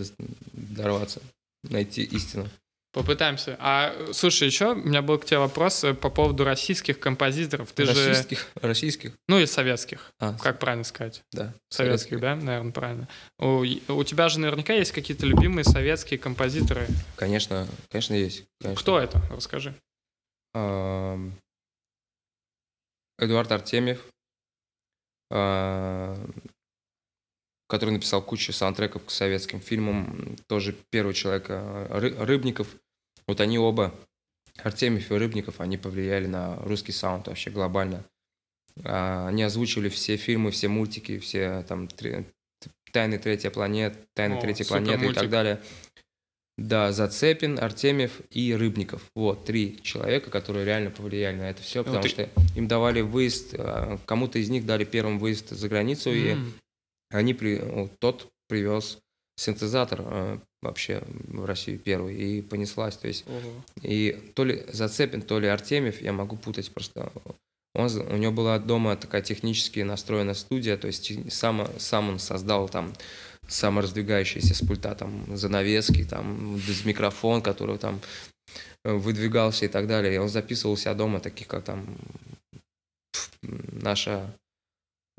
дорваться. 0.53 1.21
Найти 1.63 2.03
истину. 2.03 2.49
Попытаемся. 2.93 3.55
А, 3.61 3.95
слушай, 4.13 4.47
еще 4.49 4.73
у 4.73 4.75
меня 4.75 5.01
был 5.01 5.17
к 5.19 5.25
тебе 5.25 5.39
вопрос 5.39 5.85
э, 5.85 5.95
по 5.95 6.11
поводу 6.11 6.43
российских 6.43 6.99
композиторов. 6.99 7.71
Ты 7.71 7.85
же... 7.85 7.93
российских? 7.95 8.49
Российских? 8.61 9.13
Ну, 9.29 9.39
и 9.39 9.47
советских. 9.47 10.11
А, 10.19 10.35
Как 10.43 10.59
правильно 10.59 10.83
сказать? 10.83 11.23
да. 11.31 11.53
Советских, 11.69 12.19
да? 12.19 12.35
Наверное, 12.35 12.73
правильно. 12.73 13.07
У, 13.39 13.65
у 13.89 14.03
тебя 14.05 14.29
же 14.29 14.41
наверняка 14.41 14.73
есть 14.73 14.91
какие-то 14.91 15.25
любимые 15.25 15.63
советские 15.65 16.19
композиторы. 16.19 16.89
Конечно, 17.15 17.69
конечно, 17.91 18.15
есть. 18.15 18.45
конечно. 18.61 18.81
Кто 18.83 18.99
это? 18.99 19.23
Расскажи. 19.31 19.73
Ам, 20.53 21.35
Эдуард 23.21 23.53
Артемьев, 23.53 24.03
а, 25.31 26.17
который 27.69 27.91
написал 27.91 28.23
кучу 28.23 28.53
саундтреков 28.53 29.05
к 29.05 29.11
советским 29.11 29.61
фильмам, 29.61 30.37
тоже 30.49 30.75
первый 30.91 31.15
человек, 31.15 31.49
Ры- 31.51 32.25
Рыбников. 32.25 32.69
Вот 33.27 33.41
они 33.41 33.59
оба, 33.59 33.95
Артемьев 34.63 35.13
и 35.13 35.15
Рыбников, 35.15 35.61
они 35.61 35.77
повлияли 35.77 36.27
на 36.27 36.57
русский 36.57 36.93
саунд 36.93 37.29
вообще 37.29 37.51
глобально. 37.51 38.05
А, 38.85 39.29
Они 39.29 39.43
озвучивали 39.43 39.89
все 39.89 40.17
фильмы, 40.17 40.51
все 40.51 40.69
мультики, 40.69 41.19
все 41.19 41.63
там 41.69 41.89
«Тайны 42.93 43.19
третьей 43.19 43.51
планеты», 43.51 43.99
«Тайны 44.15 44.39
О, 44.39 44.41
третьей 44.41 44.67
планеты» 44.67 45.07
и 45.07 45.13
так 45.15 45.31
далее. 45.31 45.63
Да, 46.61 46.93
Зацепин, 46.93 47.59
Артемьев 47.59 48.21
и 48.31 48.55
Рыбников. 48.55 49.03
Вот, 49.15 49.47
три 49.47 49.81
человека, 49.83 50.31
которые 50.31 50.67
реально 50.67 50.91
повлияли 50.91 51.37
на 51.37 51.49
это 51.51 51.63
все, 51.63 51.83
потому 51.83 52.03
ты- 52.03 52.09
что 52.11 52.29
им 52.55 52.69
давали 52.69 53.01
выезд, 53.01 53.55
а, 53.57 53.99
кому-то 54.05 54.39
из 54.39 54.51
них 54.51 54.67
дали 54.67 54.85
первым 54.85 55.19
выезд 55.19 55.49
за 55.49 55.69
границу, 55.71 56.13
и 56.13 56.33
М, 56.33 56.53
они, 57.11 57.33
при, 57.33 57.57
вот 57.59 57.99
тот 57.99 58.29
привез 58.47 58.99
синтезатор 59.37 60.03
э, 60.05 60.39
вообще 60.61 61.03
в 61.29 61.47
Россию 61.47 61.79
первый, 61.79 62.15
и 62.15 62.43
понеслась, 62.43 62.97
то 62.99 63.09
есть 63.09 63.25
ого. 63.27 63.39
и 63.83 64.31
то 64.35 64.45
ли 64.45 64.63
Зацепин, 64.69 65.23
то 65.23 65.41
ли 65.41 65.49
Артемьев, 65.49 66.03
я 66.03 66.13
могу 66.13 66.37
путать 66.37 66.71
просто. 66.73 67.11
Он, 67.75 67.87
у 67.87 68.17
него 68.19 68.33
была 68.33 68.59
дома 68.59 68.97
такая 68.97 69.23
технически 69.23 69.81
настроенная 69.81 70.35
студия, 70.35 70.77
то 70.77 70.89
есть 70.89 71.11
сам, 71.33 71.67
сам 71.79 72.11
он 72.11 72.19
создал 72.19 72.69
там 72.69 72.93
самораздвигающиеся 73.51 74.55
с 74.55 74.61
пульта 74.67 74.95
там 74.95 75.37
занавески, 75.37 76.05
там 76.05 76.55
микрофон, 76.85 77.43
который 77.43 77.79
там 77.79 78.01
э, 78.85 78.93
выдвигался 78.93 79.65
и 79.67 79.69
так 79.69 79.87
далее. 79.87 80.15
И 80.15 80.19
он 80.19 80.29
записывал 80.29 80.77
себя 80.77 80.95
дома 80.95 81.21
таких, 81.21 81.47
как 81.49 81.65
там 81.65 81.85
наша 83.43 84.33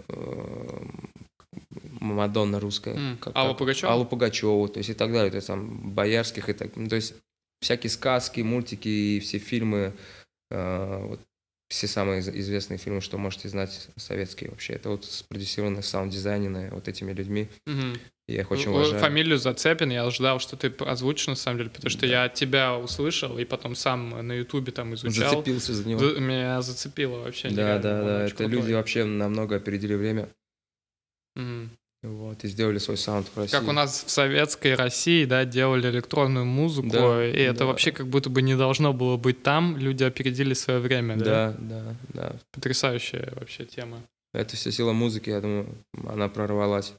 э, 0.10 0.80
Мадонна 2.00 2.60
русская. 2.60 2.96
М, 2.96 3.18
как- 3.18 3.36
Алла 3.36 3.54
Пугачева? 3.54 3.92
Аллу 3.94 4.06
Пугачеву, 4.06 4.68
то 4.68 4.80
есть 4.80 4.90
и 4.90 4.94
так 4.94 5.12
далее, 5.12 5.30
то 5.32 5.36
есть 5.38 5.48
там 5.48 5.92
Боярских 5.94 6.50
и 6.50 6.54
так, 6.54 6.76
ну, 6.76 6.88
то 6.88 6.96
есть 6.96 7.14
всякие 7.62 7.90
сказки, 7.90 8.42
мультики 8.42 8.88
и 8.88 9.20
все 9.20 9.38
фильмы, 9.38 9.94
э, 10.50 11.06
вот, 11.08 11.20
все 11.70 11.88
самые 11.88 12.20
из- 12.20 12.30
известные 12.30 12.78
фильмы, 12.78 13.02
что 13.02 13.18
можете 13.18 13.50
знать, 13.50 13.90
советские 13.98 14.50
вообще, 14.50 14.74
это 14.74 14.90
вот 14.90 15.06
спродюсированы, 15.06 15.82
саунд-дизайнены 15.84 16.70
вот 16.72 16.88
этими 16.88 17.14
людьми, 17.14 17.48
Мгм. 17.66 17.94
Я 18.34 18.42
их 18.42 18.52
очень 18.52 18.68
Э, 18.68 18.74
уважаю. 18.74 19.00
Фамилию 19.00 19.38
Зацепин 19.38 19.90
я 19.92 20.10
ждал, 20.10 20.40
что 20.40 20.56
ты 20.58 20.68
озвучишь 20.86 21.28
на 21.28 21.36
самом 21.36 21.58
деле, 21.60 21.70
потому 21.70 21.90
что 21.90 22.02
Да. 22.02 22.08
я 22.08 22.24
от 22.26 22.34
тебя 22.34 22.78
услышал 22.78 23.38
и 23.38 23.46
потом 23.46 23.76
сам 23.76 24.26
на 24.28 24.34
Ютубе 24.34 24.72
там 24.72 24.94
изучал. 24.96 25.30
Зацепился 25.30 25.74
за 25.74 25.88
него. 25.88 26.00
За- 26.00 26.20
Меня 26.20 26.62
зацепило 26.62 27.20
вообще. 27.20 27.50
Да, 27.50 27.54
нереально, 27.78 27.82
да, 27.82 28.00
он 28.00 28.06
да, 28.06 28.24
это 28.26 28.36
крутой. 28.36 28.56
люди 28.56 28.74
вообще 28.74 29.04
намного 29.06 29.56
опередили 29.58 29.96
время, 29.96 30.30
Мгм. 31.36 31.70
вот, 32.04 32.44
и 32.44 32.48
сделали 32.48 32.78
свой 32.78 32.98
саунд 32.98 33.28
в 33.28 33.38
России. 33.38 33.52
Как 33.58 33.68
у 33.68 33.72
нас 33.72 34.04
в 34.04 34.10
советской 34.10 34.76
России, 34.76 35.26
да, 35.26 35.46
делали 35.46 35.90
электронную 35.90 36.46
музыку, 36.46 36.90
Да, 36.90 37.26
и 37.26 37.38
это 37.42 37.60
да. 37.60 37.66
вообще 37.66 37.92
как 37.92 38.08
будто 38.08 38.30
бы 38.30 38.42
не 38.42 38.56
должно 38.58 38.92
было 38.94 39.18
быть 39.18 39.44
там, 39.44 39.78
люди 39.78 40.04
опередили 40.04 40.54
свое 40.54 40.80
время, 40.80 41.16
да? 41.18 41.26
Да, 41.26 41.56
да, 41.60 41.96
да. 42.14 42.36
Потрясающая 42.52 43.32
вообще 43.36 43.66
тема. 43.66 44.02
Это 44.34 44.56
вся 44.56 44.72
сила 44.72 44.94
музыки, 44.94 45.30
я 45.30 45.42
думаю, 45.42 45.68
она 46.08 46.30
прорвалась 46.30 46.94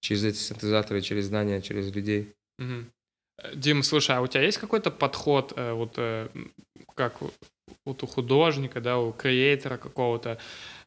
через 0.00 0.24
эти 0.24 0.36
синтезаторы, 0.36 1.00
через 1.00 1.26
знания, 1.26 1.60
через 1.60 1.92
людей. 1.94 2.32
Э, 2.58 3.54
Дим, 3.54 3.82
слушай, 3.82 4.16
а 4.16 4.20
у 4.20 4.26
тебя 4.26 4.42
есть 4.42 4.58
какой-то 4.58 4.90
подход, 4.90 5.52
э, 5.56 5.72
вот 5.72 5.94
э, 5.96 6.28
как 6.94 7.22
у- 7.22 7.30
вот 7.84 8.02
у 8.02 8.06
художника, 8.06 8.80
да, 8.80 8.98
у 8.98 9.12
креатора 9.12 9.76
какого-то, 9.76 10.38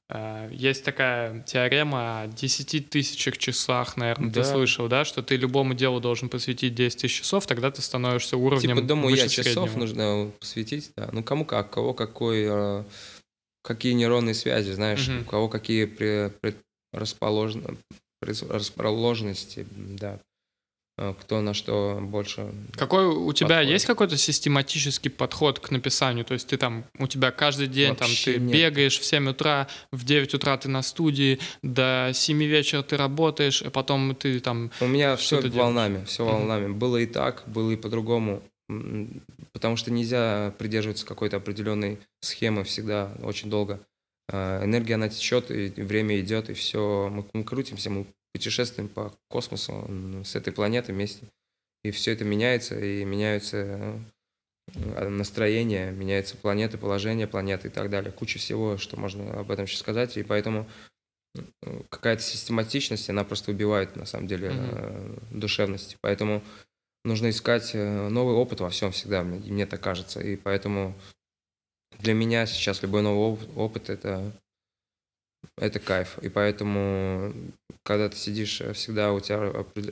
э, 0.09 0.49
есть 0.51 0.83
такая 0.83 1.41
теорема 1.43 2.21
о 2.23 2.27
10 2.27 2.89
тысячах 2.89 3.37
часах, 3.37 3.95
наверное, 3.95 4.29
ты 4.29 4.41
Да. 4.41 4.43
слышал, 4.43 4.87
да, 4.89 5.05
что 5.05 5.23
ты 5.23 5.37
любому 5.37 5.73
делу 5.73 6.01
должен 6.01 6.27
посвятить 6.27 6.75
10 6.75 7.01
тысяч 7.01 7.19
часов, 7.21 7.47
тогда 7.47 7.71
ты 7.71 7.81
становишься 7.81 8.35
уровнем 8.35 8.75
Типа, 8.75 8.81
думаю, 8.87 9.11
выше 9.11 9.23
я 9.23 9.29
часов 9.29 9.45
среднего. 9.69 9.79
нужно 9.79 10.31
посвятить, 10.39 10.91
да. 10.97 11.09
Ну, 11.13 11.23
кому 11.23 11.45
как, 11.45 11.69
кого 11.69 11.93
какой, 11.93 12.83
какие 13.61 13.93
нейронные 13.93 14.33
связи, 14.33 14.71
знаешь, 14.71 15.07
Мгм. 15.07 15.21
у 15.21 15.25
кого 15.25 15.47
какие 15.47 15.85
при, 15.85 16.31
расположены, 16.91 17.77
расположенности, 18.21 19.67
да. 19.71 20.19
Э, 20.97 21.13
Кто 21.19 21.41
на 21.41 21.53
что 21.53 21.99
больше. 22.01 22.51
Какой 22.75 23.05
у 23.05 23.31
тебя 23.33 23.47
подходит. 23.47 23.71
есть 23.71 23.85
какой-то 23.85 24.17
систематический 24.17 25.09
подход 25.09 25.59
к 25.59 25.71
написанию? 25.71 26.25
То 26.25 26.33
есть 26.33 26.47
ты 26.47 26.57
там, 26.57 26.83
у 26.99 27.07
тебя 27.07 27.31
каждый 27.31 27.67
день 27.67 27.95
там 27.95 28.07
Вообще 28.07 28.33
ты 28.33 28.39
нет. 28.39 28.53
бегаешь 28.53 28.99
в 28.99 29.05
7 29.05 29.29
утра, 29.29 29.67
в 29.91 30.03
9 30.05 30.33
утра 30.33 30.57
ты 30.57 30.69
на 30.69 30.81
студии, 30.81 31.39
до 31.63 32.11
7 32.13 32.43
вечера 32.43 32.83
ты 32.83 32.97
работаешь, 32.97 33.61
а 33.61 33.69
потом 33.69 34.15
ты 34.15 34.39
там... 34.39 34.71
У 34.81 34.87
меня 34.87 35.15
все 35.15 35.37
делаешь? 35.37 35.55
волнами, 35.55 36.05
все 36.05 36.25
волнами. 36.25 36.71
Было 36.71 36.97
и 36.97 37.05
так, 37.05 37.43
было 37.47 37.71
и 37.71 37.75
по-другому. 37.77 38.43
Потому 39.53 39.75
что 39.75 39.91
нельзя 39.91 40.53
придерживаться 40.57 41.05
какой-то 41.05 41.37
определенной 41.37 41.99
схемы 42.21 42.63
всегда 42.63 43.11
очень 43.21 43.49
долго. 43.49 43.81
Э, 44.31 44.63
Энергия, 44.63 44.95
она 44.95 45.09
течет, 45.09 45.51
и 45.51 45.69
время 45.69 46.19
идет, 46.19 46.49
и 46.49 46.53
все. 46.53 47.09
Мы, 47.11 47.25
мы 47.33 47.43
крутимся, 47.43 47.89
мы 47.89 48.07
путешествуем 48.33 48.87
по 48.87 49.13
космосу 49.29 49.89
с 50.23 50.35
этой 50.35 50.53
планеты 50.53 50.93
вместе. 50.93 51.25
И 51.83 51.91
все 51.91 52.11
это 52.11 52.23
меняется, 52.23 52.79
и 52.79 53.03
меняются 53.03 53.99
э, 54.73 55.09
настроения, 55.09 55.91
меняются 55.91 56.37
планеты, 56.37 56.77
положение 56.77 57.27
планеты 57.27 57.67
и 57.67 57.71
так 57.71 57.89
далее. 57.89 58.11
Куча 58.11 58.39
всего, 58.39 58.77
что 58.77 58.97
можно 58.97 59.39
об 59.39 59.51
этом 59.51 59.67
сейчас 59.67 59.79
сказать. 59.79 60.15
И 60.17 60.23
поэтому 60.23 60.69
э, 61.35 61.81
какая-то 61.89 62.21
систематичность, 62.21 63.09
она 63.09 63.23
просто 63.23 63.51
убивает, 63.51 63.95
на 63.95 64.05
самом 64.05 64.27
деле, 64.27 64.51
э, 64.53 65.17
душевность. 65.31 65.97
Поэтому 66.01 66.43
нужно 67.03 67.31
искать 67.31 67.73
новый 67.73 68.35
опыт 68.35 68.61
во 68.61 68.69
всем 68.69 68.91
всегда, 68.91 69.23
мне, 69.23 69.39
мне 69.51 69.65
так 69.65 69.81
кажется. 69.81 70.21
И 70.21 70.35
поэтому 70.35 70.95
для 72.01 72.13
меня 72.13 72.45
сейчас 72.45 72.81
любой 72.81 73.01
новый 73.01 73.33
оп- 73.33 73.57
опыт 73.57 73.89
это, 73.89 74.31
это 75.57 75.79
кайф. 75.79 76.17
И 76.19 76.29
поэтому, 76.29 77.33
когда 77.83 78.09
ты 78.09 78.15
сидишь, 78.15 78.61
э, 78.61 78.73
всегда 78.73 79.13
у 79.13 79.19
тебя 79.19 79.39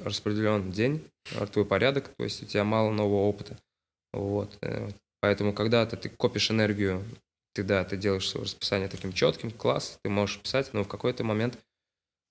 распределен 0.04 0.72
день, 0.72 1.04
твой 1.52 1.66
порядок, 1.66 2.10
то 2.18 2.24
есть 2.24 2.44
у 2.44 2.46
тебя 2.46 2.64
мало 2.64 2.92
нового 2.92 3.28
опыта. 3.28 3.58
Вот. 4.14 4.58
э, 4.62 4.90
Поэтому, 5.22 5.54
когда 5.54 5.86
ты, 5.86 6.10
копишь 6.10 6.50
энергию, 6.50 7.04
ты, 7.54 7.64
да, 7.64 7.84
ты 7.84 7.98
делаешь 7.98 8.30
свое 8.30 8.46
расписание 8.46 8.88
таким 8.88 9.12
четким, 9.12 9.52
класс, 9.52 10.00
ты 10.02 10.10
можешь 10.10 10.40
писать, 10.40 10.74
но 10.74 10.84
в 10.84 10.88
какой-то 10.88 11.24
момент 11.24 11.58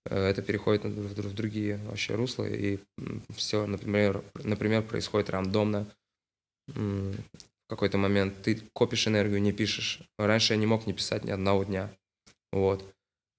э, 0.06 0.16
это 0.16 0.42
переходит 0.42 0.84
в 0.84 1.34
другие 1.34 1.76
вообще 1.84 2.14
русла, 2.14 2.44
и 2.44 2.78
все, 3.30 3.66
например, 3.66 4.24
например, 4.42 4.82
происходит 4.82 5.30
рандомно. 5.30 5.86
Какой-то 7.68 7.98
момент 7.98 8.42
ты 8.42 8.60
копишь 8.72 9.06
энергию, 9.08 9.40
не 9.42 9.52
пишешь. 9.52 10.00
Раньше 10.18 10.54
я 10.54 10.58
не 10.58 10.66
мог 10.66 10.86
не 10.86 10.92
писать 10.94 11.24
ни 11.24 11.30
одного 11.30 11.64
дня. 11.64 11.90
Вот. 12.52 12.84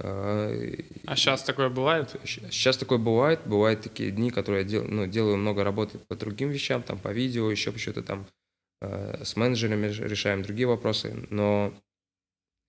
А 0.01 1.15
сейчас 1.15 1.43
такое 1.43 1.69
бывает? 1.69 2.15
Сейчас 2.23 2.77
такое 2.77 2.97
бывает. 2.99 3.41
Бывают 3.45 3.81
такие 3.81 4.11
дни, 4.11 4.31
которые 4.31 4.63
я 4.63 4.67
дел- 4.69 4.85
ну, 4.87 5.07
делаю 5.07 5.35
много 5.37 5.63
работы 5.63 5.97
по 5.97 6.15
другим 6.15 6.49
вещам, 6.51 6.83
там 6.83 6.97
по 6.99 7.09
видео, 7.11 7.49
еще 7.51 7.75
что-то 7.77 8.01
там 8.03 8.25
э, 8.81 9.23
с 9.25 9.35
менеджерами 9.35 9.87
решаем 9.87 10.41
другие 10.43 10.67
вопросы. 10.67 11.27
Но 11.29 11.73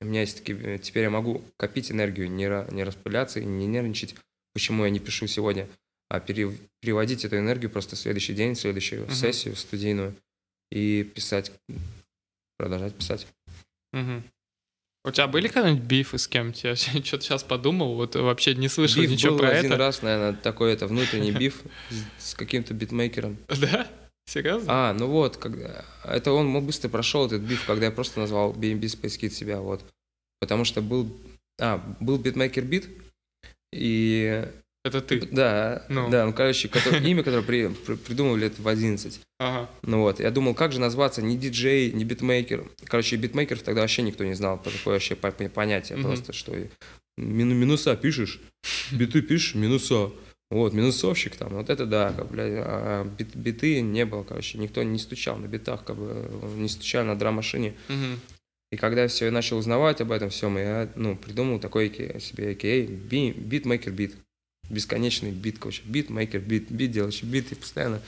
у 0.00 0.04
меня 0.06 0.22
есть 0.22 0.38
такие... 0.38 0.58
э, 0.60 0.78
Теперь 0.78 1.04
я 1.04 1.10
могу 1.10 1.44
копить 1.56 1.92
энергию, 1.92 2.28
не, 2.30 2.48
не 2.74 2.82
распыляться 2.82 3.38
и 3.38 3.44
не 3.44 3.66
нервничать, 3.66 4.16
почему 4.54 4.84
я 4.84 4.90
не 4.90 4.98
пишу 4.98 5.28
сегодня, 5.28 5.68
а 6.08 6.18
пере- 6.18 6.56
переводить 6.80 7.24
эту 7.24 7.36
энергию 7.36 7.70
просто 7.70 7.94
в 7.94 7.98
следующий 8.00 8.34
день, 8.34 8.54
в 8.54 8.58
следующую 8.60 9.04
Мгм. 9.04 9.14
сессию 9.14 9.54
студийную 9.54 10.16
и 10.70 11.04
писать, 11.04 11.52
продолжать 12.58 12.94
писать. 12.94 13.26
Мгм. 13.92 14.24
У 15.04 15.10
тебя 15.10 15.26
были 15.28 15.48
когда-нибудь 15.48 15.84
бифы 15.84 16.18
с 16.18 16.28
кем-то? 16.28 16.68
Я 16.68 16.76
что-то 16.76 17.20
сейчас 17.20 17.42
подумал, 17.42 17.94
вот 17.94 18.16
вообще 18.16 18.54
не 18.54 18.68
слышал 18.68 19.02
Биф 19.02 19.10
ничего 19.10 19.32
был 19.32 19.38
про 19.40 19.48
один 19.58 19.72
это. 19.72 19.78
раз, 19.78 20.02
наверное, 20.02 20.34
такой 20.34 20.72
это 20.72 20.86
внутренний 20.86 21.32
биф 21.38 21.62
с- 22.18 22.34
каким-то 22.34 22.74
битмейкером. 22.74 23.38
Да? 23.48 23.88
Серьезно? 24.26 24.90
А, 24.90 24.92
ну 24.92 25.06
вот, 25.06 25.38
когда... 25.38 25.84
это 26.04 26.32
он 26.32 26.46
мог 26.46 26.64
быстро 26.64 26.88
прошел 26.88 27.26
этот 27.26 27.42
биф, 27.42 27.64
когда 27.64 27.86
я 27.86 27.90
просто 27.90 28.20
назвал 28.20 28.52
BNB 28.52 28.80
Space 28.82 29.18
Kid 29.18 29.30
себя, 29.30 29.60
вот. 29.60 29.84
Потому 30.38 30.64
что 30.64 30.82
был... 30.82 31.10
А, 31.58 31.78
был 32.00 32.18
Beat 32.18 32.39
Maker 32.39 32.64
Beat, 32.64 32.88
и... 33.72 34.46
Это 34.84 35.02
ты? 35.02 35.20
Да, 35.30 35.84
Ну. 35.90 36.08
да, 36.08 36.24
ну, 36.24 36.32
короче, 36.32 36.68
который- 36.68 37.00
имя, 37.10 37.22
которое 37.22 37.42
при- 37.42 37.68
при- 37.68 37.96
придумывали 37.96 38.46
это 38.46 38.62
в 38.62 38.68
11. 38.68 39.20
Ага. 39.38 39.68
Ну 39.82 40.00
вот, 40.00 40.20
я 40.20 40.30
думал, 40.30 40.54
как 40.54 40.72
же 40.72 40.80
назваться, 40.80 41.20
не 41.20 41.36
диджей, 41.36 41.92
не 41.92 42.04
битмейкер. 42.04 42.64
Короче, 42.86 43.16
битмейкеров 43.16 43.62
тогда 43.62 43.82
вообще 43.82 44.02
никто 44.02 44.24
не 44.24 44.34
знал, 44.34 44.58
такое 44.62 44.94
вообще 44.94 45.16
по- 45.16 45.30
по- 45.32 45.48
понятие 45.50 45.98
Мгм. 45.98 46.06
просто, 46.06 46.32
что 46.32 46.54
мину- 47.18 47.54
минуса 47.54 47.94
пишешь, 47.96 48.40
биты 48.92 49.20
пишешь, 49.20 49.54
минуса. 49.54 50.10
Вот, 50.50 50.72
минусовщик 50.72 51.36
там, 51.36 51.50
вот 51.50 51.70
это 51.70 51.86
да, 51.86 52.12
как, 52.16 52.28
бля, 52.32 52.42
а 52.44 53.04
бит- 53.04 53.36
биты 53.36 53.82
не 53.82 54.04
было, 54.04 54.24
короче, 54.24 54.58
никто 54.58 54.82
не 54.82 54.98
стучал 54.98 55.36
на 55.36 55.46
битах, 55.46 55.84
как 55.84 55.94
бы, 55.96 56.28
не 56.56 56.68
стучал 56.68 57.04
на 57.04 57.16
драм-машине. 57.16 57.74
Мгм. 57.88 58.18
И 58.72 58.76
когда 58.76 59.06
все, 59.06 59.26
я 59.26 59.30
начал 59.30 59.58
узнавать 59.58 60.00
об 60.00 60.10
этом 60.10 60.30
всем, 60.30 60.56
я, 60.56 60.88
ну, 60.96 61.14
придумал 61.16 61.60
такой 61.60 61.86
AKA 61.88 62.18
себе 62.20 62.52
AKA, 62.54 62.86
би- 62.86 63.32
бит. 64.70 64.76
Бесконечный 64.80 65.30
бит, 65.30 65.58
короче, 65.58 65.82
Beat 65.84 66.09
Maker 66.09 66.40
Beat, 66.40 66.70
бит 66.70 66.90
делающий 66.90 67.26
бит, 67.26 67.52
и 67.52 67.54
постоянно 67.54 68.00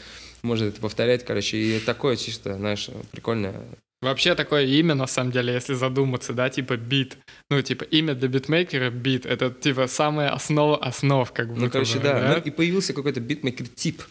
можно 0.43 0.65
это 0.65 0.81
повторять, 0.81 1.25
короче, 1.25 1.57
и 1.57 1.81
такое 1.81 2.17
чисто, 2.17 2.55
знаешь, 2.55 2.89
прикольное. 3.11 3.55
Вообще 4.01 4.35
такое 4.35 4.65
имя, 4.65 4.97
на 4.97 5.07
самом 5.07 5.31
деле, 5.31 5.55
если 5.55 5.75
задуматься, 5.75 6.33
да, 6.33 6.51
типа 6.51 6.77
бит. 6.77 7.19
Ну, 7.51 7.63
типа 7.63 7.85
имя 7.85 8.15
для 8.15 8.29
битмейкера 8.29 8.91
бит. 8.91 9.27
Это 9.27 9.51
типа 9.51 9.87
самая 9.87 10.31
основа 10.31 10.77
основ, 10.77 11.31
как 11.33 11.55
бы. 11.55 11.61
Ну, 11.61 11.71
короче, 11.71 12.01
да. 12.01 12.35
Ну, 12.35 12.43
и 12.43 12.51
появился 12.51 12.95
какой-то 12.95 13.21
битмейкер 13.21 13.69
тип. 13.69 14.03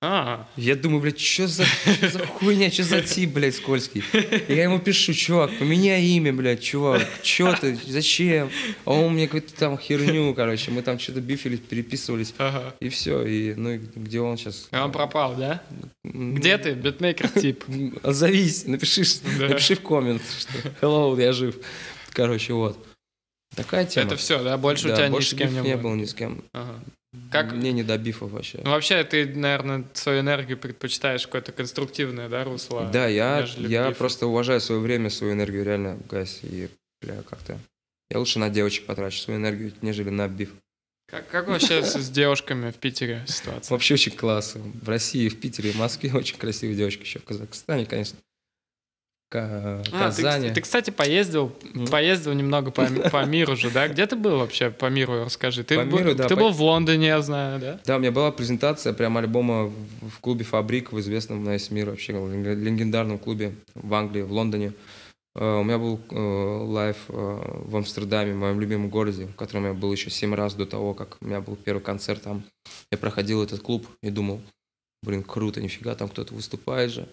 А, 0.00 0.46
Я 0.56 0.76
думаю, 0.76 1.00
блядь, 1.00 1.18
что 1.18 1.48
за, 1.48 1.64
чё 1.64 2.08
за 2.08 2.24
хуйня, 2.24 2.70
что 2.70 2.84
за 2.84 3.02
тип, 3.02 3.30
блядь, 3.32 3.56
скользкий. 3.56 4.04
Я 4.48 4.62
ему 4.64 4.78
пишу, 4.78 5.12
чувак, 5.12 5.50
поменяй 5.58 6.04
имя, 6.04 6.32
блядь, 6.32 6.62
чувак, 6.62 7.02
что 7.24 7.52
ты, 7.60 7.76
зачем? 7.84 8.48
А 8.84 8.92
он 8.92 9.14
мне 9.14 9.26
какую-то 9.26 9.52
там 9.54 9.76
херню, 9.76 10.32
короче, 10.34 10.70
мы 10.70 10.82
там 10.82 11.00
что-то 11.00 11.20
бифились, 11.20 11.58
переписывались, 11.58 12.32
ага. 12.38 12.76
и 12.78 12.88
все, 12.90 13.24
и, 13.24 13.54
ну, 13.54 13.70
и 13.70 13.78
где 13.78 14.20
он 14.20 14.38
сейчас? 14.38 14.68
И 14.70 14.76
он 14.76 14.92
пропал, 14.92 15.34
да? 15.34 15.64
Где 16.04 16.58
ты, 16.58 16.74
битмейкер 16.74 17.28
тип? 17.30 17.64
Отзовись, 18.04 18.66
напиши, 18.66 19.02
Да. 19.36 19.48
напиши 19.48 19.74
в 19.74 19.80
коммент, 19.82 20.22
что 20.38 20.68
hello, 20.80 21.20
я 21.20 21.32
жив. 21.32 21.56
Короче, 22.10 22.52
вот. 22.52 22.78
Такая 23.56 23.84
тема. 23.84 24.06
Это 24.06 24.16
все, 24.16 24.44
да? 24.44 24.56
Больше 24.58 24.86
у 24.86 24.90
Да, 24.90 24.96
тебя 24.96 25.08
ни 25.08 25.12
больше 25.12 25.30
с 25.30 25.34
кем 25.34 25.52
не 25.52 25.60
не 25.60 25.74
было? 25.74 25.82
было 25.82 25.94
ни 25.96 26.04
с 26.04 26.14
кем. 26.14 26.44
Ага. 26.52 26.84
Как, 27.30 27.52
Мне 27.52 27.72
не 27.72 27.82
до 27.82 27.98
бифов 27.98 28.30
вообще. 28.30 28.60
ну, 28.64 28.70
вообще, 28.70 29.04
ты, 29.04 29.26
наверное, 29.26 29.84
свою 29.94 30.20
энергию 30.20 30.58
предпочитаешь 30.58 31.26
какое-то 31.26 31.52
конструктивное, 31.52 32.28
да, 32.28 32.44
русло? 32.44 32.88
Да, 32.92 33.06
я, 33.06 33.46
я 33.58 33.90
просто 33.92 34.26
уважаю 34.26 34.60
свое 34.60 34.80
время, 34.80 35.10
свою 35.10 35.34
энергию, 35.34 35.64
реально, 35.64 35.98
гайс, 36.08 36.40
и, 36.42 36.68
бля, 37.02 37.22
как-то... 37.28 37.58
Я 38.10 38.18
лучше 38.18 38.38
на 38.38 38.48
девочек 38.48 38.86
потрачу 38.86 39.18
свою 39.18 39.38
энергию, 39.38 39.72
нежели 39.82 40.08
на 40.08 40.28
биф. 40.28 40.54
Как, 41.10 41.28
как 41.28 41.48
вообще 41.48 41.82
с, 41.82 41.94
с 41.94 42.10
девушками 42.10 42.70
в 42.70 42.76
Питере 42.76 43.24
ситуация? 43.26 43.74
Вообще 43.74 43.94
очень 43.94 44.12
классно. 44.12 44.60
В 44.82 44.88
России, 44.88 45.28
в 45.28 45.40
Питере, 45.40 45.72
в 45.72 45.76
Москве 45.76 46.12
очень 46.14 46.36
красивые 46.36 46.76
девочки, 46.76 47.02
еще 47.02 47.18
в 47.18 47.24
Казахстане, 47.24 47.86
конечно. 47.86 48.18
Ка- 49.30 49.82
А, 49.92 50.10
ты, 50.10 50.22
Казани. 50.22 50.50
ты, 50.50 50.60
кстати, 50.62 50.90
поездил, 50.90 51.52
поездил 51.90 52.32
немного 52.32 52.70
по, 52.70 52.86
по 53.10 53.26
миру 53.26 53.56
же, 53.56 53.70
да? 53.70 53.86
Где 53.86 54.06
ты 54.06 54.16
был 54.16 54.38
вообще 54.38 54.70
по 54.70 54.86
миру, 54.86 55.24
расскажи. 55.26 55.64
Ты, 55.64 55.76
По 55.76 55.84
был, 55.84 55.98
миру, 55.98 56.14
да, 56.14 56.26
ты 56.28 56.34
по- 56.34 56.40
был 56.44 56.50
в 56.52 56.62
Лондоне, 56.62 57.08
я 57.08 57.20
знаю, 57.20 57.60
да? 57.60 57.80
Да, 57.84 57.96
у 57.96 57.98
меня 57.98 58.10
была 58.10 58.32
презентация 58.32 58.94
прям 58.94 59.18
альбома 59.18 59.66
в, 60.00 60.20
клубе 60.20 60.44
«Fabric», 60.44 60.92
в 60.92 60.98
известном 61.00 61.44
на 61.44 61.50
весь 61.50 61.70
мир 61.70 61.90
вообще, 61.90 62.12
леген- 62.14 62.54
легендарном 62.54 63.18
клубе 63.18 63.54
в 63.74 63.92
Англии, 63.92 64.22
в 64.22 64.32
Лондоне. 64.32 64.72
Э, 65.36 65.58
У 65.60 65.62
меня 65.62 65.76
был 65.76 66.00
э, 66.10 66.16
live 66.18 66.96
э, 67.08 67.12
в 67.66 67.76
Амстердаме, 67.76 68.32
в 68.32 68.36
моем 68.36 68.58
любимом 68.58 68.88
городе, 68.88 69.26
в 69.26 69.34
котором 69.34 69.66
я 69.66 69.74
был 69.74 69.92
еще 69.92 70.08
семь 70.08 70.34
раз 70.34 70.54
до 70.54 70.64
того, 70.64 70.94
как 70.94 71.18
у 71.20 71.26
меня 71.26 71.42
был 71.42 71.54
первый 71.56 71.80
концерт 71.82 72.22
там. 72.22 72.44
Я 72.90 72.96
проходил 72.96 73.42
этот 73.42 73.60
клуб 73.60 73.86
и 74.02 74.08
думал, 74.08 74.40
блин, 75.02 75.22
круто, 75.22 75.60
нифига, 75.60 75.94
там 75.94 76.08
кто-то 76.08 76.32
выступает 76.34 76.92
же. 76.92 77.06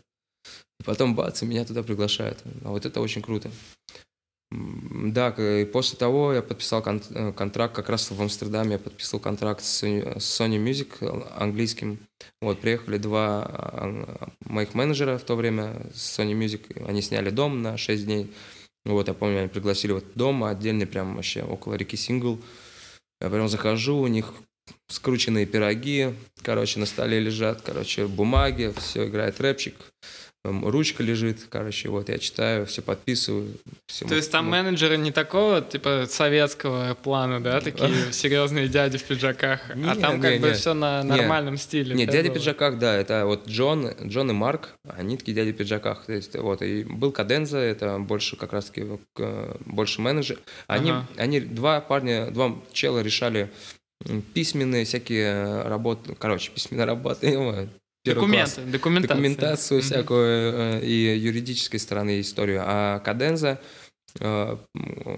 Потом, 0.84 1.16
бац, 1.16 1.42
и 1.42 1.46
меня 1.46 1.66
туда 1.66 1.84
приглашают. 1.84 2.40
А 2.64 2.70
вот 2.70 2.86
это 2.86 3.00
очень 3.02 3.22
круто. 3.22 3.50
Да, 4.52 5.30
и 5.30 5.66
после 5.66 5.98
того 5.98 6.34
я 6.34 6.42
подписал 6.42 6.82
кон- 6.82 7.02
э, 7.10 7.34
контракт, 7.34 7.76
как 7.76 7.90
раз 7.90 8.10
в 8.12 8.22
Амстердаме 8.22 8.74
я 8.74 8.80
подписал 8.80 9.20
контракт 9.20 9.64
с 9.64 9.84
Sony 9.84 10.64
Music 10.64 11.34
английским. 11.36 11.98
Вот, 12.42 12.62
приехали 12.62 12.98
два 12.98 13.44
а, 13.44 14.30
моих 14.46 14.74
менеджера 14.74 15.18
в 15.18 15.24
то 15.24 15.36
время 15.36 15.88
с 15.94 16.20
Sony 16.20 16.34
Music, 16.34 16.88
они 16.88 17.02
сняли 17.02 17.32
дом 17.32 17.64
на 17.64 17.78
6 17.78 18.06
дней. 18.06 18.32
Вот, 18.86 19.08
я 19.08 19.16
помню, 19.16 19.40
они 19.40 19.48
пригласили 19.48 19.94
в 19.94 19.98
этот 19.98 20.14
дом, 20.16 20.44
отдельный 20.44 20.86
прям 20.86 21.16
вообще 21.16 21.42
около 21.42 21.74
реки 21.74 21.98
Сингл. 21.98 22.40
Я 23.20 23.30
прям 23.30 23.50
захожу, 23.50 23.98
у 23.98 24.08
них 24.08 24.32
скрученные 24.88 25.46
пироги, 25.48 26.14
короче, 26.44 26.80
на 26.80 26.86
столе 26.86 27.20
лежат, 27.20 27.62
короче, 27.62 28.08
бумаги, 28.08 28.74
все, 28.78 29.08
играет 29.08 29.42
рэпчик, 29.42 29.76
ручка 30.64 31.04
лежит, 31.04 31.48
короче, 31.50 31.90
вот, 31.90 32.10
я 32.10 32.18
читаю, 32.18 32.66
все 32.66 32.82
подписываю. 32.82 33.54
всё 33.88 34.08
То 34.08 34.16
есть 34.16 34.32
там 34.32 34.50
менеджеры 34.50 34.98
не 34.98 35.12
такого, 35.12 35.62
типа, 35.62 36.06
советского 36.10 36.94
плана, 36.96 37.42
да? 37.42 37.62
Такие 37.62 37.92
серьезные 38.12 38.68
дяди 38.68 38.98
в 38.98 39.04
пиджаках. 39.04 39.62
а 39.70 39.96
там 39.96 40.18
не, 40.18 40.22
как 40.22 40.40
бы 40.42 40.54
все 40.54 40.74
на 40.74 41.04
нормальном 41.04 41.58
стиле. 41.58 41.96
Нет, 41.96 42.08
да, 42.08 42.14
дяди 42.14 42.30
в 42.30 42.34
пиджаках, 42.34 42.78
да, 42.80 42.96
это 42.96 43.26
вот 43.26 43.48
Джон, 43.48 43.92
Джон 44.04 44.32
и 44.32 44.34
Марк, 44.34 44.70
они 44.88 45.18
такие 45.18 45.34
дяди 45.36 45.52
в 45.52 45.58
пиджаках. 45.58 46.06
То 46.06 46.14
есть, 46.14 46.36
вот, 46.36 46.62
и 46.62 46.84
был 46.84 47.12
Каденза, 47.12 47.58
это 47.58 48.00
больше 48.00 48.36
как 48.36 48.54
раз-таки 48.54 48.86
больше 49.66 50.02
менеджер. 50.02 50.40
Они, 50.68 50.92
Ага. 50.92 51.08
они, 51.18 51.40
два 51.40 51.82
парня, 51.82 52.32
два 52.32 52.56
чела 52.72 53.00
решали 53.00 53.50
письменные 54.34 54.86
всякие 54.86 55.64
работы, 55.64 56.16
короче, 56.18 56.52
письменные 56.52 56.86
работы, 56.86 57.38
первый 58.06 58.30
класс. 58.32 58.56
Документы, 58.56 58.72
документация. 58.72 59.08
документацию 59.16 59.78
Мгм. 59.80 59.86
всякую 59.86 60.54
э, 60.54 60.86
и 60.86 61.18
юридической 61.18 61.78
стороны 61.80 62.22
историю. 62.22 62.62
А 62.66 63.00
Cadenza, 63.00 63.60
э, 64.20 64.58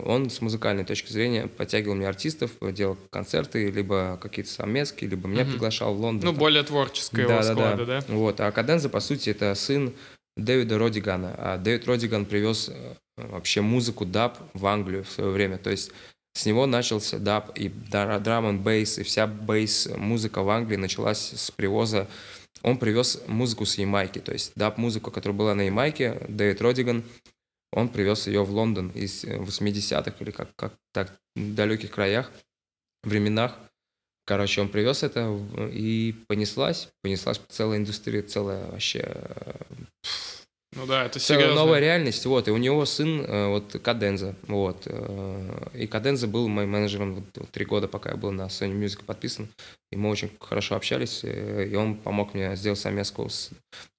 он 0.06 0.30
с 0.30 0.42
музыкальной 0.42 0.86
точки 0.86 1.12
зрения 1.12 1.48
подтягивал 1.48 1.96
мне 1.96 2.08
артистов, 2.08 2.52
делал 2.62 2.98
концерты, 3.12 3.70
либо 3.70 4.18
какие-то 4.22 4.50
совместки, 4.52 5.06
либо 5.06 5.28
меня 5.28 5.44
Мгм. 5.44 5.52
приглашал 5.54 5.94
в 5.94 6.00
Лондон. 6.02 6.26
Ну, 6.26 6.32
там. 6.32 6.40
более 6.40 6.64
творческого 6.64 7.20
его 7.22 7.44
склада, 7.44 7.86
да? 7.86 8.04
Вот, 8.08 8.40
а 8.40 8.52
Cadenza, 8.52 8.90
по 8.90 9.00
сути, 9.02 9.30
это 9.30 9.54
сын 9.56 9.94
Дэвида 10.38 10.78
Родигана. 10.80 11.36
А 11.38 11.58
Дэвид 11.58 11.88
Родиган 11.88 12.26
привез 12.26 12.70
э, 12.70 12.94
вообще 13.18 13.62
музыку 13.62 14.06
даб 14.06 14.38
в 14.54 14.66
Англию 14.66 15.04
в 15.04 15.10
свое 15.10 15.30
время. 15.32 15.58
То 15.58 15.70
есть 15.72 15.92
с 16.34 16.46
него 16.46 16.68
начался 16.68 17.18
даб 17.18 17.58
и 17.58 17.68
драм 17.70 18.46
н 18.46 18.60
бейс, 18.62 19.00
и 19.00 19.04
вся 19.04 19.26
бейс-музыка 19.26 20.44
в 20.44 20.50
Англии 20.52 20.76
началась 20.76 21.34
с 21.36 21.50
привоза. 21.50 22.08
Он 22.64 22.78
привез 22.78 23.22
музыку 23.28 23.66
с 23.66 23.78
Ямайки, 23.78 24.20
то 24.20 24.34
есть 24.34 24.54
даб-музыку, 24.56 25.12
которая 25.12 25.38
была 25.38 25.56
на 25.56 25.62
Ямайке, 25.62 26.26
Дэвид 26.28 26.62
Родиган, 26.62 27.04
он 27.72 27.90
привез 27.90 28.28
ее 28.28 28.44
в 28.44 28.52
Лондон 28.52 28.90
из 28.90 29.24
э, 29.24 29.38
80-х 29.38 30.16
или 30.20 30.32
как, 30.32 30.56
как 30.56 30.74
так 30.94 31.20
далеких 31.36 31.92
краях, 31.92 32.32
временах. 33.04 33.56
Короче, 34.26 34.62
он 34.62 34.70
привез 34.70 35.04
это 35.04 35.38
и 35.72 36.16
понеслась, 36.28 36.90
понеслась 37.02 37.42
целая 37.50 37.80
индустрия, 37.80 38.24
целая 38.24 38.72
вообще 38.72 39.02
э, 39.04 39.54
Ну 40.78 40.86
да, 40.86 41.06
это 41.06 41.20
серьезно. 41.20 41.56
новая 41.56 41.80
реальность. 41.80 42.24
Вот, 42.28 42.48
и 42.48 42.52
у 42.52 42.58
него 42.58 42.86
сын, 42.86 43.22
э, 43.22 43.48
вот, 43.48 43.76
Каденза, 43.82 44.36
вот, 44.48 44.84
э, 44.86 45.70
и 45.74 45.88
Каденза 45.88 46.28
был 46.28 46.48
моим 46.48 46.70
менеджером 46.70 47.16
вот, 47.16 47.49
три 47.49 47.66
года, 47.66 47.88
пока 47.88 48.12
я 48.12 48.16
был 48.16 48.32
на 48.32 48.44
Sony 48.44 48.80
Music 48.80 49.04
подписан, 49.04 49.49
и 49.91 49.95
мы 49.95 50.10
очень 50.10 50.30
хорошо 50.40 50.76
общались, 50.76 51.22
э, 51.24 51.68
и 51.72 51.76
он 51.76 51.95
помог 51.95 52.36
мне 52.36 52.56
сделать 52.56 52.80
совместку 52.80 53.28
с 53.28 53.49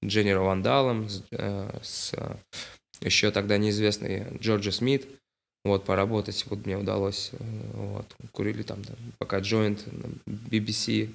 Дженнером 0.04 0.46
Вандалом, 0.46 1.08
с, 1.08 1.24
с, 1.82 2.14
еще 3.00 3.32
тогда 3.32 3.58
неизвестный 3.58 4.26
Джорджи 4.40 4.70
Смит, 4.70 5.08
вот, 5.64 5.84
поработать, 5.84 6.44
вот 6.48 6.64
мне 6.64 6.78
удалось, 6.78 7.32
вот, 7.74 8.06
курили 8.30 8.62
там, 8.62 8.82
да, 8.82 8.94
пока 9.18 9.40
Joint, 9.40 9.80
BBC, 10.26 11.10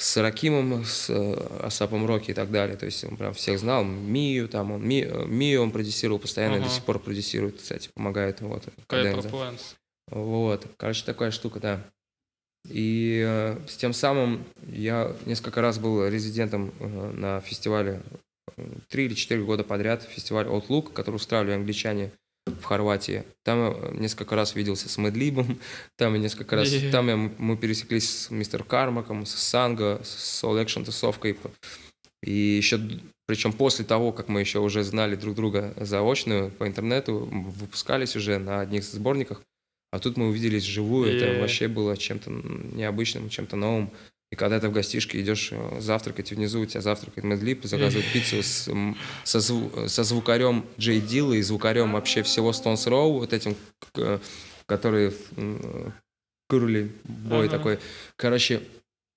с 0.00 0.16
Ракимом, 0.16 0.82
с 0.84 1.10
э, 1.10 1.34
Асапом 1.62 2.06
Роки 2.06 2.30
и 2.30 2.34
так 2.34 2.50
далее. 2.50 2.76
То 2.76 2.86
есть 2.86 3.04
он 3.04 3.16
прям 3.18 3.34
всех 3.34 3.58
знал. 3.58 3.84
Мию 3.84 4.48
там, 4.48 4.72
он, 4.72 4.82
Ми- 4.86 5.04
э, 5.04 5.26
Мию 5.26 5.62
он 5.62 5.70
продюсировал 5.70 6.18
постоянно, 6.18 6.56
Ага. 6.56 6.64
до 6.64 6.70
сих 6.70 6.84
пор 6.84 6.98
продюсирует, 6.98 7.58
кстати, 7.58 7.90
помогает. 7.94 8.40
Вот. 8.40 8.64
Вот, 10.10 10.66
короче, 10.78 11.04
такая 11.04 11.30
штука, 11.30 11.60
да. 11.60 11.84
И 12.68 13.22
э, 13.26 13.58
с 13.68 13.76
тем 13.76 13.92
самым 13.92 14.44
я 14.66 15.14
несколько 15.26 15.60
раз 15.60 15.78
был 15.78 16.06
резидентом 16.08 16.72
э, 16.80 16.86
на 17.12 17.40
фестивале 17.40 18.00
э, 18.56 18.62
три 18.88 19.04
или 19.04 19.14
четыре 19.14 19.42
года 19.44 19.64
подряд, 19.64 20.02
фестиваль 20.02 20.46
Outlook, 20.46 20.92
который 20.92 21.16
устраивали 21.16 21.52
англичане 21.52 22.10
в 22.60 22.64
Хорватии. 22.64 23.24
Там 23.44 23.58
я 23.58 23.90
несколько 24.00 24.36
раз 24.36 24.54
виделся 24.54 24.88
с 24.88 24.98
Медлибом, 24.98 25.58
там 25.96 26.14
я 26.14 26.20
несколько 26.20 26.56
раз, 26.56 26.72
там 26.92 27.08
я, 27.08 27.16
мы 27.16 27.56
пересеклись 27.56 28.08
с 28.08 28.30
мистер 28.30 28.64
Кармаком, 28.64 29.26
с 29.26 29.34
Санго, 29.34 30.00
с 30.04 30.44
Action 30.44 30.84
тусовкой. 30.84 31.36
И 32.22 32.32
еще, 32.32 32.78
причем 33.26 33.52
после 33.52 33.84
того, 33.84 34.12
как 34.12 34.28
мы 34.28 34.40
еще 34.40 34.58
уже 34.58 34.84
знали 34.84 35.16
друг 35.16 35.34
друга 35.34 35.74
заочную 35.78 36.50
по 36.50 36.66
интернету, 36.68 37.28
выпускались 37.30 38.14
уже 38.14 38.38
на 38.38 38.60
одних 38.60 38.84
сборниках, 38.84 39.42
а 39.90 39.98
тут 39.98 40.16
мы 40.16 40.28
увиделись 40.28 40.64
вживую, 40.64 41.12
Е. 41.12 41.16
это 41.16 41.40
вообще 41.40 41.66
было 41.66 41.96
чем-то 41.96 42.30
необычным, 42.30 43.28
чем-то 43.28 43.56
новым. 43.56 43.90
И 44.32 44.36
когда 44.36 44.60
ты 44.60 44.68
в 44.68 44.72
гостишке 44.72 45.20
идешь 45.20 45.48
э, 45.50 45.80
завтракать, 45.80 46.30
внизу 46.30 46.60
у 46.60 46.66
тебя 46.66 46.80
завтракает 46.80 47.24
Madlib, 47.24 47.64
заказывает 47.64 48.06
пиццу 48.12 48.42
с, 48.42 48.70
со, 49.24 49.38
зву- 49.38 49.88
со 49.88 50.04
звукарем 50.04 50.64
J 50.78 51.00
Dilla 51.00 51.34
и 51.34 51.42
звукарем 51.42 51.92
вообще 51.92 52.22
всего 52.22 52.50
Stones 52.52 52.86
Throw, 52.88 53.18
вот 53.18 53.32
этим, 53.32 53.56
к- 53.92 54.20
который 54.66 55.12
curly 56.48 56.92
boy 57.04 57.46
Ага. 57.48 57.56
такой. 57.58 57.78
Короче, 58.16 58.62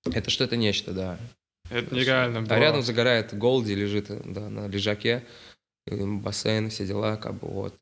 это 0.04 0.30
что-то 0.30 0.56
нечто, 0.56 0.92
да. 0.92 1.18
Это 1.70 1.94
нереально 1.94 2.42
было. 2.42 2.54
А 2.54 2.58
рядом 2.58 2.82
загорает 2.82 3.32
Goldie, 3.38 3.74
лежит 3.74 4.10
э, 4.10 4.20
да, 4.24 4.48
на 4.50 4.66
лежаке, 4.66 5.24
э, 5.86 6.04
бассейн, 6.04 6.70
все 6.70 6.86
дела, 6.86 7.16
как 7.16 7.34
бы 7.34 7.48
вот. 7.48 7.74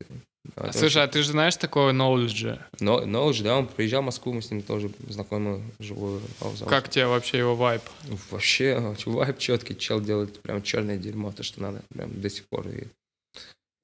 А, 0.55 0.67
Это 0.67 0.77
Слушай, 0.77 1.03
а 1.03 1.07
ты 1.07 1.21
же 1.23 1.31
знаешь 1.31 1.55
такого 1.55 1.91
knowledge? 1.91 2.59
но, 2.79 3.01
Knowledge, 3.01 3.43
да, 3.43 3.57
он 3.57 3.67
приезжал 3.67 4.01
в 4.01 4.05
Москву, 4.05 4.33
мы 4.33 4.41
с 4.41 4.51
ним 4.51 4.61
тоже 4.61 4.91
знакомы 5.07 5.63
живую. 5.79 6.21
Как 6.67 6.89
тебе 6.89 7.07
вообще 7.07 7.39
его 7.39 7.55
вайп? 7.55 7.81
Вообще, 8.29 8.95
вайп 9.05 9.37
четкий, 9.37 9.77
чел 9.77 10.01
делает 10.01 10.41
прям 10.41 10.61
черное 10.61 10.97
дерьмо, 10.97 11.31
то, 11.31 11.43
что 11.43 11.61
надо, 11.61 11.81
прям 11.89 12.19
до 12.19 12.29
сих 12.29 12.45
пор. 12.47 12.67
И, 12.67 12.87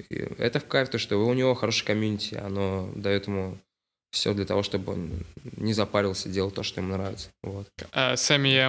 и 0.10 0.16
это 0.38 0.60
в 0.60 0.66
кайф, 0.66 0.90
то, 0.90 0.98
что 0.98 1.18
у 1.18 1.34
него 1.34 1.56
хорошее 1.56 1.88
комьюнити, 1.88 2.36
оно 2.36 2.90
дает 2.96 3.28
ему 3.28 3.58
все 4.12 4.34
для 4.34 4.46
того, 4.46 4.64
чтобы 4.64 4.94
он 4.94 5.26
не 5.56 5.74
запарился, 5.74 6.30
делал 6.30 6.52
то, 6.52 6.64
что 6.64 6.82
ему 6.82 6.94
нравится. 6.94 7.30
Вот. 7.44 7.68
А. 7.92 8.16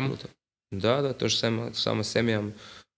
Круто. 0.08 0.28
Да, 0.70 1.02
да, 1.02 1.14
то 1.14 1.28
же 1.28 1.36
самое, 1.36 1.74
самое 1.74 2.04
с 2.04 2.16
Эмием. 2.16 2.54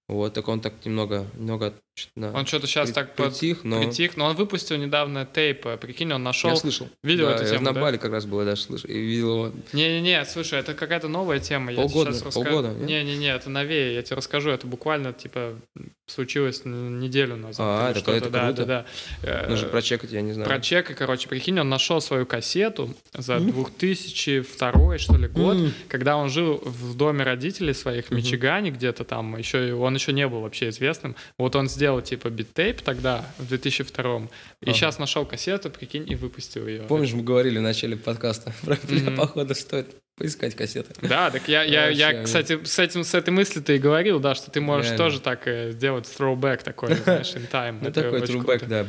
Вот, 0.09 0.35
так 0.35 0.47
он 0.48 0.60
так 0.60 0.85
немного, 0.85 1.27
немного 1.35 1.73
да, 2.16 2.32
он 2.32 2.47
что-то 2.47 2.66
сейчас 2.66 2.89
при, 2.89 2.94
так 2.94 3.14
притих, 3.14 3.64
но... 3.64 3.82
притих, 3.82 4.16
но 4.16 4.27
он 4.27 4.36
выпустил 4.36 4.77
недавно 4.77 5.27
тейп, 5.27 5.66
прикинь, 5.78 6.12
он 6.12 6.23
нашел... 6.23 6.51
Я 6.51 6.56
слышал. 6.56 6.89
Видел 7.02 7.27
да, 7.27 7.35
эту 7.35 7.44
тему, 7.44 7.64
на 7.64 7.73
да? 7.73 7.81
Бали 7.81 7.98
как 7.98 8.12
раз 8.12 8.24
был, 8.24 8.40
я 8.40 8.47
даже 8.47 8.62
слышал, 8.62 8.89
и 8.89 8.98
видел 8.98 9.47
его. 9.47 9.52
Не-не-не, 9.73 10.24
слушай, 10.24 10.59
это 10.59 10.74
какая-то 10.74 11.09
новая 11.09 11.39
тема. 11.39 11.73
Полгода, 11.74 12.10
я 12.10 12.16
сейчас 12.16 12.27
расскажу. 12.27 12.44
полгода? 12.47 12.74
Не-не-не, 12.74 13.28
это 13.35 13.51
новее, 13.51 13.94
я 13.94 14.02
тебе 14.02 14.16
расскажу, 14.16 14.51
это 14.51 14.66
буквально, 14.66 15.12
типа, 15.12 15.59
случилось 16.06 16.62
неделю 16.64 17.36
назад. 17.36 17.59
А, 17.60 17.90
или 17.90 18.16
это- 18.16 18.31
да, 18.31 18.47
круто. 18.47 18.64
да, 18.64 18.86
да. 19.23 19.47
Нужно 19.48 19.66
Э, 19.66 19.70
прочекать, 19.70 20.12
я 20.12 20.23
не 20.23 20.32
знаю. 20.32 20.48
Прочекай, 20.48 20.97
короче, 20.97 21.28
прикинь, 21.28 21.59
он 21.60 21.69
нашел 21.69 22.01
свою 22.01 22.27
кассету 22.27 22.94
за 23.14 23.39
2002 23.39 24.98
что 24.98 25.16
ли 25.16 25.28
год, 25.28 25.56
когда 25.89 26.16
он 26.16 26.31
жил 26.31 26.60
в 26.64 26.97
доме 26.97 27.24
родителей 27.24 27.74
своих 27.74 28.06
в. 28.06 28.12
Мичигане 28.12 28.70
где-то 28.70 29.05
там, 29.05 29.36
еще 29.36 29.74
он 29.74 29.94
еще 29.94 30.12
не 30.12 30.27
был 30.27 30.40
вообще 30.40 30.69
известным. 30.69 31.16
Вот 31.39 31.56
он 31.56 31.69
сделал 31.69 31.82
типа 32.01 32.31
биттейп 32.31 32.81
тогда, 32.83 33.25
в 33.39 33.47
2002 33.49 34.17
и 34.19 34.29
Ага. 34.69 34.73
сейчас 34.75 34.99
нашел 34.99 35.25
кассету, 35.27 35.71
прикинь, 35.71 36.11
и 36.11 36.15
выпустил 36.15 36.67
ее. 36.67 36.83
Помнишь, 36.83 37.13
мы 37.13 37.23
говорили 37.23 37.59
в 37.59 37.63
начале 37.63 37.97
подкаста, 37.97 38.53
про 38.63 38.77
Мгм. 38.89 39.17
походу 39.17 39.55
стоит 39.55 39.87
поискать 40.17 40.55
кассеты. 40.55 40.95
Да, 41.03 41.31
так 41.31 41.49
я, 41.49 41.63
я, 41.63 41.89
я, 41.89 42.23
кстати, 42.23 42.63
с 42.65 42.79
этим, 42.79 43.03
с 43.03 43.15
этой 43.15 43.31
мыслью-то 43.31 43.73
и 43.73 43.79
говорил, 43.79 44.21
да, 44.21 44.35
что 44.35 44.51
ты 44.51 44.61
можешь 44.61 44.87
Реально. 44.93 45.05
тоже 45.05 45.21
так 45.21 45.49
э, 45.49 45.73
сделать 45.73 46.05
throwback 46.07 46.63
такой, 46.63 46.95
знаешь, 46.95 47.33
in 47.35 47.51
time. 47.51 47.79
Ну, 47.81 47.91
такой 47.93 48.21
круто. 48.27 48.67
да. 48.67 48.87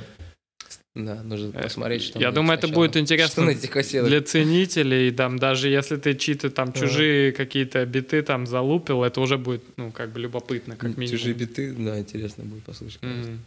Да, 0.96 1.24
нужно 1.24 1.52
Э, 1.58 1.64
посмотреть, 1.64 2.04
что 2.04 2.20
Я 2.20 2.32
думаю, 2.32 2.58
это 2.60 2.68
будет 2.68 2.96
интересно 2.98 3.52
для 3.52 4.22
ценителей, 4.22 5.12
там, 5.12 5.40
даже 5.40 5.68
если 5.70 5.98
ты 5.98 6.14
чьи-то 6.14 6.52
там 6.52 6.72
чужие 6.72 7.32
какие-то 7.32 7.84
биты 7.86 8.22
там 8.22 8.46
залупил, 8.46 9.04
это 9.04 9.20
уже 9.20 9.38
будет, 9.40 9.64
ну, 9.78 9.92
как 9.92 10.12
бы 10.12 10.20
любопытно, 10.20 10.76
как 10.76 10.96
минимум. 10.98 11.18
Чужие 11.18 11.34
биты, 11.34 11.74
да, 11.74 12.00
интересно 12.00 12.44
будет 12.44 12.64
послушать. 12.64 13.02
Мгм. 13.02 13.40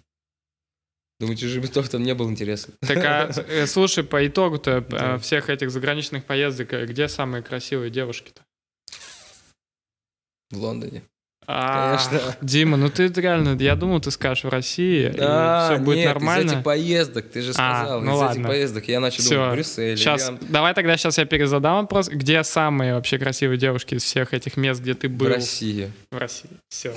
Думаю, 1.21 1.37
чужих 1.37 1.63
битов 1.63 1.89
там 1.89 2.03
не 2.03 2.15
было 2.15 2.29
интересно. 2.29 2.75
Так, 2.81 2.99
а, 2.99 3.31
э, 3.49 3.67
слушай, 3.67 4.03
по 4.05 4.27
итогу-то 4.27 4.85
Да. 4.91 5.15
э, 5.15 5.19
всех 5.19 5.49
этих 5.49 5.71
заграничных 5.71 6.25
поездок, 6.25 6.73
где 6.73 7.09
самые 7.09 7.43
красивые 7.43 7.91
девушки-то? 7.91 8.43
В 10.51 10.59
Лондоне. 10.59 11.03
А, 11.49 11.97
Конечно. 11.97 12.37
Дима, 12.41 12.77
ну 12.77 12.89
ты 12.91 13.07
реально, 13.09 13.57
я 13.63 13.77
думал, 13.77 14.01
ты 14.01 14.11
скажешь 14.11 14.43
в 14.45 14.49
России, 14.49 15.09
Да, 15.17 15.69
и 15.71 15.75
все 15.77 15.85
будет 15.85 15.97
нет, 15.99 16.07
нормально. 16.15 16.47
из 16.49 16.53
этих 16.53 16.65
поездок, 16.65 17.31
ты 17.31 17.41
же 17.43 17.51
А, 17.51 17.53
сказал, 17.83 18.01
ну 18.01 18.15
из 18.15 18.19
ладно. 18.19 18.33
этих 18.41 18.47
поездок 18.49 18.89
я 18.89 19.01
начал 19.01 19.23
Всё. 19.23 19.35
думать, 19.37 19.53
Брюссель, 19.55 19.97
Сейчас, 19.97 20.23
Ильян, 20.29 20.39
давай 20.49 20.75
тогда 20.75 20.97
сейчас 20.97 21.19
я 21.19 21.25
перезадам 21.25 21.77
вопрос. 21.83 22.09
Где 22.09 22.43
самые 22.43 22.95
вообще 22.95 23.19
красивые 23.19 23.59
девушки 23.59 23.95
из 23.95 24.03
всех 24.03 24.35
этих 24.35 24.57
мест, 24.57 24.81
где 24.81 24.95
ты 24.95 25.09
был 25.09 25.27
в 25.27 25.31
России. 25.33 25.93
в 26.11 26.19
России? 26.19 26.51
Все. 26.69 26.93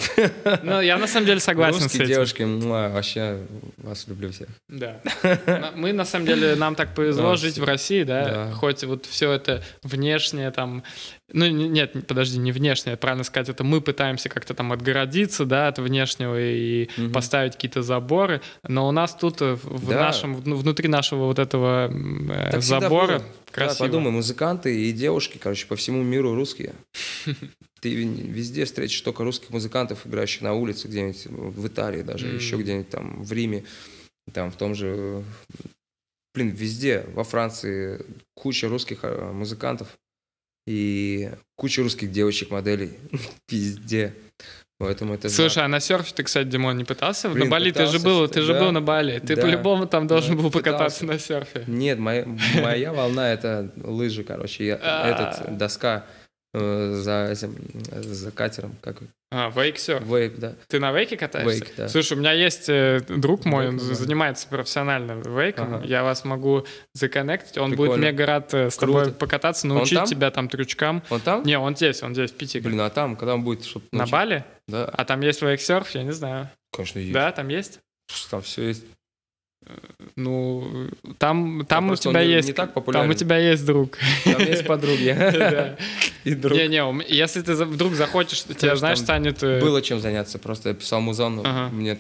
Ну, 0.64 0.82
я 0.82 0.98
на 0.98 1.08
самом 1.08 1.28
деле 1.28 1.40
согласен 1.40 1.82
с 1.82 1.84
Русские 1.84 2.04
этим. 2.06 2.14
девушки, 2.16 2.44
вообще 2.44 3.38
вас 3.78 4.08
люблю 4.08 4.32
всех. 4.32 4.48
Да. 4.68 5.00
Мы, 5.76 5.94
на 5.94 6.06
самом 6.06 6.26
деле, 6.26 6.56
нам 6.56 6.76
так 6.76 6.96
повезло 6.96 7.36
жить 7.36 7.58
в 7.60 7.64
России? 7.64 8.04
Да. 8.04 8.52
Хоть 8.54 8.84
вот 8.84 9.06
все 9.06 9.32
это 9.32 9.64
внешнее 9.84 10.52
там... 10.52 10.84
Ну, 11.34 11.46
не- 11.48 11.68
нет, 11.70 12.08
подожди, 12.08 12.38
не 12.40 12.52
внешнее, 12.52 12.98
правильно 12.98 13.24
сказать, 13.24 13.50
это 13.50 13.64
мы 13.64 13.82
пытаемся 13.82 14.30
как-то 14.30 14.54
там 14.54 14.72
отгородиться, 14.72 15.46
да, 15.46 15.68
от 15.68 15.78
внешнего 15.80 16.40
и 16.40 16.90
Мгм. 16.98 17.12
поставить 17.12 17.54
какие-то 17.54 17.82
заборы, 17.84 18.42
но 18.68 18.88
у 18.88 18.92
нас 18.92 19.16
тут 19.16 19.42
э, 19.42 19.56
в 19.62 19.90
Да. 19.90 20.00
нашем, 20.00 20.36
вну- 20.36 20.56
внутри 20.56 20.88
нашего 20.88 21.26
вот 21.26 21.40
этого 21.40 21.90
э, 21.92 22.52
Так 22.52 22.62
забора 22.64 23.22
красиво. 23.52 23.80
Да, 23.80 23.86
подумай, 23.86 24.12
музыканты 24.12 24.88
и 24.88 24.92
девушки, 24.92 25.38
короче, 25.38 25.68
по 25.68 25.76
всему 25.76 26.02
миру 26.04 26.34
русские. 26.36 26.74
Ты 27.82 27.94
везде 27.94 28.66
встретишь 28.66 29.00
только 29.02 29.24
русских 29.24 29.52
музыкантов, 29.52 30.06
играющих 30.06 30.42
на 30.42 30.54
улице 30.54 30.88
где-нибудь 30.88 31.26
в 31.28 31.68
Италии 31.68 32.02
даже, 32.02 32.28
М. 32.28 32.36
еще 32.36 32.58
где-нибудь 32.58 32.90
там 32.90 33.24
в 33.24 33.32
Риме, 33.32 33.64
там 34.34 34.52
в 34.52 34.56
том 34.58 34.76
же... 34.76 35.24
Блин, 36.36 36.50
везде, 36.50 37.06
во 37.14 37.24
Франции 37.24 38.06
куча 38.36 38.68
русских 38.70 39.00
э, 39.04 39.32
музыкантов 39.32 39.88
и 40.70 41.32
куча 41.56 41.82
русских 41.82 42.12
девочек-моделей. 42.12 42.92
Везде. 43.50 44.14
Поэтому 44.78 45.16
это 45.16 45.28
Слушай, 45.28 45.56
знак. 45.56 45.66
а 45.66 45.68
на 45.68 45.80
серфе 45.80 46.14
ты, 46.16 46.24
кстати, 46.24 46.48
Димон, 46.48 46.78
не 46.78 46.84
пытался? 46.86 47.28
Блин, 47.28 47.46
на 47.46 47.52
Бали 47.52 47.72
ты 47.72 47.88
же 47.88 47.98
пытался, 47.98 48.06
был, 48.06 48.28
ты 48.30 48.42
же 48.44 48.54
да. 48.54 48.60
был 48.60 48.72
на 48.72 48.82
Бали. 48.82 49.18
Ты 49.20 49.36
Да. 49.36 49.42
по-любому 49.42 49.88
там 49.88 50.06
должен 50.06 50.38
Да, 50.38 50.44
был 50.44 50.52
покататься 50.52 51.02
пытался. 51.02 51.34
на 51.34 51.40
серфе. 51.44 51.64
Нет, 51.68 51.98
моя, 51.98 52.26
моя 52.62 52.94
волна 52.94 53.34
это 53.34 53.74
лыжи, 53.84 54.24
короче. 54.24 54.80
А. 54.82 55.10
этот, 55.10 55.58
доска 55.58 56.06
э, 56.54 56.94
за, 56.96 57.28
этим, 57.32 57.56
за 58.02 58.32
катером, 58.32 58.76
как 58.82 58.98
А, 59.32 59.50
вейк-серф. 59.52 60.04
вейп, 60.06 60.38
да. 60.40 60.56
Ты 60.68 60.80
на 60.80 60.92
вейке 60.92 61.18
катаешься? 61.18 61.64
Вейк, 61.66 61.76
да. 61.78 61.88
Слушай, 61.90 62.14
у 62.14 62.20
меня 62.20 62.32
есть 62.34 62.68
э, 62.70 63.02
друг 63.08 63.46
мой, 63.46 63.68
он 63.68 63.74
Вейком, 63.78 63.90
да. 63.90 63.96
занимается 63.96 64.48
профессионально 64.48 65.22
вейком. 65.22 65.76
Ага. 65.76 65.86
Я 65.86 66.04
вас 66.04 66.26
могу 66.26 66.66
законнектить. 66.94 67.58
Он 67.58 67.70
Прикольно. 67.72 67.94
будет 67.94 68.04
мега 68.06 68.26
рад 68.26 68.54
э, 68.54 68.70
с 68.70 68.76
Круто. 68.78 69.00
тобой 69.06 69.14
покататься, 69.14 69.68
научить 69.68 69.98
там? 70.00 70.08
тебя 70.08 70.32
там 70.32 70.50
трючкам. 70.50 71.04
Он 71.10 71.20
там? 71.20 71.44
Не, 71.44 71.60
он 71.60 71.76
здесь, 71.76 72.02
он 72.04 72.14
здесь, 72.14 72.32
в 72.32 72.36
Питере. 72.36 72.64
Блин, 72.64 72.82
а 72.82 72.90
там, 72.90 73.16
когда 73.16 73.36
он 73.36 73.44
будет, 73.44 73.66
чтобы 73.66 73.86
на 73.92 74.06
Бали? 74.08 74.44
Да, 74.68 74.86
А 74.86 75.06
там 75.06 75.22
есть 75.22 75.42
вейксерф? 75.42 75.90
Я 75.92 76.04
не 76.04 76.12
знаю. 76.14 76.50
конечно, 76.72 77.00
есть. 77.00 77.14
Да, 77.14 77.32
там 77.32 77.48
есть? 77.50 77.80
Там 78.32 78.42
все 78.42 78.70
есть. 78.70 78.84
Ну, 80.16 80.90
там, 81.18 81.66
там 81.68 81.86
у 81.86 81.88
просто 81.90 82.10
он 82.10 82.14
тебя 82.16 82.26
не- 82.26 82.32
есть... 82.32 82.48
не 82.48 82.54
так 82.54 82.68
там 82.68 82.74
популярен. 82.74 83.10
у 83.10 83.14
тебя 83.14 83.38
есть 83.38 83.66
друг. 83.66 83.98
Там 84.24 84.40
есть 84.42 84.66
подруги. 84.66 85.16
И 86.24 86.34
друг. 86.36 86.58
Не-не, 86.58 86.84
у 86.86 87.00
если 87.02 87.42
ты 87.42 87.54
вдруг 87.66 87.94
захочешь, 87.94 88.40
что 88.40 88.54
знаешь, 88.54 88.80
там 88.80 88.96
станет... 88.96 89.44
э, 89.44 89.60
Было 89.62 89.82
чем 89.82 90.00
заняться, 90.00 90.40
просто 90.40 90.70
я 90.70 90.76
писал 90.76 91.02
музон, 91.02 91.40
мне 91.72 91.98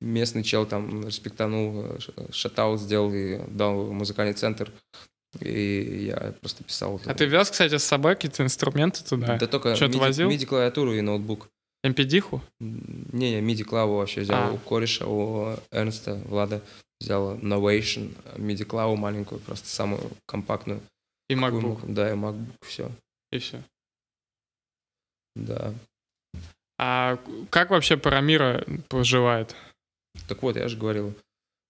местный 0.00 0.42
чел 0.42 0.66
там 0.66 1.06
респектанул, 1.06 1.84
э, 1.86 2.00
ш- 2.00 2.12
шатаут 2.32 2.80
сделал 2.80 3.12
и 3.14 3.38
дал 3.48 3.86
музыкальный 3.92 4.34
центр, 4.34 4.70
и 5.40 6.06
я 6.08 6.34
просто 6.40 6.64
писал. 6.64 7.00
А 7.06 7.14
ты 7.14 7.24
вез, 7.26 7.50
кстати, 7.50 7.78
с 7.78 7.84
собой 7.84 8.14
какие-то 8.14 8.42
инструменты 8.42 9.02
туда? 9.04 9.36
Да 9.38 9.46
только 9.46 9.74
Что-то 9.76 9.96
MIDI 9.98 10.00
возил? 10.00 10.30
MIDI-клавиатуру 10.30 10.92
и 10.94 11.00
ноутбук. 11.00 11.48
MPD-ху? 11.84 12.40
Не-не, 12.60 13.40
MIDI-клаву 13.40 13.96
вообще 13.96 14.22
взял 14.22 14.50
А. 14.50 14.52
у 14.52 14.58
кореша, 14.58 15.06
у 15.06 15.56
Эрнста, 15.70 16.14
Влада. 16.26 16.62
Взял 17.00 17.36
Novation, 17.36 18.14
MIDI-клаву 18.38 18.96
маленькую, 18.96 19.40
просто 19.40 19.68
самую 19.68 20.00
компактную. 20.26 20.80
И 21.28 21.34
Какую 21.34 21.60
MacBook. 21.62 21.66
мог- 21.80 21.92
Да, 21.94 22.10
и 22.10 22.14
MacBook, 22.14 22.46
все. 22.62 22.90
И 23.32 23.38
все. 23.38 23.62
Да. 25.36 25.74
А 26.78 27.18
как 27.50 27.70
вообще 27.70 27.96
Парамира 27.96 28.64
поживает? 28.88 29.54
Так 30.28 30.42
вот, 30.42 30.56
я 30.56 30.68
же 30.68 30.76
говорил, 30.76 31.14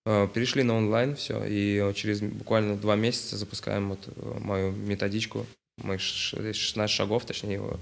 э, 0.06 0.28
перешли 0.28 0.62
на 0.62 0.74
онлайн, 0.76 1.16
все, 1.16 1.44
и 1.44 1.92
через 1.94 2.20
буквально 2.20 2.76
два 2.76 2.94
месяца 2.96 3.36
запускаем 3.36 3.88
вот 3.90 4.06
э, 4.06 4.38
мою 4.40 4.72
методичку, 4.72 5.46
моих 5.78 6.00
ш- 6.00 6.52
16 6.52 6.94
шагов, 6.94 7.24
точнее, 7.24 7.54
его, 7.54 7.78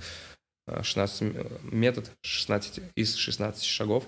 16 0.83 1.23
м- 1.23 1.47
метод, 1.63 2.11
16 2.23 2.81
из 2.95 3.15
16 3.17 3.65
шагов, 3.65 4.05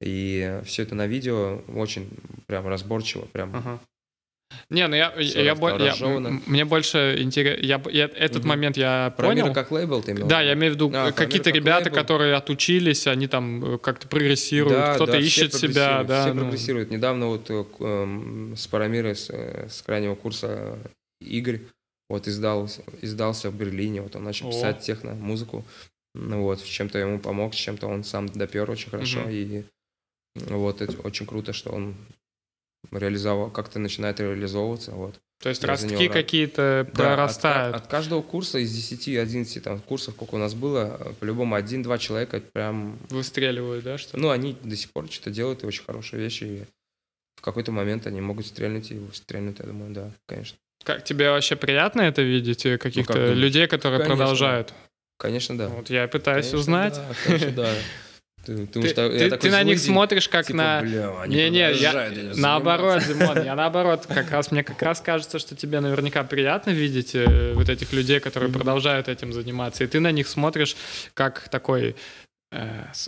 и 0.00 0.60
все 0.64 0.82
это 0.84 0.94
на 0.94 1.06
видео 1.06 1.62
очень 1.74 2.08
прям 2.46 2.66
разборчиво, 2.68 3.22
прям 3.26 3.54
Ага. 3.54 3.80
Не, 4.70 4.86
ну 4.86 4.96
я, 4.96 5.10
Всё 5.10 5.42
я, 5.42 5.54
бо- 5.54 5.76
я- 5.78 5.94
мне 6.46 6.64
больше 6.64 7.16
интересно, 7.18 7.62
я, 7.64 7.82
я- 7.90 8.04
этот 8.14 8.38
Мгм. 8.38 8.48
момент 8.48 8.76
я 8.78 9.12
про 9.16 9.28
понял. 9.28 9.52
как 9.52 9.70
лейбл 9.70 10.02
ты 10.02 10.12
имел? 10.12 10.26
Да, 10.26 10.40
я 10.40 10.54
имею 10.54 10.72
в 10.72 10.76
виду 10.76 10.90
А, 10.94 11.08
э, 11.08 11.12
какие-то 11.12 11.50
ребята, 11.50 11.84
лейбл. 11.84 11.96
которые 11.96 12.34
отучились, 12.34 13.06
они 13.06 13.26
там 13.28 13.74
э, 13.74 13.78
как-то 13.78 14.08
прогрессируют, 14.08 14.78
Да, 14.78 14.94
кто-то 14.94 15.12
да, 15.12 15.18
ищет 15.18 15.52
все 15.52 15.68
себя, 15.68 16.02
да. 16.04 16.22
Все 16.24 16.32
ну. 16.34 16.42
прогрессируют. 16.42 16.90
Недавно 16.90 17.26
вот 17.26 17.50
э, 17.50 17.64
эм, 17.80 18.54
с 18.56 18.66
Парамирой, 18.66 19.16
с, 19.16 19.28
э, 19.30 19.68
с 19.68 19.82
крайнего 19.82 20.14
курса 20.14 20.78
Игорь, 21.20 21.60
вот 22.08 22.26
издал, 22.26 22.68
издался 23.02 23.50
в 23.50 23.56
Берлине, 23.56 24.02
вот 24.02 24.16
он 24.16 24.24
начал 24.24 24.48
О. 24.48 24.50
писать 24.50 24.80
техно-музыку. 24.80 25.64
Ну 26.14 26.42
вот, 26.42 26.64
чем-то 26.64 26.98
ему 26.98 27.18
помог, 27.18 27.54
чем-то 27.54 27.86
он 27.86 28.02
сам 28.02 28.28
допер 28.28 28.70
очень 28.70 28.90
хорошо. 28.90 29.20
Мгм. 29.20 29.30
И 29.30 29.64
вот 30.46 30.80
это 30.80 30.98
очень 31.02 31.26
круто, 31.26 31.52
что 31.52 31.70
он 31.70 31.96
реализовал, 32.90 33.50
как-то 33.50 33.78
начинает 33.78 34.20
реализовываться. 34.20 34.92
Вот. 34.92 35.20
То 35.40 35.50
есть 35.50 35.62
Я 35.62 35.68
него 35.68 35.82
ростки 35.82 36.08
какие-то 36.08 36.88
Да, 36.94 37.14
прорастают. 37.14 37.76
От, 37.76 37.82
от 37.82 37.88
каждого 37.88 38.22
курса 38.22 38.58
из 38.58 38.72
10-11 38.76 39.60
там, 39.60 39.80
курсов, 39.80 40.14
сколько 40.14 40.34
у 40.34 40.38
нас 40.38 40.54
было, 40.54 41.14
по-любому 41.20 41.54
один-два 41.54 41.98
человека 41.98 42.40
прям 42.40 42.98
Выстреливают, 43.10 43.84
да, 43.84 43.98
что 43.98 44.18
ну, 44.18 44.30
они 44.30 44.56
до 44.62 44.74
сих 44.76 44.90
пор 44.90 45.10
что-то 45.10 45.30
делают, 45.30 45.62
и 45.62 45.66
очень 45.66 45.84
хорошие 45.84 46.20
вещи. 46.20 46.44
И 46.44 46.64
в 47.36 47.42
какой-то 47.42 47.70
момент 47.70 48.06
они 48.06 48.20
могут 48.20 48.46
стрельнуть, 48.46 48.90
и 48.90 49.00
стрельнуть, 49.12 49.60
я 49.60 49.66
думаю, 49.66 49.92
да, 49.92 50.10
конечно. 50.26 50.58
Как 50.84 51.04
тебе 51.04 51.30
вообще 51.30 51.56
приятно 51.56 52.02
это 52.02 52.22
видеть, 52.22 52.64
э, 52.66 52.78
каких-то 52.78 53.12
думаешь? 53.14 53.36
людей, 53.38 53.66
которые 53.66 53.98
Конечно. 54.00 54.16
продолжают? 54.16 54.74
Конечно, 55.18 55.58
да. 55.58 55.68
Вот 55.68 55.90
я 55.90 56.06
пытаюсь 56.08 56.46
Конечно, 56.46 56.58
узнать. 56.58 56.94
Да, 56.94 57.04
конечно, 57.24 57.50
да. 57.52 57.74
Ты, 58.46 58.66
Ты, 58.66 58.80
ты- 58.94 58.94
такой 59.28 59.38
ты 59.40 59.50
на 59.50 59.62
них 59.62 59.78
смотришь 59.78 60.26
как 60.28 60.46
типа, 60.46 60.56
на... 60.56 60.80
бля, 60.80 61.20
они 61.20 61.36
Не-не, 61.36 61.70
я- 61.72 62.10
наоборот. 62.36 63.02
Димон, 63.08 63.44
я 63.44 63.54
наоборот, 63.54 64.06
как 64.08 64.30
раз 64.30 64.50
мне 64.50 64.62
как 64.64 64.80
раз 64.80 65.02
кажется, 65.02 65.38
что 65.38 65.54
тебе 65.54 65.80
наверняка 65.80 66.24
приятно 66.24 66.70
видеть 66.70 67.14
э, 67.14 67.52
вот 67.52 67.68
этих 67.68 67.92
людей, 67.92 68.20
которые 68.20 68.50
продолжают 68.50 69.08
этим 69.08 69.34
заниматься, 69.34 69.84
и 69.84 69.86
ты 69.86 70.00
на 70.00 70.12
них 70.12 70.26
смотришь 70.28 70.76
как 71.12 71.48
такой, 71.50 71.94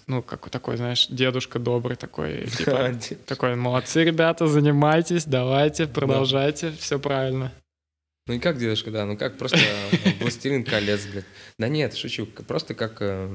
ну, 0.07 0.23
как 0.23 0.51
такой, 0.51 0.77
знаешь, 0.77 1.07
дедушка 1.09 1.59
добрый 1.59 1.97
такой, 1.97 2.47
типа, 2.59 2.93
такой, 3.27 3.57
молодцы, 3.57 4.05
ребята, 4.05 4.47
занимайтесь, 4.47 5.25
давайте, 5.25 5.87
продолжайте, 5.87 6.73
все 6.73 6.99
правильно. 6.99 7.53
Ну 8.27 8.35
и 8.35 8.39
как 8.39 8.59
дедушка, 8.59 8.91
да, 8.91 9.07
ну 9.07 9.17
как 9.17 9.39
просто 9.39 9.59
э, 9.59 10.11
властелин 10.21 10.65
колец, 10.65 11.07
блядь. 11.07 11.25
Да 11.59 11.69
нет, 11.69 11.97
шучу, 11.97 12.27
просто 12.27 12.75
как 12.75 12.99
э, 13.01 13.35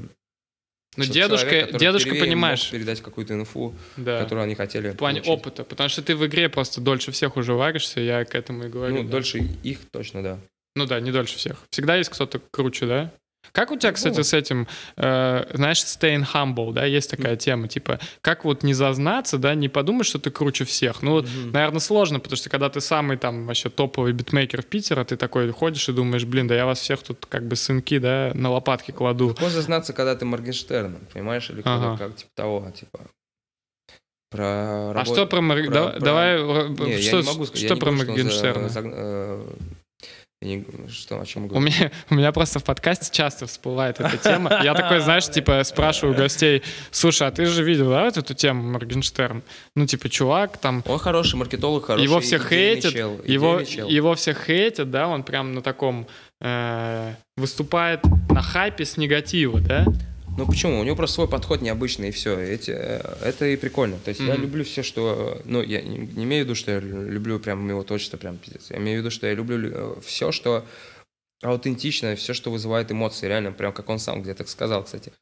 Ну, 0.96 1.04
дедушка, 1.04 1.50
человек, 1.50 1.76
дедушка, 1.76 2.14
понимаешь, 2.14 2.70
передать 2.70 3.02
какую-то 3.02 3.34
инфу, 3.34 3.74
да, 3.96 4.22
которую 4.22 4.44
они 4.44 4.54
хотели 4.54 4.90
в 4.90 4.96
плане 4.96 5.20
получить. 5.20 5.40
опыта, 5.40 5.64
потому 5.64 5.88
что 5.88 6.02
ты 6.02 6.16
в 6.16 6.24
игре 6.26 6.48
просто 6.48 6.80
дольше 6.80 7.10
всех 7.12 7.36
уже 7.36 7.52
варишься, 7.52 8.00
я 8.00 8.24
к 8.24 8.34
этому 8.34 8.64
и 8.64 8.68
говорю. 8.68 8.94
Ну, 8.94 9.02
да. 9.02 9.10
дольше 9.10 9.38
их 9.38 9.80
точно, 9.90 10.22
да. 10.22 10.40
Ну 10.76 10.86
да, 10.86 11.00
не 11.00 11.10
дольше 11.10 11.36
всех. 11.36 11.66
Всегда 11.70 11.96
есть 11.96 12.10
кто-то 12.10 12.40
круче, 12.50 12.86
да? 12.86 13.12
Как 13.52 13.70
у 13.70 13.76
тебя, 13.76 13.92
кстати, 13.92 14.18
Ну. 14.18 14.22
с 14.24 14.32
этим, 14.34 14.66
э, 14.96 15.44
знаешь, 15.54 15.78
staying 15.78 16.24
humble, 16.34 16.72
да, 16.72 16.84
есть 16.84 17.10
такая 17.10 17.36
тема, 17.36 17.68
типа, 17.68 17.98
как 18.20 18.44
вот 18.44 18.62
не 18.62 18.74
зазнаться, 18.74 19.38
да, 19.38 19.54
не 19.54 19.68
подумать, 19.68 20.06
что 20.06 20.18
ты 20.18 20.30
круче 20.30 20.64
всех. 20.64 21.02
Ну 21.02 21.22
Мгм. 21.22 21.52
наверное, 21.52 21.80
сложно, 21.80 22.20
потому 22.20 22.36
что 22.36 22.50
когда 22.50 22.68
ты 22.68 22.80
самый 22.80 23.16
там 23.16 23.46
вообще 23.46 23.68
топовый 23.70 24.12
битмейкер 24.12 24.62
Питера, 24.62 25.04
ты 25.04 25.16
такой 25.16 25.50
ходишь 25.50 25.88
и 25.88 25.92
думаешь, 25.92 26.24
блин, 26.24 26.46
да 26.46 26.54
я 26.54 26.66
вас 26.66 26.80
всех 26.80 27.02
тут 27.02 27.26
как 27.26 27.46
бы 27.46 27.56
сынки, 27.56 27.98
да, 27.98 28.32
на 28.34 28.50
лопатки 28.50 28.90
кладу. 28.90 29.28
Легко 29.30 29.48
зазнаться, 29.48 29.92
когда 29.92 30.14
ты 30.16 30.24
Моргенштерном, 30.24 31.00
понимаешь, 31.12 31.48
или 31.50 31.62
Ага. 31.64 31.90
когда 31.96 32.08
как 32.08 32.16
типа 32.16 32.30
того, 32.34 32.70
типа 32.74 33.00
про 34.30 34.90
А 34.90 34.92
работу- 34.92 35.14
что 35.14 35.26
про, 35.26 35.40
Мор- 35.40 35.62
про- 35.64 35.70
да- 35.72 35.88
про- 35.90 36.00
давай, 36.00 36.34
э, 36.36 36.68
Не, 36.68 36.98
что, 37.00 37.20
не 37.20 37.26
могу 37.26 37.46
сказать, 37.46 37.64
что 37.66 37.76
про 37.76 37.90
за- 37.92 37.96
Моргенштерна? 37.96 38.68
э, 38.74 39.44
я 40.42 40.56
не- 40.56 40.88
Что, 40.90 41.20
о 41.20 41.24
чем 41.26 41.50
У 41.50 41.60
меня, 41.60 41.90
у 42.10 42.14
меня 42.14 42.30
просто 42.32 42.58
в 42.58 42.64
подкасте 42.64 43.08
часто 43.10 43.46
всплывает 43.46 44.00
эта 44.00 44.16
тема. 44.18 44.60
Я 44.62 44.74
такой, 44.74 45.00
знаешь, 45.00 45.28
типа 45.28 45.62
спрашиваю 45.64 46.14
гостей, 46.14 46.62
слушай, 46.90 47.26
а 47.26 47.30
ты 47.30 47.46
же 47.46 47.64
видел, 47.64 47.88
да, 47.90 48.04
вот 48.04 48.16
эту 48.18 48.34
тему 48.34 48.62
Моргенштерн? 48.72 49.42
Ну, 49.74 49.86
типа, 49.86 50.08
чувак 50.08 50.58
там, 50.58 50.82
Он 50.86 50.98
хороший 50.98 51.36
маркетолог, 51.36 51.86
хороший 51.86 52.04
его 52.04 52.20
все 52.20 52.38
хейтят, 52.38 52.92
чел, 52.92 53.20
его, 53.24 53.62
чел. 53.62 53.88
его 53.88 54.14
все 54.14 54.34
хейтят, 54.34 54.90
да, 54.90 55.08
он 55.08 55.22
прям 55.22 55.54
на 55.54 55.62
таком 55.62 56.06
э, 56.42 57.14
выступает 57.36 58.00
на 58.28 58.42
хайпе 58.42 58.84
с 58.84 58.96
негатива, 58.98 59.60
да? 59.60 59.86
Ну 60.38 60.46
почему? 60.46 60.80
У 60.80 60.84
него 60.84 60.96
просто 60.96 61.14
свой 61.14 61.28
подход 61.28 61.62
необычный, 61.62 62.08
и 62.08 62.12
все. 62.12 62.38
Эти, 62.38 62.70
э, 62.70 63.00
это 63.22 63.46
и 63.46 63.56
прикольно. 63.56 63.98
То 64.04 64.10
есть 64.10 64.20
я 64.20 64.34
Мгм. 64.34 64.42
люблю 64.42 64.64
все, 64.64 64.82
что... 64.82 65.40
Ну, 65.44 65.62
я 65.62 65.80
не, 65.80 65.98
не 65.98 66.24
имею 66.24 66.44
в 66.44 66.46
виду, 66.46 66.54
что 66.54 66.72
я 66.72 66.80
люблю 66.80 67.40
прям 67.40 67.66
его 67.68 67.82
творчество, 67.82 68.18
прям 68.18 68.36
пиздец. 68.36 68.70
Я 68.70 68.76
имею 68.76 68.98
в 68.98 69.00
виду, 69.00 69.10
что 69.10 69.26
я 69.26 69.34
люблю 69.34 69.98
все, 70.04 70.32
что 70.32 70.66
аутентично, 71.42 72.16
все, 72.16 72.34
что 72.34 72.50
вызывает 72.50 72.90
эмоции, 72.92 73.26
реально, 73.26 73.52
прям 73.52 73.72
как 73.72 73.88
он 73.88 73.98
сам 73.98 74.22
где-то 74.22 74.46
сказал, 74.46 74.84
кстати. 74.84 75.12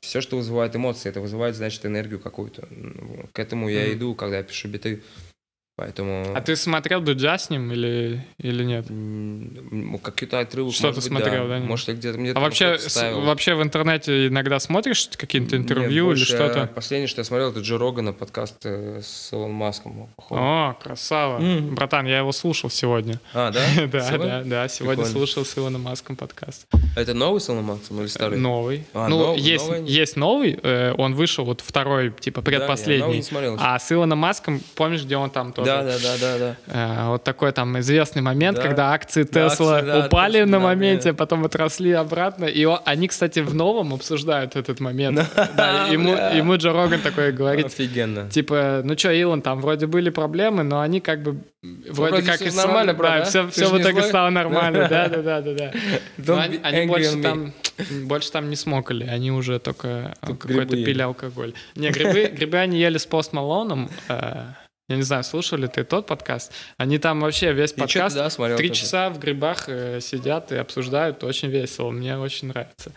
все, 0.00 0.20
что 0.20 0.36
вызывает 0.36 0.74
эмоции, 0.74 1.08
это 1.10 1.20
вызывает, 1.20 1.54
значит, 1.54 1.84
энергию 1.84 2.18
какую-то. 2.18 2.66
К 3.32 3.38
этому 3.38 3.68
я 3.68 3.86
Мгм. 3.86 3.94
иду, 3.94 4.14
когда 4.14 4.38
я 4.38 4.42
пишу 4.42 4.68
биты. 4.68 5.02
Поэтому... 5.74 6.34
А 6.34 6.40
ты 6.42 6.54
смотрел 6.54 7.00
Дудя 7.00 7.38
с 7.38 7.48
ним 7.48 7.72
или, 7.72 8.22
или 8.36 8.62
нет? 8.62 8.90
м, 8.90 9.98
какие-то 10.02 10.40
отрывок, 10.40 10.74
Что-то 10.74 10.88
может 10.88 10.96
быть, 10.96 11.04
смотрел, 11.22 11.44
да, 11.44 11.48
да? 11.48 11.58
нет? 11.60 11.68
Может, 11.68 11.88
я 11.88 11.94
где-то... 11.94 12.18
где-то 12.18 12.38
А 12.38 12.42
вообще, 12.42 12.78
с- 12.78 13.12
вообще 13.14 13.54
в 13.54 13.62
интернете 13.62 14.26
иногда 14.26 14.58
смотришь 14.60 15.08
какие-то 15.16 15.56
Нет, 15.56 15.64
интервью 15.64 15.88
или 16.10 16.16
больше, 16.16 16.26
что-то? 16.26 16.66
Последнее, 16.74 17.08
что 17.08 17.20
я 17.20 17.24
смотрел, 17.24 17.50
это 17.52 17.60
Джо 17.60 17.78
Рогана, 17.78 18.12
подкаст 18.12 18.56
э, 18.64 19.00
с 19.02 19.32
Илон 19.32 19.52
Маском. 19.52 20.10
походу. 20.14 20.40
О, 20.42 20.74
красава. 20.82 21.38
Мгм. 21.38 21.74
Братан, 21.74 22.04
я 22.06 22.18
его 22.18 22.32
слушал 22.32 22.68
сегодня. 22.68 23.18
А, 23.32 23.50
да? 23.52 23.62
Да, 23.90 24.00
Сегодня? 24.02 24.26
да, 24.26 24.42
да. 24.44 24.68
Сегодня 24.68 25.04
Прикольно. 25.04 25.26
слушал 25.26 25.44
с 25.46 25.56
Илоном 25.56 25.80
Маском 25.82 26.16
подкаст. 26.16 26.66
Это 26.96 27.14
новый 27.14 27.40
с 27.40 27.48
Илоном 27.48 27.64
Маском 27.64 27.98
или 28.00 28.08
старый? 28.08 28.38
Новый. 28.38 28.84
А, 28.92 29.08
ну, 29.08 29.18
новый- 29.18 29.40
есть, 29.40 29.66
новый? 29.66 29.84
есть 29.90 30.16
новый, 30.16 30.60
э, 30.62 30.92
он 30.98 31.14
вышел, 31.14 31.46
вот 31.46 31.62
второй, 31.62 32.10
типа, 32.12 32.42
Да, 32.42 32.50
я 32.50 32.58
новый 32.58 32.66
предпоследний. 32.68 33.16
не 33.16 33.22
смотрел. 33.22 33.56
а 33.58 33.78
с 33.78 33.90
Илоном 33.90 34.18
Маском, 34.18 34.60
помнишь, 34.74 35.02
где 35.04 35.16
он 35.16 35.30
там 35.30 35.52
тоже? 35.64 35.82
да, 35.82 35.82
да, 35.82 35.98
да, 35.98 36.38
да, 36.38 36.56
да. 36.66 37.04
Э, 37.04 37.08
вот 37.08 37.24
такой 37.24 37.52
там 37.52 37.78
известный 37.80 38.22
момент, 38.22 38.56
Да. 38.56 38.62
когда 38.62 38.92
акции 38.92 39.22
Да, 39.24 39.48
Тесла 39.48 39.76
акции, 39.76 39.86
да, 39.86 40.06
упали 40.06 40.32
точно, 40.40 40.46
на 40.46 40.58
да, 40.58 40.64
моменте, 40.64 41.08
мне- 41.10 41.16
потом 41.16 41.44
отросли 41.44 41.92
обратно. 41.92 42.44
И 42.46 42.66
они, 42.84 43.08
кстати, 43.08 43.40
в 43.40 43.54
новом 43.54 43.94
обсуждают 43.94 44.56
этот 44.56 44.80
момент. 44.80 45.20
Да, 45.56 45.86
ему, 45.90 46.12
ему 46.12 46.56
Джо 46.56 46.72
Роган 46.72 47.00
такой 47.00 47.32
говорит, 47.32 47.66
Офигенно. 47.66 48.28
Типа, 48.30 48.82
ну 48.84 48.96
что, 48.96 49.12
Илон, 49.12 49.42
там 49.42 49.60
вроде 49.60 49.86
были 49.86 50.10
проблемы, 50.10 50.62
но 50.62 50.80
они 50.80 51.00
как 51.00 51.22
бы 51.22 51.38
вроде, 51.62 52.12
вроде 52.12 52.26
как 52.26 52.42
и 52.42 52.50
нормально, 52.50 52.92
да, 52.92 52.98
брат, 52.98 53.18
да? 53.18 53.24
все, 53.24 53.48
все 53.48 53.68
в 53.68 53.80
итоге 53.80 54.02
стало 54.02 54.30
нормально, 54.30 54.88
да, 54.88 55.08
да, 55.08 55.22
да, 55.22 55.40
да, 55.40 55.72
да. 56.18 56.42
Они, 56.62 56.86
больше 56.86 57.20
там, 57.22 57.52
больше 58.04 58.30
там 58.32 58.50
не 58.50 58.56
смокали, 58.56 59.04
они 59.06 59.30
уже 59.30 59.58
только, 59.58 60.14
какой-то 60.20 60.76
пили 60.76 61.02
алкоголь. 61.02 61.54
Не, 61.76 61.90
грибы, 61.90 62.32
грибы 62.36 62.58
они 62.58 62.78
ели 62.80 62.98
с 62.98 63.06
Пост 63.06 63.32
Малоном. 63.32 63.90
э, 64.08 64.42
Я 64.88 64.96
не 64.96 65.02
знаю, 65.02 65.22
слушал 65.24 65.58
ли 65.58 65.68
ты 65.68 65.84
тот 65.84 66.06
подкаст? 66.06 66.52
Они 66.76 66.98
там 66.98 67.20
вообще 67.20 67.52
весь 67.52 67.72
ты, 67.72 67.80
подкаст 67.80 68.16
да, 68.16 68.28
смотрел 68.30 68.56
три 68.58 68.68
тоже? 68.68 68.80
часа 68.80 69.10
в 69.10 69.18
грибах 69.18 69.64
э, 69.68 70.00
сидят 70.00 70.50
и 70.52 70.56
обсуждают, 70.56 71.22
очень 71.24 71.48
весело, 71.48 71.90
мне 71.90 72.18
очень 72.18 72.48
нравится. 72.48 72.92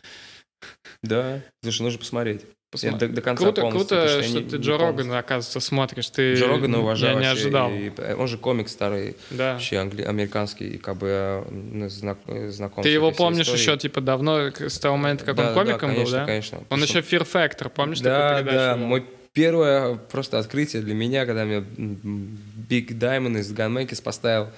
Да. 1.04 1.42
Слушай, 1.64 1.84
нужно 1.84 2.00
посмотреть. 2.00 2.42
Я 2.42 2.48
Посмотри. 2.92 3.08
до, 3.10 3.14
до 3.16 3.22
конца 3.22 3.44
Круто, 3.44 3.62
полностью, 3.62 3.88
круто, 3.88 4.06
потому 4.06 4.24
что 4.24 4.40
я 4.40 4.50
ты 4.50 4.58
не- 4.58 4.64
Джо 4.64 4.72
не. 4.74 4.78
Рогана, 4.80 5.20
оказывается, 5.20 5.60
смотришь. 5.62 6.10
Ты, 6.10 6.34
Джо 6.34 6.48
Рогана 6.48 6.80
уважаю 6.80 7.14
Я 7.14 7.20
не 7.22 7.26
ожидал. 7.28 7.72
и, 7.72 7.90
э, 7.96 8.16
он 8.16 8.28
же 8.28 8.38
комик 8.38 8.68
старый, 8.68 9.16
Да. 9.30 9.54
вообще 9.54 9.78
англи- 9.78 10.02
американский, 10.02 10.72
и 10.72 10.78
как 10.78 10.98
бы 10.98 11.08
я 11.08 11.44
ну, 11.50 11.88
знак, 11.88 12.18
э, 12.28 12.50
знаком 12.50 12.84
Ты 12.84 12.90
его 12.90 13.12
помнишь 13.12 13.44
историей. 13.46 13.62
еще, 13.64 13.78
типа, 13.78 14.02
давно, 14.02 14.48
с 14.60 14.78
того 14.80 14.98
момента, 14.98 15.24
как 15.24 15.36
Да, 15.38 15.44
он 15.44 15.48
да, 15.50 15.54
комиком 15.54 15.90
конечно, 15.92 16.04
был, 16.04 16.12
да? 16.12 16.26
конечно. 16.26 16.64
Он 16.70 16.84
еще 16.84 17.00
Fear 17.00 17.26
Factor, 17.32 17.70
помнишь 17.70 18.02
Да, 18.02 18.30
такую 18.30 18.46
передачу? 18.46 18.58
да, 18.58 18.76
мой 18.86 19.06
первое 19.36 19.96
просто 19.96 20.40
открытие 20.40 20.82
для 20.82 20.96
меня, 20.96 21.26
когда 21.28 21.46
мне 21.46 21.58
Big 21.58 22.88
Diamond 22.88 23.40
из 23.40 23.54
Gunmakers 23.54 24.02
поставил, 24.02 24.50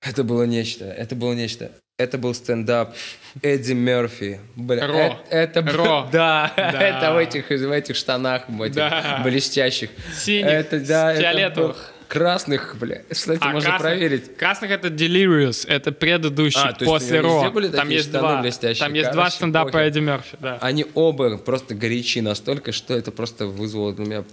это 0.00 0.24
было 0.24 0.44
нечто, 0.44 0.84
это 0.86 1.14
было 1.14 1.34
нечто. 1.34 1.70
Это 1.96 2.18
был 2.18 2.34
стендап 2.34 2.92
Эдди 3.40 3.72
Мерфи. 3.72 4.40
Бля, 4.56 4.84
Ро. 4.88 4.96
э- 4.98 5.16
Это, 5.30 5.62
был- 5.62 5.72
Ро. 5.74 6.08
Да, 6.12 6.52
Да. 6.56 6.72
это 6.82 7.12
в 7.14 7.18
этих, 7.18 7.48
в 7.50 7.70
этих 7.70 7.94
штанах, 7.94 8.48
этих 8.48 8.74
Да. 8.74 9.20
блестящих. 9.24 9.90
Синих, 10.12 10.46
это, 10.50 10.80
да, 10.80 11.12
это 11.12 11.20
фиолетовых. 11.22 11.76
был- 11.76 11.84
красных, 12.14 12.76
бля. 12.80 13.02
Кстати, 13.10 13.38
А 13.42 13.50
можно 13.50 13.70
красных- 13.70 13.80
проверить. 13.90 14.36
Красных 14.36 14.70
это 14.70 14.88
Delirious, 14.88 15.66
это 15.68 15.92
предыдущий, 15.92 16.60
А, 16.62 16.72
то 16.72 16.84
после 16.84 17.20
у 17.20 17.24
Ро. 17.24 17.50
Там 17.70 17.88
есть 17.88 18.10
два. 18.12 18.40
блестящие? 18.40 18.84
Там 18.86 18.94
есть 18.94 19.10
два 19.12 19.30
стендапа. 19.30 19.76
Эдди 19.78 19.98
Мерфи, 19.98 20.36
да. 20.40 20.58
Они 20.60 20.86
оба 20.94 21.36
просто 21.38 21.74
горячи 21.74 22.20
настолько, 22.20 22.72
что 22.72 22.94
это 22.94 23.10
просто 23.10 23.46
вызвало 23.46 23.92
для 23.92 24.04
меня 24.06 24.24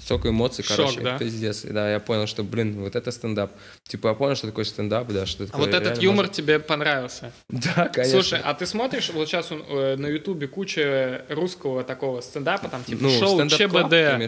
столько 0.00 0.28
эмоций, 0.28 0.64
Шок, 0.64 0.76
короче, 0.76 1.00
да? 1.00 1.18
пиздец. 1.18 1.62
Да, 1.62 1.90
я 1.90 2.00
понял, 2.00 2.26
что, 2.26 2.42
блин, 2.44 2.80
вот 2.80 2.94
это 2.96 3.10
стендап. 3.10 3.52
Типа, 3.88 4.08
я 4.08 4.14
понял, 4.14 4.36
что 4.36 4.46
такое 4.46 4.64
стендап, 4.64 5.08
да, 5.08 5.26
что 5.26 5.44
А 5.44 5.46
такое 5.48 5.66
вот 5.66 5.74
этот 5.74 6.02
юмор 6.02 6.26
можно- 6.26 6.32
тебе 6.34 6.58
понравился? 6.58 7.32
Да, 7.48 7.88
конечно. 7.92 8.20
Слушай, 8.22 8.40
а 8.44 8.54
ты 8.54 8.66
смотришь, 8.66 9.10
вот 9.10 9.28
сейчас 9.28 9.50
он, 9.52 9.62
э, 9.68 9.96
на 9.96 10.06
Ютубе 10.06 10.46
куча 10.46 11.24
русского 11.28 11.82
такого 11.84 12.20
стендапа, 12.20 12.68
там 12.68 12.84
типа 12.84 13.02
ну, 13.02 13.10
шоу 13.10 13.46
ЧБД, 13.48 14.18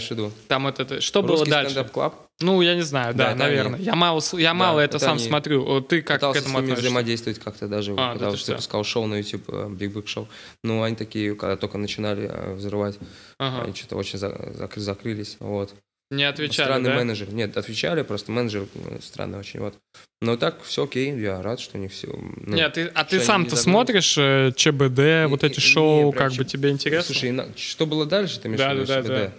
там 0.49 0.65
вот 0.65 0.81
это, 0.81 1.01
что 1.01 1.23
было 1.23 1.33
Русский 1.39 1.51
дальше? 1.51 1.71
стендап 1.71 1.93
клаб. 1.93 2.26
Ну, 2.41 2.61
я 2.61 2.75
не 2.75 2.83
знаю, 2.83 3.15
да, 3.15 3.31
Да, 3.31 3.35
наверное. 3.35 3.77
они. 3.77 3.85
Я 3.85 3.95
мало, 3.95 4.21
я 4.35 4.53
мало 4.53 4.81
это, 4.81 4.99
сам 4.99 5.17
они. 5.17 5.25
смотрю. 5.27 5.65
Вот 5.65 5.89
ты 5.89 6.03
как 6.03 6.19
Пытался 6.19 6.41
к 6.41 6.43
этому 6.43 6.59
с 6.59 6.61
ними 6.61 6.73
относишься? 6.73 6.89
взаимодействовать 6.91 7.39
как-то 7.39 7.67
даже, 7.67 7.93
А, 7.97 8.13
когда 8.13 8.27
да 8.27 8.31
ты 8.33 8.37
вот 8.39 8.49
выпускал 8.49 8.85
шоу 8.85 9.07
на 9.07 9.15
YouTube, 9.17 9.45
э, 9.49 9.53
Big 9.71 9.93
Big 9.93 10.05
Show. 10.05 10.27
Ну, 10.63 10.83
они 10.83 10.97
такие, 10.97 11.35
когда 11.35 11.57
только 11.57 11.79
начинали 11.79 12.29
э, 12.31 12.53
взрывать, 12.55 12.99
Ага. 13.39 13.65
они 13.65 13.75
что-то 13.75 13.97
очень 13.97 14.19
за- 14.19 14.29
зак- 14.29 14.79
закрылись, 14.79 15.37
вот. 15.41 15.73
Не 16.11 16.25
отвечали, 16.25 16.67
Странный 16.69 16.91
да? 16.91 16.97
менеджер. 16.97 17.33
Нет, 17.33 17.57
отвечали, 17.57 18.03
просто 18.03 18.31
менеджер 18.33 18.67
э, 18.75 18.99
странный 19.03 19.39
очень, 19.39 19.61
вот. 19.61 19.75
Но 20.21 20.37
так 20.37 20.63
все 20.63 20.85
окей, 20.85 21.19
я 21.19 21.41
рад, 21.41 21.59
что 21.59 21.79
у 21.79 21.81
них 21.81 21.91
все... 21.91 22.09
Нет, 22.47 22.75
ты, 22.75 22.85
а 22.95 23.05
ты 23.05 23.19
сам-то 23.19 23.57
не 23.57 23.61
смотришь 23.61 24.13
ЧБД, 24.57 25.29
вот 25.31 25.43
Не- 25.43 25.49
эти 25.49 25.55
не, 25.57 25.61
шоу, 25.61 26.13
прям 26.13 26.29
как 26.29 26.37
бы 26.39 26.45
тебе 26.45 26.69
интересно? 26.71 27.15
Слушай, 27.15 27.45
что 27.57 27.87
было 27.87 28.05
дальше, 28.05 28.39
ты 28.41 28.49
имеешь 28.49 28.61
Да, 28.61 28.75
в 28.75 28.77
виду, 28.77 28.87
да, 28.87 28.97
да, 28.97 29.03
СПД? 29.03 29.09
да. 29.09 29.33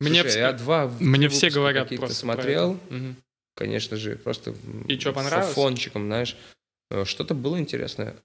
Мне, 0.00 0.22
Слушай, 0.22 0.38
я 0.38 0.52
два 0.52 0.90
мне 0.98 1.28
все 1.28 1.50
говорят 1.50 1.88
просто 1.88 2.06
про 2.06 2.14
смотрел. 2.14 2.78
Мгм. 2.88 3.16
конечно 3.54 3.96
же, 3.98 4.16
просто 4.16 4.54
И 4.88 4.96
чё, 4.96 5.12
понравилось? 5.12 5.52
фончиком, 5.54 6.06
знаешь. 6.06 6.36
Э, 6.90 7.04
Что-то 7.04 7.34
было 7.34 7.58
интересное, 7.58 8.16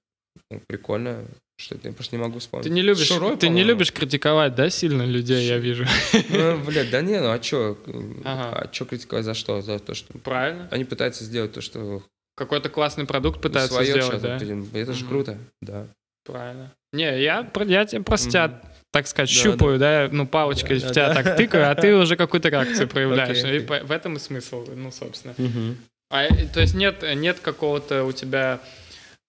ну, 0.50 0.62
прикольно, 0.68 1.26
что 1.58 1.78
я 1.84 1.92
просто 1.92 2.16
не 2.16 2.22
могу 2.22 2.40
вспомнить. 2.40 2.64
Ты 2.64 2.70
не 2.70 2.82
любишь, 2.82 3.08
Шурой, 3.08 3.36
ты 3.36 3.50
не 3.50 3.64
любишь 3.64 3.92
критиковать, 3.92 4.56
да, 4.56 4.70
сильно 4.70 5.04
людей, 5.04 5.46
я 5.48 5.58
вижу. 5.58 5.86
Ну, 6.30 6.64
блядь, 6.64 6.90
да 6.90 7.02
не, 7.02 7.20
ну 7.20 7.32
а 7.32 7.40
чё? 7.40 7.78
Ага. 8.24 8.58
А 8.58 8.68
чё 8.68 8.86
критиковать 8.86 9.26
за 9.26 9.34
что? 9.34 9.62
За 9.62 9.78
то, 9.80 9.94
что 9.94 10.18
Правильно? 10.20 10.70
они 10.72 10.86
пытаются 10.86 11.26
сделать 11.26 11.52
то, 11.52 11.60
что 11.62 12.04
Какой-то 12.38 12.70
классный 12.70 13.06
продукт 13.06 13.42
пытаются 13.42 13.74
своё 13.74 14.02
сделать, 14.02 14.22
да? 14.22 14.38
Это 14.80 14.94
же 14.94 15.06
круто, 15.06 15.38
да. 15.62 15.88
Правильно. 16.24 16.74
Не, 16.94 17.22
я, 17.22 17.50
я 17.66 17.86
тебя 17.86 18.02
просто 18.02 18.48
Мгм. 18.48 18.62
Так 18.96 19.08
сказать, 19.08 19.30
Да, 19.30 19.36
щупаю, 19.36 19.78
да, 19.78 20.08
ну, 20.10 20.26
палочкой 20.26 20.80
Да, 20.80 20.86
в 20.86 20.88
да, 20.88 20.94
тебя 20.94 21.08
да. 21.10 21.14
так 21.22 21.36
тыкаю, 21.36 21.70
а 21.70 21.76
ты 21.76 21.94
уже 22.04 22.16
какую-то 22.16 22.48
реакцию 22.48 22.88
проявляешь. 22.88 23.40
Окей, 23.40 23.52
И 23.52 23.56
окей. 23.58 23.68
по- 23.68 23.84
в 23.86 23.92
этом 23.92 24.16
и 24.16 24.20
смысл, 24.20 24.66
ну, 24.74 24.90
собственно. 24.90 25.34
Мгм. 25.38 25.78
А, 26.10 26.24
э, 26.24 26.48
то 26.54 26.62
есть 26.62 26.76
нет, 26.76 27.04
нет 27.16 27.40
какого-то 27.42 28.06
у 28.06 28.14
тебя... 28.14 28.60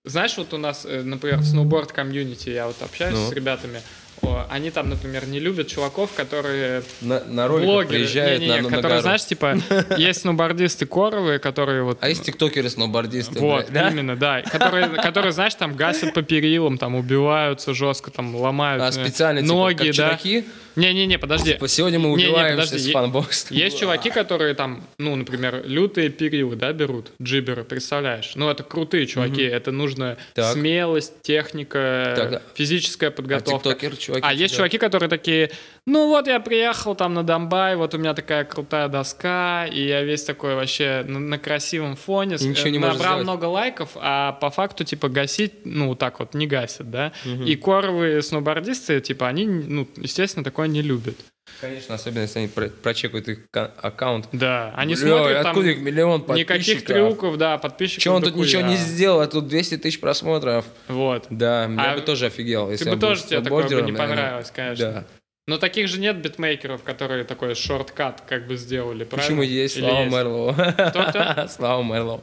Знаешь, 0.04 0.36
вот 0.36 0.54
у 0.54 0.58
нас, 0.58 0.86
э, 0.88 1.02
например, 1.02 1.38
в 1.40 1.44
сноуборд-комьюнити 1.44 2.50
я 2.50 2.68
вот 2.68 2.76
общаюсь 2.80 3.16
Ну. 3.18 3.28
с 3.28 3.32
ребятами, 3.32 3.80
о, 4.22 4.46
они 4.48 4.70
там, 4.70 4.88
например, 4.88 5.26
не 5.26 5.38
любят 5.38 5.68
чуваков, 5.68 6.12
которые 6.14 6.82
На, 7.00 7.22
на 7.24 7.48
блогеры, 7.48 7.86
приезжают 7.86 8.40
не-не-не, 8.40 8.62
на, 8.62 8.68
на 8.70 8.76
которые, 8.76 9.02
знаешь, 9.02 9.24
типа, 9.24 9.56
есть 9.96 10.22
сноубордисты 10.22 10.86
коровые, 10.86 11.38
которые 11.38 11.82
вот... 11.82 11.98
А 12.00 12.08
есть 12.08 12.24
тиктокеры, 12.24 12.68
сноубордисты. 12.70 13.38
Вот, 13.38 13.66
да? 13.70 13.90
именно, 13.90 14.16
да. 14.16 14.42
Которые, 14.42 14.88
которые, 14.88 15.32
знаешь, 15.32 15.54
там 15.54 15.76
гасят 15.76 16.14
по 16.14 16.22
перилам, 16.22 16.78
там 16.78 16.94
убиваются 16.94 17.74
жестко, 17.74 18.10
там 18.10 18.34
ломают 18.34 18.82
А 18.82 18.88
э, 18.88 18.92
специально, 18.92 19.42
типа, 19.42 19.52
ноги, 19.52 19.76
как 19.76 19.86
да. 19.86 19.92
чуваки, 19.92 20.44
Не-не-не, 20.76 21.18
подожди. 21.18 21.52
типа, 21.52 21.68
сегодня 21.68 21.98
мы 21.98 22.10
убиваемся 22.12 22.66
подожди, 22.66 22.78
с 22.78 22.86
е- 22.86 22.92
funbox. 22.92 23.50
Есть 23.50 23.78
чуваки, 23.80 24.10
которые 24.10 24.54
там, 24.54 24.84
ну, 24.98 25.16
например, 25.16 25.62
лютые 25.66 26.10
перилы, 26.10 26.54
да, 26.56 26.72
берут, 26.72 27.12
джиберы, 27.20 27.64
представляешь? 27.64 28.32
Ну, 28.34 28.48
это 28.50 28.62
крутые 28.62 29.06
чуваки, 29.06 29.42
это 29.42 29.72
нужно 29.72 30.16
Так. 30.34 30.52
смелость, 30.52 31.22
техника, 31.22 32.12
Так, 32.16 32.32
а- 32.34 32.42
физическая 32.54 33.10
А 33.10 33.12
подготовка. 33.12 33.70
тиктокер, 33.70 33.96
чуваки. 33.96 34.26
А 34.26 34.32
есть 34.32 34.54
чуваки, 34.56 34.78
которые 34.78 35.08
такие, 35.08 35.50
ну 35.86 36.08
вот 36.08 36.26
я 36.26 36.40
приехал 36.40 36.94
там 36.94 37.14
на 37.14 37.22
Донбай, 37.22 37.76
вот 37.76 37.94
у 37.94 37.98
меня 37.98 38.14
такая 38.14 38.44
крутая 38.44 38.88
доска, 38.88 39.66
и 39.66 39.86
я 39.86 40.02
весь 40.02 40.24
такой 40.24 40.54
вообще 40.54 41.04
на, 41.06 41.18
на 41.18 41.38
красивом 41.38 41.96
фоне, 41.96 42.36
ничего 42.40 42.68
не 42.68 42.78
э, 42.78 42.80
можешь 42.80 42.98
набрал 42.98 43.20
много 43.20 43.44
лайков, 43.46 43.90
а 43.96 44.32
по 44.32 44.50
факту 44.50 44.84
типа 44.84 45.08
гасить, 45.08 45.52
ну 45.64 45.94
так 45.94 46.18
вот 46.20 46.34
не 46.34 46.46
гасят, 46.46 46.90
да? 46.90 47.12
И 47.24 47.56
коровые 47.56 48.20
сноубордисты, 48.22 49.00
типа 49.00 49.28
они, 49.28 49.46
ну 49.46 49.88
естественно, 49.96 50.44
такое 50.44 50.65
не 50.66 50.82
любят. 50.82 51.16
Конечно, 51.60 51.94
особенно 51.94 52.22
если 52.22 52.40
они 52.40 52.48
про- 52.48 52.68
прочекают 52.68 53.28
их 53.28 53.50
ка- 53.50 53.72
аккаунт. 53.80 54.28
Да, 54.32 54.74
они 54.76 54.94
Бля, 54.94 55.06
смотрят 55.06 55.42
там 55.42 55.46
откуда 55.52 55.68
их 55.68 55.78
миллион 55.78 56.20
никаких 56.20 56.46
подписчиков? 56.48 56.82
трюков, 56.86 57.38
да, 57.38 57.58
подписчиков. 57.58 58.02
Че 58.02 58.10
он 58.10 58.22
тут 58.22 58.34
ничего 58.36 58.62
не 58.62 58.76
сделал, 58.76 59.20
а 59.20 59.26
тут 59.26 59.46
200 59.48 59.78
тысяч 59.78 60.00
просмотров. 60.00 60.64
Вот. 60.88 61.26
Да, 61.30 61.64
я 61.64 61.92
А 61.92 61.94
бы 61.94 62.00
тоже 62.02 62.26
офигел. 62.26 62.70
Если 62.70 62.84
Ты 62.84 62.90
бы 62.92 63.00
тоже 63.00 63.22
тебе 63.24 63.40
такое 63.40 63.68
бы 63.68 63.82
не 63.82 63.92
понравилось, 63.92 64.50
конечно. 64.54 64.92
Да. 64.92 65.04
Но 65.48 65.58
таких 65.58 65.86
же 65.86 66.00
нет 66.00 66.16
битмейкеров, 66.16 66.82
которые 66.82 67.22
такой 67.22 67.54
shortcut 67.54 68.20
как 68.28 68.48
бы 68.48 68.56
сделали, 68.56 69.04
правильно? 69.04 69.28
Почему 69.28 69.42
есть 69.42 69.76
Или 69.76 69.84
Слава 69.84 70.00
есть? 70.02 70.12
Мерлоу? 70.16 70.52
Кто-кто? 70.52 71.48
Слава 71.56 71.82
Мерлоу. 71.84 72.22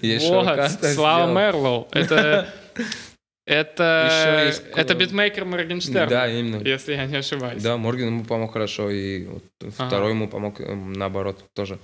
Есть 0.00 0.28
Вот, 0.28 0.44
shortcut, 0.44 0.70
Слава 0.94 1.24
сделал. 1.26 1.34
Мерлоу. 1.34 1.88
Это... 1.90 2.48
Это... 3.46 4.44
Есть 4.46 4.62
Это 4.76 4.94
битмейкер 4.94 5.44
Моргенштерна. 5.44 6.08
Да, 6.08 6.28
именно. 6.28 6.62
Если 6.62 6.92
я 6.92 7.06
не 7.06 7.16
ошибаюсь. 7.16 7.62
Да, 7.62 7.76
Морген 7.76 8.08
ему 8.08 8.24
помог 8.24 8.52
хорошо, 8.52 8.90
и 8.90 9.24
вот 9.24 9.44
Ага. 9.60 9.88
второй 9.88 10.10
ему 10.10 10.28
помог 10.28 10.60
эм, 10.60 10.92
наоборот 10.92 11.42
тоже. 11.54 11.78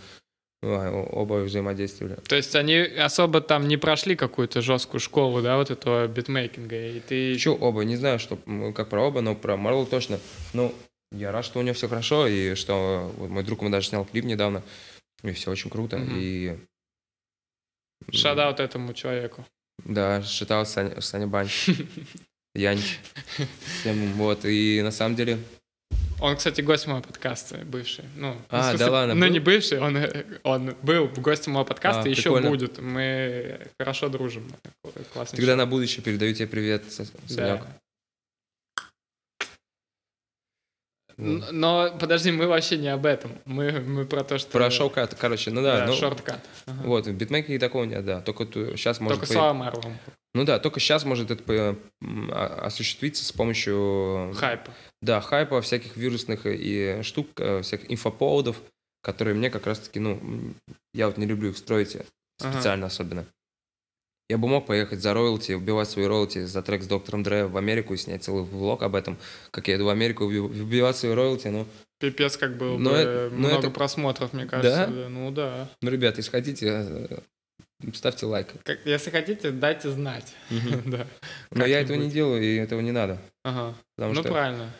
Оба 0.63 1.35
взаимодействовали. 1.45 2.17
То 2.29 2.35
есть 2.35 2.55
они 2.57 2.77
особо 2.77 3.41
там 3.41 3.69
не 3.69 3.77
прошли 3.77 4.17
какую-то 4.17 4.63
жесткую 4.63 5.01
школу, 5.01 5.43
да, 5.43 5.57
вот 5.57 5.71
этого 5.71 6.07
битмейкинга, 6.09 6.89
и 6.89 7.01
ты... 7.01 7.15
Еще 7.33 7.51
оба, 7.51 7.83
не 7.83 7.97
знаю, 7.97 8.19
что, 8.19 8.39
как 8.75 8.89
про 8.89 9.03
оба, 9.03 9.21
но 9.21 9.35
про 9.35 9.57
Марлоу 9.57 9.87
точно. 9.87 10.19
Ну, 10.55 10.75
я 11.13 11.31
рад, 11.31 11.45
что 11.45 11.61
у 11.61 11.63
него 11.63 11.75
все 11.75 11.89
хорошо, 11.89 12.27
и 12.27 12.55
что 12.55 13.13
вот 13.19 13.29
мой 13.29 13.45
друг 13.45 13.61
ему 13.61 13.71
даже 13.71 13.89
снял 13.89 14.05
клип 14.05 14.25
недавно, 14.25 14.63
и 15.23 15.31
все 15.33 15.51
очень 15.51 15.71
круто. 15.71 15.99
Мгм. 15.99 16.15
И 16.17 16.59
Шадаут 18.11 18.61
этому 18.61 18.93
человеку. 18.95 19.45
Да, 19.85 20.23
считал 20.23 20.67
Саня, 20.67 21.01
Саня 21.01 21.27
Банч. 21.27 21.69
Всем, 22.55 24.13
вот, 24.15 24.45
и 24.45 24.81
на 24.83 24.91
самом 24.91 25.15
деле, 25.15 25.39
Он, 26.21 26.37
кстати, 26.37 26.63
гость 26.63 26.87
моего 26.87 27.03
подкаста, 27.03 27.59
бывший. 27.59 28.05
Ну, 28.17 28.35
А, 28.49 28.71
смысле, 28.71 28.87
да 28.87 28.91
ладно, 28.93 29.15
Ну, 29.15 29.27
был? 29.27 29.33
не 29.33 29.41
бывший, 29.41 29.79
он, 29.81 29.99
он 30.45 30.75
был 30.83 31.09
гостем 31.09 31.53
моего 31.53 31.67
подкаста, 31.67 32.03
А, 32.03 32.07
и 32.09 32.11
еще 32.13 32.23
прикольно. 32.23 32.49
будет. 32.49 32.79
Мы 32.79 33.69
хорошо 33.79 34.09
дружим. 34.09 34.51
Классный 35.13 35.37
тогда 35.37 35.53
чувак. 35.53 35.59
на 35.59 35.67
будущее 35.67 36.03
передаю 36.03 36.33
тебе 36.35 36.47
привет, 36.49 36.85
Са- 36.87 37.05
Санек. 37.29 37.61
Да. 37.61 37.67
Н- 41.06 41.06
Но 41.19 41.97
подожди, 41.99 42.31
мы 42.31 42.47
вообще 42.47 42.77
не 42.77 42.89
об 42.89 43.07
этом. 43.07 43.33
Мы, 43.47 43.73
мы 43.81 44.05
про 44.05 44.23
то, 44.23 44.37
что... 44.39 44.51
Про 44.51 44.71
шоу-кат, 44.71 45.15
короче, 45.15 45.51
ну 45.51 45.63
да, 45.63 45.79
Да, 45.81 45.87
ну, 45.87 45.93
шорткат. 45.95 46.41
Ага. 46.67 46.83
вот, 46.85 47.07
в 47.07 47.13
битмейкинге 47.13 47.59
такого 47.59 47.85
нет, 47.85 48.05
да, 48.05 48.21
только 48.21 48.45
сейчас 48.77 49.01
может 49.01 49.21
Только 49.21 49.33
появ- 49.33 49.39
Слава 49.41 49.65
Мерлоу. 49.65 49.93
Ну 50.35 50.45
да, 50.45 50.59
только 50.59 50.81
сейчас 50.81 51.05
может 51.07 51.31
это 51.31 51.43
по- 51.43 51.77
а- 52.33 52.67
осуществиться 52.67 53.25
с 53.25 53.33
помощью... 53.33 54.35
Хайпа. 54.37 54.71
Да, 55.01 55.21
хайпа, 55.23 55.63
всяких 55.63 55.97
вирусных 55.97 56.41
и 56.45 57.01
штук, 57.03 57.29
э, 57.39 57.63
всяких 57.63 57.91
инфоповодов, 57.91 58.61
которые 59.03 59.35
мне 59.35 59.49
как 59.49 59.67
раз-таки, 59.67 59.99
ну, 60.01 60.21
я 60.93 61.07
вот 61.07 61.17
не 61.17 61.25
люблю 61.25 61.51
их 61.51 61.57
строить 61.57 61.97
э, 61.97 62.05
Ага. 62.43 62.53
специально 62.53 62.87
особенно. 62.89 63.25
Я 64.29 64.39
бы 64.39 64.49
мог 64.49 64.67
поехать 64.67 65.01
за 65.01 65.15
роялти, 65.15 65.53
убивать 65.53 65.89
свои 65.89 66.07
роялти 66.07 66.45
за 66.45 66.61
трек 66.63 66.83
с 66.83 66.87
доктором 66.89 67.23
Дре 67.23 67.45
в 67.47 67.57
Америку 67.57 67.95
и 67.95 67.97
снять 67.97 68.25
целый 68.25 68.43
влог 68.43 68.83
об 68.83 68.97
этом, 68.97 69.19
как 69.53 69.69
я 69.69 69.77
иду 69.77 69.85
в 69.85 69.89
Америку 69.89 70.25
уби- 70.25 70.41
убивать 70.41 70.97
свои 70.97 71.13
роялти, 71.15 71.49
ну, 71.49 71.67
Пипец, 71.99 72.37
как 72.37 72.59
было 72.59 72.77
Но 72.77 72.91
бы 72.91 72.97
это- 72.97 73.29
но 73.33 73.39
много 73.39 73.59
это- 73.59 73.71
просмотров, 73.71 74.33
мне 74.35 74.45
кажется. 74.47 74.87
Да? 74.87 74.93
да. 75.05 75.09
Ну 75.09 75.31
да. 75.31 75.69
ну, 75.81 75.91
ребята, 75.91 76.19
если 76.19 76.31
хотите, 76.31 76.67
э, 76.69 77.19
ставьте 77.95 78.27
лайк. 78.27 78.49
Как, 78.65 78.85
если 78.85 79.11
хотите, 79.11 79.51
дайте 79.51 79.91
знать. 79.91 80.35
Да. 80.87 81.07
Но 81.53 81.65
я 81.65 81.81
этого 81.81 81.97
не 81.97 82.11
делаю, 82.11 82.43
и 82.43 82.57
этого 82.57 82.81
не 82.81 82.93
надо. 82.93 83.19
Ага. 83.45 83.75
Потому 83.97 84.13
Ну 84.15 84.21
что 84.23 84.31
правильно. 84.31 84.73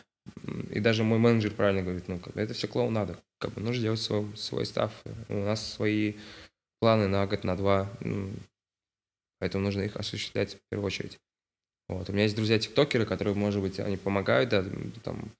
и 0.71 0.79
даже 0.79 1.03
мой 1.03 1.17
менеджер 1.19 1.51
правильно 1.51 1.81
говорит, 1.81 2.07
ну, 2.07 2.19
как 2.19 2.33
бы 2.33 2.41
это 2.41 2.53
все 2.53 2.67
клоун 2.67 2.93
надо. 2.93 3.17
Как 3.39 3.51
бы 3.53 3.61
нужно 3.61 3.81
делать 3.81 4.01
свой, 4.01 4.27
свой 4.35 4.65
став. 4.67 4.91
У 5.29 5.35
нас 5.37 5.73
свои 5.73 6.15
планы 6.81 7.07
на 7.07 7.25
год, 7.25 7.43
на 7.45 7.55
два. 7.57 7.89
Поэтому 9.39 9.63
нужно 9.63 9.81
их 9.81 9.95
осуществлять 9.95 10.55
в 10.55 10.59
первую 10.69 10.87
очередь. 10.87 11.17
Вот. 11.87 12.09
У 12.09 12.13
меня 12.13 12.23
есть 12.23 12.35
друзья-тиктокеры, 12.35 13.05
которые, 13.05 13.33
может 13.35 13.61
быть, 13.61 13.79
они 13.79 13.97
помогают, 13.97 14.49
да, 14.49 14.65
там, 15.03 15.31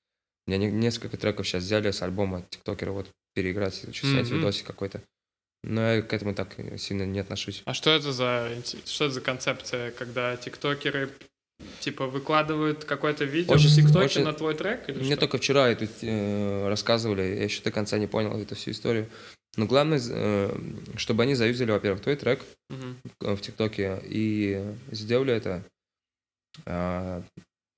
у 0.47 0.51
меня 0.51 0.57
не- 0.59 0.71
несколько 0.71 1.17
треков 1.17 1.47
сейчас 1.47 1.63
взяли 1.63 1.91
с 1.91 2.01
альбома 2.01 2.45
тиктокера, 2.49 2.91
вот, 2.91 3.09
переиграть, 3.33 3.75
снять 3.75 4.03
Мгм. 4.27 4.37
видосик 4.37 4.65
какой-то. 4.65 5.01
Но 5.63 5.95
я 5.95 6.01
к 6.01 6.13
этому 6.13 6.33
так 6.35 6.55
сильно 6.77 7.03
не 7.03 7.19
отношусь. 7.19 7.63
А 7.65 7.73
что 7.73 7.89
это 7.89 8.11
за 8.13 8.49
что 8.85 9.05
это 9.05 9.13
за 9.15 9.21
концепция, 9.21 9.91
когда 9.91 10.37
тиктокеры 10.37 11.09
типа 11.79 12.05
выкладывают 12.07 12.85
какое-то 12.85 13.25
видео 13.25 13.55
Очень- 13.55 13.69
в 13.71 13.75
ТикТоке 13.75 14.05
очень- 14.05 14.23
на 14.23 14.31
твой 14.33 14.53
трек 14.55 14.87
или 14.87 14.99
Мне 14.99 15.11
что? 15.13 15.21
только 15.21 15.39
вчера 15.39 15.67
это 15.67 15.87
э, 16.03 16.67
рассказывали, 16.69 17.23
я 17.23 17.43
еще 17.43 17.61
до 17.63 17.71
конца 17.71 17.97
не 17.97 18.05
понял 18.07 18.39
эту 18.39 18.55
всю 18.55 18.71
историю. 18.71 19.09
Но 19.55 19.65
главное, 19.65 19.99
э, 19.99 20.59
чтобы 20.97 21.23
они 21.23 21.33
заюзали, 21.33 21.71
во-первых, 21.71 22.03
твой 22.03 22.15
трек 22.15 22.41
в 23.19 23.37
ТикТоке 23.39 23.99
и 24.03 24.63
сделали 24.91 25.33
это, 25.33 25.63
э, 26.65 27.21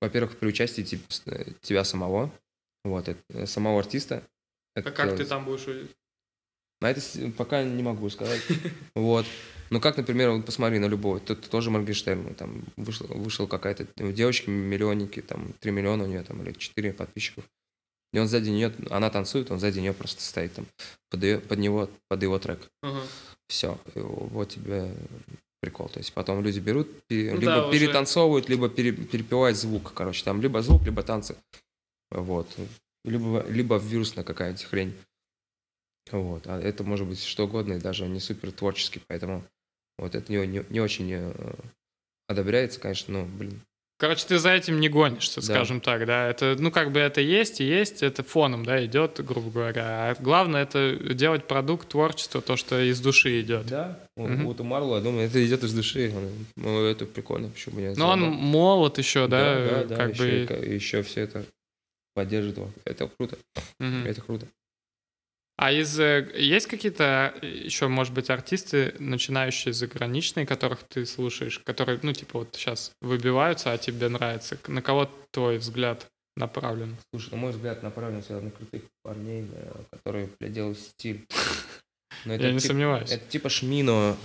во-первых, 0.00 0.36
при 0.36 0.48
участии 0.48 1.00
э, 1.26 1.52
тебя 1.62 1.84
самого, 1.84 2.30
вот, 2.84 3.08
самого 3.46 3.78
артиста. 3.78 4.22
А 4.74 4.80
это 4.80 4.90
как 4.90 5.16
ты 5.16 5.24
там 5.24 5.44
будешь? 5.44 5.66
На 6.80 6.90
это 6.90 7.00
пока 7.36 7.62
не 7.62 7.82
могу 7.82 8.08
сказать. 8.10 8.42
Вот. 8.94 9.26
Ну, 9.70 9.80
как, 9.80 9.96
например, 9.96 10.30
вот 10.30 10.44
посмотри 10.44 10.80
на 10.80 10.86
любого. 10.86 11.20
Тут 11.20 11.48
тоже 11.48 11.70
Моргенштерн. 11.70 12.34
Там 12.34 12.64
вышел, 12.76 13.06
вышел 13.06 13.46
какая-то 13.46 13.86
у 14.02 14.10
девочки 14.10 14.50
миллионники, 14.50 15.22
там 15.22 15.52
3 15.60 15.70
миллиона 15.70 16.04
у 16.04 16.06
нее 16.08 16.24
там 16.24 16.42
или 16.42 16.52
4 16.52 16.92
подписчиков. 16.92 17.44
И 18.12 18.18
он 18.18 18.26
сзади 18.26 18.50
нее, 18.50 18.72
она 18.90 19.08
танцует, 19.10 19.50
он 19.50 19.60
сзади 19.60 19.78
нее 19.78 19.92
просто 19.92 20.20
стоит 20.22 20.54
там 20.54 20.66
под, 21.10 21.22
ее- 21.22 21.38
под 21.40 21.58
него, 21.58 21.88
под 22.08 22.22
его 22.22 22.38
трек. 22.38 22.68
Ага. 22.82 23.02
Все. 23.48 23.78
Вот 23.94 24.48
тебе 24.50 24.92
прикол. 25.60 25.88
То 25.88 25.98
есть 25.98 26.12
потом 26.12 26.42
люди 26.42 26.58
берут, 26.58 26.88
Ну 27.08 27.16
либо 27.16 27.40
да, 27.40 27.66
уже- 27.68 27.78
перетанцовывают, 27.78 28.48
либо 28.48 28.68
пере- 28.68 28.92
перепевают 28.92 29.56
звук. 29.56 29.92
Короче, 29.94 30.24
там 30.24 30.40
либо 30.40 30.60
звук, 30.62 30.82
либо 30.84 31.02
танцы. 31.02 31.36
Вот. 32.10 32.48
Либо, 33.04 33.44
либо 33.48 33.76
вирусная 33.76 34.24
какая-нибудь 34.24 34.64
хрень. 34.64 34.94
Вот. 36.10 36.46
А 36.46 36.60
это 36.60 36.82
может 36.82 37.06
быть 37.06 37.22
что 37.22 37.44
угодно, 37.44 37.74
и 37.74 37.80
даже 37.80 38.08
не 38.08 38.18
супер 38.20 38.50
творческий, 38.52 39.00
поэтому 39.06 39.44
вот 39.98 40.14
это 40.14 40.32
не, 40.32 40.44
не, 40.46 40.64
не 40.70 40.80
очень 40.80 41.10
э, 41.12 41.54
одобряется, 42.26 42.80
конечно, 42.80 43.12
но, 43.20 43.24
блин. 43.26 43.60
Короче, 44.00 44.24
ты 44.26 44.38
за 44.38 44.50
этим 44.52 44.80
не 44.80 44.88
гонишься, 44.88 45.40
Да. 45.42 45.46
скажем 45.46 45.82
так, 45.82 46.06
да. 46.06 46.26
Это, 46.28 46.56
ну, 46.58 46.70
как 46.70 46.90
бы 46.90 47.00
это 47.00 47.20
есть 47.20 47.60
и 47.60 47.64
есть, 47.64 48.02
это 48.02 48.22
фоном, 48.22 48.64
да, 48.64 48.82
идет, 48.86 49.22
грубо 49.22 49.50
говоря. 49.50 49.82
А 49.84 50.16
главное 50.18 50.62
это 50.62 50.96
делать 51.12 51.46
продукт, 51.46 51.88
творчество, 51.88 52.40
то, 52.40 52.56
что 52.56 52.80
из 52.80 52.98
души 52.98 53.42
идет. 53.42 53.66
Да. 53.66 53.98
Вот 54.16 54.58
у 54.58 54.64
Марла, 54.64 54.96
я 54.96 55.02
думаю, 55.02 55.26
это 55.26 55.44
идет 55.46 55.62
из 55.64 55.74
души. 55.74 56.12
ну, 56.56 56.84
это 56.86 57.04
прикольно, 57.04 57.48
почему 57.50 57.74
бы 57.76 57.82
не 57.82 57.94
Но 57.94 58.08
он 58.08 58.20
молод 58.22 58.96
еще, 58.96 59.26
да, 59.28 59.54
да, 59.66 59.84
да, 59.84 59.96
как 59.96 60.14
еще, 60.14 60.46
бы. 60.46 60.54
еще 60.66 61.02
все 61.02 61.20
это 61.20 61.44
поддержит 62.14 62.56
его. 62.56 62.70
Это 62.86 63.06
круто. 63.06 63.36
Мгм. 63.78 64.06
Это 64.06 64.22
круто. 64.22 64.46
А 65.62 65.72
из 65.72 66.00
э, 66.00 66.26
есть 66.36 66.68
какие-то 66.68 67.34
э, 67.42 67.46
еще, 67.46 67.86
может 67.88 68.14
быть, 68.14 68.30
артисты, 68.30 68.94
начинающие 68.98 69.74
заграничные, 69.74 70.46
которых 70.46 70.78
ты 70.84 71.04
слушаешь, 71.04 71.58
которые, 71.58 71.98
ну, 72.02 72.14
типа, 72.14 72.38
вот 72.38 72.54
сейчас 72.54 72.92
выбиваются, 73.02 73.70
а 73.70 73.76
тебе 73.76 74.08
нравится? 74.08 74.56
На 74.68 74.80
кого 74.80 75.10
твой 75.30 75.58
взгляд 75.58 76.06
направлен? 76.34 76.96
Слушай, 77.12 77.32
на 77.32 77.36
мой 77.36 77.50
взгляд, 77.52 77.82
направлен 77.82 78.22
всегда 78.22 78.40
на 78.40 78.50
крутых 78.50 78.84
парней, 79.02 79.44
э, 79.52 79.72
которые, 79.90 80.30
блядь, 80.40 80.54
делают 80.54 80.78
стиль. 80.78 81.26
Но 82.24 82.32
Я 82.34 82.52
не 82.52 82.58
тип- 82.58 82.68
сомневаюсь. 82.68 83.10
Это 83.10 83.26
типа 83.26 83.50
Smino, 83.50 84.16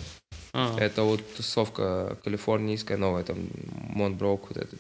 А. 0.54 0.80
это 0.80 1.04
вот 1.04 1.20
тусовка 1.36 2.18
калифорнийская 2.24 2.98
новая, 2.98 3.24
там, 3.26 3.38
Monte 3.90 4.14
Booker, 4.14 4.48
вот 4.50 4.58
этот. 4.58 4.80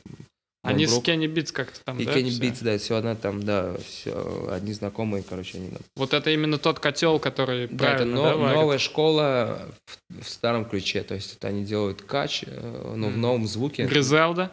Они 0.65 0.87
с. 0.87 0.99
Kenny 1.01 1.27
Beats 1.27 1.51
как-то 1.51 1.79
там, 1.83 1.97
И 1.99 2.05
да, 2.05 2.13
Kenny? 2.13 2.29
Beats, 2.39 2.59
да, 2.59 2.77
все 2.77 2.95
одна 2.95 3.15
там, 3.15 3.43
да, 3.43 3.75
все 3.85 4.47
одни 4.51 4.73
знакомые, 4.73 5.23
короче, 5.27 5.57
они 5.57 5.69
там. 5.69 5.79
Вот 5.95 6.13
это 6.13 6.29
именно 6.31 6.57
тот 6.57 6.79
котел, 6.79 7.19
который 7.19 7.67
Да, 7.67 7.93
это 7.95 8.05
но- 8.05 8.23
да, 8.23 8.35
варит? 8.35 8.55
новая 8.55 8.77
школа 8.77 9.59
в, 9.85 10.21
в 10.23 10.27
старом 10.29 10.65
ключе, 10.65 11.03
то 11.03 11.15
есть 11.15 11.35
это 11.37 11.47
они 11.47 11.63
делают 11.65 12.01
кач, 12.01 12.43
э, 12.45 12.93
но 12.95 13.07
в 13.07 13.11
Мгм. 13.11 13.21
новом 13.21 13.47
звуке. 13.47 13.85
Griselda? 13.85 14.51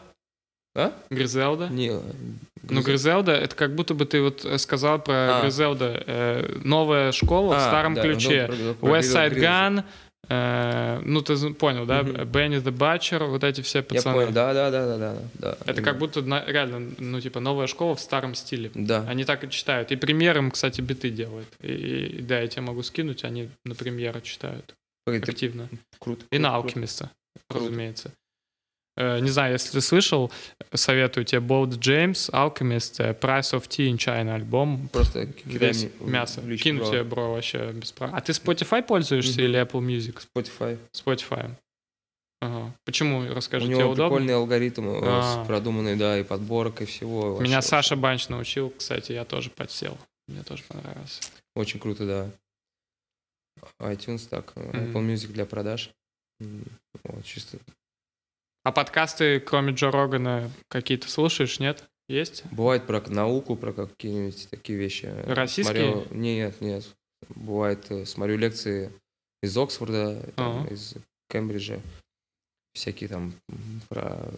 А? 0.74 0.92
Гризелда? 1.10 1.68
Не, 1.68 1.90
Ну, 1.90 2.80
Грыз- 2.80 2.84
Гризелда, 2.84 3.32
это 3.32 3.56
как 3.56 3.74
будто 3.74 3.92
бы 3.94 4.06
ты 4.06 4.22
вот 4.22 4.44
э, 4.44 4.56
сказал 4.56 5.00
про 5.02 5.38
А. 5.38 5.42
Гризелда. 5.42 6.04
э, 6.06 6.60
новая 6.64 7.10
школа 7.12 7.54
в 7.54 7.56
А, 7.58 7.60
старом 7.60 7.94
да, 7.94 8.02
ключе. 8.02 8.46
ну, 8.48 8.74
про- 8.74 8.86
про 8.86 8.98
West 8.98 9.00
Гризел- 9.00 9.16
Side. 9.16 9.36
Gun, 9.36 9.84
э, 10.32 11.00
ну 11.04 11.20
ты 11.22 11.36
понял, 11.54 11.84
да? 11.86 12.02
Мгм. 12.02 12.24
Бенни 12.26 12.56
the 12.58 12.72
Butcher, 12.76 13.26
вот 13.26 13.44
эти 13.44 13.60
все 13.60 13.78
Я 13.78 13.82
пацаны. 13.84 14.14
понял, 14.16 14.32
да, 14.32 14.52
да, 14.54 14.70
да, 14.70 14.86
да, 14.86 14.98
да, 14.98 15.16
да. 15.34 15.58
Это 15.66 15.82
как 15.82 15.98
будто 15.98 16.22
на- 16.22 16.44
реально, 16.46 16.92
ну 16.98 17.20
типа 17.20 17.40
новая 17.40 17.66
школа 17.66 17.94
в 17.94 18.00
старом 18.00 18.34
стиле. 18.34 18.70
Да. 18.74 19.04
Они 19.08 19.24
так 19.24 19.44
и 19.44 19.50
читают. 19.50 19.92
И 19.92 19.96
премьером, 19.96 20.50
кстати, 20.50 20.80
биты 20.80 21.10
делают. 21.10 21.48
И, 21.60 21.72
и- 21.72 22.22
да, 22.22 22.40
я 22.40 22.48
тебе 22.48 22.62
могу 22.62 22.82
скинуть, 22.82 23.24
они 23.24 23.50
на 23.64 23.74
премьеры 23.74 24.20
читают 24.22 24.74
Это 25.06 25.30
активно. 25.30 25.68
круто. 25.98 26.24
И 26.30 26.38
на 26.38 26.50
круто, 26.50 26.62
круто. 26.62 26.66
Алкемиста, 26.68 27.10
разумеется. 27.50 28.12
Э, 28.96 29.20
Не 29.20 29.30
знаю, 29.30 29.52
если 29.54 29.70
ты 29.72 29.80
слышал, 29.80 30.30
советую 30.74 31.24
тебе 31.24 31.40
Болд 31.40 31.74
Джеймс, 31.78 32.28
Alchemist, 32.30 33.02
э, 33.02 33.12
Price 33.18 33.52
of 33.58 33.66
Tea 33.68 33.90
in 33.90 33.96
China 33.96 34.34
альбом. 34.34 34.88
Просто 34.92 35.26
кидай 35.26 35.72
мясо. 36.00 36.40
в 36.42 36.56
Кину 36.58 36.80
бро. 36.80 36.90
тебе, 36.90 37.02
бро, 37.04 37.32
вообще 37.34 37.72
без 37.72 37.92
прав. 37.92 38.10
А 38.12 38.20
ты 38.20 38.32
Spotify 38.32 38.82
пользуешься 38.82 39.40
Мгм. 39.40 39.44
или 39.50 39.62
Apple 39.62 39.80
Music? 39.80 40.22
Spotify. 40.34 40.78
Spotify. 40.92 41.50
Ага. 42.42 42.74
Почему? 42.84 43.24
Расскажи, 43.32 43.66
У 43.66 43.68
тебе 43.68 43.78
него 43.78 43.90
удобно? 43.92 44.08
прикольный 44.16 44.34
алгоритм, 44.34 44.88
э, 44.88 45.00
А. 45.04 45.44
продуманный, 45.46 45.96
да, 45.96 46.18
и 46.18 46.24
подборок, 46.24 46.82
и 46.82 46.84
всего. 46.84 47.38
Меня 47.40 47.56
Вообще 47.56 47.68
Саша 47.68 47.96
Банч 47.96 48.28
научил, 48.28 48.70
кстати, 48.76 49.12
я 49.12 49.24
тоже 49.24 49.48
подсел. 49.50 49.96
Мне 50.28 50.42
тоже 50.42 50.64
понравилось. 50.68 51.20
Очень 51.54 51.80
круто, 51.80 52.04
да. 52.06 52.30
iTunes 53.80 54.26
так, 54.28 54.54
Мгм. 54.56 54.70
Apple 54.70 55.14
Music 55.14 55.28
для 55.32 55.46
продаж. 55.46 55.90
Вот, 56.40 57.24
чисто. 57.24 57.58
А 58.64 58.70
подкасты, 58.72 59.40
кроме 59.40 59.72
Джо 59.72 59.90
Рогана, 59.90 60.50
какие-то 60.68 61.08
слушаешь, 61.10 61.58
нет? 61.58 61.88
Есть? 62.08 62.44
Бывает 62.52 62.86
про 62.86 63.00
науку, 63.08 63.56
про 63.56 63.72
какие-нибудь 63.72 64.48
такие 64.50 64.78
вещи. 64.78 65.06
Российские? 65.26 65.92
Смотрю- 65.92 66.16
Нет, 66.16 66.60
нет. 66.60 66.84
Бывает, 67.34 67.90
э, 67.90 68.04
смотрю 68.04 68.36
лекции 68.36 68.92
из 69.42 69.56
Оксфорда, 69.56 70.20
там, 70.36 70.60
Ага. 70.62 70.74
из 70.74 70.94
Кембриджа. 71.30 71.80
Всякие 72.74 73.08
там 73.08 73.32
про 73.88 74.32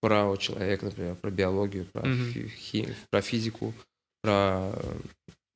право 0.00 0.36
человека, 0.38 0.86
например, 0.86 1.14
про 1.16 1.30
биологию, 1.30 1.86
про, 1.86 2.06
Мгм. 2.06 2.30
фи- 2.32 2.48
хи- 2.48 2.94
про 3.10 3.20
физику, 3.22 3.72
про 4.22 4.72
э, 4.74 4.98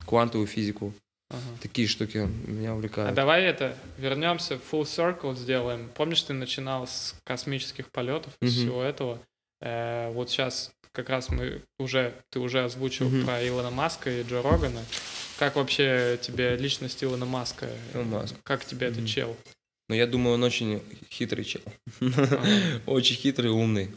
квантовую 0.07 0.47
физику. 0.47 0.93
Ага. 1.31 1.41
Такие 1.63 1.87
штуки 1.87 2.19
меня 2.47 2.73
А 2.73 2.75
увлекают. 2.75 3.15
давай 3.15 3.45
это, 3.45 3.77
вернемся, 3.99 4.55
full 4.55 4.83
circle 4.83 5.37
сделаем. 5.37 5.89
Помнишь, 5.95 6.23
ты 6.23 6.33
начинал 6.33 6.87
с 6.87 7.15
космических 7.25 7.91
полетов, 7.91 8.33
и 8.43 8.47
Мгм. 8.47 8.53
всего 8.53 8.83
этого? 8.83 9.21
Э, 9.61 10.11
вот 10.13 10.31
сейчас 10.31 10.73
как 10.93 11.09
раз 11.09 11.29
мы 11.31 11.63
уже, 11.79 12.15
ты 12.31 12.41
уже 12.41 12.65
озвучил 12.65 13.09
Мгм. 13.09 13.25
про 13.25 13.47
Илона 13.47 13.71
Маска 13.71 14.11
и 14.11 14.23
Джо 14.25 14.43
Рогана. 14.43 14.83
Как 15.39 15.57
вообще 15.57 16.19
тебе 16.21 16.57
личность 16.57 17.03
Илона 17.05 17.27
Маска? 17.27 17.71
Илон 17.95 18.09
Маск. 18.11 18.35
Как 18.43 18.65
тебе 18.65 18.89
этот 18.89 19.01
Мгм. 19.01 19.07
чел? 19.07 19.37
Но 19.89 19.95
я 19.95 20.07
думаю, 20.07 20.35
он 20.35 20.43
очень 20.43 20.83
хитрый 21.11 21.45
чел. 21.45 21.63
Очень 22.87 23.17
хитрый, 23.17 23.51
умный. 23.51 23.91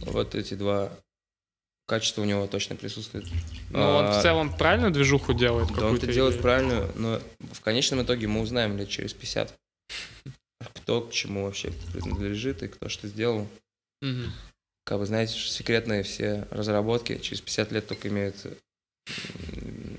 Вот 0.00 0.34
эти 0.34 0.54
два 0.54 0.92
качества 1.88 2.20
у 2.20 2.24
него 2.26 2.46
точно 2.46 2.76
присутствуют. 2.76 3.26
Ну, 3.70 3.80
он 3.80 4.06
в 4.06 4.18
А, 4.18 4.22
целом 4.22 4.52
правильную 4.52 4.92
движуху 4.92 5.32
делает 5.32 5.68
Да, 5.74 5.86
он 5.86 5.96
это 5.96 6.06
делает 6.06 6.34
или- 6.36 6.42
правильно, 6.42 6.86
но 6.96 7.20
в 7.52 7.60
конечном 7.62 8.02
итоге 8.02 8.26
мы 8.28 8.42
узнаем 8.42 8.76
лет 8.76 8.90
через 8.90 9.14
50, 9.14 9.54
кто 10.74 11.00
к 11.00 11.10
чему 11.12 11.44
вообще 11.44 11.72
принадлежит 11.92 12.62
и 12.62 12.68
кто 12.68 12.90
что 12.90 13.08
сделал. 13.08 13.48
Мгм. 14.02 14.32
Как 14.84 14.98
вы 14.98 15.06
знаете, 15.06 15.32
секретные 15.38 16.02
все 16.02 16.46
разработки 16.50 17.18
через 17.18 17.40
50 17.40 17.72
лет 17.72 17.86
только 17.86 18.08
имеют, 18.08 18.36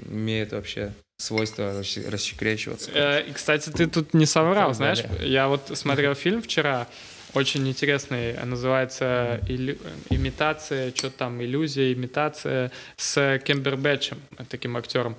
имеют 0.09 0.51
вообще 0.51 0.93
свойство 1.17 1.73
рассекречиваться. 1.73 2.91
Э, 2.93 3.27
И, 3.27 3.33
кстати, 3.33 3.71
ты 3.71 3.87
тут 3.87 4.13
не 4.13 4.27
соврал, 4.27 4.73
знаешь, 4.75 5.03
я 5.21 5.47
вот 5.47 5.71
смотрел 5.77 6.13
фильм 6.13 6.41
вчера, 6.41 6.87
очень 7.35 7.67
интересный, 7.67 8.33
называется 8.43 9.39
«Илю- 9.47 9.77
«Имитация», 10.09 10.91
что 10.95 11.09
там, 11.11 11.41
«Иллюзия», 11.43 11.93
«Имитация» 11.93 12.71
с 12.97 13.39
Кембербэтчем, 13.45 14.17
таким 14.49 14.75
актером. 14.77 15.15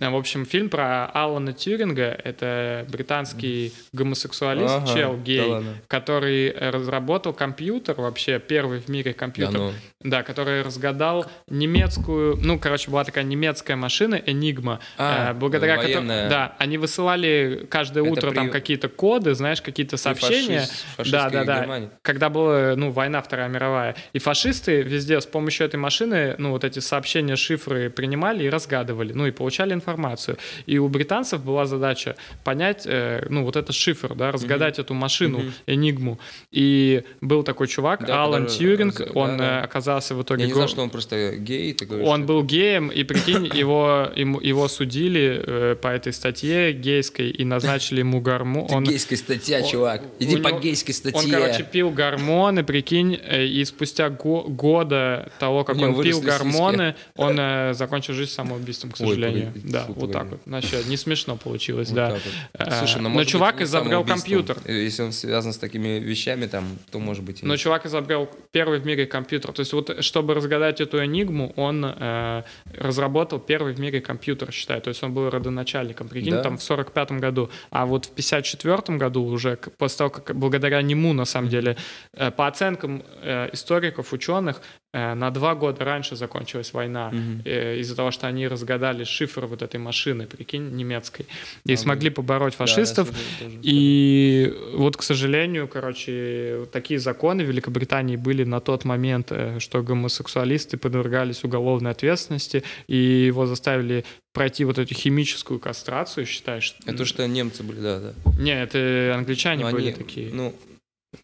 Э, 0.00 0.08
В 0.10 0.16
общем, 0.16 0.44
фильм 0.44 0.68
про 0.68 1.06
Алана 1.06 1.52
Тьюринга, 1.52 2.18
это 2.24 2.84
британский 2.90 3.72
гомосексуалист, 3.92 4.74
Ага, 4.74 4.94
чел, 4.94 5.16
да 5.16 5.22
гей, 5.22 5.40
ладно. 5.40 5.74
который 5.88 6.48
э, 6.48 6.70
разработал 6.70 7.32
компьютер, 7.32 7.94
вообще 8.00 8.40
первый 8.40 8.80
в 8.80 8.88
мире 8.88 9.12
Да 9.12 9.18
компьютер, 9.18 9.58
ну. 9.58 9.72
да, 10.00 10.22
который 10.22 10.62
разгадал 10.62 11.26
немецкую, 11.48 12.36
ну, 12.38 12.58
короче, 12.58 12.90
была 12.90 13.04
такая 13.04 13.24
немецкая 13.24 13.76
машина 13.76 14.16
Enigma, 14.16 14.78
А, 14.98 15.30
э, 15.30 15.34
благодаря 15.34 15.76
которой, 15.76 16.04
да, 16.28 16.56
они 16.58 16.76
высылали 16.78 17.66
каждое 17.70 18.02
Это 18.02 18.12
утро 18.12 18.28
при- 18.30 18.34
там 18.36 18.50
какие-то 18.50 18.88
коды, 18.88 19.34
знаешь, 19.34 19.62
какие-то 19.62 19.96
сообщения, 19.96 20.66
фашист- 20.96 21.10
да, 21.12 21.22
фашистской 21.28 21.46
да, 21.46 21.51
да, 21.54 21.60
Германии. 21.60 21.90
когда 22.02 22.28
была, 22.28 22.74
ну, 22.76 22.90
война 22.90 23.20
Вторая 23.22 23.48
мировая, 23.48 23.94
и 24.12 24.18
фашисты 24.18 24.82
везде 24.82 25.20
с 25.20 25.26
помощью 25.26 25.66
этой 25.66 25.76
машины, 25.76 26.34
ну, 26.38 26.50
вот 26.50 26.64
эти 26.64 26.78
сообщения, 26.80 27.36
шифры 27.36 27.90
принимали 27.90 28.44
и 28.44 28.48
разгадывали, 28.48 29.12
ну, 29.12 29.26
и 29.26 29.30
получали 29.30 29.72
информацию. 29.74 30.36
И 30.66 30.78
у 30.78 30.88
британцев 30.88 31.44
была 31.44 31.66
задача 31.66 32.16
понять, 32.44 32.82
э, 32.86 33.26
ну, 33.28 33.44
вот 33.44 33.56
этот 33.56 33.74
шифр, 33.74 34.14
да, 34.14 34.30
разгадать 34.32 34.78
эту 34.78 34.94
машину, 34.94 35.38
Мгм. 35.38 35.52
Энигму. 35.66 36.18
И 36.50 37.02
был 37.20 37.42
такой 37.42 37.66
чувак, 37.68 38.06
Да, 38.06 38.22
Алан 38.22 38.44
который- 38.46 38.58
Тьюринг, 38.58 38.98
да, 38.98 39.06
он 39.14 39.36
да. 39.38 39.60
э, 39.60 39.64
оказался 39.64 40.14
в 40.14 40.22
итоге... 40.22 40.42
Я 40.42 40.48
не 40.48 40.54
знал, 40.54 40.68
что 40.68 40.82
он 40.82 40.90
просто 40.90 41.36
гей, 41.36 41.72
ты 41.72 41.86
говоришь. 41.86 42.06
он 42.08 42.26
был 42.26 42.42
геем, 42.42 42.88
и 42.88 43.02
прикинь, 43.04 43.46
его, 43.54 44.08
ему- 44.14 44.40
его 44.40 44.68
судили 44.68 45.42
э, 45.44 45.76
по 45.80 45.88
этой 45.88 46.12
статье 46.12 46.72
гейской 46.72 47.30
и 47.30 47.44
назначили 47.44 48.00
ему 48.00 48.20
гормон. 48.20 48.66
Ты 48.68 48.74
Он, 48.74 48.84
гейская 48.84 49.18
статья, 49.18 49.60
он- 49.60 49.68
чувак. 49.70 50.02
Иди 50.18 50.36
по 50.36 50.48
него- 50.48 50.60
гейской 50.60 50.94
статье. 50.94 51.18
он, 51.20 51.26
короче, 51.42 51.64
пил 51.64 51.90
гормоны, 51.90 52.64
прикинь, 52.64 53.14
э, 53.22 53.44
и 53.46 53.64
спустя 53.64 54.08
го- 54.10 54.42
года 54.48 55.30
того, 55.38 55.64
как 55.64 55.76
него 55.76 55.96
он 55.98 56.02
пил 56.02 56.20
гормоны, 56.20 56.94
он 57.16 57.36
э, 57.38 57.74
закончил 57.74 58.14
жизнь 58.14 58.30
самоубийством, 58.32 58.90
к 58.90 59.00
Ой, 59.00 59.06
сожалению. 59.08 59.46
погоди, 59.52 59.68
да, 59.72 59.84
фу, 59.84 59.92
вот 59.94 60.12
так 60.12 60.26
вот. 60.30 60.40
Вообще, 60.46 60.82
не 60.88 60.96
смешно 60.96 61.36
получилось, 61.36 61.88
Вот 61.88 61.96
да. 61.96 62.10
вот. 62.10 62.22
Э, 62.54 62.78
Слушай, 62.78 63.00
ну, 63.02 63.08
но 63.08 63.16
быть, 63.16 63.28
чувак 63.28 63.58
не 63.58 63.64
изобрел 63.64 64.04
компьютер. 64.04 64.58
Э, 64.64 64.72
Если 64.72 65.02
он 65.02 65.12
связан 65.12 65.52
с 65.52 65.58
такими 65.58 65.98
вещами, 66.00 66.46
там, 66.46 66.64
то 66.90 66.98
может 66.98 67.24
быть. 67.24 67.42
и 67.42 67.46
Но 67.46 67.56
чувак 67.56 67.86
изобрел 67.86 68.28
первый 68.50 68.78
в 68.80 68.86
мире 68.86 69.06
компьютер. 69.06 69.52
То 69.52 69.60
есть 69.60 69.72
вот, 69.72 70.04
чтобы 70.04 70.34
разгадать 70.34 70.80
эту 70.80 71.04
энигму, 71.04 71.52
он 71.56 71.84
э, 71.84 72.42
разработал 72.76 73.38
первый 73.38 73.72
в 73.74 73.80
мире 73.80 74.00
компьютер, 74.00 74.52
считай. 74.52 74.80
То 74.80 74.88
есть 74.88 75.02
он 75.02 75.12
был 75.12 75.30
родоначальником, 75.30 76.08
прикинь, 76.08 76.32
Да? 76.32 76.42
там 76.42 76.58
в 76.58 76.62
45 76.62 77.12
году. 77.12 77.50
А 77.70 77.86
вот 77.86 78.06
в 78.06 78.10
54 78.10 78.98
году 78.98 79.24
уже, 79.24 79.56
после 79.78 79.98
того, 79.98 80.10
как 80.10 80.36
благодаря 80.36 80.82
нему, 80.82 81.12
на 81.12 81.24
самом 81.32 81.48
деле, 81.48 81.76
э, 82.12 82.30
по 82.30 82.46
оценкам 82.46 83.02
э, 83.22 83.48
историков, 83.52 84.12
ученых, 84.12 84.60
э, 84.92 85.14
на 85.14 85.30
два 85.30 85.54
года 85.54 85.84
раньше 85.84 86.16
закончилась 86.16 86.72
война. 86.72 87.12
Э, 87.44 87.78
Из-за 87.80 87.96
того, 87.96 88.10
что 88.10 88.26
они 88.28 88.46
разгадали 88.48 89.04
шифр 89.04 89.46
вот 89.46 89.62
этой 89.62 89.80
машины, 89.80 90.26
прикинь, 90.26 90.70
немецкой. 90.76 91.26
И 91.64 91.72
А, 91.72 91.76
смогли 91.76 92.10
побороть 92.10 92.52
Да, 92.58 92.58
фашистов. 92.66 93.08
слышал 93.08 93.24
тоже. 93.40 93.58
И 93.62 94.54
вот, 94.74 94.96
к 94.96 95.02
сожалению, 95.02 95.68
короче, 95.68 96.56
вот 96.60 96.70
такие 96.70 97.00
законы 97.00 97.44
в 97.44 97.48
Великобритании 97.48 98.16
были 98.16 98.44
на 98.44 98.60
тот 98.60 98.84
момент, 98.84 99.32
что 99.58 99.82
гомосексуалисты 99.82 100.76
подвергались 100.76 101.44
уголовной 101.44 101.90
ответственности, 101.92 102.62
и 102.86 102.96
его 102.96 103.46
заставили 103.46 104.04
пройти 104.32 104.64
вот 104.64 104.78
эту 104.78 104.94
химическую 104.94 105.58
кастрацию, 105.60 106.26
считаешь? 106.26 106.74
Это 106.86 107.04
что 107.04 107.26
немцы 107.26 107.62
были, 107.62 107.80
да, 107.80 108.00
да. 108.00 108.12
Не, 108.38 108.62
это 108.62 109.12
англичане 109.14 109.64
Ну, 109.64 109.70
были 109.72 109.88
они, 109.88 109.92
такие. 109.92 110.30
Ну, 110.32 110.54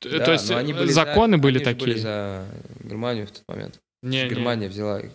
да, 0.00 0.24
То 0.24 0.32
есть 0.32 0.50
они 0.50 0.72
были 0.72 0.90
законы 0.90 1.36
за, 1.36 1.42
были 1.42 1.56
они 1.56 1.64
такие. 1.64 1.86
были 1.86 1.98
за 1.98 2.44
Германию 2.84 3.26
в 3.26 3.30
тот 3.30 3.42
момент. 3.48 3.80
Не, 4.02 4.22
не. 4.24 4.28
Германия 4.28 4.68
взяла 4.68 5.00
их. 5.00 5.10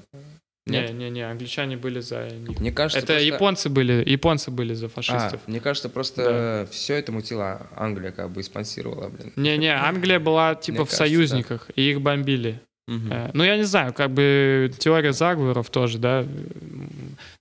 Не, 0.66 0.88
не, 0.94 1.10
не, 1.10 1.22
англичане 1.22 1.76
были 1.76 2.00
за 2.00 2.30
них. 2.30 2.58
Мне 2.60 2.72
кажется, 2.72 2.98
это 3.00 3.08
просто- 3.08 3.26
японцы 3.26 3.70
были, 3.70 4.10
японцы 4.10 4.50
были 4.50 4.74
за 4.74 4.86
А, 4.86 4.90
фашистов. 4.90 5.42
мне 5.46 5.60
кажется, 5.60 5.90
просто 5.90 6.66
все 6.72 6.94
это 6.96 7.12
мутила 7.12 7.68
Англия, 7.76 8.12
как 8.12 8.30
бы 8.32 8.40
и 8.40 8.44
спонсировала, 8.44 9.10
блин. 9.10 9.34
Не-не, 9.36 9.76
Англия 9.76 10.20
была 10.20 10.56
типа 10.56 10.76
Мне 10.78 10.86
в 10.86 10.90
кажется, 10.90 10.98
союзниках, 10.98 11.70
и 11.76 11.92
их 11.92 12.02
бомбили. 12.02 12.62
Э, 12.88 13.30
Ну, 13.34 13.44
я 13.44 13.56
не 13.58 13.64
знаю, 13.64 13.94
как 13.94 14.12
бы 14.12 14.72
теория 14.78 15.14
заговоров 15.14 15.70
тоже, 15.70 15.98
да. 16.00 16.26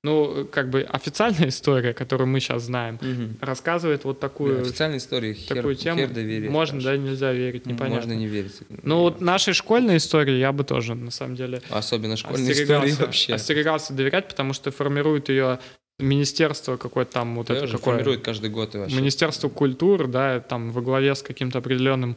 Ну, 0.04 0.46
как 0.50 0.70
бы 0.70 0.82
официальная 0.82 1.48
история, 1.50 1.92
которую 1.94 2.28
мы 2.28 2.40
сейчас 2.40 2.62
знаем, 2.64 2.98
Мгм. 3.00 3.36
рассказывает 3.40 4.04
вот 4.04 4.20
такую, 4.20 4.62
Официальной 4.62 4.98
истории 4.98 5.32
хер, 5.34 5.56
такую 5.56 5.74
тему. 5.74 5.98
хер 5.98 6.10
доверить. 6.10 6.50
Можно, 6.50 6.80
даже. 6.80 6.96
да, 6.96 6.96
нельзя 6.96 7.32
верить, 7.32 7.66
непонятно. 7.66 7.96
Можно 7.96 8.12
не 8.14 8.26
верить. 8.26 8.60
Ну, 8.82 9.00
вот 9.00 9.20
нашей 9.20 9.54
школьной 9.54 9.96
истории 9.96 10.36
я 10.38 10.52
бы 10.52 10.64
тоже, 10.64 10.94
на 10.94 11.10
самом 11.10 11.34
деле, 11.36 11.60
Особенно 11.70 12.16
школьные 12.16 12.52
истории 12.52 12.92
вообще. 12.92 13.34
остерегался 13.34 13.92
доверять, 13.94 14.28
потому 14.28 14.52
что 14.52 14.70
формирует 14.70 15.28
ее 15.28 15.58
министерство 16.02 16.76
какое-то 16.76 17.12
там, 17.12 17.36
вот 17.36 17.50
это 17.50 17.60
Тоже 17.62 17.78
какое... 17.78 17.94
формирует 17.94 18.22
каждый 18.22 18.50
год 18.50 18.74
и 18.74 18.78
вообще. 18.78 18.96
Министерство 18.96 19.48
культуры, 19.48 20.06
да, 20.06 20.40
там 20.40 20.70
во 20.70 20.82
главе 20.82 21.14
с 21.14 21.22
каким-то 21.22 21.58
определенным 21.58 22.16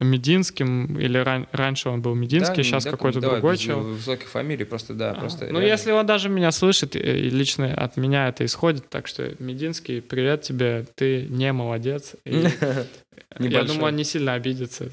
Мединским, 0.00 0.98
или 0.98 1.18
ран- 1.18 1.46
раньше 1.52 1.88
он 1.88 2.02
был 2.02 2.14
Мединский, 2.14 2.56
Да, 2.56 2.62
сейчас 2.62 2.84
да, 2.84 2.90
какой-то 2.90 3.20
давай, 3.20 3.36
другой 3.36 3.54
без 3.54 3.60
чел. 3.60 3.80
Высоких 3.80 4.28
фамилий, 4.28 4.64
просто 4.64 4.94
да, 4.94 5.12
А, 5.12 5.14
просто. 5.14 5.44
ну, 5.46 5.52
реально. 5.60 5.66
если 5.68 5.92
он 5.92 6.06
даже 6.06 6.28
меня 6.28 6.50
слышит, 6.50 6.96
и 6.96 6.98
лично 7.00 7.72
от 7.74 7.96
меня 7.96 8.28
это 8.28 8.44
исходит, 8.44 8.88
так 8.88 9.06
что, 9.06 9.34
Мединский, 9.38 10.00
привет 10.02 10.42
тебе, 10.42 10.86
ты 10.96 11.26
не 11.28 11.52
молодец. 11.52 12.14
Я 12.24 13.64
думаю, 13.64 13.84
он 13.84 13.96
не 13.96 14.04
сильно 14.04 14.34
обидится. 14.34 14.90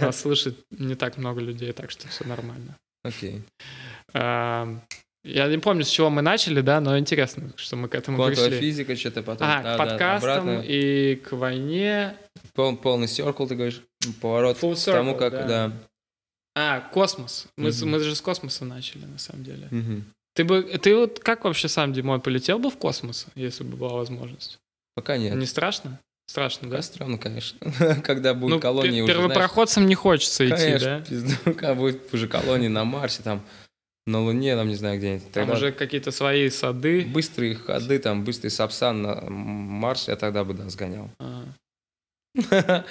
Нас 0.00 0.20
слышит 0.20 0.56
не 0.70 0.94
так 0.94 1.18
много 1.18 1.40
людей, 1.40 1.72
так 1.72 1.90
что 1.90 2.08
все 2.08 2.24
нормально. 2.24 2.76
Окей. 3.04 3.42
Я 5.24 5.46
не 5.48 5.58
помню, 5.58 5.84
с 5.84 5.88
чего 5.88 6.10
мы 6.10 6.20
начали, 6.20 6.60
да, 6.62 6.80
но 6.80 6.98
интересно, 6.98 7.52
что 7.56 7.76
мы 7.76 7.88
к 7.88 7.94
этому 7.94 8.16
Квантовая 8.16 8.50
пришли. 8.50 8.66
физика, 8.70 8.96
что-то 8.96 9.22
потом. 9.22 9.46
А, 9.48 9.62
да, 9.62 9.62
к 9.62 9.64
да, 9.64 9.76
подкастам 9.78 10.40
обратно. 10.48 10.64
и 10.66 11.14
к 11.16 11.32
войне. 11.32 12.16
Пол- 12.54 12.76
полный 12.76 13.06
circle, 13.06 13.46
ты 13.46 13.54
говоришь, 13.54 13.82
поворот 14.20 14.56
Full 14.60 14.74
к 14.80 14.84
тому, 14.84 15.12
circle, 15.12 15.18
как, 15.18 15.32
да. 15.32 15.46
да. 15.46 15.72
А, 16.54 16.80
космос. 16.80 17.46
Мы, 17.56 17.70
Мгм. 17.70 17.90
мы 17.90 18.00
же 18.00 18.14
с 18.16 18.20
космоса 18.20 18.64
начали, 18.64 19.04
на 19.04 19.18
самом 19.18 19.44
деле. 19.44 19.68
Мгм. 19.70 20.04
Ты 20.34 20.44
бы, 20.44 20.62
ты 20.62 20.96
вот 20.96 21.20
как 21.20 21.44
вообще 21.44 21.68
сам, 21.68 21.92
Димой, 21.92 22.18
полетел 22.18 22.58
бы 22.58 22.70
в 22.70 22.76
космос, 22.76 23.26
если 23.36 23.62
бы 23.64 23.76
была 23.76 23.92
возможность? 23.94 24.58
Пока 24.96 25.16
нет. 25.18 25.34
Не 25.36 25.46
страшно? 25.46 25.98
Страшно, 26.26 26.68
да? 26.68 26.76
Пока 26.76 26.82
странно, 26.82 27.18
конечно. 27.18 27.58
Когда 28.04 28.34
будут 28.34 28.56
Ну, 28.56 28.60
колонии 28.60 29.00
пер- 29.00 29.04
уже, 29.04 29.12
знаешь, 29.14 29.28
первопроходцам 29.28 29.86
не 29.86 29.94
хочется 29.94 30.46
идти, 30.48 30.56
Конечно, 30.56 30.98
да? 30.98 31.00
пизду, 31.08 31.34
когда 31.44 31.74
будет 31.74 32.12
уже 32.12 32.26
колонии 32.28 32.68
на 32.68 32.84
Марсе, 32.84 33.22
там, 33.22 33.42
на 34.06 34.20
Луне, 34.20 34.56
там, 34.56 34.68
не 34.68 34.74
знаю, 34.74 34.98
где-нибудь. 34.98 35.24
Там 35.24 35.32
Тогда 35.32 35.54
уже 35.54 35.72
какие-то 35.72 36.10
свои 36.10 36.50
сады. 36.50 37.04
быстрые 37.04 37.54
ходы, 37.54 37.98
там, 37.98 38.24
быстрый 38.24 38.50
сапсан 38.50 39.02
на 39.02 39.20
Марс, 39.28 40.08
я 40.08 40.16
тогда 40.16 40.44
бы, 40.44 40.54
да, 40.54 40.68
сгонял. 40.68 41.10
А. 41.18 41.44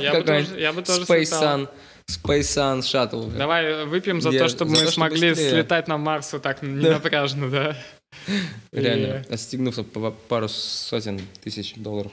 Я 0.00 0.72
бы 0.72 0.82
тоже, 0.82 1.02
Space. 1.02 1.30
Sun, 1.30 1.68
Space 2.10 2.40
Sun 2.40 2.80
Shuttle. 2.80 3.36
Давай 3.36 3.84
выпьем 3.86 4.20
за 4.20 4.32
то, 4.32 4.48
чтобы 4.48 4.72
мы 4.72 4.86
смогли 4.88 5.34
слетать 5.34 5.86
на 5.88 5.98
Марс 5.98 6.32
вот 6.32 6.42
так 6.42 6.62
ненапряжно, 6.62 7.48
да? 7.48 7.76
Реально, 8.72 9.24
отстегнув 9.30 9.78
пару 10.28 10.48
сотен 10.48 11.20
тысяч 11.42 11.74
долларов. 11.76 12.12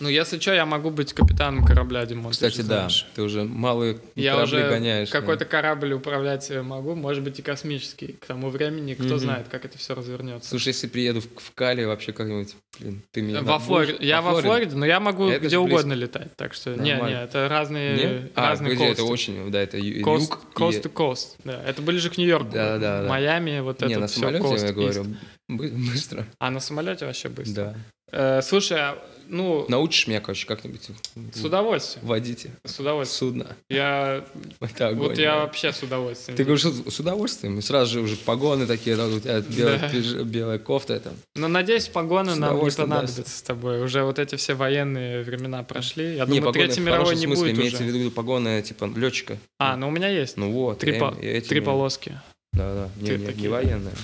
Ну, 0.00 0.08
если 0.08 0.40
что, 0.40 0.52
я 0.52 0.66
могу 0.66 0.90
быть 0.90 1.12
капитаном 1.12 1.64
корабля, 1.64 2.04
Димон. 2.04 2.32
ты 2.32 2.32
Кстати, 2.32 2.56
же 2.56 2.62
да, 2.64 2.78
знаешь. 2.80 3.06
ты 3.14 3.22
уже 3.22 3.44
малые 3.44 3.98
Я 4.16 4.32
корабли 4.34 4.58
уже 4.58 4.68
гоняешь. 4.68 5.08
да. 5.10 5.20
какой-то 5.20 5.44
корабль 5.44 5.92
управлять 5.92 6.50
могу, 6.50 6.96
может 6.96 7.22
быть 7.22 7.38
и 7.38 7.42
космический. 7.42 8.14
К 8.20 8.26
тому 8.26 8.48
времени, 8.50 8.94
кто 8.94 9.04
Мгм. 9.04 9.18
знает, 9.20 9.46
как 9.48 9.64
это 9.64 9.78
все 9.78 9.94
развернется. 9.94 10.50
Слушай, 10.50 10.68
если 10.68 10.88
приеду 10.88 11.20
в, 11.20 11.52
Кали, 11.54 11.84
вообще 11.84 12.12
как-нибудь, 12.12 12.56
блин, 12.80 13.02
ты 13.12 13.22
меня 13.22 13.40
Во. 13.42 13.60
Флориде. 13.60 13.98
Я 14.04 14.20
во 14.20 14.42
Флориде, 14.42 14.74
но 14.74 14.84
я 14.84 14.98
могу 14.98 15.28
Это 15.28 15.46
где 15.46 15.58
угодно 15.58 15.92
летать. 15.92 16.34
Так 16.34 16.54
что, 16.54 16.70
не, 16.74 16.90
Нормально. 16.94 17.16
не, 17.18 17.22
это 17.22 17.48
разные, 17.48 17.94
Не? 17.96 18.30
А, 18.34 18.48
разные 18.48 18.72
погоди, 18.72 18.90
это 18.90 19.04
очень, 19.04 19.48
да, 19.52 19.62
это 19.62 19.76
Coast, 19.78 19.84
юг 20.22 20.40
и- 20.56 20.58
coast 20.58 20.82
to 20.82 20.92
coast. 20.92 21.36
Да, 21.44 21.62
это 21.64 21.82
ближе 21.82 22.10
к 22.10 22.18
Нью-Йорку. 22.18 22.50
Да, 22.52 22.78
да, 22.78 23.02
да. 23.02 23.08
Майами, 23.08 23.60
вот 23.60 23.80
Не, 23.80 23.94
это 23.94 24.08
самолете, 24.08 24.44
coast 24.44 24.66
я 24.66 24.72
говорю, 24.72 25.06
быстро. 25.48 26.26
А 26.40 26.50
на 26.50 26.58
самолете 26.58 27.06
вообще 27.06 27.28
быстро. 27.28 27.54
Да. 27.54 27.76
Э, 28.16 28.40
слушай, 28.42 28.78
а, 28.78 28.96
ну, 29.26 29.64
Научишь 29.68 30.06
меня, 30.06 30.20
короче, 30.20 30.46
как-нибудь 30.46 30.90
с 31.32 31.42
удовольствием. 31.44 32.06
водить 32.06 32.46
С 32.64 32.78
удовольствием. 32.78 33.32
судно. 33.32 33.56
Я, 33.70 34.24
Это 34.60 34.88
огонь, 34.88 35.08
вот 35.08 35.18
я 35.18 35.32
да. 35.32 35.38
вообще 35.40 35.72
с 35.72 35.82
удовольствием. 35.82 36.36
Ты 36.36 36.44
говоришь, 36.44 36.62
с 36.64 37.00
удовольствием, 37.00 37.58
и 37.58 37.62
сразу 37.62 37.90
же 37.94 38.00
уже 38.02 38.16
погоны 38.16 38.66
такие, 38.66 38.96
да, 38.96 39.06
у 39.06 39.18
тебя 39.18 39.40
белая, 39.40 39.78
Да. 39.78 39.88
пиж- 39.90 40.22
белая 40.24 40.58
кофта, 40.58 40.94
это. 40.94 41.12
Но 41.34 41.48
надеюсь, 41.48 41.88
погоны 41.88 42.34
нам 42.34 42.50
не 42.50 42.54
удовольствием, 42.56 42.88
да. 42.90 42.96
понадобятся 42.96 43.36
с 43.38 43.42
тобой. 43.42 43.82
Уже 43.82 44.04
вот 44.04 44.18
эти 44.18 44.36
все 44.36 44.54
военные 44.54 45.22
времена 45.24 45.62
прошли. 45.64 46.16
Я 46.16 46.26
не, 46.26 46.36
думаю, 46.38 46.52
Третьей 46.52 46.82
в 46.82 46.86
мировой 46.86 47.16
не 47.16 47.22
смысле, 47.24 47.44
будет 47.46 47.58
имеется 47.58 47.82
в 47.82 47.86
уже. 47.88 47.98
виду 47.98 48.10
погоны, 48.10 48.62
типа, 48.62 48.90
летчика. 48.94 49.38
А, 49.58 49.76
ну 49.76 49.88
у 49.88 49.90
меня 49.90 50.08
есть. 50.08 50.36
Ну 50.36 50.52
вот. 50.52 50.78
Три, 50.78 50.92
я 50.94 51.00
по- 51.00 51.14
я 51.20 51.40
три 51.40 51.60
полоски. 51.60 52.20
Да, 52.52 52.72
да, 52.74 52.88
не, 53.00 53.16
не, 53.16 53.34
не 53.34 53.48
военные. 53.48 53.94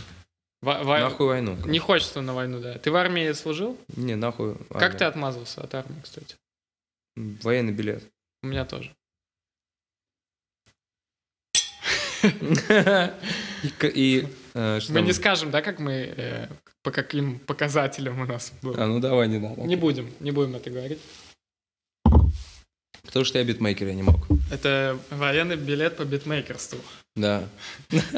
Во- 0.63 0.83
во- 0.85 0.99
Нахуй 1.01 1.27
войну. 1.27 1.57
Не 1.67 1.79
хочется 1.79 2.21
на 2.21 2.35
войну, 2.35 2.61
да. 2.61 2.79
Ты 2.79 2.91
в 2.91 2.97
армии 2.97 3.33
служил? 3.33 3.79
Не, 3.97 4.15
нахуй. 4.15 4.57
Как 4.71 4.83
армия. 4.83 4.99
ты 4.99 5.05
отмазался 5.07 5.63
от 5.63 5.75
армии, 5.75 6.01
кстати? 6.03 6.37
Военный 7.17 7.73
билет. 7.73 8.05
У 8.43 8.47
меня 8.47 8.65
тоже. 8.65 8.95
И 13.83 14.29
э, 14.55 14.81
Мы 14.89 14.95
там? 14.95 15.05
не 15.05 15.13
скажем, 15.13 15.51
да, 15.51 15.63
как 15.63 15.79
мы, 15.79 15.93
э, 16.17 16.49
по 16.83 16.91
каким 16.91 17.39
показателям 17.39 18.21
у 18.21 18.27
нас 18.27 18.53
было. 18.63 18.77
А, 18.83 18.87
ну 18.87 19.01
давай, 19.01 19.29
не 19.29 19.39
надо. 19.39 19.63
Не 19.63 19.77
будем, 19.77 20.13
не 20.21 20.31
будем 20.31 20.57
это 20.57 20.71
говорить. 20.71 21.01
Потому 23.03 23.25
что 23.25 23.39
я 23.39 23.45
битмейкер, 23.45 23.89
я 23.89 23.95
не 23.95 24.03
мог. 24.03 24.19
Это 24.53 24.99
военный 25.11 25.57
билет 25.57 25.97
по 25.97 26.05
битмейкерству. 26.05 26.79
Да. 27.21 27.49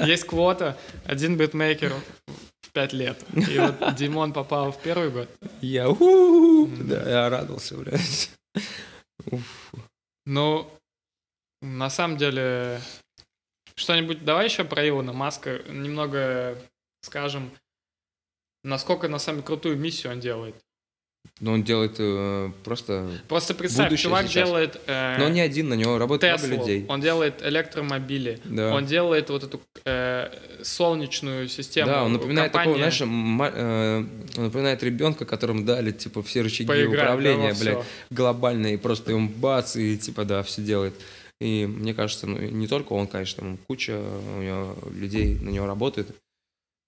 Есть 0.06 0.24
квота, 0.24 0.76
один 1.04 1.36
битмейкер 1.36 1.92
в 2.60 2.70
пять 2.72 2.92
лет. 2.92 3.24
И 3.34 3.58
вот 3.58 3.94
Димон 3.96 4.32
попал 4.32 4.72
в 4.72 4.80
первый 4.80 5.10
год. 5.10 5.28
Я, 5.60 5.88
у 5.88 6.66
да, 6.66 7.08
я 7.08 7.28
радовался, 7.30 7.76
блядь. 7.76 8.30
Уф. 9.26 9.72
Ну, 10.26 10.70
на 11.60 11.90
самом 11.90 12.16
деле, 12.16 12.80
что-нибудь, 13.74 14.24
давай 14.24 14.46
еще 14.46 14.64
про 14.64 14.86
Илона 14.86 15.12
Маска 15.12 15.62
немного 15.68 16.56
скажем, 17.02 17.50
насколько 18.64 19.08
на 19.08 19.18
самом 19.18 19.38
деле 19.38 19.46
крутую 19.46 19.76
миссию 19.76 20.12
он 20.12 20.20
делает. 20.20 20.54
Но 21.40 21.52
он 21.54 21.64
делает 21.64 21.96
э, 21.98 22.52
просто... 22.62 23.10
Просто 23.26 23.54
представь, 23.54 23.88
Будущее 23.88 24.04
чувак 24.04 24.26
сейчас. 24.28 24.34
делает 24.48 24.80
э, 24.86 25.16
Но 25.18 25.24
он 25.26 25.32
не 25.32 25.40
один, 25.40 25.68
на 25.70 25.74
него 25.74 25.98
работает 25.98 26.40
много 26.40 26.56
людей. 26.56 26.86
он 26.88 27.00
делает 27.00 27.42
электромобили, 27.42 28.38
Да. 28.44 28.72
он 28.74 28.86
делает 28.86 29.28
вот 29.30 29.42
эту 29.42 29.60
э, 29.84 30.30
солнечную 30.62 31.48
систему. 31.48 31.88
Да, 31.90 32.04
он 32.04 32.12
напоминает 32.12 32.52
такого, 32.52 32.74
компания. 32.74 32.92
знаешь, 32.92 33.10
ма- 33.10 33.52
э, 33.52 33.96
он 34.36 34.44
напоминает 34.44 34.82
ребенка, 34.84 35.24
которому 35.24 35.64
дали, 35.64 35.90
типа, 35.90 36.22
все 36.22 36.42
рычаги 36.42 36.68
Поиграть, 36.68 36.92
да, 36.98 37.02
управления, 37.04 37.52
во 37.54 37.58
блядь, 37.60 37.78
всё. 37.78 37.84
глобальные, 38.10 38.78
просто 38.78 39.14
он 39.14 39.26
бац, 39.28 39.74
и, 39.74 39.98
типа, 39.98 40.24
да, 40.24 40.42
все 40.44 40.62
делает. 40.62 40.94
И 41.40 41.66
мне 41.66 41.92
кажется, 41.92 42.28
ну, 42.28 42.38
не 42.38 42.68
только 42.68 42.92
он, 42.92 43.08
конечно, 43.08 43.42
там 43.42 43.58
куча 43.66 43.98
у 44.38 44.42
него 44.42 44.76
людей 44.94 45.34
на 45.40 45.48
него 45.50 45.66
работает, 45.66 46.14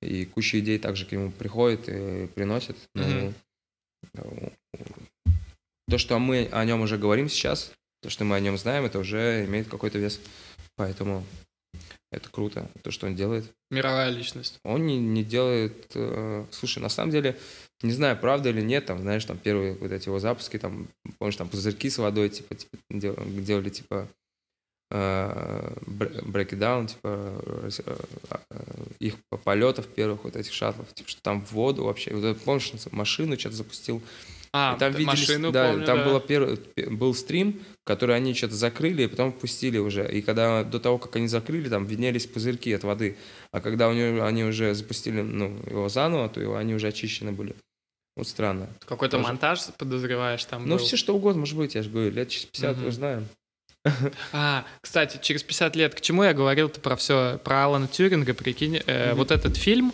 и 0.00 0.26
куча 0.26 0.60
идей 0.60 0.78
также 0.78 1.06
к 1.06 1.12
нему 1.12 1.32
приходит 1.32 1.88
и 1.88 2.28
приносит. 2.34 2.76
Ну, 2.94 3.02
Мгм. 3.02 3.18
э, 3.28 3.32
то, 5.88 5.98
что 5.98 6.18
мы 6.18 6.48
о 6.52 6.64
нем 6.64 6.80
уже 6.80 6.98
говорим 6.98 7.28
сейчас, 7.28 7.72
то, 8.02 8.10
что 8.10 8.24
мы 8.24 8.36
о 8.36 8.40
нем 8.40 8.58
знаем, 8.58 8.84
это 8.84 8.98
уже 8.98 9.44
имеет 9.46 9.68
какой-то 9.68 9.98
вес. 9.98 10.20
Поэтому 10.76 11.24
это 12.10 12.28
круто, 12.30 12.70
то, 12.82 12.90
что 12.90 13.06
он 13.06 13.16
делает. 13.16 13.44
Мировая 13.70 14.10
личность. 14.10 14.58
Он 14.64 14.86
не, 14.86 14.98
не 14.98 15.24
делает... 15.24 15.90
э, 15.94 16.44
слушай, 16.50 16.78
на 16.78 16.88
самом 16.88 17.10
деле, 17.10 17.36
не 17.82 17.92
знаю, 17.92 18.16
правда 18.16 18.50
или 18.50 18.60
нет, 18.60 18.86
там, 18.86 19.00
знаешь, 19.00 19.24
там 19.24 19.36
первые 19.36 19.74
вот 19.74 19.90
эти 19.90 20.08
его 20.08 20.20
запуски, 20.20 20.58
там, 20.58 20.88
помнишь, 21.18 21.36
там 21.36 21.48
пузырьки 21.48 21.90
с 21.90 21.98
водой, 21.98 22.28
типа, 22.28 22.54
типа 22.54 22.76
дел- 22.90 23.18
делали, 23.26 23.70
типа, 23.70 24.08
э, 24.94 25.72
бр- 25.86 26.12
break 26.24 26.50
it 26.50 26.58
down, 26.58 26.86
типа, 26.86 27.08
э, 27.46 27.70
э, 28.50 28.56
их 29.00 29.16
по- 29.28 29.36
полетов 29.38 29.86
первых 29.88 30.24
вот 30.24 30.36
этих 30.36 30.52
шаттлов, 30.52 30.92
типа, 30.94 31.10
что 31.10 31.20
там 31.22 31.44
в 31.44 31.52
воду 31.52 31.84
вообще, 31.84 32.14
вот 32.14 32.40
помнишь, 32.42 32.72
машину 32.92 33.38
что-то 33.38 33.56
запустил, 33.56 34.00
А, 34.52 34.74
и 34.76 34.78
там 34.78 34.92
видели, 34.92 35.06
машину 35.06 35.50
да, 35.50 35.70
помню, 35.70 35.84
там 35.86 35.98
да. 35.98 36.04
было 36.04 36.20
первый, 36.20 36.56
пе- 36.56 36.88
был 36.88 37.12
стрим, 37.14 37.60
который 37.84 38.14
они 38.14 38.34
что-то 38.34 38.54
закрыли, 38.54 39.02
и 39.02 39.06
потом 39.08 39.32
пустили 39.32 39.78
уже. 39.78 40.08
И 40.10 40.22
когда 40.22 40.62
до 40.62 40.78
того, 40.78 40.98
как 40.98 41.16
они 41.16 41.26
закрыли, 41.26 41.68
там 41.68 41.86
виднелись 41.86 42.26
пузырьки 42.26 42.72
от 42.72 42.84
воды. 42.84 43.16
А 43.50 43.60
когда 43.60 43.88
у 43.88 43.92
него, 43.92 44.24
они 44.24 44.44
уже 44.44 44.72
запустили 44.74 45.22
ну, 45.22 45.58
его 45.68 45.88
заново, 45.88 46.28
то 46.28 46.40
его, 46.40 46.54
они 46.56 46.72
уже 46.74 46.86
очищены 46.88 47.32
были. 47.32 47.54
Вот 48.16 48.28
странно. 48.28 48.68
Какой-то 48.86 49.18
монтаж, 49.18 49.60
подозреваешь, 49.76 50.44
там 50.44 50.66
Ну, 50.68 50.76
был? 50.76 50.84
все 50.84 50.96
что 50.96 51.16
угодно, 51.16 51.40
может 51.40 51.56
быть, 51.56 51.74
я 51.74 51.82
же 51.82 51.90
говорю, 51.90 52.12
лет 52.12 52.28
через 52.28 52.46
50 52.46 52.76
Мгм. 52.76 52.86
узнаем. 52.86 53.26
А, 54.32 54.64
кстати, 54.80 55.18
через 55.22 55.42
50 55.42 55.76
лет, 55.76 55.94
к 55.94 56.00
чему 56.00 56.24
я 56.24 56.32
говорил-то 56.32 56.80
про 56.80 56.96
все, 56.96 57.38
про 57.44 57.64
Алана 57.64 57.86
Тюринга, 57.88 58.34
прикинь, 58.34 58.80
э, 58.86 59.08
Мгм. 59.08 59.18
вот 59.18 59.30
этот 59.30 59.56
фильм, 59.56 59.92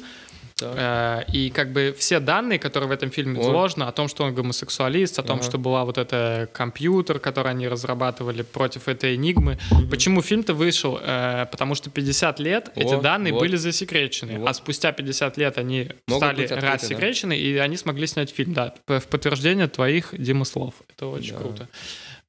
Так. 0.56 0.74
э, 0.76 1.32
и 1.32 1.50
как 1.50 1.72
бы 1.72 1.94
все 1.98 2.20
данные, 2.20 2.58
которые 2.58 2.88
в 2.88 2.92
этом 2.92 3.10
фильме 3.10 3.40
изложены, 3.40 3.84
о 3.84 3.92
том, 3.92 4.08
что 4.08 4.24
он 4.24 4.34
гомосексуалист, 4.34 5.18
о 5.18 5.22
том, 5.22 5.38
Ага. 5.38 5.48
что 5.48 5.58
была 5.58 5.84
вот 5.84 5.96
эта 5.98 6.48
компьютер, 6.52 7.18
который 7.18 7.50
они 7.50 7.66
разрабатывали 7.66 8.42
против 8.42 8.86
этой 8.86 9.16
энигмы. 9.16 9.58
Мгм. 9.70 9.90
Почему 9.90 10.22
фильм-то 10.22 10.54
вышел? 10.54 10.98
Э, 11.02 11.46
потому 11.50 11.74
что 11.74 11.90
50 11.90 12.38
лет 12.40 12.70
эти 12.76 12.94
Вот, 12.94 13.02
данные 13.02 13.32
вот. 13.32 13.40
были 13.40 13.56
засекречены, 13.56 14.38
Вот. 14.38 14.48
а 14.48 14.54
спустя 14.54 14.92
50 14.92 15.36
лет 15.38 15.58
они 15.58 15.88
Могут 16.06 16.22
стали 16.24 16.42
открыты, 16.44 16.66
рассекречены, 16.66 17.36
и 17.36 17.56
они 17.56 17.76
смогли 17.76 18.06
снять 18.06 18.30
фильм, 18.30 18.52
да, 18.54 18.74
в 18.86 19.00
подтверждение 19.08 19.66
твоих, 19.66 20.14
Дима, 20.16 20.44
слов. 20.44 20.74
Это 20.94 21.06
очень 21.06 21.32
Да. 21.32 21.38
круто. 21.38 21.68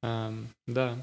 Эм, 0.02 0.48
да. 0.66 0.96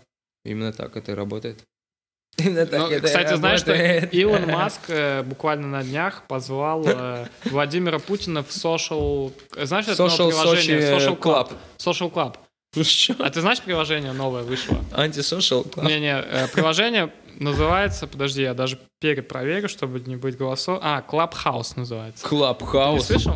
Именно 0.45 0.74
так 0.74 0.95
это 0.98 1.11
и 1.11 1.16
работает. 1.16 1.64
Именно 2.38 2.68
Ну, 2.72 3.02
кстати, 3.02 3.36
знаешь, 3.36 3.60
что 3.60 3.74
Илон 3.74 4.45
Маск 4.52 4.82
э, 4.88 5.24
буквально 5.24 5.68
на 5.68 5.84
днях 5.84 6.24
позвал 6.28 6.84
э, 6.88 7.28
Владимира 7.45 7.99
Путина 7.99 8.44
в 8.44 8.49
social... 8.49 9.34
Знаешь, 9.61 9.88
это 9.88 10.03
новое 10.03 10.16
Social 10.16 10.30
приложение? 10.30 10.98
Social 10.98 11.20
Club. 11.20 11.53
Social 11.78 12.11
Club. 12.11 12.36
Ну? 12.76 12.84
А 13.26 13.30
ты 13.32 13.41
знаешь 13.41 13.61
приложение 13.61 14.14
новое 14.14 14.44
вышло? 14.44 14.78
Антисошал 14.94 15.64
Club. 15.64 15.88
Не-не, 15.88 16.22
э, 16.22 16.48
приложение 16.49 17.11
называется... 17.40 18.07
Подожди, 18.07 18.44
я 18.44 18.53
даже 18.53 18.80
перепроверю, 18.99 19.68
чтобы 19.68 19.99
не 19.99 20.16
быть 20.16 20.38
голосов. 20.38 20.80
А, 20.82 21.03
Clubhouse 21.07 21.74
называется. 21.76 22.28
Ты 22.28 22.36
Clubhouse. 22.36 23.02
слышал? 23.02 23.36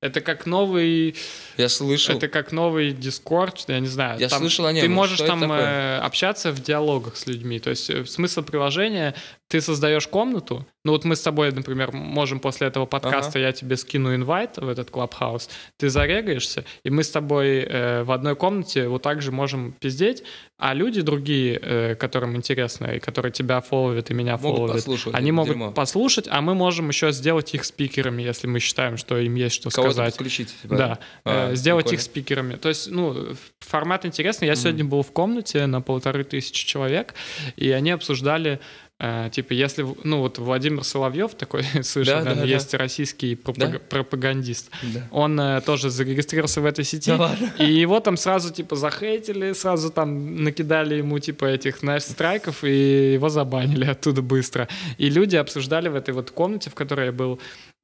Это 0.00 0.20
как 0.20 0.46
новый, 0.46 1.16
Я 1.56 1.68
слышал. 1.68 2.16
это 2.16 2.28
как 2.28 2.52
новый 2.52 2.92
Discord, 2.92 3.64
я 3.66 3.80
не 3.80 3.88
знаю. 3.88 4.20
Я 4.20 4.28
Там 4.28 4.38
слышал 4.38 4.66
о 4.66 4.72
нем, 4.72 4.82
Ты 4.82 4.88
можешь 4.88 5.18
там 5.18 5.40
такое? 5.40 5.58
э, 5.60 5.98
общаться 5.98 6.52
в 6.52 6.62
диалогах 6.62 7.16
с 7.16 7.26
людьми. 7.26 7.58
То 7.58 7.70
есть 7.70 7.90
э, 7.90 8.04
смысл 8.04 8.42
приложения: 8.42 9.14
ты 9.48 9.60
создаешь 9.62 10.06
комнату. 10.06 10.66
Ну 10.84 10.92
вот 10.92 11.04
мы 11.04 11.16
с 11.16 11.22
тобой, 11.22 11.50
например, 11.52 11.90
можем 11.92 12.38
после 12.38 12.66
этого 12.68 12.84
подкаста 12.86 13.38
я 13.38 13.52
тебе 13.52 13.76
скину 13.76 14.14
инвайт 14.14 14.58
в 14.58 14.68
этот 14.68 14.90
клабхаус. 14.90 15.48
Ты 15.78 15.88
зарегаешься, 15.90 16.64
и 16.84 16.90
мы 16.90 17.02
с 17.02 17.10
тобой 17.10 17.60
э, 17.60 18.02
в 18.04 18.12
одной 18.12 18.36
комнате 18.36 18.88
вот 18.88 19.02
так 19.02 19.20
же 19.22 19.32
можем 19.32 19.72
пиздеть, 19.72 20.22
а 20.58 20.74
люди 20.74 21.00
другие, 21.00 21.58
э, 21.62 21.94
которым 21.94 22.36
интересно 22.36 22.86
и 22.86 22.98
которые 23.00 23.32
тебя 23.32 23.60
фолловят 23.60 24.10
и 24.10 24.14
меня 24.14 24.36
Могут 24.36 24.56
фолловят, 24.56 24.76
послушать. 24.76 25.14
они 25.14 25.32
могут 25.32 25.52
дерьмо. 25.54 25.72
послушать, 25.72 26.26
а 26.30 26.40
мы 26.42 26.54
можем 26.54 26.88
еще 26.88 27.10
сделать 27.12 27.54
их 27.54 27.64
спикерами, 27.64 28.22
если 28.22 28.46
мы 28.46 28.60
считаем, 28.60 28.96
что 28.98 29.16
им 29.18 29.34
есть 29.34 29.54
что 29.56 29.70
Кого-то 29.70 29.94
сказать. 29.94 30.14
подключить. 30.14 30.54
типа. 30.62 30.76
Да, 30.76 30.98
А, 31.24 31.52
э, 31.52 31.56
сделать 31.56 31.84
прикольно. 31.86 31.96
их 31.98 32.02
спикерами. 32.02 32.56
То 32.56 32.68
есть, 32.68 32.90
ну, 32.90 33.34
формат 33.60 34.04
интересный. 34.06 34.46
Я 34.46 34.52
Мгм. 34.54 34.60
сегодня 34.60 34.84
был 34.84 35.02
в 35.02 35.12
комнате 35.12 35.66
на 35.66 35.80
полторы 35.80 36.24
тысячи 36.24 36.66
человек, 36.66 37.14
и 37.56 37.70
они 37.70 37.90
обсуждали, 37.90 38.60
э, 39.00 39.30
типа, 39.32 39.52
если, 39.52 39.86
ну, 40.04 40.18
вот 40.20 40.38
Владимир 40.38 40.82
Соловьев 40.84 41.34
такой, 41.34 41.62
слышал, 41.82 42.14
Да, 42.18 42.22
да, 42.22 42.34
да. 42.34 42.44
есть 42.44 42.74
российский 42.74 43.34
пропаг- 43.34 43.72
Да? 43.72 43.78
пропагандист. 43.88 44.70
Да. 44.82 45.06
Он 45.10 45.38
э, 45.40 45.60
тоже 45.60 45.90
зарегистрировался 45.90 46.60
в 46.60 46.66
этой 46.66 46.84
сети, 46.84 47.10
Да 47.10 47.16
ладно? 47.16 47.52
и 47.58 47.72
его 47.72 48.00
там 48.00 48.16
сразу, 48.16 48.52
типа, 48.52 48.76
захейтили, 48.76 49.52
сразу 49.52 49.90
там 49.90 50.42
накидали 50.42 50.96
ему, 50.96 51.18
типа, 51.18 51.44
этих, 51.46 51.78
знаешь, 51.78 52.02
страйков, 52.02 52.64
и 52.64 53.12
его 53.14 53.28
забанили 53.28 53.84
оттуда 53.84 54.22
быстро. 54.22 54.68
И 54.98 55.08
люди 55.10 55.36
обсуждали 55.36 55.88
в 55.88 55.94
этой 55.94 56.14
вот 56.14 56.30
комнате, 56.30 56.70
в 56.70 56.74
которой 56.74 57.06
я 57.06 57.12
был, 57.12 57.38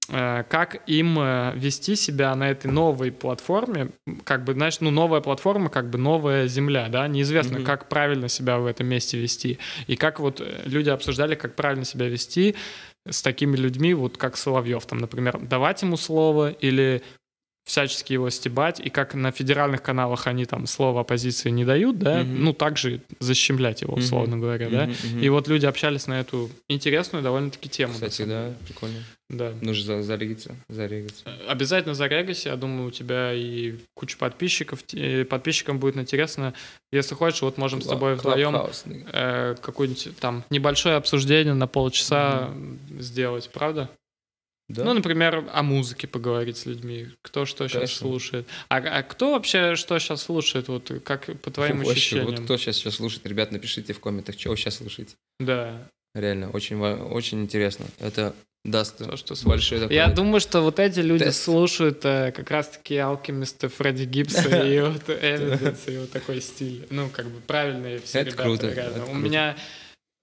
как 0.07 0.83
им 0.87 1.19
э, 1.19 1.53
вести 1.57 1.97
себя 1.97 2.35
на 2.35 2.51
этой 2.51 2.71
новой 2.71 3.11
платформе, 3.11 3.89
как 4.25 4.45
бы, 4.45 4.53
знаешь, 4.53 4.81
ну, 4.81 4.91
новая 4.91 5.21
платформа, 5.21 5.71
как 5.71 5.89
бы 5.89 5.97
новая 5.99 6.47
земля, 6.47 6.89
да, 6.91 7.09
неизвестно, 7.09 7.57
Мгм. 7.59 7.65
как 7.67 7.89
правильно 7.89 8.29
себя 8.29 8.59
в 8.59 8.67
этом 8.67 8.87
месте 8.87 9.19
вести. 9.19 9.59
И 9.87 9.97
как 9.97 10.21
вот 10.21 10.41
э, 10.41 10.63
люди 10.67 10.91
обсуждали, 10.91 11.35
как 11.35 11.55
правильно 11.57 11.85
себя 11.85 12.09
вести 12.09 12.55
с 13.09 13.23
такими 13.23 13.57
людьми, 13.57 13.95
вот 13.95 14.17
как 14.19 14.37
Соловьев, 14.37 14.85
там, 14.87 14.99
например, 14.99 15.39
давать 15.39 15.83
ему 15.83 15.97
слово 15.97 16.51
или 16.51 17.03
всячески 17.65 18.13
его 18.13 18.29
стебать, 18.31 18.79
и 18.79 18.91
как 18.91 19.15
на 19.15 19.31
федеральных 19.33 19.83
каналах 19.83 20.27
они 20.27 20.45
там 20.45 20.67
слово 20.67 21.01
оппозиции 21.01 21.49
не 21.51 21.65
дают, 21.65 21.99
да, 21.99 22.23
Мгм. 22.23 22.45
ну, 22.45 22.53
также 22.53 23.01
защемлять 23.21 23.81
его, 23.83 23.95
условно 23.95 24.37
говоря, 24.39 24.69
да. 24.69 24.87
Мгм. 24.87 25.21
И 25.23 25.29
вот 25.31 25.49
люди 25.49 25.65
общались 25.65 26.07
на 26.07 26.21
эту 26.21 26.51
интересную 26.69 27.23
довольно-таки 27.23 27.69
тему. 27.71 27.95
Кстати, 27.95 28.23
да, 28.25 28.53
прикольно. 28.67 28.99
Да. 29.31 29.53
Нужно 29.63 29.85
за- 29.97 30.03
зарегиться. 30.03 30.55
Зарегиться. 30.69 31.25
Обязательно 31.49 31.95
зарегайся, 31.95 32.51
я 32.51 32.57
думаю, 32.57 32.89
у 32.89 32.91
тебя 32.91 33.33
и 33.33 33.77
куча 33.95 34.19
подписчиков, 34.19 34.81
и 34.93 35.25
подписчикам 35.25 35.79
будет 35.79 35.97
интересно. 35.97 36.53
Если 36.93 37.15
хочешь, 37.15 37.41
вот 37.41 37.57
можем 37.57 37.81
с 37.81 37.87
тобой 37.87 38.15
вдвоем 38.17 38.55
э, 39.13 39.57
какое-нибудь 39.63 40.11
там 40.21 40.45
небольшое 40.51 40.97
обсуждение 40.97 41.55
на 41.55 41.67
полчаса 41.67 42.51
сделать, 42.99 43.49
правда? 43.53 43.89
Да? 44.69 44.85
Ну, 44.85 44.95
например, 44.95 45.45
о 45.53 45.63
музыке 45.63 46.07
поговорить 46.07 46.57
с 46.57 46.67
людьми, 46.67 47.09
кто 47.23 47.45
что 47.45 47.69
сейчас 47.69 47.75
Конечно. 47.75 47.99
слушает. 47.99 48.47
А, 48.69 48.77
а 48.79 49.03
кто 49.03 49.33
вообще 49.33 49.77
что 49.77 49.99
сейчас 49.99 50.23
слушает, 50.23 50.69
вот 50.69 50.91
как 51.05 51.39
по 51.41 51.51
твоим 51.51 51.79
Вообще, 51.79 51.93
ощущениям? 51.93 52.27
Вот 52.29 52.41
кто 52.41 52.57
сейчас 52.57 52.77
сейчас 52.77 52.95
слушает, 52.95 53.27
ребят, 53.27 53.53
напишите 53.53 53.93
в 53.93 54.01
комментах, 54.01 54.37
вы 54.47 54.57
сейчас 54.57 54.77
слушаете. 54.77 55.17
Да, 55.39 55.87
Реально, 56.15 56.51
очень, 56.51 56.81
очень 56.81 57.43
интересно. 57.43 57.87
Это 57.99 58.37
даст 58.65 58.99
то, 58.99 59.17
что 59.17 59.35
большой 59.47 59.81
такой... 59.81 59.97
Я 59.97 60.09
думаю, 60.09 60.41
что 60.41 60.61
вот 60.61 60.79
эти 60.79 61.01
люди 61.01 61.25
Тест. 61.25 61.43
слушают 61.43 62.05
э, 62.05 62.33
как 62.33 62.51
раз-таки 62.51 62.97
Алкемиста, 62.97 63.69
Фредди 63.69 64.05
Гибса 64.05 64.65
и 64.65 64.81
вот 64.81 65.03
Эвиденс, 65.09 65.89
и 65.89 65.99
вот 65.99 66.13
такой 66.13 66.41
стиль. 66.41 66.87
Ну, 66.91 67.09
как 67.11 67.27
бы 67.27 67.41
правильные 67.41 67.99
все 67.99 68.21
Это 68.21 68.31
ребята, 68.31 68.43
круто, 68.45 68.71
реально. 68.73 68.93
это 68.95 69.03
У 69.03 69.07
круто. 69.07 69.19
меня 69.19 69.57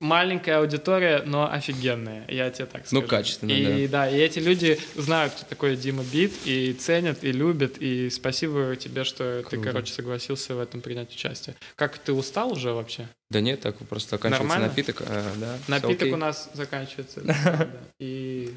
маленькая 0.01 0.57
аудитория, 0.57 1.21
но 1.25 1.49
офигенная, 1.49 2.25
я 2.27 2.49
тебе 2.49 2.65
так 2.65 2.87
скажу. 2.87 3.01
Ну, 3.01 3.07
качественно, 3.07 3.51
И 3.51 3.87
да, 3.87 4.09
и 4.09 4.17
эти 4.17 4.39
люди 4.39 4.77
знают, 4.95 5.33
кто 5.33 5.45
такой 5.45 5.77
Дима 5.77 6.03
Бит, 6.03 6.33
и 6.45 6.73
ценят, 6.73 7.23
и 7.23 7.31
любят, 7.31 7.77
и 7.77 8.09
спасибо 8.09 8.75
тебе, 8.75 9.03
что 9.03 9.43
ты, 9.43 9.57
Круто. 9.57 9.69
короче, 9.69 9.93
согласился 9.93 10.55
в 10.55 10.59
этом 10.59 10.81
принять 10.81 11.13
участие. 11.13 11.55
Как, 11.75 11.97
ты 11.99 12.13
устал 12.13 12.51
уже 12.51 12.73
вообще? 12.73 13.07
Да 13.29 13.41
нет, 13.41 13.61
так 13.61 13.77
просто 13.77 14.15
оканчивается 14.15 14.47
Нормально? 14.47 14.67
напиток. 14.69 15.01
а, 15.07 15.31
да, 15.37 15.57
Напиток 15.67 16.11
у 16.11 16.17
нас 16.17 16.49
заканчивается. 16.53 17.21
да, 17.23 17.69
И... 17.99 18.53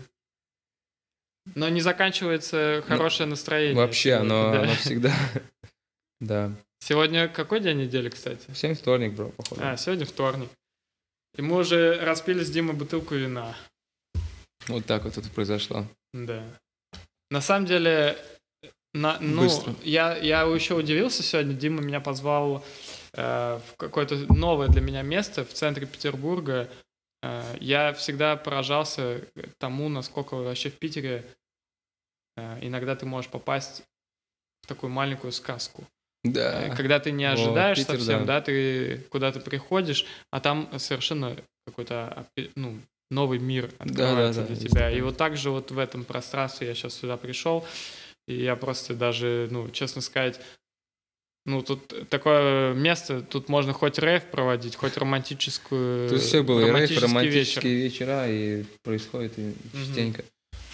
Но 1.55 1.69
не 1.69 1.83
заканчивается 1.83 2.83
хорошее 2.89 3.29
настроение. 3.29 3.75
Ну, 3.75 3.83
Вообще, 3.83 4.17
сегодня, 4.17 4.33
оно, 4.35 4.53
да. 4.65 4.75
всегда... 4.77 5.15
Да. 6.21 6.53
Сегодня 6.79 7.29
какой 7.29 7.61
день 7.61 7.79
недели, 7.79 8.09
кстати? 8.09 8.51
Всем 8.53 8.75
вторник, 8.75 9.13
бро, 9.13 9.29
походу. 9.29 9.61
А, 9.63 9.77
сегодня 9.77 10.07
вторник. 10.07 10.49
И 11.37 11.43
мы 11.43 11.59
уже 11.59 11.99
распили 12.01 12.43
с 12.45 12.51
Димой 12.51 12.75
бутылку 12.75 13.15
вина. 13.15 13.57
Вот 14.69 14.87
так 14.87 15.05
вот 15.05 15.19
это 15.19 15.29
произошло. 15.31 15.87
Да. 16.13 16.45
На 17.31 17.41
самом 17.41 17.67
деле, 17.67 18.17
на, 18.95 19.19
ну, 19.21 19.43
Быстро. 19.43 19.75
я, 19.83 20.17
я 20.17 20.43
еще 20.43 20.75
удивился 20.75 21.23
сегодня. 21.23 21.53
Дима 21.53 21.83
меня 21.83 22.01
позвал 22.01 22.65
э, 23.13 23.61
в 23.67 23.77
какое-то 23.77 24.15
новое 24.33 24.69
для 24.69 24.81
меня 24.81 25.03
место 25.03 25.45
в 25.45 25.53
центре 25.53 25.87
Петербурга. 25.87 26.71
Э, 27.23 27.57
я 27.61 27.93
всегда 27.93 28.37
поражался 28.37 29.27
тому, 29.59 29.89
насколько 29.89 30.37
вообще 30.37 30.71
в 30.71 30.79
Питере 30.79 31.25
э, 32.37 32.59
иногда 32.63 32.95
ты 32.95 33.05
можешь 33.05 33.31
попасть 33.31 33.83
в 34.63 34.69
такую 34.69 34.91
маленькую 34.91 35.33
сказку. 35.33 35.85
Э, 36.25 36.29
Да. 36.29 36.75
Когда 36.77 36.99
ты 37.01 37.13
не 37.13 37.25
О, 37.25 37.33
ожидаешь 37.33 37.79
Питер, 37.79 37.97
совсем, 37.97 38.21
да. 38.21 38.41
да, 38.41 38.41
ты 38.43 38.99
куда-то 39.11 39.41
приходишь, 39.41 40.07
а 40.31 40.41
там 40.41 40.69
совершенно 40.79 41.37
какой-то 41.67 42.27
ну, 42.57 42.79
новый 43.11 43.39
мир 43.39 43.71
открывается 43.79 44.41
да, 44.41 44.47
для 44.47 44.57
есть 44.57 44.69
тебя. 44.71 44.91
И 44.91 45.01
вот 45.01 45.17
так 45.17 45.37
же 45.37 45.51
вот 45.51 45.71
в 45.71 45.79
этом 45.79 46.05
пространстве 46.05 46.69
я 46.69 46.75
сейчас 46.75 46.95
сюда 46.95 47.17
пришел, 47.17 47.65
и 48.27 48.43
я 48.43 48.57
просто 48.57 48.95
даже, 48.95 49.49
ну, 49.51 49.71
честно 49.71 50.01
сказать, 50.01 50.41
ну, 51.47 51.63
тут 51.63 52.09
такое 52.09 52.73
место, 52.73 53.21
тут 53.21 53.51
можно 53.51 53.75
хоть 53.75 53.99
рейв 53.99 54.25
проводить, 54.25 54.77
хоть 54.77 54.97
романтическую... 54.97 56.09
Тут 56.09 56.23
все 56.23 56.43
было, 56.43 56.61
и 56.61 56.73
рейв, 56.73 57.03
романтические 57.03 57.75
вечер. 57.75 58.07
вечера, 58.07 58.29
и 58.31 58.65
происходит 58.83 59.39
и 59.39 59.55
частенько. 59.75 60.25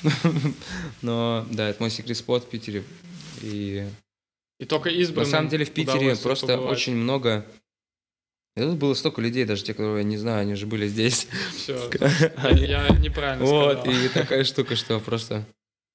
Но, 1.02 1.44
да, 1.50 1.68
это 1.68 1.82
мой 1.82 1.90
секрет 1.90 2.16
спот 2.16 2.44
в 2.44 2.48
Питере. 2.48 2.84
И 3.42 3.84
И 4.60 4.66
только 4.66 4.90
на 4.90 4.94
избранным 4.94 5.30
самом 5.30 5.48
деле 5.48 5.64
в 5.64 5.70
Питере 5.70 6.14
просто 6.16 6.46
побывать. 6.46 6.72
очень 6.72 6.94
много... 6.94 7.46
И 8.56 8.60
тут 8.60 8.76
было 8.76 8.92
столько 8.94 9.22
людей, 9.22 9.44
даже 9.44 9.64
те, 9.64 9.72
которые 9.72 9.98
я 9.98 10.04
не 10.04 10.18
знаю, 10.18 10.40
они 10.42 10.54
же 10.54 10.66
были 10.66 10.86
здесь. 10.86 11.28
Они- 12.36 12.66
я 12.66 12.88
неправильно 12.88 13.44
Вот, 13.44 13.80
сказал. 13.80 14.04
и 14.04 14.08
такая 14.08 14.44
штука, 14.44 14.76
что 14.76 15.00
просто 15.00 15.46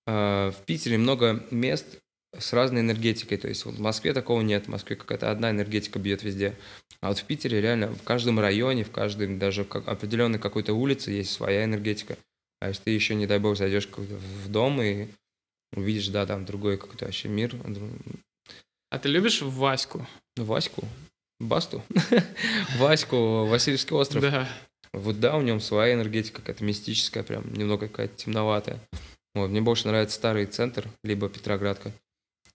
а, 0.08 0.52
в 0.52 0.66
Питере 0.66 0.98
много 0.98 1.46
мест 1.52 2.00
с 2.36 2.54
разной 2.54 2.82
энергетикой. 2.82 3.38
То 3.38 3.48
есть 3.48 3.66
вот 3.66 3.76
в 3.76 3.82
Москве 3.82 4.14
такого 4.14 4.42
нет. 4.42 4.66
В 4.66 4.70
Москве 4.70 4.96
какая-то 4.96 5.30
одна 5.30 5.52
энергетика 5.52 6.00
бьет 6.00 6.24
везде. 6.24 6.56
А 7.02 7.10
вот 7.10 7.20
в 7.20 7.24
Питере 7.26 7.62
реально 7.62 7.94
в 7.94 8.02
каждом 8.02 8.40
районе, 8.40 8.84
в 8.84 8.90
каждой 8.90 9.28
даже 9.38 9.64
как 9.64 9.88
определенной 9.88 10.40
какой-то 10.40 10.74
улице 10.74 11.12
есть 11.12 11.32
своя 11.32 11.66
энергетика. 11.66 12.18
А 12.62 12.70
если 12.70 12.84
ты 12.84 12.92
еще, 12.92 13.14
не 13.14 13.28
дай 13.28 13.38
бог, 13.38 13.58
зайдешь 13.58 13.88
в 13.90 14.50
дом 14.50 14.82
и 14.82 15.08
увидишь, 15.74 16.08
да, 16.08 16.26
там 16.26 16.46
другой 16.46 16.78
какой-то 16.78 17.06
вообще 17.06 17.28
мир. 17.28 17.54
А 18.96 18.98
ты 18.98 19.10
любишь 19.10 19.42
Ваську? 19.42 20.08
Ну, 20.38 20.46
Ваську. 20.46 20.82
Басту, 21.42 21.84
Ваську, 22.78 23.46
Васильевский 23.46 23.94
остров. 23.94 24.22
Да. 24.22 24.48
Вот 24.94 25.20
да, 25.20 25.36
у 25.36 25.42
нем 25.42 25.60
своя 25.60 25.96
энергетика 25.96 26.40
какая-то 26.40 26.64
мистическая, 26.64 27.24
прям 27.24 27.52
немного 27.52 27.90
какая-то 27.90 28.16
темноватая. 28.16 28.80
Вот, 29.34 29.50
мне 29.50 29.60
больше 29.60 29.90
нравится 29.90 30.16
старый 30.16 30.46
центр, 30.46 30.88
либо 31.04 31.28
Петроградка. 31.28 31.92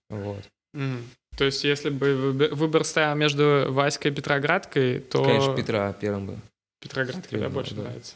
Вот. 0.09 0.43
Мгм. 0.73 1.03
То 1.37 1.45
есть, 1.45 1.63
если 1.63 1.91
бы 1.91 2.15
выбор- 2.53 2.85
стоял 2.85 3.15
между 3.15 3.67
Васькой 3.69 4.09
и 4.09 4.15
Петроградкой, 4.15 4.97
то 4.99 5.23
Конечно, 5.23 5.55
Петра 5.55 5.93
первым 5.93 6.25
бы. 6.25 6.39
Петроградка 6.81 7.29
тебе 7.29 7.49
больше 7.49 7.75
да. 7.75 7.83
нравится. 7.83 8.15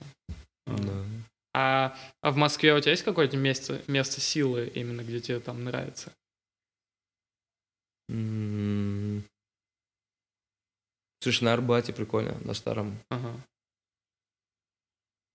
Да. 0.65 0.93
А, 1.53 1.95
а 2.23 2.31
в 2.31 2.37
Москве 2.37 2.73
у 2.73 2.79
тебя 2.79 2.89
есть 2.93 3.03
какое-то 3.03 3.37
место, 3.37 3.83
место 3.85 4.19
силы 4.19 4.65
именно, 4.73 5.01
где 5.01 5.19
тебе 5.19 5.39
там 5.39 5.63
нравится? 5.63 6.11
М. 8.09 9.23
Слушай, 11.21 11.43
на 11.45 11.53
Арбате 11.53 11.91
прикольно, 11.93 12.37
на 12.45 12.53
старом. 12.53 12.97
Ага. 13.09 13.35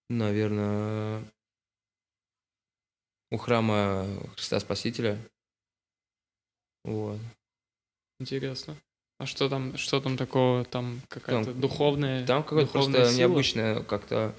Наверное, 0.09 1.25
у 3.31 3.37
храма 3.37 4.07
Христа 4.37 4.61
Спасителя. 4.61 5.19
Вот. 6.85 7.19
Интересно. 8.19 8.77
А 9.19 9.27
что 9.27 9.49
там, 9.49 9.77
что 9.77 10.01
там 10.01 10.17
такого? 10.17 10.65
Там 10.65 11.03
какая-то 11.09 11.53
Там- 11.53 11.61
духовная, 11.61 12.27
Там 12.27 12.43
какое-то 12.43 12.73
просто 12.73 13.05
сила? 13.07 13.19
необычное 13.19 13.83
как-то 13.83 14.35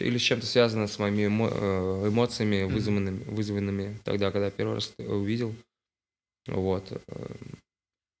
или 0.00 0.16
с 0.18 0.22
чем-то 0.22 0.46
связано 0.46 0.86
с 0.86 0.98
моими 0.98 1.26
эмо- 1.26 1.52
э, 1.52 2.08
эмоциями, 2.08 2.64
вызванными, 2.64 3.24
вызванными 3.24 3.98
тогда, 4.04 4.30
когда 4.32 4.50
первый 4.50 4.76
раз 4.76 4.94
увидел. 4.98 5.54
Вот. 6.46 6.90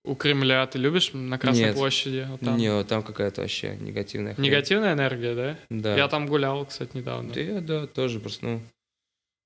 У 0.04 0.16
Кремля 0.16 0.66
ты 0.66 0.78
любишь 0.78 1.12
на 1.12 1.38
Красной 1.38 1.66
Нет. 1.66 1.74
площади? 1.76 2.26
Вот 2.28 2.40
там? 2.40 2.56
Не, 2.56 2.82
там 2.84 3.04
какая-то 3.04 3.42
вообще 3.42 3.76
негативная 3.76 4.34
хрень. 4.34 4.46
Негативная 4.46 4.94
энергия, 4.94 5.34
да? 5.34 5.58
Да. 5.70 5.96
Я 5.96 6.08
там 6.08 6.26
гулял, 6.26 6.66
кстати, 6.66 6.96
недавно. 6.96 7.32
Да, 7.32 7.40
я, 7.40 7.60
да, 7.60 7.86
тоже 7.86 8.18
просто, 8.18 8.44
ну, 8.46 8.62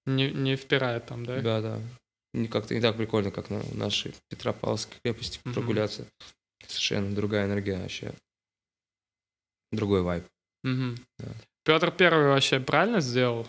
Не, 0.06 0.30
не 0.30 0.56
впирает 0.56 1.06
там, 1.06 1.26
да? 1.26 1.40
да, 1.40 1.60
да. 1.60 1.80
Как-то 2.50 2.74
не 2.74 2.80
так 2.80 2.96
прикольно, 2.96 3.30
как 3.30 3.50
на 3.50 3.62
нашей 3.74 4.14
Петропавловской 4.30 4.96
крепости 5.02 5.40
Мгм. 5.44 5.54
прогуляться. 5.54 6.06
Совершенно 6.66 7.14
другая 7.14 7.46
энергия 7.46 7.78
вообще. 7.78 8.12
Другой 9.72 10.02
вайб. 10.02 10.24
Мгм. 10.64 10.96
Да. 11.18 11.28
Петр 11.64 11.90
Первый 11.90 12.28
вообще 12.28 12.60
правильно 12.60 13.00
сделал? 13.00 13.46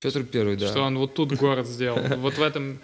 Петр 0.00 0.22
Первый, 0.24 0.56
да. 0.56 0.68
Что 0.68 0.82
он 0.82 0.96
вот 0.98 1.14
тут 1.14 1.32
город 1.32 1.66
сделал, 1.66 2.00
вот 2.18 2.34
в 2.34 2.42
этом 2.42 2.78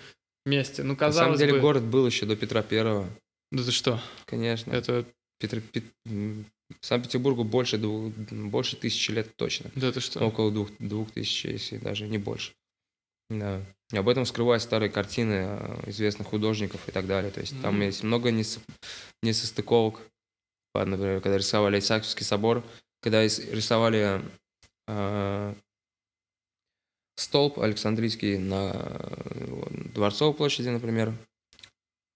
месте. 0.46 0.82
Ну, 0.82 0.90
На 0.90 0.96
казалось 0.96 1.38
самом 1.38 1.38
деле 1.38 1.60
город 1.60 1.84
был 1.84 2.06
еще 2.06 2.26
до 2.26 2.34
Петра 2.36 2.62
Первого. 2.62 3.08
Да 3.52 3.62
ты 3.62 3.70
что? 3.70 4.00
Конечно. 4.26 4.72
Это... 4.72 5.04
Петр, 5.38 5.60
Пет- 5.60 5.84
Санкт-Петербургу 6.80 7.44
больше, 7.44 7.76
двух- 7.76 8.12
больше 8.30 8.76
тысячи 8.76 9.10
лет 9.10 9.36
точно. 9.36 9.70
Да 9.74 9.92
ты 9.92 10.00
что? 10.00 10.20
Около 10.24 10.50
двух, 10.50 10.70
двух 10.78 11.10
тысяч, 11.10 11.44
если 11.44 11.76
даже 11.78 12.08
не 12.08 12.16
больше. 12.18 12.52
Да. 13.28 13.62
И 13.92 13.96
об 13.96 14.08
этом 14.08 14.24
скрывают 14.24 14.62
старые 14.62 14.88
картины 14.88 15.32
э, 15.58 15.90
известных 15.90 16.28
художников 16.28 16.88
и 16.88 16.92
так 16.92 17.06
далее. 17.06 17.30
То 17.30 17.40
есть 17.40 17.60
там 17.60 17.74
М. 17.76 17.82
есть 17.82 18.02
много 18.02 18.30
нес- 18.30 18.60
несостыковок. 19.22 20.00
Например, 20.74 21.20
когда 21.20 21.36
рисовали 21.36 21.78
Исаакиевский 21.78 22.24
собор, 22.24 22.64
когда 23.02 23.24
ис- 23.26 23.50
рисовали 23.54 24.22
э, 24.88 25.54
столб 27.16 27.58
Александрийский 27.58 28.38
на 28.38 28.72
э, 28.74 29.66
Дворцовой 29.94 30.34
площади, 30.34 30.68
например, 30.68 31.12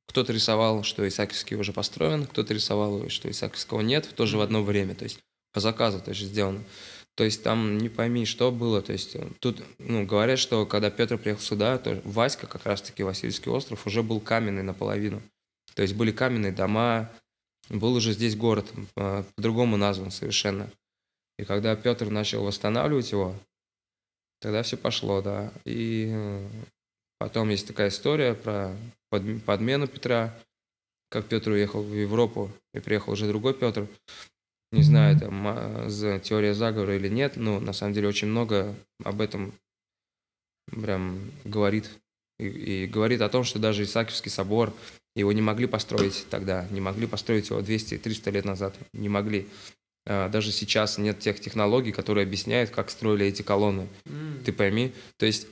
кто-то 0.08 0.32
рисовал, 0.32 0.82
что 0.82 1.06
Исаакиевский 1.06 1.56
уже 1.56 1.72
построен, 1.72 2.26
кто-то 2.26 2.54
рисовал, 2.54 3.08
что 3.08 3.30
Исаакиевского 3.30 3.80
нет, 3.80 4.08
тоже 4.14 4.38
в 4.38 4.40
одно 4.40 4.62
время, 4.62 4.94
то 4.94 5.04
есть 5.04 5.20
по 5.52 5.60
заказу 5.60 6.00
тоже 6.00 6.26
сделано. 6.26 6.62
То 7.16 7.24
есть 7.24 7.42
там 7.42 7.78
не 7.78 7.88
пойми, 7.88 8.26
что 8.26 8.52
было. 8.52 8.82
То 8.82 8.92
есть 8.92 9.16
э, 9.16 9.26
тут 9.40 9.62
ну, 9.78 10.04
говорят, 10.04 10.38
что 10.38 10.66
когда 10.66 10.90
Петр 10.90 11.16
приехал 11.16 11.42
сюда, 11.42 11.78
то 11.78 12.00
Васька, 12.04 12.46
как 12.46 12.66
раз-таки 12.66 13.02
Васильевский 13.02 13.50
остров, 13.50 13.86
уже 13.86 14.02
был 14.02 14.20
каменный 14.20 14.62
наполовину. 14.62 15.22
То 15.74 15.82
есть 15.82 15.94
были 15.94 16.12
каменные 16.12 16.52
дома, 16.52 17.10
был 17.70 17.94
уже 17.94 18.12
здесь 18.12 18.36
город, 18.36 18.70
э, 18.96 19.24
по-другому 19.34 19.78
назван 19.78 20.10
совершенно. 20.10 20.70
И 21.38 21.44
когда 21.44 21.74
Петр 21.74 22.10
начал 22.10 22.44
восстанавливать 22.44 23.10
его, 23.12 23.34
тогда 24.40 24.62
все 24.62 24.76
пошло, 24.76 25.22
да. 25.22 25.52
И 25.64 26.10
э, 26.10 26.48
потом 27.18 27.48
есть 27.48 27.66
такая 27.66 27.88
история 27.88 28.34
про 28.34 28.76
подм- 29.16 29.40
подмену 29.40 29.86
Петра, 29.86 30.34
как 31.10 31.26
Петр 31.26 31.50
уехал 31.50 31.82
в 31.82 31.94
Европу, 31.94 32.50
и 32.74 32.80
приехал 32.80 33.12
уже 33.12 33.26
другой 33.26 33.54
Петр. 33.54 33.86
Не 34.72 34.82
знаю, 34.82 35.18
там 35.18 35.46
а, 35.46 35.88
теория 36.20 36.52
заговора 36.52 36.96
или 36.96 37.08
нет, 37.08 37.36
но 37.36 37.60
на 37.60 37.72
самом 37.72 37.94
деле 37.94 38.08
очень 38.08 38.28
много 38.28 38.74
об 39.04 39.20
этом 39.20 39.54
прям 40.66 41.30
говорит. 41.44 41.90
И, 42.38 42.46
и 42.46 42.86
говорит 42.86 43.22
о 43.22 43.28
том, 43.28 43.44
что 43.44 43.58
даже 43.58 43.84
Исаакиевский 43.84 44.30
собор, 44.30 44.74
его 45.14 45.32
не 45.32 45.40
могли 45.40 45.66
построить 45.66 46.26
тогда, 46.28 46.66
не 46.70 46.80
могли 46.80 47.06
построить 47.06 47.48
его 47.48 47.60
200-300 47.60 48.30
лет 48.30 48.44
назад, 48.44 48.76
не 48.92 49.08
могли. 49.08 49.48
А, 50.04 50.28
Даже 50.28 50.52
сейчас 50.52 50.98
нет 50.98 51.18
тех 51.18 51.40
технологий, 51.40 51.92
которые 51.92 52.24
объясняют, 52.24 52.70
как 52.70 52.90
строили 52.90 53.26
эти 53.26 53.42
колонны. 53.42 53.88
М. 54.04 54.42
Ты 54.44 54.52
пойми, 54.52 54.92
то 55.16 55.24
есть 55.24 55.46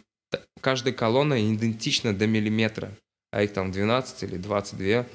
каждая 0.61 0.93
колонна 0.93 1.41
идентична 1.55 2.15
до 2.15 2.27
миллиметра, 2.27 2.93
а 3.35 3.43
их 3.43 3.52
там 3.52 3.73
12 3.73 4.23
или 4.23 4.36
22. 4.36 5.06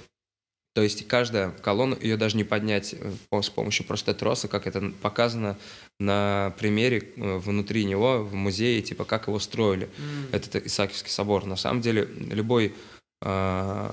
То 0.76 0.84
есть 0.84 1.08
каждая 1.08 1.52
колонна, 1.52 1.98
ее 2.00 2.18
даже 2.18 2.36
не 2.38 2.44
поднять 2.44 2.94
э, 2.94 3.42
с 3.42 3.50
помощью 3.50 3.86
просто 3.86 4.14
троса, 4.14 4.48
как 4.50 4.68
это 4.68 4.92
показано 5.02 5.58
на 6.00 6.54
примере 6.60 7.00
э, 7.16 7.38
внутри 7.38 7.86
него 7.86 8.24
в 8.24 8.34
музее, 8.34 8.82
типа 8.82 9.06
как 9.06 9.28
его 9.28 9.40
строили. 9.40 9.90
М. 9.98 10.28
Это 10.34 10.60
Исаакиевский 10.60 11.12
собор. 11.12 11.46
На 11.46 11.56
самом 11.56 11.82
деле 11.82 12.04
любой 12.04 12.74
э, 13.22 13.90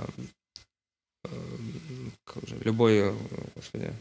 как 2.25 2.49
же, 2.49 2.57
любой 2.65 2.95
э, 2.99 3.15
господи, 3.55 3.93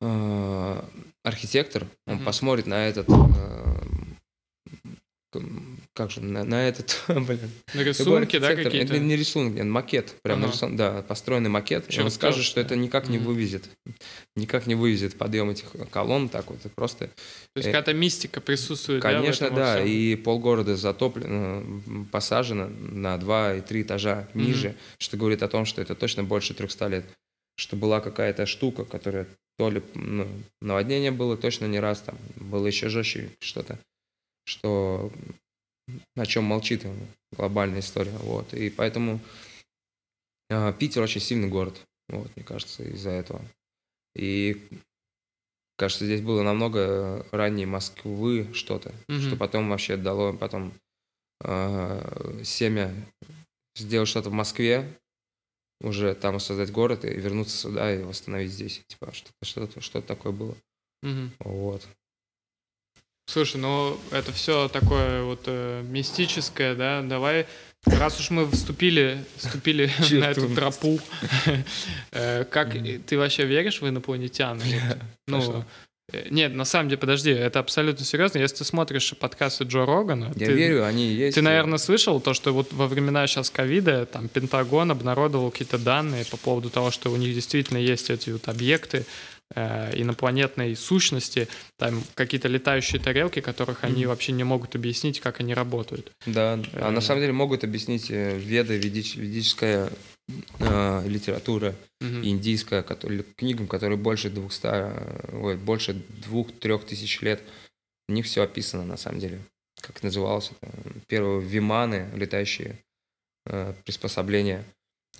э, 0.00 0.82
архитектор, 1.24 1.86
он 2.06 2.16
Мгм. 2.16 2.24
посмотрит 2.24 2.66
на 2.66 2.86
этот 2.86 3.08
э, 3.08 3.76
как 5.92 6.10
же, 6.10 6.20
на, 6.20 6.44
на 6.44 6.68
этот, 6.68 7.02
блин, 7.08 7.38
рисунки, 7.74 8.38
да, 8.38 8.54
какие-то? 8.54 8.94
Это 8.94 8.98
не 8.98 9.16
рисунок, 9.16 9.54
нет, 9.54 9.66
макет. 9.66 10.14
Прям 10.22 10.38
Ага. 10.38 10.46
нарисован, 10.48 10.76
да, 10.76 11.02
построенный 11.02 11.50
макет. 11.50 11.92
И 11.92 12.00
он 12.00 12.10
скажет, 12.10 12.44
что 12.44 12.56
да. 12.56 12.66
это 12.66 12.76
никак 12.76 13.08
не 13.08 13.18
вывезет. 13.18 13.68
Никак 14.36 14.66
не 14.66 14.74
вывезет 14.74 15.16
подъем 15.16 15.50
этих 15.50 15.66
колонн 15.90 16.28
так 16.28 16.50
вот. 16.50 16.60
Просто, 16.74 17.06
То 17.06 17.12
есть 17.56 17.68
э, 17.68 17.72
какая-то 17.72 17.94
мистика 17.94 18.40
присутствует, 18.40 19.02
да, 19.02 19.12
конечно, 19.12 19.50
да. 19.50 19.76
всем? 19.76 19.86
И 19.86 20.16
полгорода 20.16 20.76
затоплено, 20.76 21.82
посажено 22.10 22.68
на 22.68 23.16
2 23.16 23.54
и 23.54 23.60
3 23.60 23.82
этажа 23.82 24.28
Мгм. 24.34 24.46
ниже, 24.46 24.74
что 24.98 25.16
говорит 25.16 25.42
о 25.42 25.48
том, 25.48 25.64
что 25.64 25.80
это 25.80 25.94
точно 25.94 26.24
больше 26.24 26.54
300 26.54 26.86
лет. 26.88 27.04
Что 27.56 27.76
была 27.76 28.00
какая-то 28.00 28.46
штука, 28.46 28.84
которая 28.84 29.26
то 29.58 29.68
ли 29.68 29.82
ну, 29.94 30.26
наводнение 30.62 31.10
было 31.10 31.36
точно 31.36 31.66
не 31.66 31.78
раз, 31.78 32.00
там 32.00 32.16
было 32.36 32.66
еще 32.66 32.88
жестче 32.88 33.28
что-то, 33.40 33.78
что 34.50 35.12
о 36.16 36.26
чем 36.26 36.44
молчит 36.44 36.84
глобальная 37.32 37.80
история. 37.80 38.16
Вот. 38.18 38.52
И 38.54 38.70
поэтому 38.70 39.20
э, 40.50 40.72
Питер 40.78 41.02
очень 41.02 41.20
сильный 41.20 41.48
город, 41.48 41.80
вот, 42.08 42.34
мне 42.36 42.44
кажется, 42.44 42.82
из-за 42.84 43.10
этого. 43.10 43.40
И 44.14 44.68
кажется, 45.76 46.04
здесь 46.04 46.20
было 46.20 46.42
намного 46.42 47.26
ранее 47.30 47.66
Москвы 47.66 48.52
что-то, 48.52 48.92
Мгм. 49.08 49.20
что 49.20 49.36
потом 49.36 49.70
вообще 49.70 49.96
дало 49.96 50.32
потом 50.32 50.72
э, 51.44 52.42
семя 52.44 52.92
сделать 53.76 54.08
что-то 54.08 54.30
в 54.30 54.34
Москве, 54.34 54.98
уже 55.80 56.14
там 56.14 56.38
создать 56.40 56.70
город 56.70 57.04
и 57.04 57.08
вернуться 57.08 57.56
сюда 57.56 57.94
и 57.94 58.02
восстановить 58.02 58.52
здесь. 58.52 58.82
Типа 58.86 59.12
что-то, 59.12 59.32
что-то, 59.42 59.80
что-то 59.80 60.06
такое 60.06 60.32
было. 60.32 60.54
Мгм. 61.02 61.32
Вот. 61.38 61.88
Слушай, 63.32 63.58
ну 63.58 63.96
это 64.10 64.32
все 64.32 64.66
такое 64.66 65.22
вот 65.22 65.42
э, 65.46 65.84
мистическое, 65.88 66.74
да? 66.74 67.00
Давай, 67.00 67.46
раз 67.84 68.18
уж 68.18 68.30
мы 68.30 68.50
вступили, 68.50 69.24
вступили 69.36 69.88
на 70.10 70.24
эту 70.24 70.52
тропу, 70.52 70.98
э, 72.10 72.44
как 72.44 72.76
ты 73.06 73.16
вообще 73.16 73.44
веришь 73.44 73.82
в 73.82 73.88
инопланетян? 73.88 74.60
Ну, 75.28 75.64
э, 76.12 76.26
нет, 76.30 76.56
на 76.56 76.64
самом 76.64 76.88
деле, 76.88 76.98
подожди, 76.98 77.30
это 77.30 77.60
абсолютно 77.60 78.04
серьезно. 78.04 78.38
Если 78.38 78.56
ты 78.56 78.64
смотришь 78.64 79.14
подкасты 79.16 79.62
Джо 79.62 79.86
Рогана, 79.86 80.32
Я 80.34 80.46
ты, 80.46 80.52
верю, 80.52 80.84
они 80.84 81.06
есть. 81.06 81.36
ты, 81.36 81.42
наверное, 81.42 81.78
слышал 81.78 82.20
то, 82.20 82.34
что 82.34 82.52
вот 82.52 82.72
во 82.72 82.88
времена 82.88 83.28
сейчас 83.28 83.48
ковида 83.48 84.06
там 84.06 84.26
Пентагон 84.26 84.90
обнародовал 84.90 85.52
какие-то 85.52 85.78
данные 85.78 86.24
по 86.24 86.36
поводу 86.36 86.68
того, 86.68 86.90
что 86.90 87.12
у 87.12 87.16
них 87.16 87.32
действительно 87.32 87.78
есть 87.78 88.10
эти 88.10 88.30
вот 88.30 88.48
объекты 88.48 89.06
инопланетной 89.54 90.76
сущности, 90.76 91.48
там 91.76 92.02
какие-то 92.14 92.48
летающие 92.48 93.00
тарелки, 93.02 93.40
которых 93.40 93.82
они 93.84 94.06
вообще 94.06 94.32
не 94.32 94.44
могут 94.44 94.76
объяснить, 94.76 95.20
как 95.20 95.40
они 95.40 95.54
работают. 95.54 96.12
Да, 96.26 96.54
а 96.74 96.88
Э. 96.88 96.90
на 96.90 97.00
самом 97.00 97.20
деле 97.22 97.32
могут 97.32 97.64
объяснить 97.64 98.10
э, 98.10 98.38
веды, 98.38 98.78
ведич- 98.78 99.16
ведическая 99.18 99.90
э, 100.60 101.02
литература 101.08 101.74
Мгм. 102.00 102.24
индийская, 102.24 102.82
который, 102.84 103.24
книгам, 103.36 103.66
которые 103.66 103.96
больше 103.98 104.30
200, 104.30 104.66
э, 104.66 105.36
ой, 105.42 105.56
больше 105.56 105.94
двух-трех 105.94 106.84
тысяч 106.86 107.20
лет. 107.20 107.42
В 108.08 108.12
них 108.12 108.26
все 108.26 108.42
описано 108.44 108.84
на 108.84 108.96
самом 108.96 109.18
деле. 109.18 109.40
Как 109.80 110.02
называлось? 110.04 110.52
Это 110.60 110.72
первые 111.08 111.40
виманы, 111.40 112.08
летающие 112.14 112.78
э, 113.46 113.74
приспособления. 113.84 114.62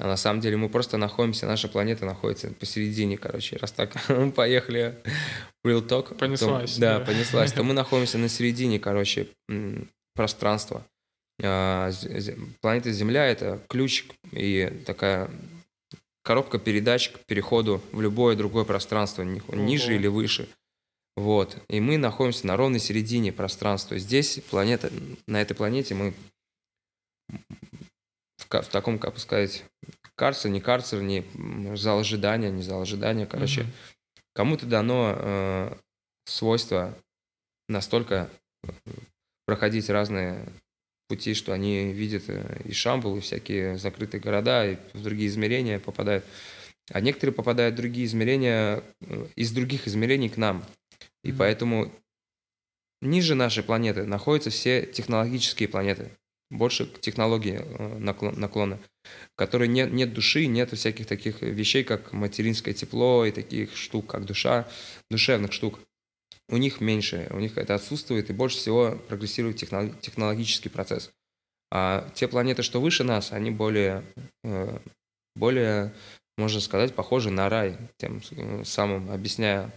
А 0.01 0.06
на 0.06 0.16
самом 0.16 0.40
деле 0.40 0.56
мы 0.56 0.68
просто 0.70 0.97
находимся, 0.97 1.47
наша 1.47 1.68
планета 1.68 2.06
находится 2.06 2.51
посередине, 2.52 3.18
короче. 3.18 3.56
Раз 3.59 3.70
так 3.72 3.93
поехали 4.35 4.97
real 5.66 5.86
talk. 5.86 6.09
то- 6.09 6.14
Понеслась, 6.14 6.78
да, 6.78 6.98
да. 6.98 7.05
понеслась. 7.05 7.52
То 7.52 7.62
мы 7.62 7.74
находимся 7.74 8.16
на 8.16 8.28
середине, 8.31 8.78
короче, 8.81 9.28
пространства. 10.14 10.86
А, 11.43 11.90
Планета 12.62 12.93
Земля— 12.93 13.27
это 13.28 13.60
ключ 13.68 14.06
и 14.32 14.82
такая 14.86 15.31
коробка 16.22 16.59
передач 16.59 17.10
к 17.10 17.18
переходу 17.27 17.82
в 17.93 18.01
любое 18.01 18.36
другое 18.36 18.64
пространство, 18.64 19.22
ни- 19.22 19.43
ниже 19.55 19.89
Ого. 19.93 19.94
или 19.97 20.06
выше. 20.06 20.48
Вот. 21.16 21.56
И 21.68 21.81
мы 21.81 21.98
находимся 21.98 22.47
на 22.47 22.56
ровной 22.56 22.81
середине 22.81 23.32
пространства. 23.32 23.98
Здесь 23.98 24.40
планета, 24.51 24.90
на 25.27 25.43
этой 25.43 25.55
планете 25.55 25.94
мы 25.94 26.14
в, 27.28 28.44
в 28.48 28.68
таком, 28.68 28.98
как 28.98 29.14
бы 29.14 29.20
сказать, 29.20 29.64
карцер, 30.20 30.51
не 30.51 30.60
карцер, 30.60 31.01
не 31.01 31.24
зал 31.76 32.01
ожидания, 32.01 32.51
не 32.51 32.62
зал 32.62 32.82
ожидания, 32.82 33.24
короче. 33.24 33.62
Мгм. 33.62 33.72
Кому-то 34.34 34.66
дано 34.66 35.14
э, 35.16 35.74
свойство 36.26 36.94
настолько 37.70 38.28
э, 38.62 38.70
проходить 39.47 39.88
разные 39.88 40.44
пути, 41.09 41.32
что 41.32 41.55
они 41.55 41.90
видят 41.94 42.24
э, 42.28 42.60
и 42.66 42.72
Шамбул, 42.72 43.16
и 43.16 43.20
всякие 43.20 43.78
закрытые 43.78 44.20
города, 44.20 44.70
и 44.70 44.76
в 44.92 45.02
другие 45.02 45.28
измерения 45.28 45.78
попадают. 45.78 46.26
А 46.92 47.01
некоторые 47.01 47.32
попадают 47.32 47.72
в 47.72 47.78
другие 47.78 48.05
измерения, 48.05 48.84
э, 49.01 49.26
из 49.36 49.52
других 49.52 49.88
измерений 49.88 50.28
к 50.28 50.36
нам. 50.36 50.62
И 51.24 51.32
поэтому 51.32 51.90
ниже 53.01 53.34
нашей 53.34 53.62
планеты 53.62 54.05
находятся 54.05 54.51
все 54.51 54.84
технологические 54.84 55.70
планеты. 55.70 56.10
Больше 56.51 56.86
к 56.86 57.01
технологии 57.01 57.60
э, 57.62 57.98
наклон- 57.98 58.36
наклона. 58.36 58.78
В 59.32 59.36
которой 59.36 59.68
нет, 59.68 59.93
нет 59.93 60.12
души, 60.12 60.47
нет 60.47 60.77
всяких 60.77 61.06
таких 61.06 61.43
вещей, 61.43 61.85
как 61.85 62.12
материнское 62.12 62.74
тепло 62.74 63.24
и 63.24 63.31
таких 63.31 63.77
штук, 63.77 64.09
как 64.09 64.27
душа, 64.27 64.68
душевных 65.10 65.52
штук. 65.52 65.78
У 66.48 66.56
них 66.56 66.81
меньше, 66.81 67.28
у 67.31 67.39
них 67.39 67.56
это 67.56 67.77
отсутствует, 67.77 68.28
и 68.28 68.32
больше 68.32 68.59
всего 68.59 68.98
прогрессирует 69.09 69.62
техно- 69.62 69.94
технологический 70.01 70.68
процесс. 70.68 71.10
А 71.70 72.10
те 72.14 72.27
планеты, 72.27 72.62
что 72.62 72.81
выше 72.81 73.05
нас, 73.05 73.31
они 73.31 73.52
более, 73.52 74.05
э, 74.43 74.78
более, 75.36 75.94
можно 76.36 76.60
сказать, 76.60 76.94
похожи 76.94 77.31
на 77.31 77.48
рай, 77.48 77.78
тем 77.97 78.20
э, 78.32 78.64
самым 78.64 79.12
объясняя 79.12 79.72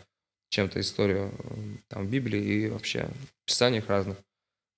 чем-то 0.50 0.80
историю 0.80 1.32
там, 1.88 2.08
Библии 2.08 2.42
и 2.42 2.70
вообще 2.70 3.08
писаниях 3.46 3.88
разных. 3.88 4.18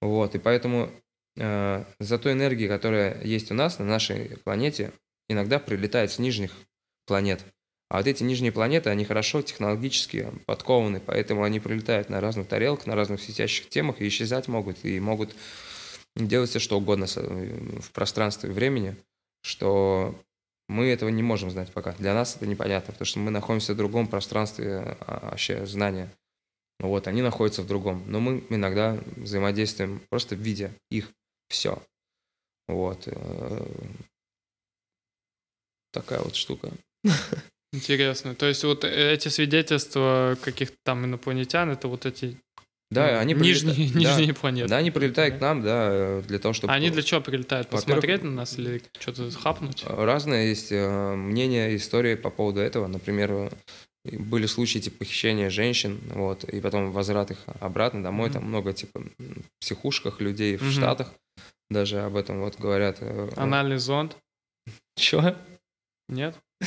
Вот, 0.02 0.36
и 0.36 0.40
поэтому 0.40 0.92
за 1.38 2.18
той 2.18 2.34
энергией, 2.34 2.70
которая 2.70 3.22
есть 3.24 3.52
у 3.52 3.54
нас 3.54 3.80
на 3.80 3.86
нашей 3.86 4.38
планете, 4.44 4.92
иногда 5.28 5.60
прилетает 5.60 6.12
с 6.12 6.20
нижних 6.20 6.52
планет. 7.06 7.44
А 7.90 7.98
вот 7.98 8.08
эти 8.08 8.24
нижние 8.24 8.52
планеты, 8.52 8.90
они 8.90 9.06
хорошо 9.06 9.42
технологически 9.42 10.32
подкованы, 10.48 11.00
поэтому 11.00 11.44
они 11.44 11.60
прилетают 11.60 12.10
на 12.10 12.20
разных 12.20 12.48
тарелках, 12.48 12.88
на 12.88 12.96
разных 12.96 13.22
светящих 13.22 13.70
темах 13.70 14.02
и 14.02 14.08
исчезать 14.08 14.48
могут, 14.48 14.84
и 14.84 15.00
могут 15.00 15.36
делать 16.16 16.50
все, 16.50 16.60
что 16.60 16.78
угодно 16.78 17.06
с- 17.06 17.22
в 17.22 17.92
пространстве 17.92 18.50
и 18.50 18.54
времени, 18.54 18.96
что 19.44 20.16
мы 20.68 20.88
этого 20.88 21.10
не 21.10 21.22
можем 21.22 21.52
знать 21.52 21.72
пока. 21.72 21.94
Для 21.94 22.14
нас 22.14 22.36
это 22.36 22.48
непонятно, 22.48 22.92
потому 22.92 23.06
что 23.06 23.20
мы 23.20 23.30
находимся 23.30 23.74
в 23.74 23.78
другом 23.78 24.08
пространстве 24.08 24.98
а, 25.02 25.30
вообще 25.30 25.66
знания. 25.66 26.12
Вот, 26.80 27.08
они 27.08 27.22
находятся 27.22 27.62
в 27.62 27.68
другом. 27.68 28.04
Но 28.08 28.20
мы 28.20 28.44
иногда 28.50 28.98
взаимодействуем, 29.16 30.02
просто 30.10 30.36
видя 30.36 30.72
их 30.90 31.12
все. 31.50 31.82
Вот. 32.68 33.04
э, 33.08 33.66
Такая 35.92 36.20
вот 36.22 36.36
штука. 36.36 36.72
Интересно. 37.74 38.36
То 38.36 38.46
есть 38.46 38.64
вот 38.64 38.84
эти 38.84 39.28
свидетельства 39.30 40.38
каких-то 40.42 40.76
там 40.84 41.06
инопланетян, 41.06 41.70
это 41.70 41.88
вот 41.88 42.06
эти 42.06 42.38
Да, 42.92 43.12
ну, 43.14 43.18
они 43.20 43.34
нижние, 43.34 43.76
прилета- 43.76 43.94
да. 43.94 44.00
нижние 44.00 44.34
планеты. 44.34 44.70
Да, 44.70 44.78
они 44.78 44.92
прилетают 44.92 45.34
Да. 45.36 45.38
к 45.38 45.42
нам, 45.42 45.62
да, 45.62 45.88
э, 45.92 46.22
для 46.28 46.40
того, 46.40 46.54
чтобы... 46.54 46.74
Они 46.74 46.90
для 46.90 47.02
чего 47.02 47.22
прилетают? 47.22 47.70
Посмотреть 47.70 48.24
на 48.24 48.32
нас 48.32 48.58
или 48.58 48.82
что-то 49.00 49.30
хапнуть? 49.32 49.84
Разные 49.88 50.50
есть 50.50 50.72
э, 50.72 51.16
мнения, 51.16 51.76
истории 51.76 52.16
по 52.16 52.30
поводу 52.30 52.60
этого. 52.62 52.88
Например, 52.88 53.32
э, 53.32 53.50
были 54.18 54.46
случаи 54.46 54.80
типа 54.80 55.00
похищения 55.00 55.50
женщин, 55.50 56.00
вот, 56.14 56.44
и 56.46 56.62
потом 56.62 56.92
возврат 56.92 57.32
их 57.32 57.40
обратно 57.60 58.04
домой. 58.04 58.30
Мгм. 58.30 58.34
Там 58.40 58.46
много 58.50 58.74
типа 58.74 59.04
психушках 59.60 60.22
людей 60.22 60.58
в 60.58 60.62
Мгм. 60.62 60.72
Штатах 60.72 61.14
даже 61.70 62.02
об 62.02 62.16
этом 62.16 62.42
вот 62.42 62.58
говорят. 62.60 62.98
э, 63.02 63.30
Анальный 63.36 63.78
зонд? 63.78 64.18
Чё? 64.98 65.36
Нет? 66.10 66.36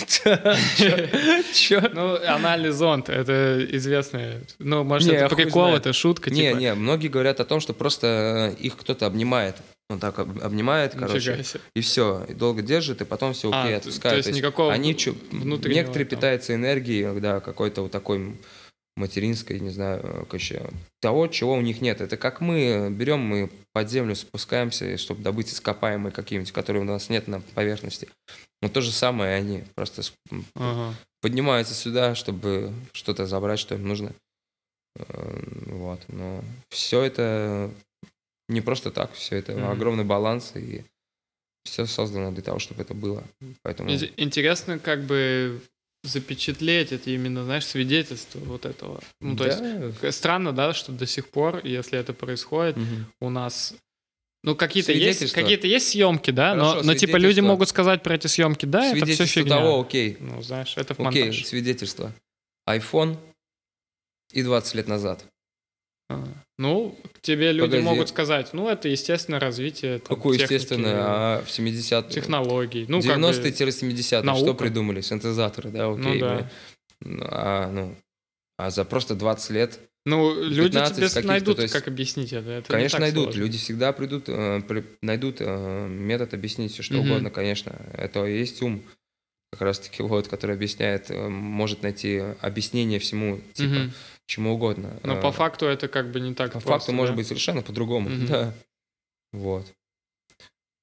Чё? 1.54 1.80
Ну, 1.92 2.16
анальный 2.26 2.70
зонд, 2.70 3.08
это 3.08 3.64
известное. 3.70 4.42
Ну, 4.58 4.84
может, 4.84 5.10
это 5.12 5.34
прикол, 5.34 5.74
это 5.74 5.92
шутка, 5.92 6.30
Не, 6.30 6.48
типа. 6.50 6.56
не, 6.58 6.74
многие 6.74 7.08
говорят 7.08 7.40
о 7.40 7.44
том, 7.44 7.60
что 7.60 7.72
просто 7.72 8.54
э, 8.58 8.62
их 8.62 8.76
кто-то 8.76 9.06
обнимает. 9.06 9.56
Он 9.90 9.98
так 9.98 10.18
об- 10.18 10.42
обнимает, 10.42 10.94
короче, 10.94 11.42
и 11.74 11.80
все, 11.80 12.22
и 12.28 12.34
долго 12.34 12.60
держит, 12.60 13.00
и 13.00 13.06
потом 13.06 13.32
все 13.32 13.50
А, 13.50 13.62
окей, 13.62 13.72
т- 13.72 13.76
отпускает. 13.78 14.22
то 14.22 14.28
есть 14.28 14.38
никакого 14.38 14.70
они 14.72 14.92
внутреннего 15.30 15.76
некоторые 15.78 16.06
питаются 16.06 16.54
энергией, 16.54 17.18
да, 17.20 17.40
какой-то 17.40 17.82
вот 17.82 17.90
такой 17.90 18.36
материнской, 18.98 19.58
не 19.60 19.70
знаю, 19.70 20.00
э, 20.02 20.24
короче, 20.28 20.62
того, 21.00 21.26
чего 21.28 21.54
у 21.54 21.60
них 21.60 21.80
нет. 21.80 22.00
Это 22.00 22.16
как 22.16 22.40
мы 22.40 22.90
берем, 22.90 23.20
мы 23.20 23.50
под 23.72 23.88
землю 23.90 24.14
спускаемся, 24.14 24.98
чтобы 24.98 25.22
добыть 25.22 25.52
ископаемые 25.52 26.12
какие-нибудь, 26.12 26.52
которые 26.52 26.82
у 26.82 26.84
нас 26.84 27.08
нет 27.08 27.28
на 27.28 27.40
поверхности. 27.40 28.08
Но 28.60 28.68
то 28.68 28.80
же 28.80 28.90
самое 28.92 29.36
они 29.36 29.64
просто 29.74 30.02
Ага. 30.54 30.94
поднимаются 31.20 31.74
сюда, 31.74 32.14
чтобы 32.14 32.72
что-то 32.92 33.26
забрать, 33.26 33.60
что 33.60 33.74
им 33.74 33.86
нужно. 33.86 34.12
Э, 34.96 35.42
Вот. 35.66 36.00
Но 36.08 36.42
все 36.70 37.02
это 37.02 37.70
не 38.48 38.60
просто 38.60 38.90
так, 38.90 39.12
все 39.12 39.36
это 39.36 39.52
Мгм. 39.52 39.70
огромный 39.70 40.04
баланс, 40.04 40.52
и 40.56 40.82
все 41.64 41.86
создано 41.86 42.32
для 42.32 42.42
того, 42.42 42.58
чтобы 42.58 42.82
это 42.82 42.94
было. 42.94 43.22
Поэтому 43.62 43.90
Ин- 43.90 44.10
Интересно, 44.16 44.78
как 44.78 45.02
бы 45.04 45.60
запечатлеть 46.04 46.92
это 46.92 47.10
именно, 47.10 47.44
знаешь, 47.44 47.66
свидетельство 47.66 48.38
вот 48.40 48.64
этого. 48.66 49.00
Ну, 49.20 49.36
то 49.36 49.46
есть 49.46 49.58
Да. 49.60 49.92
к- 50.00 50.12
странно, 50.12 50.52
да, 50.52 50.72
что 50.72 50.92
до 50.92 51.06
сих 51.06 51.28
пор, 51.28 51.60
если 51.64 51.98
это 51.98 52.12
происходит, 52.12 52.76
Мгм. 52.76 53.06
у 53.20 53.30
нас 53.30 53.74
ну, 54.44 54.54
какие-то 54.54 54.92
есть, 54.92 55.32
какие-то 55.34 55.66
есть 55.66 55.88
съемки, 55.88 56.30
да, 56.30 56.54
но, 56.54 56.68
Хорошо, 56.70 56.86
но 56.86 56.94
типа 56.94 57.16
люди 57.16 57.40
могут 57.40 57.68
сказать 57.68 58.04
про 58.04 58.14
эти 58.14 58.28
съемки, 58.28 58.66
да, 58.66 58.94
это 58.96 59.04
все 59.06 59.26
фигня. 59.26 59.56
того, 59.56 59.80
окей, 59.80 60.16
Ну, 60.20 60.40
знаешь, 60.42 60.74
это 60.76 60.94
в 60.94 61.00
окей, 61.00 61.24
монтаж. 61.24 61.44
свидетельство. 61.44 62.12
iPhone 62.68 63.16
и 64.32 64.42
20 64.44 64.74
лет 64.76 64.86
назад. 64.86 65.24
А. 66.10 66.24
Ну, 66.58 66.98
тебе 67.20 67.52
люди 67.52 67.66
Погоди. 67.66 67.82
могут 67.82 68.08
сказать, 68.08 68.50
ну, 68.54 68.68
это 68.68 68.88
естественное 68.88 69.38
развитие. 69.40 69.98
там, 69.98 70.16
Какое 70.16 70.38
техники, 70.38 70.54
естественно, 70.54 70.90
а 70.96 71.42
в 71.44 71.48
70-е, 71.48 72.10
Технологий. 72.10 72.86
Ну, 72.88 73.00
как 73.02 73.16
бы- 73.20 73.22
90-70-е, 73.30 74.34
что 74.36 74.54
придумали? 74.54 75.00
Синтезаторы, 75.02 75.70
да, 75.70 75.90
окей. 75.92 76.14
Ну, 76.14 76.20
да. 76.20 76.50
Ну, 77.00 77.24
А, 77.30 77.70
ну, 77.70 77.94
а 78.56 78.70
за 78.70 78.84
просто 78.84 79.14
20 79.14 79.50
лет 79.50 79.78
Ну, 80.06 80.34
люди 80.42 80.70
15 80.70 81.10
тебе 81.12 81.22
найдут, 81.28 81.58
есть- 81.60 81.74
как 81.74 81.86
объяснить 81.88 82.32
это. 82.32 82.50
это 82.50 82.72
не 82.72 82.76
Конечно, 82.76 82.98
найдут. 83.00 83.24
сложно. 83.24 83.40
Люди 83.40 83.58
всегда 83.58 83.92
придут, 83.92 84.24
э, 84.28 84.62
при- 84.66 84.84
найдут 85.02 85.36
э, 85.40 85.86
метод 85.88 86.32
объяснить 86.34 86.72
все, 86.72 86.82
что 86.82 86.94
Мгм. 86.94 87.10
угодно, 87.10 87.30
конечно. 87.30 87.76
Это 87.92 88.24
и 88.24 88.38
есть 88.38 88.62
ум, 88.62 88.82
как 89.52 89.60
раз-таки, 89.62 90.02
вот, 90.02 90.26
который 90.28 90.56
объясняет, 90.56 91.10
э, 91.10 91.28
может 91.28 91.82
найти 91.82 92.22
объяснение 92.40 92.98
всему, 92.98 93.40
типа, 93.52 93.68
Мгм. 93.74 93.92
Чему 94.28 94.54
угодно. 94.54 95.00
Но 95.02 95.16
Э, 95.16 95.20
по 95.22 95.32
факту 95.32 95.66
это 95.66 95.88
как 95.88 96.10
бы 96.12 96.20
не 96.20 96.34
так 96.34 96.48
по 96.52 96.60
просто, 96.60 96.68
факту 96.70 96.92
может 96.92 97.14
да? 97.14 97.16
быть 97.16 97.26
совершенно 97.26 97.62
по-другому. 97.62 98.08
Мгм. 98.10 98.26
Да. 98.26 98.54
Вот. 99.32 99.66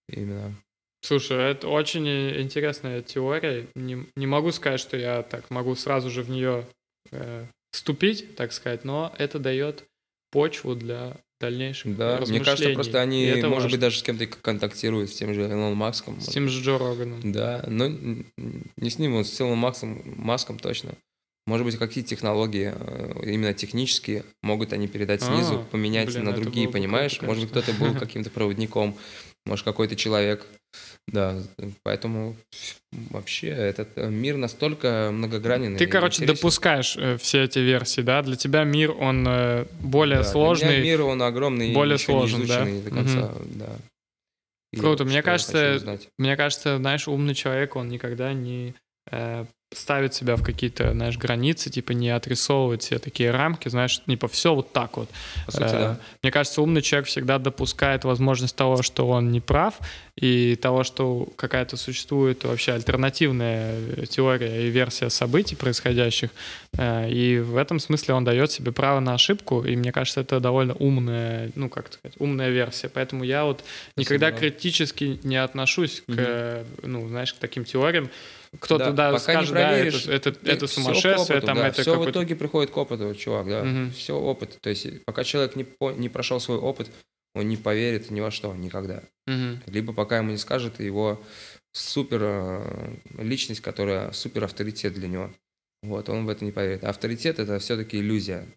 Именно. 0.09 0.53
Слушай, 1.01 1.51
это 1.51 1.67
очень 1.67 2.05
и- 2.07 2.41
интересная 2.41 3.01
теория. 3.01 3.67
Не, 3.75 4.05
не 4.15 4.27
могу 4.27 4.51
сказать, 4.51 4.79
что 4.79 4.97
я 4.97 5.21
так 5.23 5.49
могу 5.51 5.75
сразу 5.75 6.09
же 6.09 6.23
в 6.23 6.29
нее 6.29 6.65
э, 7.11 7.45
вступить, 7.71 8.35
так 8.35 8.51
сказать, 8.51 8.83
но 8.83 9.13
это 9.19 9.37
дает 9.37 9.83
почву 10.31 10.75
для 10.75 11.17
дальнейших 11.39 11.95
Да, 11.97 12.21
мне 12.27 12.39
кажется, 12.39 12.73
просто 12.73 12.99
они, 13.01 13.25
может 13.27 13.43
быть, 13.51 13.61
важно. 13.63 13.77
даже 13.77 13.99
с 13.99 14.03
кем-то 14.03 14.25
контактируют, 14.25 15.11
с 15.11 15.15
тем 15.15 15.33
же 15.35 15.41
Илоном 15.41 15.75
Маском. 15.77 16.19
с 16.19 16.27
тем 16.29 16.47
же 16.49 16.63
Джо 16.63 16.77
Роганом. 16.79 17.31
Да, 17.31 17.63
но 17.67 17.87
не 17.87 18.89
с 18.89 18.97
ним, 18.97 19.13
вот 19.17 19.27
с 19.27 19.39
Илоном 19.39 19.59
Максом, 19.59 20.01
Маском 20.17 20.57
точно. 20.57 20.95
Может 21.47 21.65
быть, 21.65 21.77
какие 21.77 22.03
технологии, 22.03 22.73
э, 22.75 23.31
именно 23.31 23.53
технические, 23.53 24.23
могут 24.41 24.73
они 24.73 24.87
передать 24.87 25.21
А, 25.21 25.25
снизу, 25.25 25.65
поменять 25.71 26.11
блин, 26.11 26.25
на 26.25 26.31
другие, 26.31 26.67
понимаешь? 26.67 27.17
круто, 27.17 27.27
Может 27.27 27.43
быть, 27.43 27.51
кто-то 27.51 27.73
был 27.73 27.93
каким-то 27.99 28.29
проводником 28.29 28.97
может, 29.45 29.63
какой-то 29.63 29.95
человек. 29.95 30.45
Да, 31.07 31.37
поэтому 31.83 32.35
вообще 33.11 33.49
этот 33.49 33.89
э, 33.95 34.09
мир 34.09 34.37
настолько 34.37 35.11
многогранен. 35.13 35.77
Ты, 35.77 35.85
короче, 35.85 36.23
интересен. 36.23 36.35
допускаешь 36.35 36.97
э, 36.97 37.17
все 37.17 37.43
эти 37.43 37.59
версии, 37.59 38.01
да? 38.01 38.23
Для 38.23 38.35
тебя 38.35 38.63
мир, 38.63 38.91
он 38.91 39.23
э, 39.27 39.65
более 39.81 40.19
да, 40.19 40.23
сложный. 40.23 40.67
Для 40.67 40.77
меня 40.77 40.91
мир, 40.91 41.01
он 41.03 41.21
огромный, 41.21 41.73
более 41.73 41.99
сложный, 41.99 42.47
да? 42.47 42.65
до 42.65 42.89
конца, 42.89 43.25
угу. 43.27 43.45
да. 43.53 43.69
Круто. 44.77 45.03
И 45.03 45.07
мне 45.07 45.21
кажется, 45.21 45.99
мне 46.17 46.35
кажется, 46.35 46.77
знаешь, 46.77 47.07
умный 47.07 47.35
человек, 47.35 47.75
он 47.75 47.87
никогда 47.87 48.33
не 48.33 48.73
э, 49.11 49.45
ставит 49.75 50.13
себя 50.13 50.35
в 50.35 50.43
какие-то, 50.43 50.91
знаешь, 50.91 51.17
границы, 51.17 51.69
типа 51.69 51.91
не 51.91 52.09
отрисовывать 52.09 52.83
все 52.83 52.99
такие 52.99 53.31
рамки, 53.31 53.69
знаешь, 53.69 54.01
не 54.07 54.17
по 54.17 54.27
все 54.27 54.53
вот 54.55 54.71
так 54.71 54.97
вот. 54.97 55.09
По 55.45 55.51
сути, 55.51 55.63
э, 55.63 55.79
да. 55.79 55.99
Мне 56.23 56.31
кажется, 56.31 56.61
умный 56.61 56.81
человек 56.81 57.07
всегда 57.07 57.39
допускает 57.39 58.03
возможность 58.03 58.55
того, 58.55 58.81
что 58.81 59.07
он 59.07 59.31
не 59.31 59.41
прав, 59.41 59.75
и 60.15 60.55
того, 60.55 60.83
что 60.83 61.27
какая-то 61.35 61.75
существует 61.75 62.45
вообще 62.45 62.71
альтернативная 62.71 64.05
теория 64.05 64.67
и 64.67 64.69
версия 64.69 65.09
событий 65.09 65.55
происходящих. 65.55 66.29
Э, 66.77 67.09
и 67.09 67.39
в 67.39 67.57
этом 67.57 67.79
смысле 67.79 68.13
он 68.13 68.23
дает 68.23 68.51
себе 68.51 68.71
право 68.71 68.99
на 68.99 69.13
ошибку, 69.13 69.63
и 69.63 69.75
мне 69.75 69.91
кажется, 69.91 70.21
это 70.21 70.39
довольно 70.39 70.73
умная, 70.75 71.51
ну, 71.55 71.69
как 71.69 71.91
сказать, 71.91 72.15
умная 72.19 72.49
версия. 72.49 72.89
Поэтому 72.89 73.23
я 73.23 73.43
вот 73.43 73.63
Спасибо. 73.91 74.15
никогда 74.15 74.31
критически 74.31 75.19
не 75.23 75.37
отношусь 75.37 76.03
угу. 76.07 76.17
к, 76.17 76.63
ну, 76.83 77.07
знаешь, 77.09 77.33
к 77.33 77.37
таким 77.37 77.65
теориям, 77.65 78.09
кто-то 78.59 78.91
да, 78.91 79.11
да 79.11 79.19
скажет, 79.19 79.53
да, 79.53 79.71
это, 79.71 80.11
это, 80.11 80.35
это 80.43 80.67
сумасшествие, 80.67 81.39
опыту, 81.39 81.45
там 81.45 81.57
да. 81.57 81.67
это 81.67 81.81
все 81.81 81.99
в 81.99 82.09
итоге 82.09 82.35
приходит 82.35 82.71
к 82.71 82.77
опыту, 82.77 83.13
чувак, 83.15 83.47
да, 83.47 83.61
угу. 83.61 83.91
все 83.91 84.15
опыт. 84.17 84.57
То 84.61 84.69
есть 84.69 85.03
пока 85.05 85.23
человек 85.23 85.55
не, 85.55 85.63
по, 85.63 85.91
не 85.91 86.09
прошел 86.09 86.39
свой 86.39 86.57
опыт, 86.57 86.89
он 87.33 87.49
не 87.49 87.57
поверит 87.57 88.09
ни 88.11 88.21
во 88.21 88.31
что, 88.31 88.53
никогда. 88.55 89.03
Угу. 89.27 89.61
Либо 89.67 89.93
пока 89.93 90.17
ему 90.17 90.31
не 90.31 90.37
скажет 90.37 90.79
его 90.79 91.21
супер 91.73 92.19
э, 92.23 92.95
личность, 93.17 93.61
которая 93.61 94.11
супер 94.13 94.45
авторитет 94.45 94.93
для 94.93 95.07
него. 95.07 95.31
Вот, 95.83 96.09
он 96.09 96.25
в 96.25 96.29
это 96.29 96.45
не 96.45 96.51
поверит. 96.51 96.83
А 96.83 96.89
авторитет 96.89 97.39
это 97.39 97.59
все-таки 97.59 97.97
иллюзия. 97.97 98.47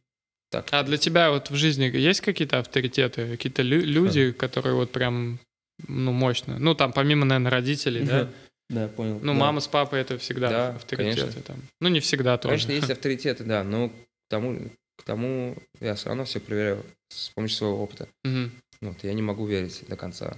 Так. 0.51 0.69
А 0.70 0.83
для 0.83 0.97
тебя 0.97 1.31
вот 1.31 1.51
в 1.51 1.57
жизни 1.57 1.85
есть 1.85 2.20
какие-то 2.23 2.59
авторитеты, 2.59 3.29
какие-то 3.33 3.62
лю- 3.62 3.85
люди, 3.85 4.33
которые 4.33 4.75
вот 4.75 4.91
прям, 4.91 5.39
ну, 5.87 6.12
мощно? 6.12 6.59
Ну, 6.59 6.75
там, 6.75 6.93
помимо, 6.93 7.27
наверное, 7.27 7.51
родителей, 7.51 8.03
да? 8.05 8.31
Да, 8.69 8.89
понял. 8.89 9.19
Ну, 9.20 9.32
да. 9.32 9.39
мама 9.39 9.61
с 9.61 9.69
папой 9.69 10.01
это 10.01 10.19
всегда 10.19 10.51
да, 10.51 10.69
авторитеты. 10.77 11.20
Конечно. 11.20 11.43
Там. 11.43 11.62
Ну, 11.81 11.89
не 11.89 12.01
всегда 12.01 12.36
тоже. 12.36 12.53
Конечно, 12.53 12.73
есть 12.73 12.90
авторитеты, 12.90 13.45
да, 13.45 13.65
но 13.65 13.89
к 13.89 13.93
тому, 14.28 14.70
к 14.97 15.03
тому 15.05 15.57
я 15.81 15.95
все 15.95 16.09
равно 16.09 16.24
все 16.24 16.40
проверяю 16.40 16.85
с 17.09 17.31
помощью 17.31 17.57
своего 17.57 17.82
опыта. 17.82 18.09
Угу. 18.24 18.51
Вот, 18.82 19.05
я 19.05 19.15
не 19.15 19.23
могу 19.23 19.47
верить 19.47 19.85
до 19.89 19.97
конца. 19.97 20.36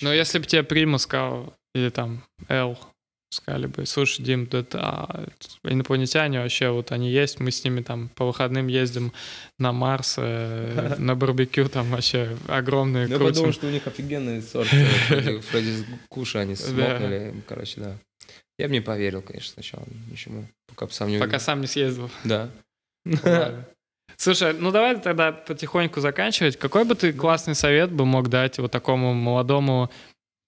Но 0.00 0.12
если 0.12 0.40
бы 0.40 0.46
тебе 0.46 0.64
Прима 0.64 0.98
сказал, 0.98 1.54
или 1.74 1.90
там 1.90 2.24
Эл, 2.48 2.76
сказали 3.32 3.66
бы, 3.66 3.86
слушай, 3.86 4.22
Дим, 4.22 4.46
это 4.52 5.26
инопланетяне 5.64 6.40
вообще, 6.40 6.68
вот 6.68 6.92
они 6.92 7.10
есть, 7.10 7.40
мы 7.40 7.50
с 7.50 7.64
ними 7.64 7.80
там 7.80 8.10
по 8.10 8.26
выходным 8.26 8.66
ездим 8.66 9.12
на 9.58 9.72
Марс, 9.72 10.16
э, 10.18 10.96
на 10.98 11.14
барбекю, 11.14 11.68
там 11.68 11.90
вообще 11.90 12.36
огромные 12.46 13.08
Я 13.08 13.18
подумал, 13.18 13.52
что 13.52 13.66
у 13.66 13.70
них 13.70 13.86
офигенный 13.86 14.42
сорт 14.42 14.68
э, 14.72 15.40
Фредди 15.40 15.86
Куша, 16.08 16.40
они 16.40 16.56
смокнули, 16.56 17.34
короче, 17.48 17.80
да. 17.80 17.96
Я 18.58 18.68
бы 18.68 18.74
не 18.74 18.80
поверил, 18.82 19.22
конечно, 19.22 19.54
сначала 19.54 19.84
ничему, 20.10 20.46
пока 20.68 20.86
сам 20.88 21.08
не 21.08 21.18
Пока 21.18 21.38
сам 21.38 21.60
не 21.60 21.66
съездил. 21.66 22.10
Да. 22.24 22.50
Слушай, 24.16 24.52
ну 24.52 24.70
давай 24.70 25.00
тогда 25.00 25.32
потихоньку 25.32 26.00
заканчивать. 26.00 26.56
Какой 26.56 26.84
бы 26.84 26.94
ты 26.94 27.12
классный 27.12 27.56
совет 27.56 27.90
бы 27.90 28.04
мог 28.04 28.28
дать 28.28 28.58
вот 28.58 28.70
такому 28.70 29.14
молодому 29.14 29.90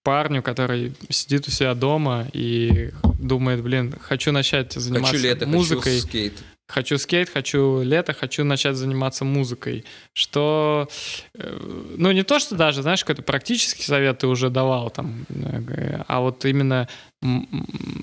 парню, 0.05 0.43
который 0.43 0.93
сидит 1.09 1.49
у 1.49 1.51
себя 1.51 1.75
дома 1.75 2.29
и 2.33 2.91
думает, 3.19 3.63
блин, 3.63 3.95
хочу 4.01 4.31
начать 4.31 4.75
заниматься 4.75 5.13
хочу 5.17 5.25
лето, 5.25 5.47
музыкой. 5.47 5.95
Хочу 5.95 6.07
скейт. 6.07 6.35
Хочу 6.67 6.97
скейт, 6.97 7.29
хочу 7.29 7.83
лето, 7.83 8.15
хочу 8.15 8.43
начать 8.43 8.77
заниматься 8.77 9.25
музыкой. 9.25 9.85
Что, 10.15 10.89
э, 11.35 11.93
ну 11.99 12.11
не 12.11 12.23
то, 12.23 12.39
что 12.39 12.55
даже, 12.55 12.81
знаешь, 12.81 13.05
какой-то 13.05 13.23
практический 13.23 13.83
совет 13.83 14.19
ты 14.19 14.27
уже 14.27 14.49
давал 14.49 14.91
там, 14.91 15.27
э, 15.29 16.03
а 16.09 16.21
вот 16.21 16.45
именно 16.47 16.89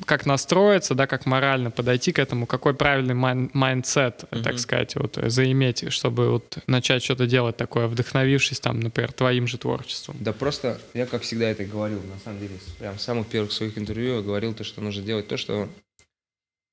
как 0.06 0.26
настроиться, 0.26 0.96
да, 0.96 1.08
как 1.08 1.26
морально 1.26 1.72
подойти 1.72 2.12
к 2.12 2.20
этому, 2.20 2.46
какой 2.46 2.74
правильный 2.74 3.14
mindset, 3.14 4.26
mm-hmm. 4.30 4.44
так 4.44 4.60
сказать, 4.60 4.96
вот 4.96 5.18
заиметь, 5.26 5.92
чтобы 5.92 6.32
вот 6.32 6.58
начать 6.68 7.04
что-то 7.04 7.28
делать 7.28 7.58
такое, 7.58 7.88
вдохновившись 7.88 8.60
там, 8.60 8.80
например, 8.80 9.12
твоим 9.12 9.48
же 9.48 9.58
творчеством. 9.58 10.18
Да 10.20 10.34
просто 10.34 10.80
я, 10.94 11.06
как 11.06 11.22
всегда, 11.24 11.50
это 11.50 11.66
говорил, 11.66 12.02
на 12.04 12.20
самом 12.20 12.40
деле, 12.40 12.60
прям 12.80 12.98
в 12.98 13.02
самых 13.02 13.28
первых 13.28 13.52
своих 13.52 13.78
интервью 13.78 14.18
я 14.18 14.22
говорил 14.22 14.54
то, 14.54 14.64
что 14.64 14.82
нужно 14.82 15.04
делать 15.04 15.28
то, 15.28 15.38
что 15.38 15.68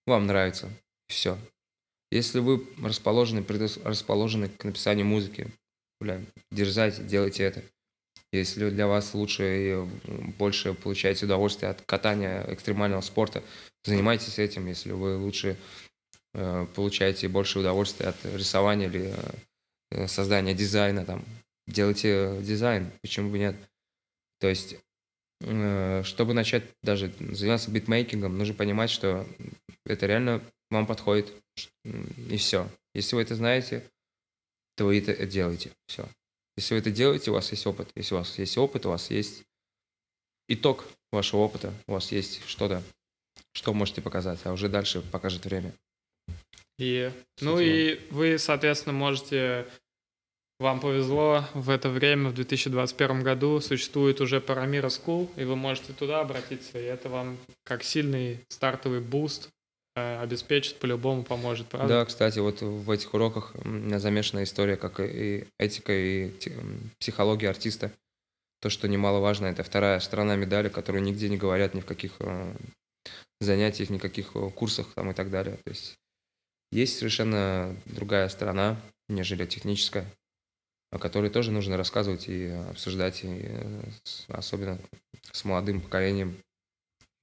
вам 0.06 0.26
нравится. 0.26 0.68
Все. 1.08 1.38
Если 2.10 2.38
вы 2.38 2.66
расположены, 2.82 3.44
расположены 3.84 4.48
к 4.48 4.64
написанию 4.64 5.06
музыки, 5.06 5.48
бля, 6.00 6.22
дерзайте, 6.50 7.02
делайте 7.02 7.44
это. 7.44 7.62
Если 8.32 8.68
для 8.70 8.86
вас 8.86 9.14
лучше 9.14 9.44
и 9.44 10.32
больше 10.38 10.74
получаете 10.74 11.24
удовольствие 11.24 11.70
от 11.70 11.82
катания 11.82 12.44
экстремального 12.52 13.00
спорта, 13.00 13.42
занимайтесь 13.84 14.38
этим. 14.38 14.66
Если 14.66 14.92
вы 14.92 15.16
лучше 15.16 15.56
э, 16.34 16.66
получаете 16.74 17.28
больше 17.28 17.58
удовольствия 17.58 18.08
от 18.08 18.24
рисования 18.24 18.88
или 18.88 19.14
э, 19.90 20.06
создания 20.08 20.54
дизайна, 20.54 21.06
там, 21.06 21.24
делайте 21.66 22.38
дизайн, 22.42 22.90
почему 23.00 23.30
бы 23.30 23.38
нет. 23.38 23.56
То 24.40 24.48
есть, 24.48 24.76
э, 25.40 26.02
чтобы 26.04 26.34
начать 26.34 26.64
даже 26.82 27.12
заниматься 27.18 27.70
битмейкингом, 27.70 28.36
нужно 28.36 28.54
понимать, 28.54 28.90
что 28.90 29.26
это 29.86 30.06
реально 30.06 30.42
вам 30.70 30.86
подходит, 30.86 31.32
и 32.30 32.36
все. 32.36 32.68
Если 32.94 33.16
вы 33.16 33.22
это 33.22 33.34
знаете, 33.34 33.84
то 34.76 34.84
вы 34.86 34.98
это 34.98 35.26
делаете. 35.26 35.72
Все. 35.86 36.08
Если 36.56 36.74
вы 36.74 36.80
это 36.80 36.90
делаете, 36.90 37.30
у 37.30 37.34
вас 37.34 37.50
есть 37.50 37.66
опыт. 37.66 37.88
Если 37.94 38.14
у 38.14 38.18
вас 38.18 38.38
есть 38.38 38.58
опыт, 38.58 38.86
у 38.86 38.90
вас 38.90 39.10
есть 39.10 39.44
итог 40.48 40.86
вашего 41.12 41.40
опыта, 41.40 41.72
у 41.86 41.92
вас 41.92 42.10
есть 42.12 42.44
что-то, 42.46 42.82
что 43.52 43.74
можете 43.74 44.02
показать, 44.02 44.40
а 44.44 44.52
уже 44.52 44.68
дальше 44.68 45.00
покажет 45.00 45.44
время. 45.44 45.72
И, 46.78 47.12
ну 47.40 47.58
и 47.58 48.00
вы, 48.10 48.38
соответственно, 48.38 48.92
можете 48.92 49.66
вам 50.60 50.80
повезло, 50.80 51.44
в 51.54 51.70
это 51.70 51.88
время, 51.88 52.30
в 52.30 52.34
2021 52.34 53.22
году, 53.22 53.60
существует 53.60 54.20
уже 54.20 54.40
Парамира 54.40 54.88
School, 54.88 55.28
и 55.36 55.44
вы 55.44 55.54
можете 55.54 55.92
туда 55.92 56.20
обратиться, 56.20 56.78
и 56.78 56.84
это 56.84 57.08
вам 57.08 57.38
как 57.64 57.84
сильный 57.84 58.40
стартовый 58.48 59.00
boost 59.00 59.50
обеспечит, 60.20 60.78
по-любому 60.78 61.22
поможет, 61.24 61.66
правда? 61.68 61.88
Да, 61.88 62.04
кстати, 62.04 62.38
вот 62.38 62.62
в 62.62 62.90
этих 62.90 63.14
уроках 63.14 63.52
у 63.64 63.68
меня 63.68 63.98
замешана 63.98 64.42
история, 64.42 64.76
как 64.76 65.00
и 65.00 65.46
этика, 65.58 65.92
и 65.92 66.32
психология 66.98 67.48
артиста. 67.48 67.92
То, 68.60 68.70
что 68.70 68.88
немаловажно, 68.88 69.46
это 69.46 69.62
вторая 69.62 70.00
сторона 70.00 70.34
медали, 70.36 70.68
которую 70.68 71.02
нигде 71.02 71.28
не 71.28 71.36
говорят, 71.36 71.74
ни 71.74 71.80
в 71.80 71.86
каких 71.86 72.12
э, 72.18 72.56
занятиях, 73.40 73.90
ни 73.90 73.98
в 73.98 74.02
каких 74.02 74.34
э, 74.34 74.50
курсах 74.50 74.92
там 74.94 75.10
и 75.10 75.14
так 75.14 75.30
далее. 75.30 75.58
То 75.64 75.70
есть 75.70 75.96
есть 76.72 76.98
совершенно 76.98 77.76
другая 77.86 78.28
сторона, 78.28 78.80
нежели 79.08 79.46
техническая, 79.46 80.06
о 80.90 80.98
которой 80.98 81.30
тоже 81.30 81.52
нужно 81.52 81.76
рассказывать 81.76 82.28
и 82.28 82.48
обсуждать, 82.48 83.22
и 83.24 83.48
особенно 84.28 84.78
с 85.32 85.44
молодым 85.44 85.80
поколением. 85.80 86.36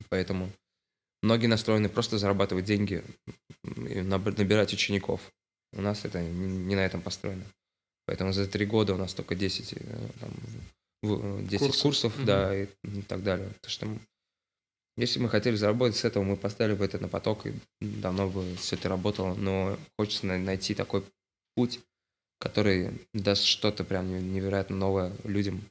Поэтому 0.09 0.49
Многие 1.25 1.47
настроены 1.47 1.89
просто 1.89 2.19
зарабатывать 2.19 2.65
деньги 2.65 3.03
и 3.63 4.01
набирать 4.01 4.73
учеников. 4.73 5.33
У 5.73 5.81
нас 5.81 6.05
это 6.05 6.21
не 6.21 6.75
на 6.75 6.85
этом 6.85 7.01
построено. 7.01 7.43
Поэтому 8.05 8.31
за 8.31 8.47
три 8.47 8.67
года 8.67 8.93
у 8.93 8.97
нас 8.97 9.15
только 9.15 9.33
10, 9.33 9.73
э, 9.73 10.09
там, 10.19 11.47
10 11.47 11.59
курсов, 11.59 11.81
курсов 11.81 12.15
угу. 12.15 12.25
да, 12.25 12.55
и, 12.55 12.67
и 12.83 13.01
так 13.01 13.23
далее. 13.23 13.49
Потому 13.55 13.71
что 13.71 13.87
если 14.97 15.19
мы 15.19 15.29
хотели 15.29 15.55
заработать 15.55 15.95
с 15.95 16.05
этого, 16.05 16.21
мы 16.21 16.37
поставили 16.37 16.75
бы 16.75 16.85
это 16.85 16.99
на 16.99 17.07
поток, 17.07 17.47
и 17.47 17.53
давно 17.81 18.29
бы 18.29 18.55
все 18.57 18.75
это 18.75 18.87
работало. 18.87 19.33
Но 19.33 19.79
хочется 19.97 20.27
найти 20.27 20.75
такой 20.75 21.03
путь, 21.55 21.79
который 22.39 22.91
даст 23.15 23.45
что-то 23.45 23.83
прям 23.83 24.11
невероятно 24.31 24.75
новое 24.75 25.11
людям. 25.23 25.63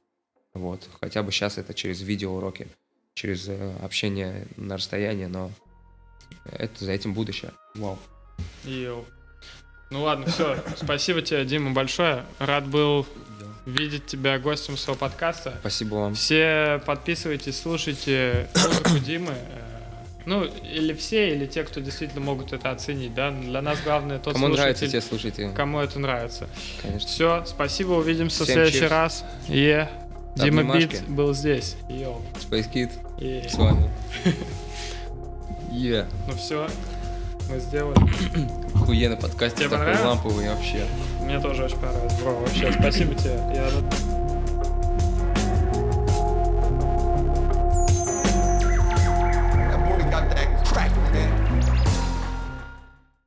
Вот. 0.52 0.88
Хотя 1.00 1.22
бы 1.22 1.30
сейчас 1.30 1.58
это 1.58 1.74
через 1.74 2.02
видеоуроки 2.02 2.66
через 3.14 3.48
э, 3.48 3.74
общение 3.82 4.46
на 4.56 4.76
расстоянии, 4.76 5.26
но 5.26 5.50
это 6.44 6.84
за 6.84 6.92
этим 6.92 7.14
будущее. 7.14 7.52
Вау. 7.74 7.98
Йоу. 8.64 9.04
Ну 9.90 10.02
ладно, 10.02 10.26
все. 10.26 10.62
Спасибо 10.76 11.22
тебе, 11.22 11.44
Дима, 11.44 11.70
большое. 11.72 12.24
Рад 12.38 12.66
был 12.66 13.06
видеть 13.66 14.06
тебя 14.06 14.38
гостем 14.38 14.76
своего 14.76 14.98
подкаста. 14.98 15.54
Спасибо 15.60 15.94
вам. 15.94 16.14
Все 16.14 16.82
подписывайтесь, 16.84 17.60
слушайте 17.60 18.48
музыку 18.54 18.98
Димы. 18.98 19.32
Э, 19.32 19.60
ну, 20.26 20.44
или 20.44 20.94
все, 20.94 21.34
или 21.34 21.46
те, 21.46 21.64
кто 21.64 21.80
действительно 21.80 22.22
могут 22.22 22.52
это 22.52 22.70
оценить, 22.70 23.14
да. 23.14 23.30
Для 23.30 23.62
нас 23.62 23.78
главное 23.84 24.18
тот 24.18 24.34
Кому 24.34 24.46
слушатель, 24.46 24.62
нравится, 24.62 24.88
те 24.88 25.00
слушайте. 25.00 25.52
Кому 25.54 25.80
это 25.80 25.98
нравится. 25.98 26.48
Конечно. 26.82 27.08
Все, 27.08 27.44
спасибо, 27.46 27.92
увидимся 27.92 28.44
Всем 28.44 28.46
в 28.46 28.48
следующий 28.48 28.84
cheers. 28.84 28.88
раз. 28.88 29.24
И 29.48 29.86
Дима 30.36 30.62
Обнимашки. 30.62 30.86
Бит 30.86 31.08
был 31.08 31.34
здесь. 31.34 31.76
Йоу. 31.88 32.22
Space 32.40 32.72
Kid 32.72 32.90
И- 33.18 33.46
с 33.48 33.54
вами. 33.54 33.90
Yeah. 35.70 36.06
Ну 36.28 36.34
все, 36.36 36.68
мы 37.50 37.58
сделали. 37.58 37.96
Охуенный 38.76 39.16
подкаст, 39.16 39.56
Тебе 39.56 39.64
такой 39.68 39.78
понравилось? 39.78 40.04
ламповый 40.06 40.48
вообще. 40.48 40.86
Мне 41.20 41.40
тоже 41.40 41.64
очень 41.64 41.78
понравилось. 41.78 42.14
Бро, 42.22 42.32
вообще, 42.38 42.72
спасибо 42.72 43.14
тебе. 43.16 43.32
Я 43.52 43.64
рад. 43.64 43.84